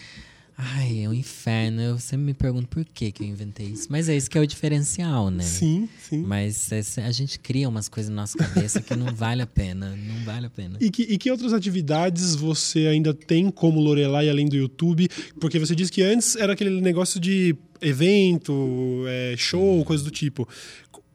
Ai, 0.61 1.05
é 1.05 1.09
um 1.09 1.15
inferno. 1.15 1.81
Eu 1.81 1.99
sempre 2.01 2.27
me 2.27 2.35
pergunto 2.35 2.67
por 2.67 2.85
que, 2.85 3.13
que 3.13 3.23
eu 3.23 3.29
inventei 3.29 3.67
isso. 3.67 3.87
Mas 3.89 4.09
é 4.09 4.17
isso 4.17 4.29
que 4.29 4.37
é 4.37 4.41
o 4.41 4.47
diferencial, 4.47 5.31
né? 5.31 5.45
Sim, 5.45 5.89
sim. 6.01 6.25
Mas 6.27 6.73
é, 6.73 6.83
a 7.05 7.13
gente 7.13 7.39
cria 7.39 7.69
umas 7.69 7.89
coisas 7.89 8.11
na 8.11 8.23
nossa 8.23 8.37
cabeça 8.37 8.83
que 8.83 8.97
não 8.97 9.15
vale 9.15 9.41
a 9.41 9.47
pena. 9.47 9.95
Não 9.95 10.25
vale 10.25 10.47
a 10.47 10.51
pena. 10.51 10.77
E 10.81 10.91
que, 10.91 11.03
e 11.03 11.17
que 11.17 11.31
outras 11.31 11.53
atividades 11.53 12.35
você 12.35 12.89
ainda 12.89 13.15
tem 13.15 13.53
como 13.53 13.81
Lorelai 13.81 14.29
além 14.29 14.49
do 14.49 14.57
YouTube? 14.57 15.09
Porque 15.41 15.61
você 15.61 15.77
disse 15.77 15.93
que 15.93 16.03
antes 16.03 16.35
era 16.35 16.55
aquele 16.55 16.81
negócio 16.81 17.21
de 17.21 17.55
evento, 17.81 19.05
é, 19.07 19.37
show, 19.39 19.85
coisa 19.85 20.03
do 20.03 20.11
tipo. 20.11 20.49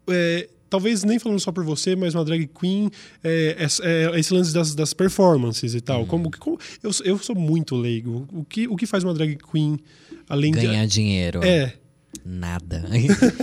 É, 0.07 0.49
talvez 0.73 1.03
nem 1.03 1.19
falando 1.19 1.39
só 1.39 1.51
por 1.51 1.63
você, 1.63 1.95
mas 1.95 2.15
uma 2.15 2.25
drag 2.25 2.47
queen, 2.47 2.89
é, 3.23 3.55
é, 3.59 4.15
é 4.15 4.19
esse 4.19 4.33
lance 4.33 4.51
das, 4.51 4.73
das 4.73 4.91
performances 4.91 5.75
e 5.75 5.81
tal. 5.81 6.01
Hum. 6.01 6.07
Como, 6.07 6.31
como 6.39 6.57
eu, 6.81 6.89
eu 7.05 7.19
sou 7.19 7.35
muito 7.35 7.75
leigo. 7.75 8.27
O 8.33 8.43
que, 8.43 8.67
o 8.67 8.75
que 8.75 8.87
faz 8.87 9.03
uma 9.03 9.13
drag 9.13 9.37
queen 9.37 9.77
além 10.27 10.51
Ganhar 10.51 10.61
de. 10.61 10.67
Ganhar 10.71 10.85
dinheiro. 10.87 11.43
É. 11.43 11.73
Nada. 12.25 12.85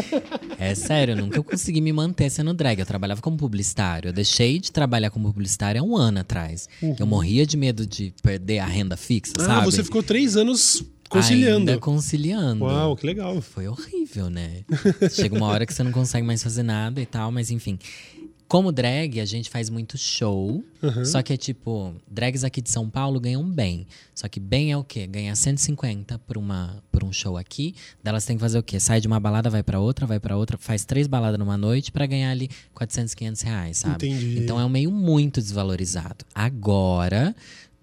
é 0.58 0.74
sério, 0.74 1.12
eu 1.12 1.18
nunca 1.18 1.40
consegui 1.40 1.80
me 1.80 1.92
manter 1.92 2.28
sendo 2.30 2.52
drag. 2.52 2.80
Eu 2.80 2.86
trabalhava 2.86 3.20
como 3.20 3.36
publicitário. 3.36 4.08
Eu 4.08 4.12
deixei 4.12 4.58
de 4.58 4.72
trabalhar 4.72 5.10
como 5.10 5.32
publicitário 5.32 5.80
há 5.80 5.84
um 5.84 5.96
ano 5.96 6.18
atrás. 6.18 6.68
Uhum. 6.82 6.96
Eu 6.98 7.06
morria 7.06 7.46
de 7.46 7.56
medo 7.56 7.86
de 7.86 8.12
perder 8.24 8.58
a 8.58 8.66
renda 8.66 8.96
fixa, 8.96 9.34
ah, 9.38 9.44
sabe? 9.44 9.66
você 9.66 9.84
ficou 9.84 10.02
três 10.02 10.36
anos 10.36 10.84
conciliando. 11.10 11.70
Ainda 11.70 11.78
conciliando. 11.78 12.64
Uau, 12.64 12.96
que 12.96 13.04
legal. 13.04 13.40
Foi 13.42 13.68
horrível, 13.68 14.30
né? 14.30 14.64
Chega 15.10 15.36
uma 15.36 15.48
hora 15.48 15.66
que 15.66 15.74
você 15.74 15.82
não 15.82 15.92
consegue 15.92 16.26
mais 16.26 16.42
fazer 16.42 16.62
nada 16.62 17.00
e 17.00 17.06
tal, 17.06 17.30
mas 17.30 17.50
enfim. 17.50 17.78
Como 18.46 18.72
drag, 18.72 19.20
a 19.20 19.24
gente 19.24 19.48
faz 19.48 19.70
muito 19.70 19.96
show. 19.96 20.64
Uhum. 20.82 21.04
Só 21.04 21.22
que 21.22 21.32
é 21.32 21.36
tipo, 21.36 21.94
drags 22.10 22.42
aqui 22.42 22.60
de 22.60 22.68
São 22.68 22.90
Paulo 22.90 23.20
ganham 23.20 23.48
bem. 23.48 23.86
Só 24.12 24.26
que 24.26 24.40
bem 24.40 24.72
é 24.72 24.76
o 24.76 24.82
quê? 24.82 25.06
Ganhar 25.06 25.36
150 25.36 26.18
por, 26.18 26.36
uma, 26.36 26.82
por 26.90 27.04
um 27.04 27.12
show 27.12 27.36
aqui. 27.36 27.76
Delas 28.02 28.24
tem 28.24 28.36
que 28.36 28.40
fazer 28.40 28.58
o 28.58 28.62
quê? 28.62 28.80
Sai 28.80 29.00
de 29.00 29.06
uma 29.06 29.20
balada, 29.20 29.48
vai 29.48 29.62
para 29.62 29.78
outra, 29.78 30.04
vai 30.04 30.18
para 30.18 30.36
outra, 30.36 30.58
faz 30.58 30.84
três 30.84 31.06
baladas 31.06 31.38
numa 31.38 31.56
noite 31.56 31.92
para 31.92 32.06
ganhar 32.06 32.32
ali 32.32 32.50
400, 32.74 33.14
500 33.14 33.42
reais, 33.42 33.78
sabe? 33.78 34.08
Entendi. 34.08 34.40
Então 34.40 34.58
é 34.58 34.64
um 34.64 34.68
meio 34.68 34.90
muito 34.90 35.40
desvalorizado. 35.40 36.24
Agora, 36.34 37.36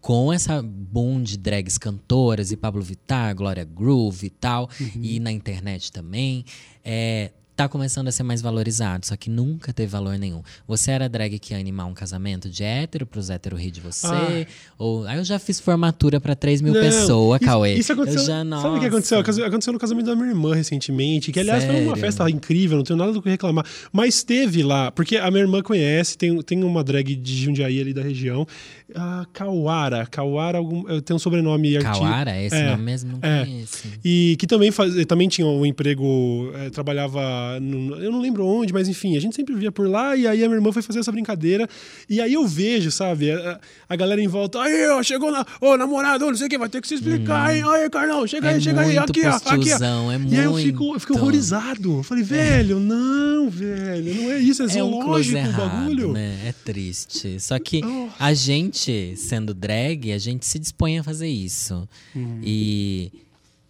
com 0.08 0.32
essa 0.32 0.62
boom 0.62 1.22
de 1.22 1.38
drags 1.38 1.78
cantoras 1.78 2.50
e 2.54 2.56
Pablo 2.56 2.82
Vittar, 2.82 3.36
Glória 3.36 3.66
Groove 3.66 4.28
e 4.28 4.30
tal, 4.30 4.70
uhum. 4.80 5.02
e 5.04 5.20
na 5.20 5.34
internet 5.34 5.92
também, 5.92 6.46
é, 6.82 7.32
tá 7.58 7.68
começando 7.68 8.08
a 8.08 8.12
ser 8.12 8.22
mais 8.22 8.40
valorizado, 8.40 9.08
só 9.08 9.18
que 9.18 9.32
nunca 9.32 9.74
teve 9.74 9.88
valor 9.88 10.16
nenhum. 10.16 10.44
Você 10.68 10.92
era 10.92 11.10
drag 11.10 11.40
que 11.40 11.56
ia 11.56 11.60
animar 11.60 11.88
um 11.88 11.94
casamento 11.94 12.48
de 12.52 12.64
hétero 12.64 13.04
pros 13.04 13.32
hétero 13.32 13.56
rir 13.58 13.72
de 13.72 13.82
você? 13.82 14.08
Ah. 14.08 14.46
Ou 14.78 15.08
aí 15.08 15.18
eu 15.18 15.24
já 15.24 15.40
fiz 15.40 15.60
formatura 15.60 16.22
para 16.22 16.36
3 16.36 16.62
mil 16.62 16.74
pessoas, 16.74 17.40
Cauê. 17.40 17.74
Isso 17.74 17.92
aconteceu. 17.92 18.24
já, 18.24 18.46
sabe 18.62 18.78
o 18.78 18.80
que 18.80 18.86
aconteceu? 18.86 19.20
Aconteceu 19.20 19.74
no 19.74 19.80
casamento 19.80 20.06
da 20.06 20.16
minha 20.16 20.28
irmã 20.28 20.54
recentemente, 20.54 21.32
que 21.32 21.40
aliás 21.40 21.64
Sério? 21.64 21.80
foi 21.80 21.88
uma 21.88 21.98
festa 21.98 22.30
incrível, 22.30 22.78
não 22.78 22.84
tenho 22.84 23.00
nada 23.00 23.12
do 23.12 23.24
que 23.24 23.30
reclamar. 23.30 23.66
Mas 23.92 24.22
teve 24.22 24.62
lá, 24.62 24.92
porque 24.92 25.18
a 25.18 25.32
minha 25.32 25.42
irmã 25.42 25.64
conhece, 25.64 26.16
tem, 26.16 26.40
tem 26.44 26.64
uma 26.64 26.84
drag 26.84 27.16
de 27.16 27.44
Jundiaí 27.44 27.82
ali 27.82 27.92
da 27.92 28.04
região, 28.04 28.46
a 28.94 29.26
Kawara. 29.34 30.06
Kawara 30.06 30.60
algum, 30.60 30.84
tem 31.02 31.16
um 31.16 31.20
sobrenome 31.20 31.76
artístico. 31.76 32.06
Kawara? 32.06 32.32
É 32.36 32.46
esse 32.46 32.56
é, 32.56 32.70
nome 32.70 32.84
mesmo? 32.84 33.20
Não 33.20 33.28
é. 33.28 33.46
conheço. 33.46 33.88
E 34.06 34.36
que 34.38 34.46
também, 34.46 34.70
faz, 34.70 34.94
também 35.08 35.28
tinha 35.28 35.48
um 35.48 35.66
emprego, 35.66 36.52
é, 36.54 36.70
trabalhava 36.70 37.47
eu 37.56 38.12
não 38.12 38.20
lembro 38.20 38.46
onde, 38.46 38.74
mas 38.74 38.88
enfim, 38.88 39.16
a 39.18 39.20
gente 39.20 39.36
sempre 39.36 39.56
via 39.56 39.72
por 39.72 39.88
lá 39.88 40.16
e 40.16 40.28
aí 40.28 40.44
a 40.44 40.48
minha 40.48 40.58
irmã 40.58 40.72
foi 40.72 40.82
fazer 40.82 41.00
essa 41.00 41.12
brincadeira 41.12 41.68
e 42.10 42.20
aí 42.22 42.34
eu 42.34 42.46
vejo, 42.48 42.92
sabe, 42.92 43.32
a, 43.32 43.60
a 43.88 43.96
galera 43.96 44.22
em 44.22 44.28
volta, 44.28 44.62
aí, 44.62 44.90
ó, 44.90 45.02
chegou 45.02 45.32
na, 45.32 45.46
ô, 45.62 45.78
namorado, 45.78 46.26
não 46.26 46.36
sei 46.36 46.48
o 46.48 46.50
que, 46.50 46.58
vai 46.58 46.70
ter 46.70 46.82
que 46.82 46.88
se 46.88 46.96
explicar, 46.96 47.50
hum. 47.50 47.54
hein, 47.54 47.64
aí, 47.64 47.90
Carlão, 47.90 48.28
chega 48.28 48.52
é 48.52 48.54
aí, 48.56 48.62
chega 48.62 48.82
aí, 48.82 48.98
aqui, 48.98 49.26
ó, 49.26 49.36
aqui, 49.36 49.74
ó. 49.74 50.12
É 50.12 50.18
e 50.30 50.38
aí 50.38 50.46
eu 50.46 50.56
fico, 50.56 50.94
eu 50.94 51.00
fico 51.00 51.14
horrorizado, 51.14 51.98
eu 51.98 52.04
falei, 52.04 52.24
velho, 52.24 52.80
não, 52.80 53.50
velho, 53.50 54.16
não 54.16 54.32
é 54.32 54.40
isso, 54.40 54.64
é, 54.64 54.78
é 54.78 54.84
um 54.84 55.00
o 55.00 55.54
bagulho. 55.54 56.14
Né? 56.14 56.48
É 56.48 56.54
triste, 56.64 57.40
só 57.40 57.58
que 57.60 57.82
oh. 57.84 58.10
a 58.20 58.34
gente, 58.34 59.16
sendo 59.16 59.54
drag, 59.54 60.12
a 60.12 60.18
gente 60.18 60.46
se 60.46 60.60
dispõe 60.60 61.00
a 61.00 61.04
fazer 61.04 61.28
isso 61.28 61.88
hum. 62.16 62.42
e... 62.44 63.12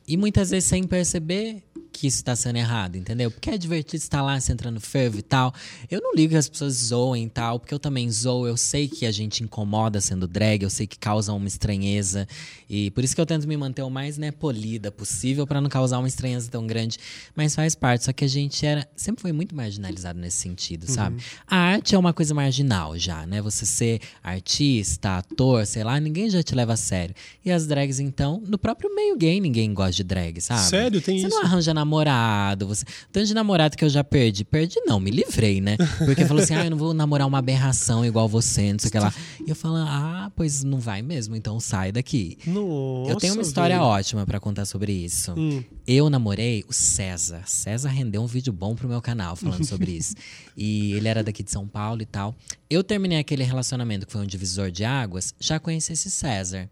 E 0.09 0.15
muitas 0.15 0.51
vezes 0.51 0.69
sem 0.69 0.83
perceber, 0.83 1.61
que 1.97 2.05
isso 2.05 2.17
está 2.17 2.35
sendo 2.35 2.57
errado, 2.57 2.95
entendeu? 2.95 3.31
Porque 3.31 3.49
é 3.49 3.57
divertido 3.57 4.03
estar 4.03 4.21
lá, 4.21 4.39
se 4.39 4.51
entrando 4.51 4.79
fervo 4.79 5.17
e 5.17 5.23
tal. 5.23 5.51
Eu 5.89 5.99
não 5.99 6.13
ligo 6.13 6.29
que 6.29 6.37
as 6.37 6.47
pessoas 6.47 6.75
zoem 6.75 7.25
e 7.25 7.29
tal, 7.29 7.59
porque 7.59 7.73
eu 7.73 7.79
também 7.79 8.09
zoo. 8.11 8.45
Eu 8.45 8.55
sei 8.55 8.87
que 8.87 9.03
a 9.03 9.11
gente 9.11 9.43
incomoda 9.43 9.99
sendo 9.99 10.27
drag, 10.27 10.61
eu 10.61 10.69
sei 10.69 10.85
que 10.85 10.99
causa 10.99 11.33
uma 11.33 11.47
estranheza. 11.47 12.27
E 12.69 12.91
por 12.91 13.03
isso 13.03 13.15
que 13.15 13.21
eu 13.21 13.25
tento 13.25 13.47
me 13.47 13.57
manter 13.57 13.81
o 13.81 13.89
mais 13.89 14.15
né, 14.15 14.29
polida 14.29 14.91
possível 14.91 15.47
para 15.47 15.59
não 15.59 15.69
causar 15.69 15.97
uma 15.97 16.07
estranheza 16.07 16.51
tão 16.51 16.67
grande. 16.67 16.99
Mas 17.35 17.55
faz 17.55 17.73
parte. 17.73 18.05
Só 18.05 18.13
que 18.13 18.23
a 18.23 18.27
gente 18.27 18.63
era 18.63 18.87
sempre 18.95 19.23
foi 19.23 19.31
muito 19.31 19.55
marginalizado 19.55 20.19
nesse 20.19 20.37
sentido, 20.37 20.87
uhum. 20.87 20.93
sabe? 20.93 21.23
A 21.47 21.57
arte 21.57 21.95
é 21.95 21.97
uma 21.97 22.13
coisa 22.13 22.31
marginal 22.35 22.95
já, 22.95 23.25
né? 23.25 23.41
Você 23.41 23.65
ser 23.65 24.01
artista, 24.21 25.17
ator, 25.17 25.65
sei 25.65 25.83
lá, 25.83 25.99
ninguém 25.99 26.29
já 26.29 26.43
te 26.43 26.53
leva 26.53 26.73
a 26.73 26.77
sério. 26.77 27.15
E 27.43 27.51
as 27.51 27.65
drags, 27.65 27.99
então, 27.99 28.43
no 28.45 28.59
próprio 28.59 28.93
meio 28.93 29.17
gay, 29.17 29.39
ninguém 29.39 29.73
gosta 29.73 29.93
de 29.93 30.03
drag, 30.03 30.39
sabe? 30.41 30.61
Sério? 30.61 31.01
Tem 31.01 31.19
Você 31.19 31.25
isso? 31.25 31.35
não 31.35 31.43
arranja 31.43 31.73
na 31.73 31.86
namorado. 31.87 32.67
Você... 32.67 32.85
Tanto 33.11 33.25
de 33.25 33.33
namorado 33.33 33.77
que 33.77 33.83
eu 33.83 33.89
já 33.89 34.03
perdi. 34.03 34.43
Perdi 34.43 34.79
não, 34.85 34.99
me 34.99 35.09
livrei, 35.09 35.61
né? 35.61 35.77
Porque 36.05 36.25
falou 36.25 36.43
assim, 36.43 36.53
ah, 36.53 36.65
eu 36.65 36.69
não 36.69 36.77
vou 36.77 36.93
namorar 36.93 37.25
uma 37.25 37.39
aberração 37.39 38.05
igual 38.05 38.27
você, 38.27 38.73
não 38.73 38.79
sei 38.79 38.89
o 38.89 38.91
que 38.91 38.99
lá. 38.99 39.13
E 39.45 39.49
eu 39.49 39.55
falo, 39.55 39.77
ah, 39.77 40.31
pois 40.35 40.63
não 40.63 40.79
vai 40.79 41.01
mesmo, 41.01 41.35
então 41.35 41.59
sai 41.59 41.91
daqui. 41.91 42.37
Nossa, 42.45 43.11
eu 43.11 43.15
tenho 43.15 43.33
uma 43.33 43.41
história 43.41 43.81
ótima 43.81 44.25
para 44.25 44.39
contar 44.39 44.65
sobre 44.65 44.91
isso. 44.91 45.33
Hum. 45.37 45.63
Eu 45.87 46.09
namorei 46.09 46.63
o 46.67 46.73
César. 46.73 47.43
César 47.45 47.89
rendeu 47.89 48.21
um 48.21 48.27
vídeo 48.27 48.51
bom 48.51 48.75
pro 48.75 48.89
meu 48.89 49.01
canal 49.01 49.35
falando 49.35 49.65
sobre 49.65 49.91
isso. 49.91 50.13
E 50.59 50.93
ele 50.93 51.07
era 51.07 51.23
daqui 51.23 51.43
de 51.43 51.51
São 51.51 51.67
Paulo 51.67 52.01
e 52.01 52.05
tal. 52.05 52.35
Eu 52.67 52.83
terminei 52.83 53.19
aquele 53.19 53.43
relacionamento 53.43 54.07
que 54.07 54.11
foi 54.11 54.21
um 54.21 54.25
divisor 54.25 54.71
de 54.71 54.83
águas, 54.83 55.35
já 55.39 55.59
conheci 55.59 55.93
esse 55.93 56.09
César. 56.09 56.67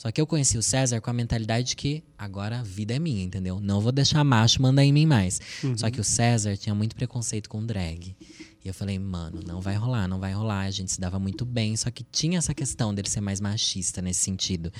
Só 0.00 0.10
que 0.10 0.18
eu 0.18 0.26
conheci 0.26 0.56
o 0.56 0.62
César 0.62 0.98
com 0.98 1.10
a 1.10 1.12
mentalidade 1.12 1.68
de 1.68 1.76
que 1.76 2.02
agora 2.16 2.60
a 2.60 2.62
vida 2.62 2.94
é 2.94 2.98
minha, 2.98 3.22
entendeu? 3.22 3.60
Não 3.60 3.82
vou 3.82 3.92
deixar 3.92 4.24
macho 4.24 4.62
mandar 4.62 4.82
em 4.82 4.90
mim 4.90 5.04
mais. 5.04 5.38
Uhum. 5.62 5.76
Só 5.76 5.90
que 5.90 6.00
o 6.00 6.04
César 6.04 6.56
tinha 6.56 6.74
muito 6.74 6.96
preconceito 6.96 7.50
com 7.50 7.62
drag. 7.66 8.16
E 8.64 8.66
eu 8.66 8.72
falei, 8.72 8.98
mano, 8.98 9.42
não 9.46 9.60
vai 9.60 9.74
rolar, 9.74 10.08
não 10.08 10.18
vai 10.18 10.32
rolar. 10.32 10.62
A 10.62 10.70
gente 10.70 10.90
se 10.90 10.98
dava 10.98 11.18
muito 11.18 11.44
bem, 11.44 11.76
só 11.76 11.90
que 11.90 12.02
tinha 12.02 12.38
essa 12.38 12.54
questão 12.54 12.94
dele 12.94 13.10
ser 13.10 13.20
mais 13.20 13.42
machista 13.42 14.00
nesse 14.00 14.20
sentido. 14.20 14.72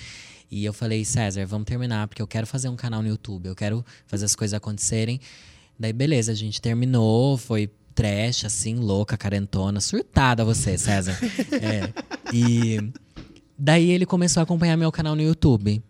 E 0.50 0.64
eu 0.64 0.72
falei, 0.72 1.04
César, 1.04 1.44
vamos 1.44 1.66
terminar, 1.66 2.08
porque 2.08 2.22
eu 2.22 2.26
quero 2.26 2.46
fazer 2.46 2.70
um 2.70 2.76
canal 2.76 3.02
no 3.02 3.08
YouTube, 3.08 3.46
eu 3.46 3.54
quero 3.54 3.84
fazer 4.06 4.24
as 4.24 4.34
coisas 4.34 4.54
acontecerem. 4.54 5.20
Daí, 5.78 5.92
beleza, 5.92 6.32
a 6.32 6.34
gente 6.34 6.62
terminou, 6.62 7.36
foi 7.36 7.70
trash, 7.94 8.46
assim, 8.46 8.76
louca, 8.76 9.18
carentona, 9.18 9.82
surtada 9.82 10.46
você, 10.46 10.78
César. 10.78 11.18
é, 11.60 11.92
e 12.32 12.90
Daí 13.62 13.90
ele 13.90 14.06
começou 14.06 14.40
a 14.40 14.44
acompanhar 14.44 14.74
meu 14.74 14.90
canal 14.90 15.14
no 15.14 15.20
YouTube. 15.20 15.82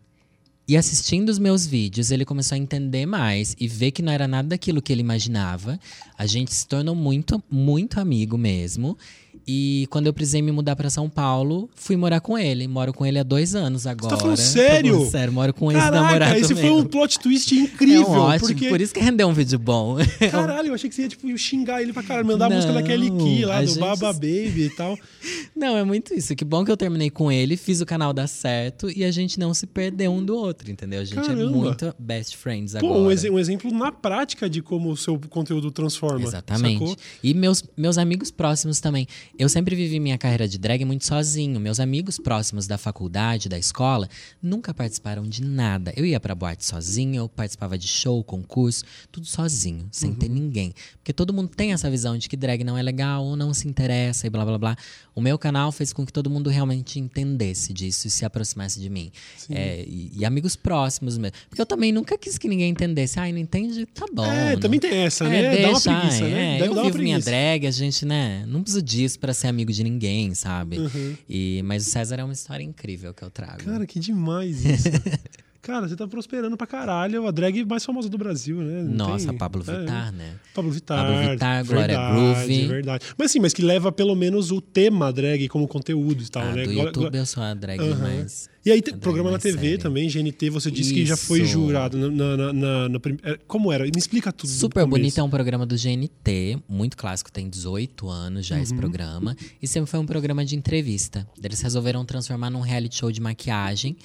E 0.67 0.77
assistindo 0.77 1.29
os 1.29 1.39
meus 1.39 1.65
vídeos, 1.65 2.11
ele 2.11 2.25
começou 2.25 2.57
a 2.57 2.59
entender 2.59 3.07
mais 3.07 3.55
e 3.61 3.69
ver 3.69 3.93
que 3.93 4.03
não 4.03 4.13
era 4.13 4.27
nada 4.27 4.49
daquilo 4.49 4.83
que 4.83 4.93
ele 4.93 5.03
imaginava. 5.03 5.79
A 6.19 6.27
gente 6.27 6.53
se 6.53 6.67
tornou 6.67 6.97
muito, 6.97 7.41
muito 7.49 8.01
amigo 8.01 8.37
mesmo. 8.37 8.99
E 9.47 9.87
quando 9.91 10.07
eu 10.07 10.13
precisei 10.13 10.43
me 10.43 10.53
mudar 10.53 10.77
para 10.77 10.91
São 10.91 11.09
Paulo, 11.09 11.69
fui 11.75 11.97
morar 11.97 12.21
com 12.21 12.39
ele. 12.39 12.69
Moro 12.69 12.93
com 12.93 13.05
ele 13.05 13.19
há 13.19 13.23
dois 13.23 13.55
anos 13.55 13.87
agora. 13.87 14.11
Você 14.11 14.17
tá 14.17 14.21
falando 14.21 14.37
sério? 14.37 14.95
Falando 14.95 15.11
sério, 15.11 15.33
moro 15.33 15.55
com 15.55 15.73
esse 15.73 15.91
namorado 15.91 16.37
esse 16.37 16.55
foi 16.55 16.71
um 16.71 16.85
plot 16.85 17.19
twist 17.19 17.55
incrível. 17.55 18.03
É 18.03 18.09
um 18.09 18.21
ótimo, 18.21 18.49
porque... 18.49 18.69
por 18.69 18.81
isso 18.81 18.95
que 18.95 19.01
rendeu 19.01 19.29
um 19.29 19.33
vídeo 19.33 19.59
bom. 19.59 19.97
Caralho, 20.31 20.69
eu 20.69 20.75
achei 20.75 20.89
que 20.89 20.95
você 20.95 21.03
ia 21.03 21.09
tipo, 21.09 21.37
xingar 21.37 21.83
ele 21.83 21.93
pra 21.93 22.03
caralho, 22.03 22.27
mandar 22.27 22.49
não, 22.49 22.57
a 22.57 22.57
música 22.57 22.73
da 22.73 22.83
Kelly 22.83 23.11
Key 23.11 23.45
lá, 23.45 23.61
do 23.61 23.67
gente... 23.67 23.79
Baba 23.79 24.13
Baby 24.13 24.65
e 24.65 24.71
tal. 24.71 24.99
Não, 25.55 25.77
é 25.77 25.85
muito 25.85 26.15
isso. 26.15 26.35
Que 26.35 26.45
bom 26.45 26.65
que 26.65 26.71
eu 26.71 26.77
terminei 26.77 27.11
com 27.11 27.31
ele, 27.31 27.57
fiz 27.57 27.81
o 27.81 27.87
canal 27.87 28.13
dar 28.13 28.27
certo 28.27 28.91
e 28.91 29.05
a 29.05 29.11
gente 29.11 29.39
não 29.39 29.53
se 29.53 29.67
perdeu 29.67 30.13
um 30.13 30.25
do 30.25 30.37
outro, 30.37 30.71
entendeu? 30.71 31.01
A 31.01 31.05
gente 31.05 31.19
é 31.19 31.23
Caramba. 31.23 31.43
é 31.43 31.47
muito 31.47 31.95
best 31.99 32.37
friends 32.37 32.75
agora. 32.75 32.93
Pô, 32.93 33.01
um, 33.01 33.11
ex 33.11 33.25
um, 33.25 33.39
exemplo 33.39 33.73
na 33.73 33.93
prática 33.93 34.49
de 34.49 34.63
como 34.63 34.91
o 34.91 34.97
seu 34.97 35.19
conteúdo 35.29 35.71
transforma. 35.71 36.27
Exatamente. 36.27 36.79
Sacou? 36.79 36.97
E 37.23 37.35
meus, 37.35 37.65
meus 37.77 37.99
amigos 37.99 38.31
próximos 38.31 38.81
também. 38.81 39.07
Eu 39.39 39.49
sempre 39.49 39.75
vivi 39.75 39.99
minha 39.99 40.19
carreira 40.19 40.47
de 40.47 40.59
drag 40.59 40.85
muito 40.85 41.05
sozinho. 41.07 41.59
Meus 41.61 41.81
amigos 41.81 42.19
próximos 42.19 42.67
da 42.67 42.77
faculdade, 42.77 43.49
da 43.49 43.59
escola, 43.59 44.09
nunca 44.43 44.75
participaram 44.75 45.29
de 45.29 45.43
nada. 45.43 45.93
Eu 45.97 46.05
ia 46.05 46.21
pra 46.21 46.35
boate 46.35 46.65
sozinho, 46.65 47.17
eu 47.17 47.29
participava 47.29 47.79
de 47.79 47.89
show, 47.89 48.23
concurso, 48.23 48.85
tudo 49.11 49.27
sozinho, 49.27 49.89
sem 49.91 50.11
uhum. 50.11 50.17
ter 50.17 50.29
ninguém. 50.29 50.73
Porque 50.99 51.13
todo 51.13 51.33
mundo 51.33 51.49
tem 51.49 51.73
essa 51.73 51.91
visão 51.91 52.17
de 52.17 52.29
que 52.29 52.37
drag 52.37 52.65
não 52.65 52.77
é 52.77 52.83
legal 52.83 53.25
ou 53.25 53.37
não 53.37 53.53
se 53.55 53.69
interessa 53.69 54.27
e 54.27 54.31
blá 54.31 54.45
blá 54.45 54.59
blá. 54.59 54.77
O 55.15 55.21
meu 55.21 55.39
canal 55.39 55.73
fez 55.73 55.93
com 55.93 56.07
que 56.07 56.13
todo 56.13 56.31
mundo 56.31 56.49
realmente 56.49 56.99
entendesse 56.99 57.73
disso 57.73 58.07
e 58.07 58.11
se 58.11 58.25
aproximasse 58.25 58.81
de 58.81 58.89
mim. 58.89 59.11
É, 59.51 59.85
e, 59.87 60.13
e, 60.17 60.25
amigos 60.25 60.57
próximos 60.57 61.19
mesmo. 61.19 61.37
Porque 61.49 61.61
eu 61.61 61.67
também 61.67 61.93
nunca 61.93 62.17
quis 62.17 62.39
que 62.39 62.49
ninguém 62.49 62.71
entendesse. 62.71 63.19
Ai, 63.19 63.33
não 63.33 63.39
entende? 63.39 63.87
Tá 63.87 64.07
bom. 64.13 64.25
É, 64.25 64.53
não... 64.53 64.61
também 64.61 64.79
tem 64.79 64.91
essa, 64.91 65.25
é, 65.25 65.29
né? 65.29 65.51
Deixa, 65.51 65.63
Dá 65.63 65.69
uma 65.71 65.81
preguiça, 65.81 66.25
ai, 66.25 66.31
né? 66.31 66.61
É, 66.61 66.67
eu 66.67 66.83
vivo 66.83 66.99
minha 66.99 67.19
drag, 67.19 67.67
a 67.67 67.71
gente, 67.71 68.07
né? 68.07 68.45
Não 68.47 68.63
precisa 68.63 68.83
disso 68.83 69.10
pra 69.19 69.33
ser 69.33 69.49
amigo 69.49 69.73
de 69.73 69.85
ninguém 69.85 70.01
ninguém, 70.01 70.35
sabe? 70.35 70.79
Uhum. 70.79 71.17
E, 71.29 71.63
mas 71.65 71.87
o 71.87 71.91
César 71.91 72.17
é 72.21 72.25
uma 72.25 72.33
história 72.33 72.65
incrível 72.65 73.13
que 73.13 73.23
eu 73.23 73.31
trago. 73.31 73.65
Cara, 73.65 73.87
que 73.87 74.01
demais 74.01 74.65
isso. 74.65 74.89
Cara, 75.63 75.87
você 75.87 75.95
tá 75.95 76.07
prosperando 76.09 76.57
pra 76.57 76.67
caralho. 76.67 77.27
A 77.27 77.31
drag 77.31 77.65
mais 77.67 77.85
famosa 77.85 78.09
do 78.09 78.17
Brasil, 78.17 78.57
né? 78.63 78.83
Não 78.83 79.09
Nossa, 79.09 79.29
tem... 79.29 79.37
Pablo 79.37 79.63
é. 79.69 79.79
Vittar, 79.79 80.11
né? 80.13 80.35
Pablo 80.55 80.71
Vittar. 80.71 81.05
Pablo 81.07 81.31
Vittar, 81.31 81.65
Glória 81.67 82.11
Groove. 82.13 82.67
verdade. 82.67 83.05
Mas 83.19 83.31
sim, 83.31 83.41
mas 83.41 83.53
que 83.53 83.61
leva 83.61 83.93
pelo 83.93 84.15
menos 84.17 84.51
o 84.51 84.61
tema 84.63 85.13
drag 85.13 85.49
como 85.49 85.69
conteúdo 85.69 86.23
e 86.23 86.29
tal, 86.31 86.43
Ah, 86.45 86.53
né? 86.53 86.63
do 86.65 86.73
Glória- 86.73 86.89
YouTube 86.89 87.15
eu 87.15 87.27
sou 87.27 87.43
a 87.43 87.53
drag 87.53 87.79
mais. 87.97 88.49
E 88.65 88.71
aí, 88.71 88.81
programa 88.83 89.31
na 89.31 89.39
TV 89.39 89.77
também, 89.79 90.09
GNT, 90.09 90.49
você 90.51 90.71
disse 90.71 90.93
que 90.95 91.05
já 91.07 91.17
foi 91.17 91.41
Isso. 91.43 91.53
jurado 91.53 91.97
na, 91.97 92.09
na, 92.37 92.53
na- 92.53 92.89
na- 92.89 93.01
é, 93.23 93.39
Como 93.47 93.71
era? 93.73 93.85
Me 93.85 93.91
explica 93.97 94.33
tudo. 94.33 94.49
do 94.51 94.55
Super. 94.55 94.87
Bonito 94.87 95.19
é 95.19 95.23
um 95.23 95.31
programa 95.31 95.65
do 95.67 95.77
GNT, 95.77 96.59
muito 96.69 96.97
clássico, 96.97 97.31
tem 97.31 97.49
18 97.49 98.09
anos 98.09 98.47
já 98.47 98.57
Uhum. 98.57 98.63
esse 98.63 98.75
programa. 98.75 99.37
E 99.63 99.69
sempre 99.69 99.91
foi 99.91 100.01
um 100.01 100.07
programa 100.07 100.45
de 100.45 100.57
entrevista. 100.57 101.27
Eles 101.43 101.61
resolveram 101.61 102.05
transformar 102.05 102.49
num 102.51 102.61
reality 102.61 102.97
show 102.97 103.11
de 103.13 103.21
maquiagem. 103.21 103.97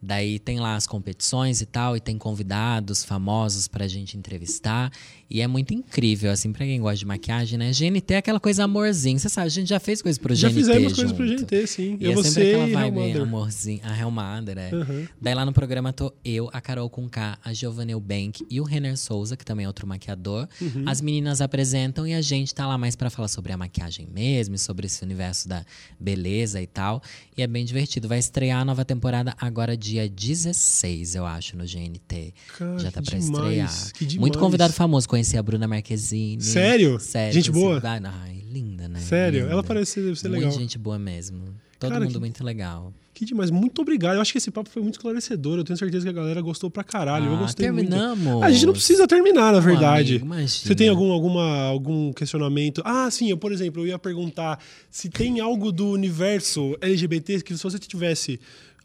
Daí 0.00 0.38
tem 0.38 0.60
lá 0.60 0.76
as 0.76 0.86
competições 0.86 1.60
e 1.60 1.66
tal, 1.66 1.96
e 1.96 2.00
tem 2.00 2.16
convidados 2.16 3.04
famosos 3.04 3.66
pra 3.66 3.88
gente 3.88 4.16
entrevistar. 4.16 4.92
E 5.30 5.40
é 5.42 5.46
muito 5.46 5.74
incrível, 5.74 6.30
assim, 6.30 6.52
pra 6.52 6.64
quem 6.64 6.80
gosta 6.80 6.96
de 6.98 7.04
maquiagem, 7.06 7.58
né? 7.58 7.70
GNT 7.72 8.14
é 8.14 8.16
aquela 8.16 8.40
coisa 8.40 8.64
amorzinho. 8.64 9.18
Você 9.18 9.28
sabe, 9.28 9.46
a 9.48 9.50
gente 9.50 9.68
já 9.68 9.80
fez 9.80 10.00
coisas 10.00 10.18
pro 10.18 10.34
Já 10.34 10.48
GNT. 10.48 10.54
fizemos 10.54 10.92
coisas 10.94 11.12
pro 11.12 11.26
junto. 11.26 11.40
GNT, 11.42 11.66
sim. 11.66 11.96
E 12.00 12.04
eu, 12.04 12.12
é 12.12 12.14
você 12.14 12.30
sempre 12.30 12.54
aquela 12.54 12.90
vibe 12.90 13.20
amorzinho. 13.20 13.80
A 13.82 13.98
Hellmother, 13.98 14.56
é. 14.58 14.74
Uhum. 14.74 15.06
Daí 15.20 15.34
lá 15.34 15.44
no 15.44 15.52
programa 15.52 15.92
tô 15.92 16.14
eu, 16.24 16.48
a 16.52 16.60
Carol 16.60 16.88
Conká, 16.88 17.38
a 17.44 17.52
Giovanna 17.52 17.90
Eubank 17.90 18.46
e 18.48 18.60
o 18.60 18.64
Renner 18.64 18.96
Souza, 18.96 19.36
que 19.36 19.44
também 19.44 19.64
é 19.64 19.66
outro 19.66 19.86
maquiador. 19.86 20.48
Uhum. 20.60 20.84
As 20.86 21.00
meninas 21.00 21.40
apresentam 21.40 22.06
e 22.06 22.14
a 22.14 22.22
gente 22.22 22.54
tá 22.54 22.66
lá 22.66 22.78
mais 22.78 22.96
pra 22.96 23.10
falar 23.10 23.28
sobre 23.28 23.52
a 23.52 23.56
maquiagem 23.56 24.08
mesmo, 24.14 24.56
sobre 24.56 24.86
esse 24.86 25.02
universo 25.04 25.48
da 25.48 25.64
beleza 26.00 26.62
e 26.62 26.66
tal. 26.66 27.02
E 27.36 27.42
é 27.42 27.46
bem 27.46 27.64
divertido. 27.64 28.08
Vai 28.08 28.18
estrear 28.18 28.60
a 28.60 28.64
nova 28.64 28.84
temporada 28.84 29.34
agora 29.38 29.76
dia 29.88 30.08
16, 30.08 31.14
eu 31.14 31.24
acho, 31.26 31.56
no 31.56 31.64
GNT. 31.64 32.32
Cara, 32.58 32.78
Já 32.78 32.90
tá 32.90 33.02
pra 33.02 33.18
demais, 33.18 33.92
estrear. 33.94 34.20
Muito 34.20 34.38
convidado 34.38 34.72
famoso. 34.72 35.08
Conheci 35.08 35.36
a 35.36 35.42
Bruna 35.42 35.66
Marquezine. 35.66 36.42
Sério? 36.42 36.98
Sério. 37.00 37.32
Gente 37.34 37.50
conheci- 37.50 37.80
boa? 37.80 37.80
Ai, 37.84 38.42
linda, 38.52 38.88
né? 38.88 39.00
Sério? 39.00 39.40
Linda. 39.40 39.52
Ela 39.52 39.62
parece 39.64 39.92
ser, 39.92 40.02
deve 40.02 40.16
ser 40.18 40.28
Muito 40.28 40.40
legal. 40.42 40.58
gente 40.58 40.78
boa 40.78 40.98
mesmo. 40.98 41.42
Todo 41.78 41.90
Cara, 41.92 42.04
mundo 42.04 42.12
que- 42.14 42.18
muito 42.18 42.42
legal. 42.44 42.92
Que 43.14 43.24
demais. 43.24 43.50
Muito 43.50 43.82
obrigado. 43.82 44.14
Eu 44.14 44.20
acho 44.20 44.30
que 44.30 44.38
esse 44.38 44.50
papo 44.50 44.68
foi 44.70 44.80
muito 44.80 44.94
esclarecedor. 44.94 45.58
Eu 45.58 45.64
tenho 45.64 45.76
certeza 45.76 46.04
que 46.04 46.08
a 46.10 46.12
galera 46.12 46.40
gostou 46.40 46.70
pra 46.70 46.84
caralho. 46.84 47.26
eu 47.26 47.34
Ah, 47.34 47.38
gostei 47.38 47.66
terminamos. 47.66 48.18
muito. 48.18 48.44
A 48.44 48.50
gente 48.50 48.64
não 48.66 48.72
precisa 48.72 49.08
terminar, 49.08 49.52
na 49.52 49.58
verdade. 49.58 50.16
amigo. 50.22 50.48
Você 50.48 50.72
tem 50.74 50.88
algum, 50.88 51.10
alguma, 51.10 51.62
algum 51.62 52.12
questionamento? 52.12 52.80
Ah, 52.84 53.10
sim. 53.10 53.28
Eu, 53.30 53.36
por 53.36 53.50
exemplo, 53.50 53.82
eu 53.82 53.88
ia 53.88 53.98
perguntar 53.98 54.60
se 54.88 55.08
tem 55.08 55.40
algo 55.40 55.72
do 55.72 55.88
universo 55.90 56.76
LGBT 56.80 57.42
que 57.42 57.56
se 57.56 57.62
você 57.62 57.76
tivesse 57.78 58.38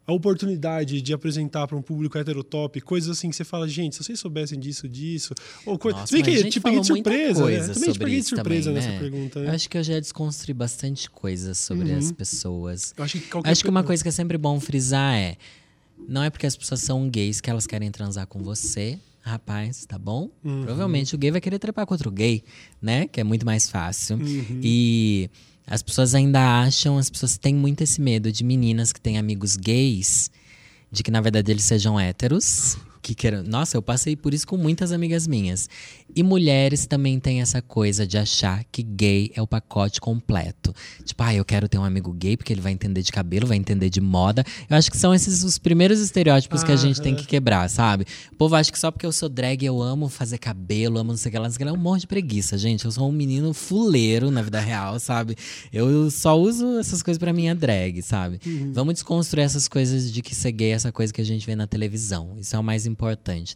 a 0.06 0.12
oportunidade 0.12 1.02
de 1.02 1.14
apresentar 1.14 1.66
para 1.68 1.78
um 1.78 1.82
público 1.82 2.18
heterotop, 2.18 2.80
coisas 2.82 3.10
assim 3.18 3.30
que 3.30 3.36
você 3.36 3.44
fala, 3.46 3.68
gente, 3.68 3.96
se 3.96 4.04
vocês 4.04 4.20
soubessem 4.20 4.60
disso, 4.60 4.88
disso, 4.88 5.34
ou 5.66 5.80
coisa. 5.80 6.00
Nossa, 6.00 6.08
Se 6.08 6.22
bem 6.22 6.24
que 6.24 6.50
te 6.50 6.60
peguei 6.60 6.82
de 6.82 6.88
falou 6.88 6.88
muita 6.90 7.10
surpresa, 7.10 7.46
né? 7.46 7.58
coisa 7.58 7.74
Também 7.74 7.92
te 7.94 8.00
peguei 8.00 8.20
de 8.20 8.28
surpresa 8.28 8.70
também, 8.70 8.84
nessa 8.84 8.94
né? 8.94 9.00
pergunta, 9.00 9.40
Eu 9.40 9.46
né? 9.46 9.52
acho 9.52 9.70
que 9.70 9.78
eu 9.78 9.84
já 9.84 10.00
desconstruí 10.00 10.54
bastante 10.54 11.10
coisas 11.10 11.58
sobre 11.58 11.92
as 11.94 12.12
pessoas. 12.12 12.94
Eu 12.98 13.04
acho 13.04 13.20
que 13.20 13.30
Acho 13.44 13.64
que 13.64 13.70
uma 13.70 13.84
coisa 13.84 14.04
que 14.04 14.10
é 14.10 14.12
sempre 14.12 14.38
bom 14.38 14.60
frisar 14.60 15.16
é: 15.16 15.38
não 16.08 16.22
é 16.22 16.30
porque 16.30 16.46
as 16.46 16.58
pessoas 16.58 16.82
são 16.82 17.10
gays 17.10 17.40
que 17.40 17.50
elas 17.50 17.66
querem 17.66 17.90
transar 17.90 18.28
com 18.28 18.40
você, 18.40 19.00
rapaz, 19.22 19.86
tá 19.86 19.98
bom? 19.98 20.30
Uhum. 20.44 20.64
Provavelmente 20.64 21.16
o 21.16 21.18
gay 21.18 21.32
vai 21.32 21.40
querer 21.40 21.60
trepar 21.60 21.86
com 21.86 21.94
outro 21.94 22.12
gay, 22.12 22.44
né? 22.82 23.08
Que 23.08 23.22
é 23.22 23.24
muito 23.24 23.46
mais 23.46 23.70
fácil. 23.70 24.18
Uhum. 24.18 24.60
E 24.62 25.30
as 25.66 25.82
pessoas 25.82 26.14
ainda 26.14 26.62
acham, 26.62 26.98
as 26.98 27.10
pessoas 27.10 27.38
têm 27.38 27.56
muito 27.56 27.82
esse 27.82 28.02
medo 28.02 28.32
de 28.32 28.44
meninas 28.44 28.92
que 28.92 29.00
têm 29.00 29.18
amigos 29.18 29.56
gays, 29.56 30.30
de 30.92 31.04
que 31.04 31.12
na 31.12 31.22
verdade 31.22 31.52
eles 31.52 31.64
sejam 31.64 32.00
héteros. 32.00 32.78
Que 33.04 33.14
queiram... 33.14 33.44
Nossa, 33.44 33.76
eu 33.76 33.82
passei 33.82 34.16
por 34.16 34.34
isso 34.34 34.48
com 34.48 34.56
muitas 34.56 34.94
amigas 34.94 35.28
minhas. 35.28 35.70
E 36.16 36.24
mulheres 36.24 36.86
também 36.86 37.20
têm 37.20 37.42
essa 37.42 37.62
coisa 37.62 38.08
de 38.08 38.18
achar 38.18 38.64
que 38.72 38.82
gay 38.82 39.30
é 39.36 39.42
o 39.42 39.48
pacote 39.48 40.00
completo. 40.00 40.74
Tipo, 41.04 41.22
ah, 41.24 41.36
eu 41.36 41.44
quero 41.44 41.68
ter 41.68 41.78
um 41.78 41.84
amigo 41.84 42.14
gay 42.14 42.38
porque 42.38 42.54
ele 42.54 42.62
vai 42.62 42.72
entender 42.72 43.02
de 43.02 43.12
cabelo, 43.12 43.46
vai 43.46 43.58
entender 43.58 43.90
de 43.90 44.00
moda. 44.00 44.46
Eu 44.70 44.78
acho 44.78 44.90
que 44.90 44.98
são 44.98 45.14
esses 45.14 45.44
os 45.44 45.58
primeiros 45.58 46.00
estereótipos 46.00 46.64
que 46.64 46.72
a 46.72 46.78
gente 46.78 47.02
tem 47.02 47.14
que 47.14 47.26
quebrar, 47.26 47.70
sabe? 47.70 48.06
O 48.32 48.36
povo 48.38 48.56
acha 48.56 48.72
que 48.72 48.80
só 48.80 48.90
porque 48.90 49.06
eu 49.06 49.12
sou 49.12 49.28
drag 49.28 49.66
eu 49.66 49.82
amo 49.82 50.08
fazer 50.08 50.38
cabelo, 50.38 50.98
amo 50.98 51.12
não 51.12 51.18
sei 51.18 51.30
o 51.30 51.32
que 51.34 51.38
lá, 51.38 51.44
não 51.44 51.52
sei 51.52 51.58
o 51.58 51.60
que 51.60 51.66
lá. 51.66 51.72
Eu 51.72 51.78
morro 51.78 51.98
de 51.98 52.08
preguiça, 52.08 52.58
gente. 52.58 52.86
Eu 52.86 52.92
sou 52.92 53.10
um 53.10 53.12
menino 53.12 53.54
fuleiro 53.54 54.32
na 54.32 54.42
vida 54.42 54.62
real, 54.62 55.00
sabe? 55.00 55.36
Eu 55.74 56.10
só 56.10 56.40
uso 56.40 56.80
essas 56.80 57.04
coisas 57.04 57.20
pra 57.20 57.34
minha 57.34 57.54
drag, 57.54 58.02
sabe? 58.02 58.40
Vamos 58.72 58.94
desconstruir 58.94 59.44
essas 59.44 59.68
coisas 59.68 60.12
de 60.12 60.22
que 60.22 60.34
ser 60.34 60.54
gay 60.54 60.70
é 60.70 60.76
essa 60.76 60.92
coisa 60.92 61.12
que 61.12 61.20
a 61.20 61.26
gente 61.26 61.46
vê 61.46 61.56
na 61.56 61.68
televisão. 61.68 62.36
Isso 62.38 62.56
é 62.56 62.60
o 62.60 62.64
mais 62.64 62.86
importante, 62.86 62.93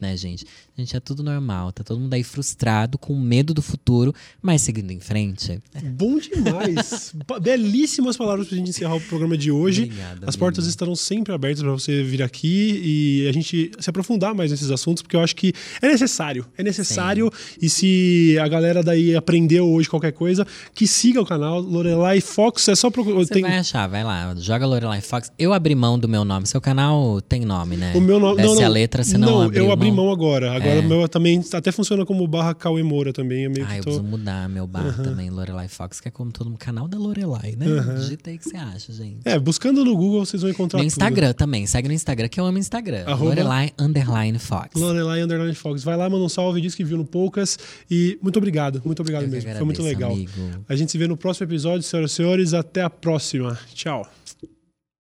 né, 0.01 0.15
gente? 0.15 0.45
Gente, 0.77 0.95
é 0.95 0.99
tudo 0.99 1.23
normal. 1.23 1.71
Tá 1.71 1.83
todo 1.83 1.99
mundo 1.99 2.13
aí 2.13 2.23
frustrado, 2.23 2.97
com 2.97 3.15
medo 3.15 3.53
do 3.53 3.61
futuro, 3.61 4.13
mas 4.41 4.61
seguindo 4.61 4.91
em 4.91 4.99
frente. 4.99 5.59
Bom 5.83 6.19
demais. 6.19 7.13
Belíssimas 7.41 8.15
palavras 8.15 8.47
pra 8.47 8.57
gente 8.57 8.69
encerrar 8.69 8.95
o 8.95 9.01
programa 9.01 9.37
de 9.37 9.51
hoje. 9.51 9.83
Obrigado, 9.83 10.23
As 10.27 10.35
portas 10.35 10.67
estarão 10.67 10.95
sempre 10.95 11.33
abertas 11.33 11.63
para 11.63 11.71
você 11.71 12.03
vir 12.03 12.21
aqui 12.21 12.81
e 12.83 13.27
a 13.27 13.31
gente 13.31 13.71
se 13.79 13.89
aprofundar 13.89 14.35
mais 14.35 14.51
nesses 14.51 14.69
assuntos, 14.69 15.01
porque 15.01 15.15
eu 15.15 15.21
acho 15.21 15.35
que 15.35 15.53
é 15.81 15.87
necessário. 15.87 16.45
É 16.57 16.63
necessário. 16.63 17.31
E 17.61 17.69
se 17.69 18.37
a 18.39 18.47
galera 18.47 18.83
daí 18.83 19.15
aprendeu 19.15 19.67
hoje 19.67 19.89
qualquer 19.89 20.11
coisa, 20.11 20.45
que 20.75 20.85
siga 20.85 21.21
o 21.21 21.25
canal 21.25 21.59
Lorelai 21.59 22.21
Fox. 22.21 22.67
É 22.67 22.75
só 22.75 22.89
procurar. 22.89 23.17
Você 23.17 23.41
vai 23.41 23.57
achar, 23.57 23.87
vai 23.87 24.03
lá, 24.03 24.35
joga 24.35 24.65
Lorelai 24.65 25.01
Fox. 25.01 25.31
Eu 25.39 25.53
abri 25.53 25.73
mão 25.73 25.97
do 25.97 26.07
meu 26.07 26.23
nome. 26.23 26.45
Seu 26.45 26.61
canal 26.61 27.21
tem 27.21 27.41
nome, 27.41 27.77
né? 27.77 27.93
O 27.95 28.01
meu 28.01 28.19
nome. 28.19 28.37
Desce 28.37 28.47
não, 28.47 28.55
não, 28.55 28.65
a 28.65 28.69
letra, 28.69 29.03
você 29.03 29.17
não, 29.27 29.51
eu 29.53 29.71
abri 29.71 29.91
mão 29.91 30.11
agora. 30.11 30.51
Agora 30.53 30.75
É. 30.75 30.81
meu 30.81 31.07
também 31.07 31.43
até 31.53 31.71
funciona 31.71 32.05
como 32.05 32.25
barra 32.27 32.53
Cauê 32.53 32.83
Moura 32.83 33.11
também. 33.13 33.45
É 33.45 33.49
meio 33.49 33.65
Ah, 33.65 33.69
que 33.69 33.73
eu 33.79 33.83
tô... 33.83 33.83
preciso 33.91 34.03
mudar 34.03 34.47
meu 34.49 34.65
bar 34.67 34.95
também, 35.03 35.29
Lorelai 35.29 35.67
Fox, 35.67 35.99
que 35.99 36.07
é 36.07 36.11
como 36.11 36.31
todo 36.31 36.49
mundo. 36.49 36.59
Canal 36.59 36.87
da 36.87 36.97
Lorelai, 36.97 37.55
né? 37.57 37.65
Digita 37.99 38.29
aí 38.29 38.37
que 38.37 38.43
você 38.49 38.57
acha, 38.57 38.91
gente. 38.93 39.19
É, 39.25 39.37
buscando 39.39 39.83
no 39.85 39.95
Google 39.95 40.25
vocês 40.25 40.41
vão 40.41 40.51
encontrar 40.51 40.77
No 40.79 40.83
tudo. 40.83 40.87
Instagram 40.93 41.33
também. 41.33 41.65
Segue 41.67 41.87
no 41.87 41.93
Instagram, 41.93 42.27
que 42.27 42.39
eu 42.39 42.45
amo 42.45 42.57
Instagram. 42.57 43.03
Arroba- 43.05 43.25
Lorelai 43.29 43.71
Underline 43.79 44.39
Fox. 44.39 44.69
Lorelai 44.79 45.21
Underline 45.21 45.53
Fox. 45.55 45.83
Vai 45.83 45.95
lá, 45.97 46.09
manda 46.09 46.23
um 46.23 46.29
salve, 46.29 46.59
diz 46.61 46.73
que 46.75 46.83
viu 46.83 46.97
no 46.97 47.05
Poucas. 47.05 47.57
E 47.89 48.17
muito 48.21 48.37
obrigado, 48.37 48.81
muito 48.85 48.99
obrigado 49.01 49.23
Eu 49.23 49.29
mesmo. 49.29 49.51
Foi 49.51 49.63
muito 49.65 49.81
agradeço, 49.81 49.99
legal. 49.99 50.11
amigo. 50.13 50.31
A 50.67 50.75
gente 50.75 50.91
se 50.91 50.97
vê 50.97 51.07
no 51.07 51.15
próximo 51.17 51.45
episódio, 51.47 51.83
senhoras 51.83 52.11
e 52.11 52.13
senhores. 52.15 52.53
Até 52.53 52.81
a 52.81 52.89
próxima. 52.89 53.57
Tchau. 53.73 54.07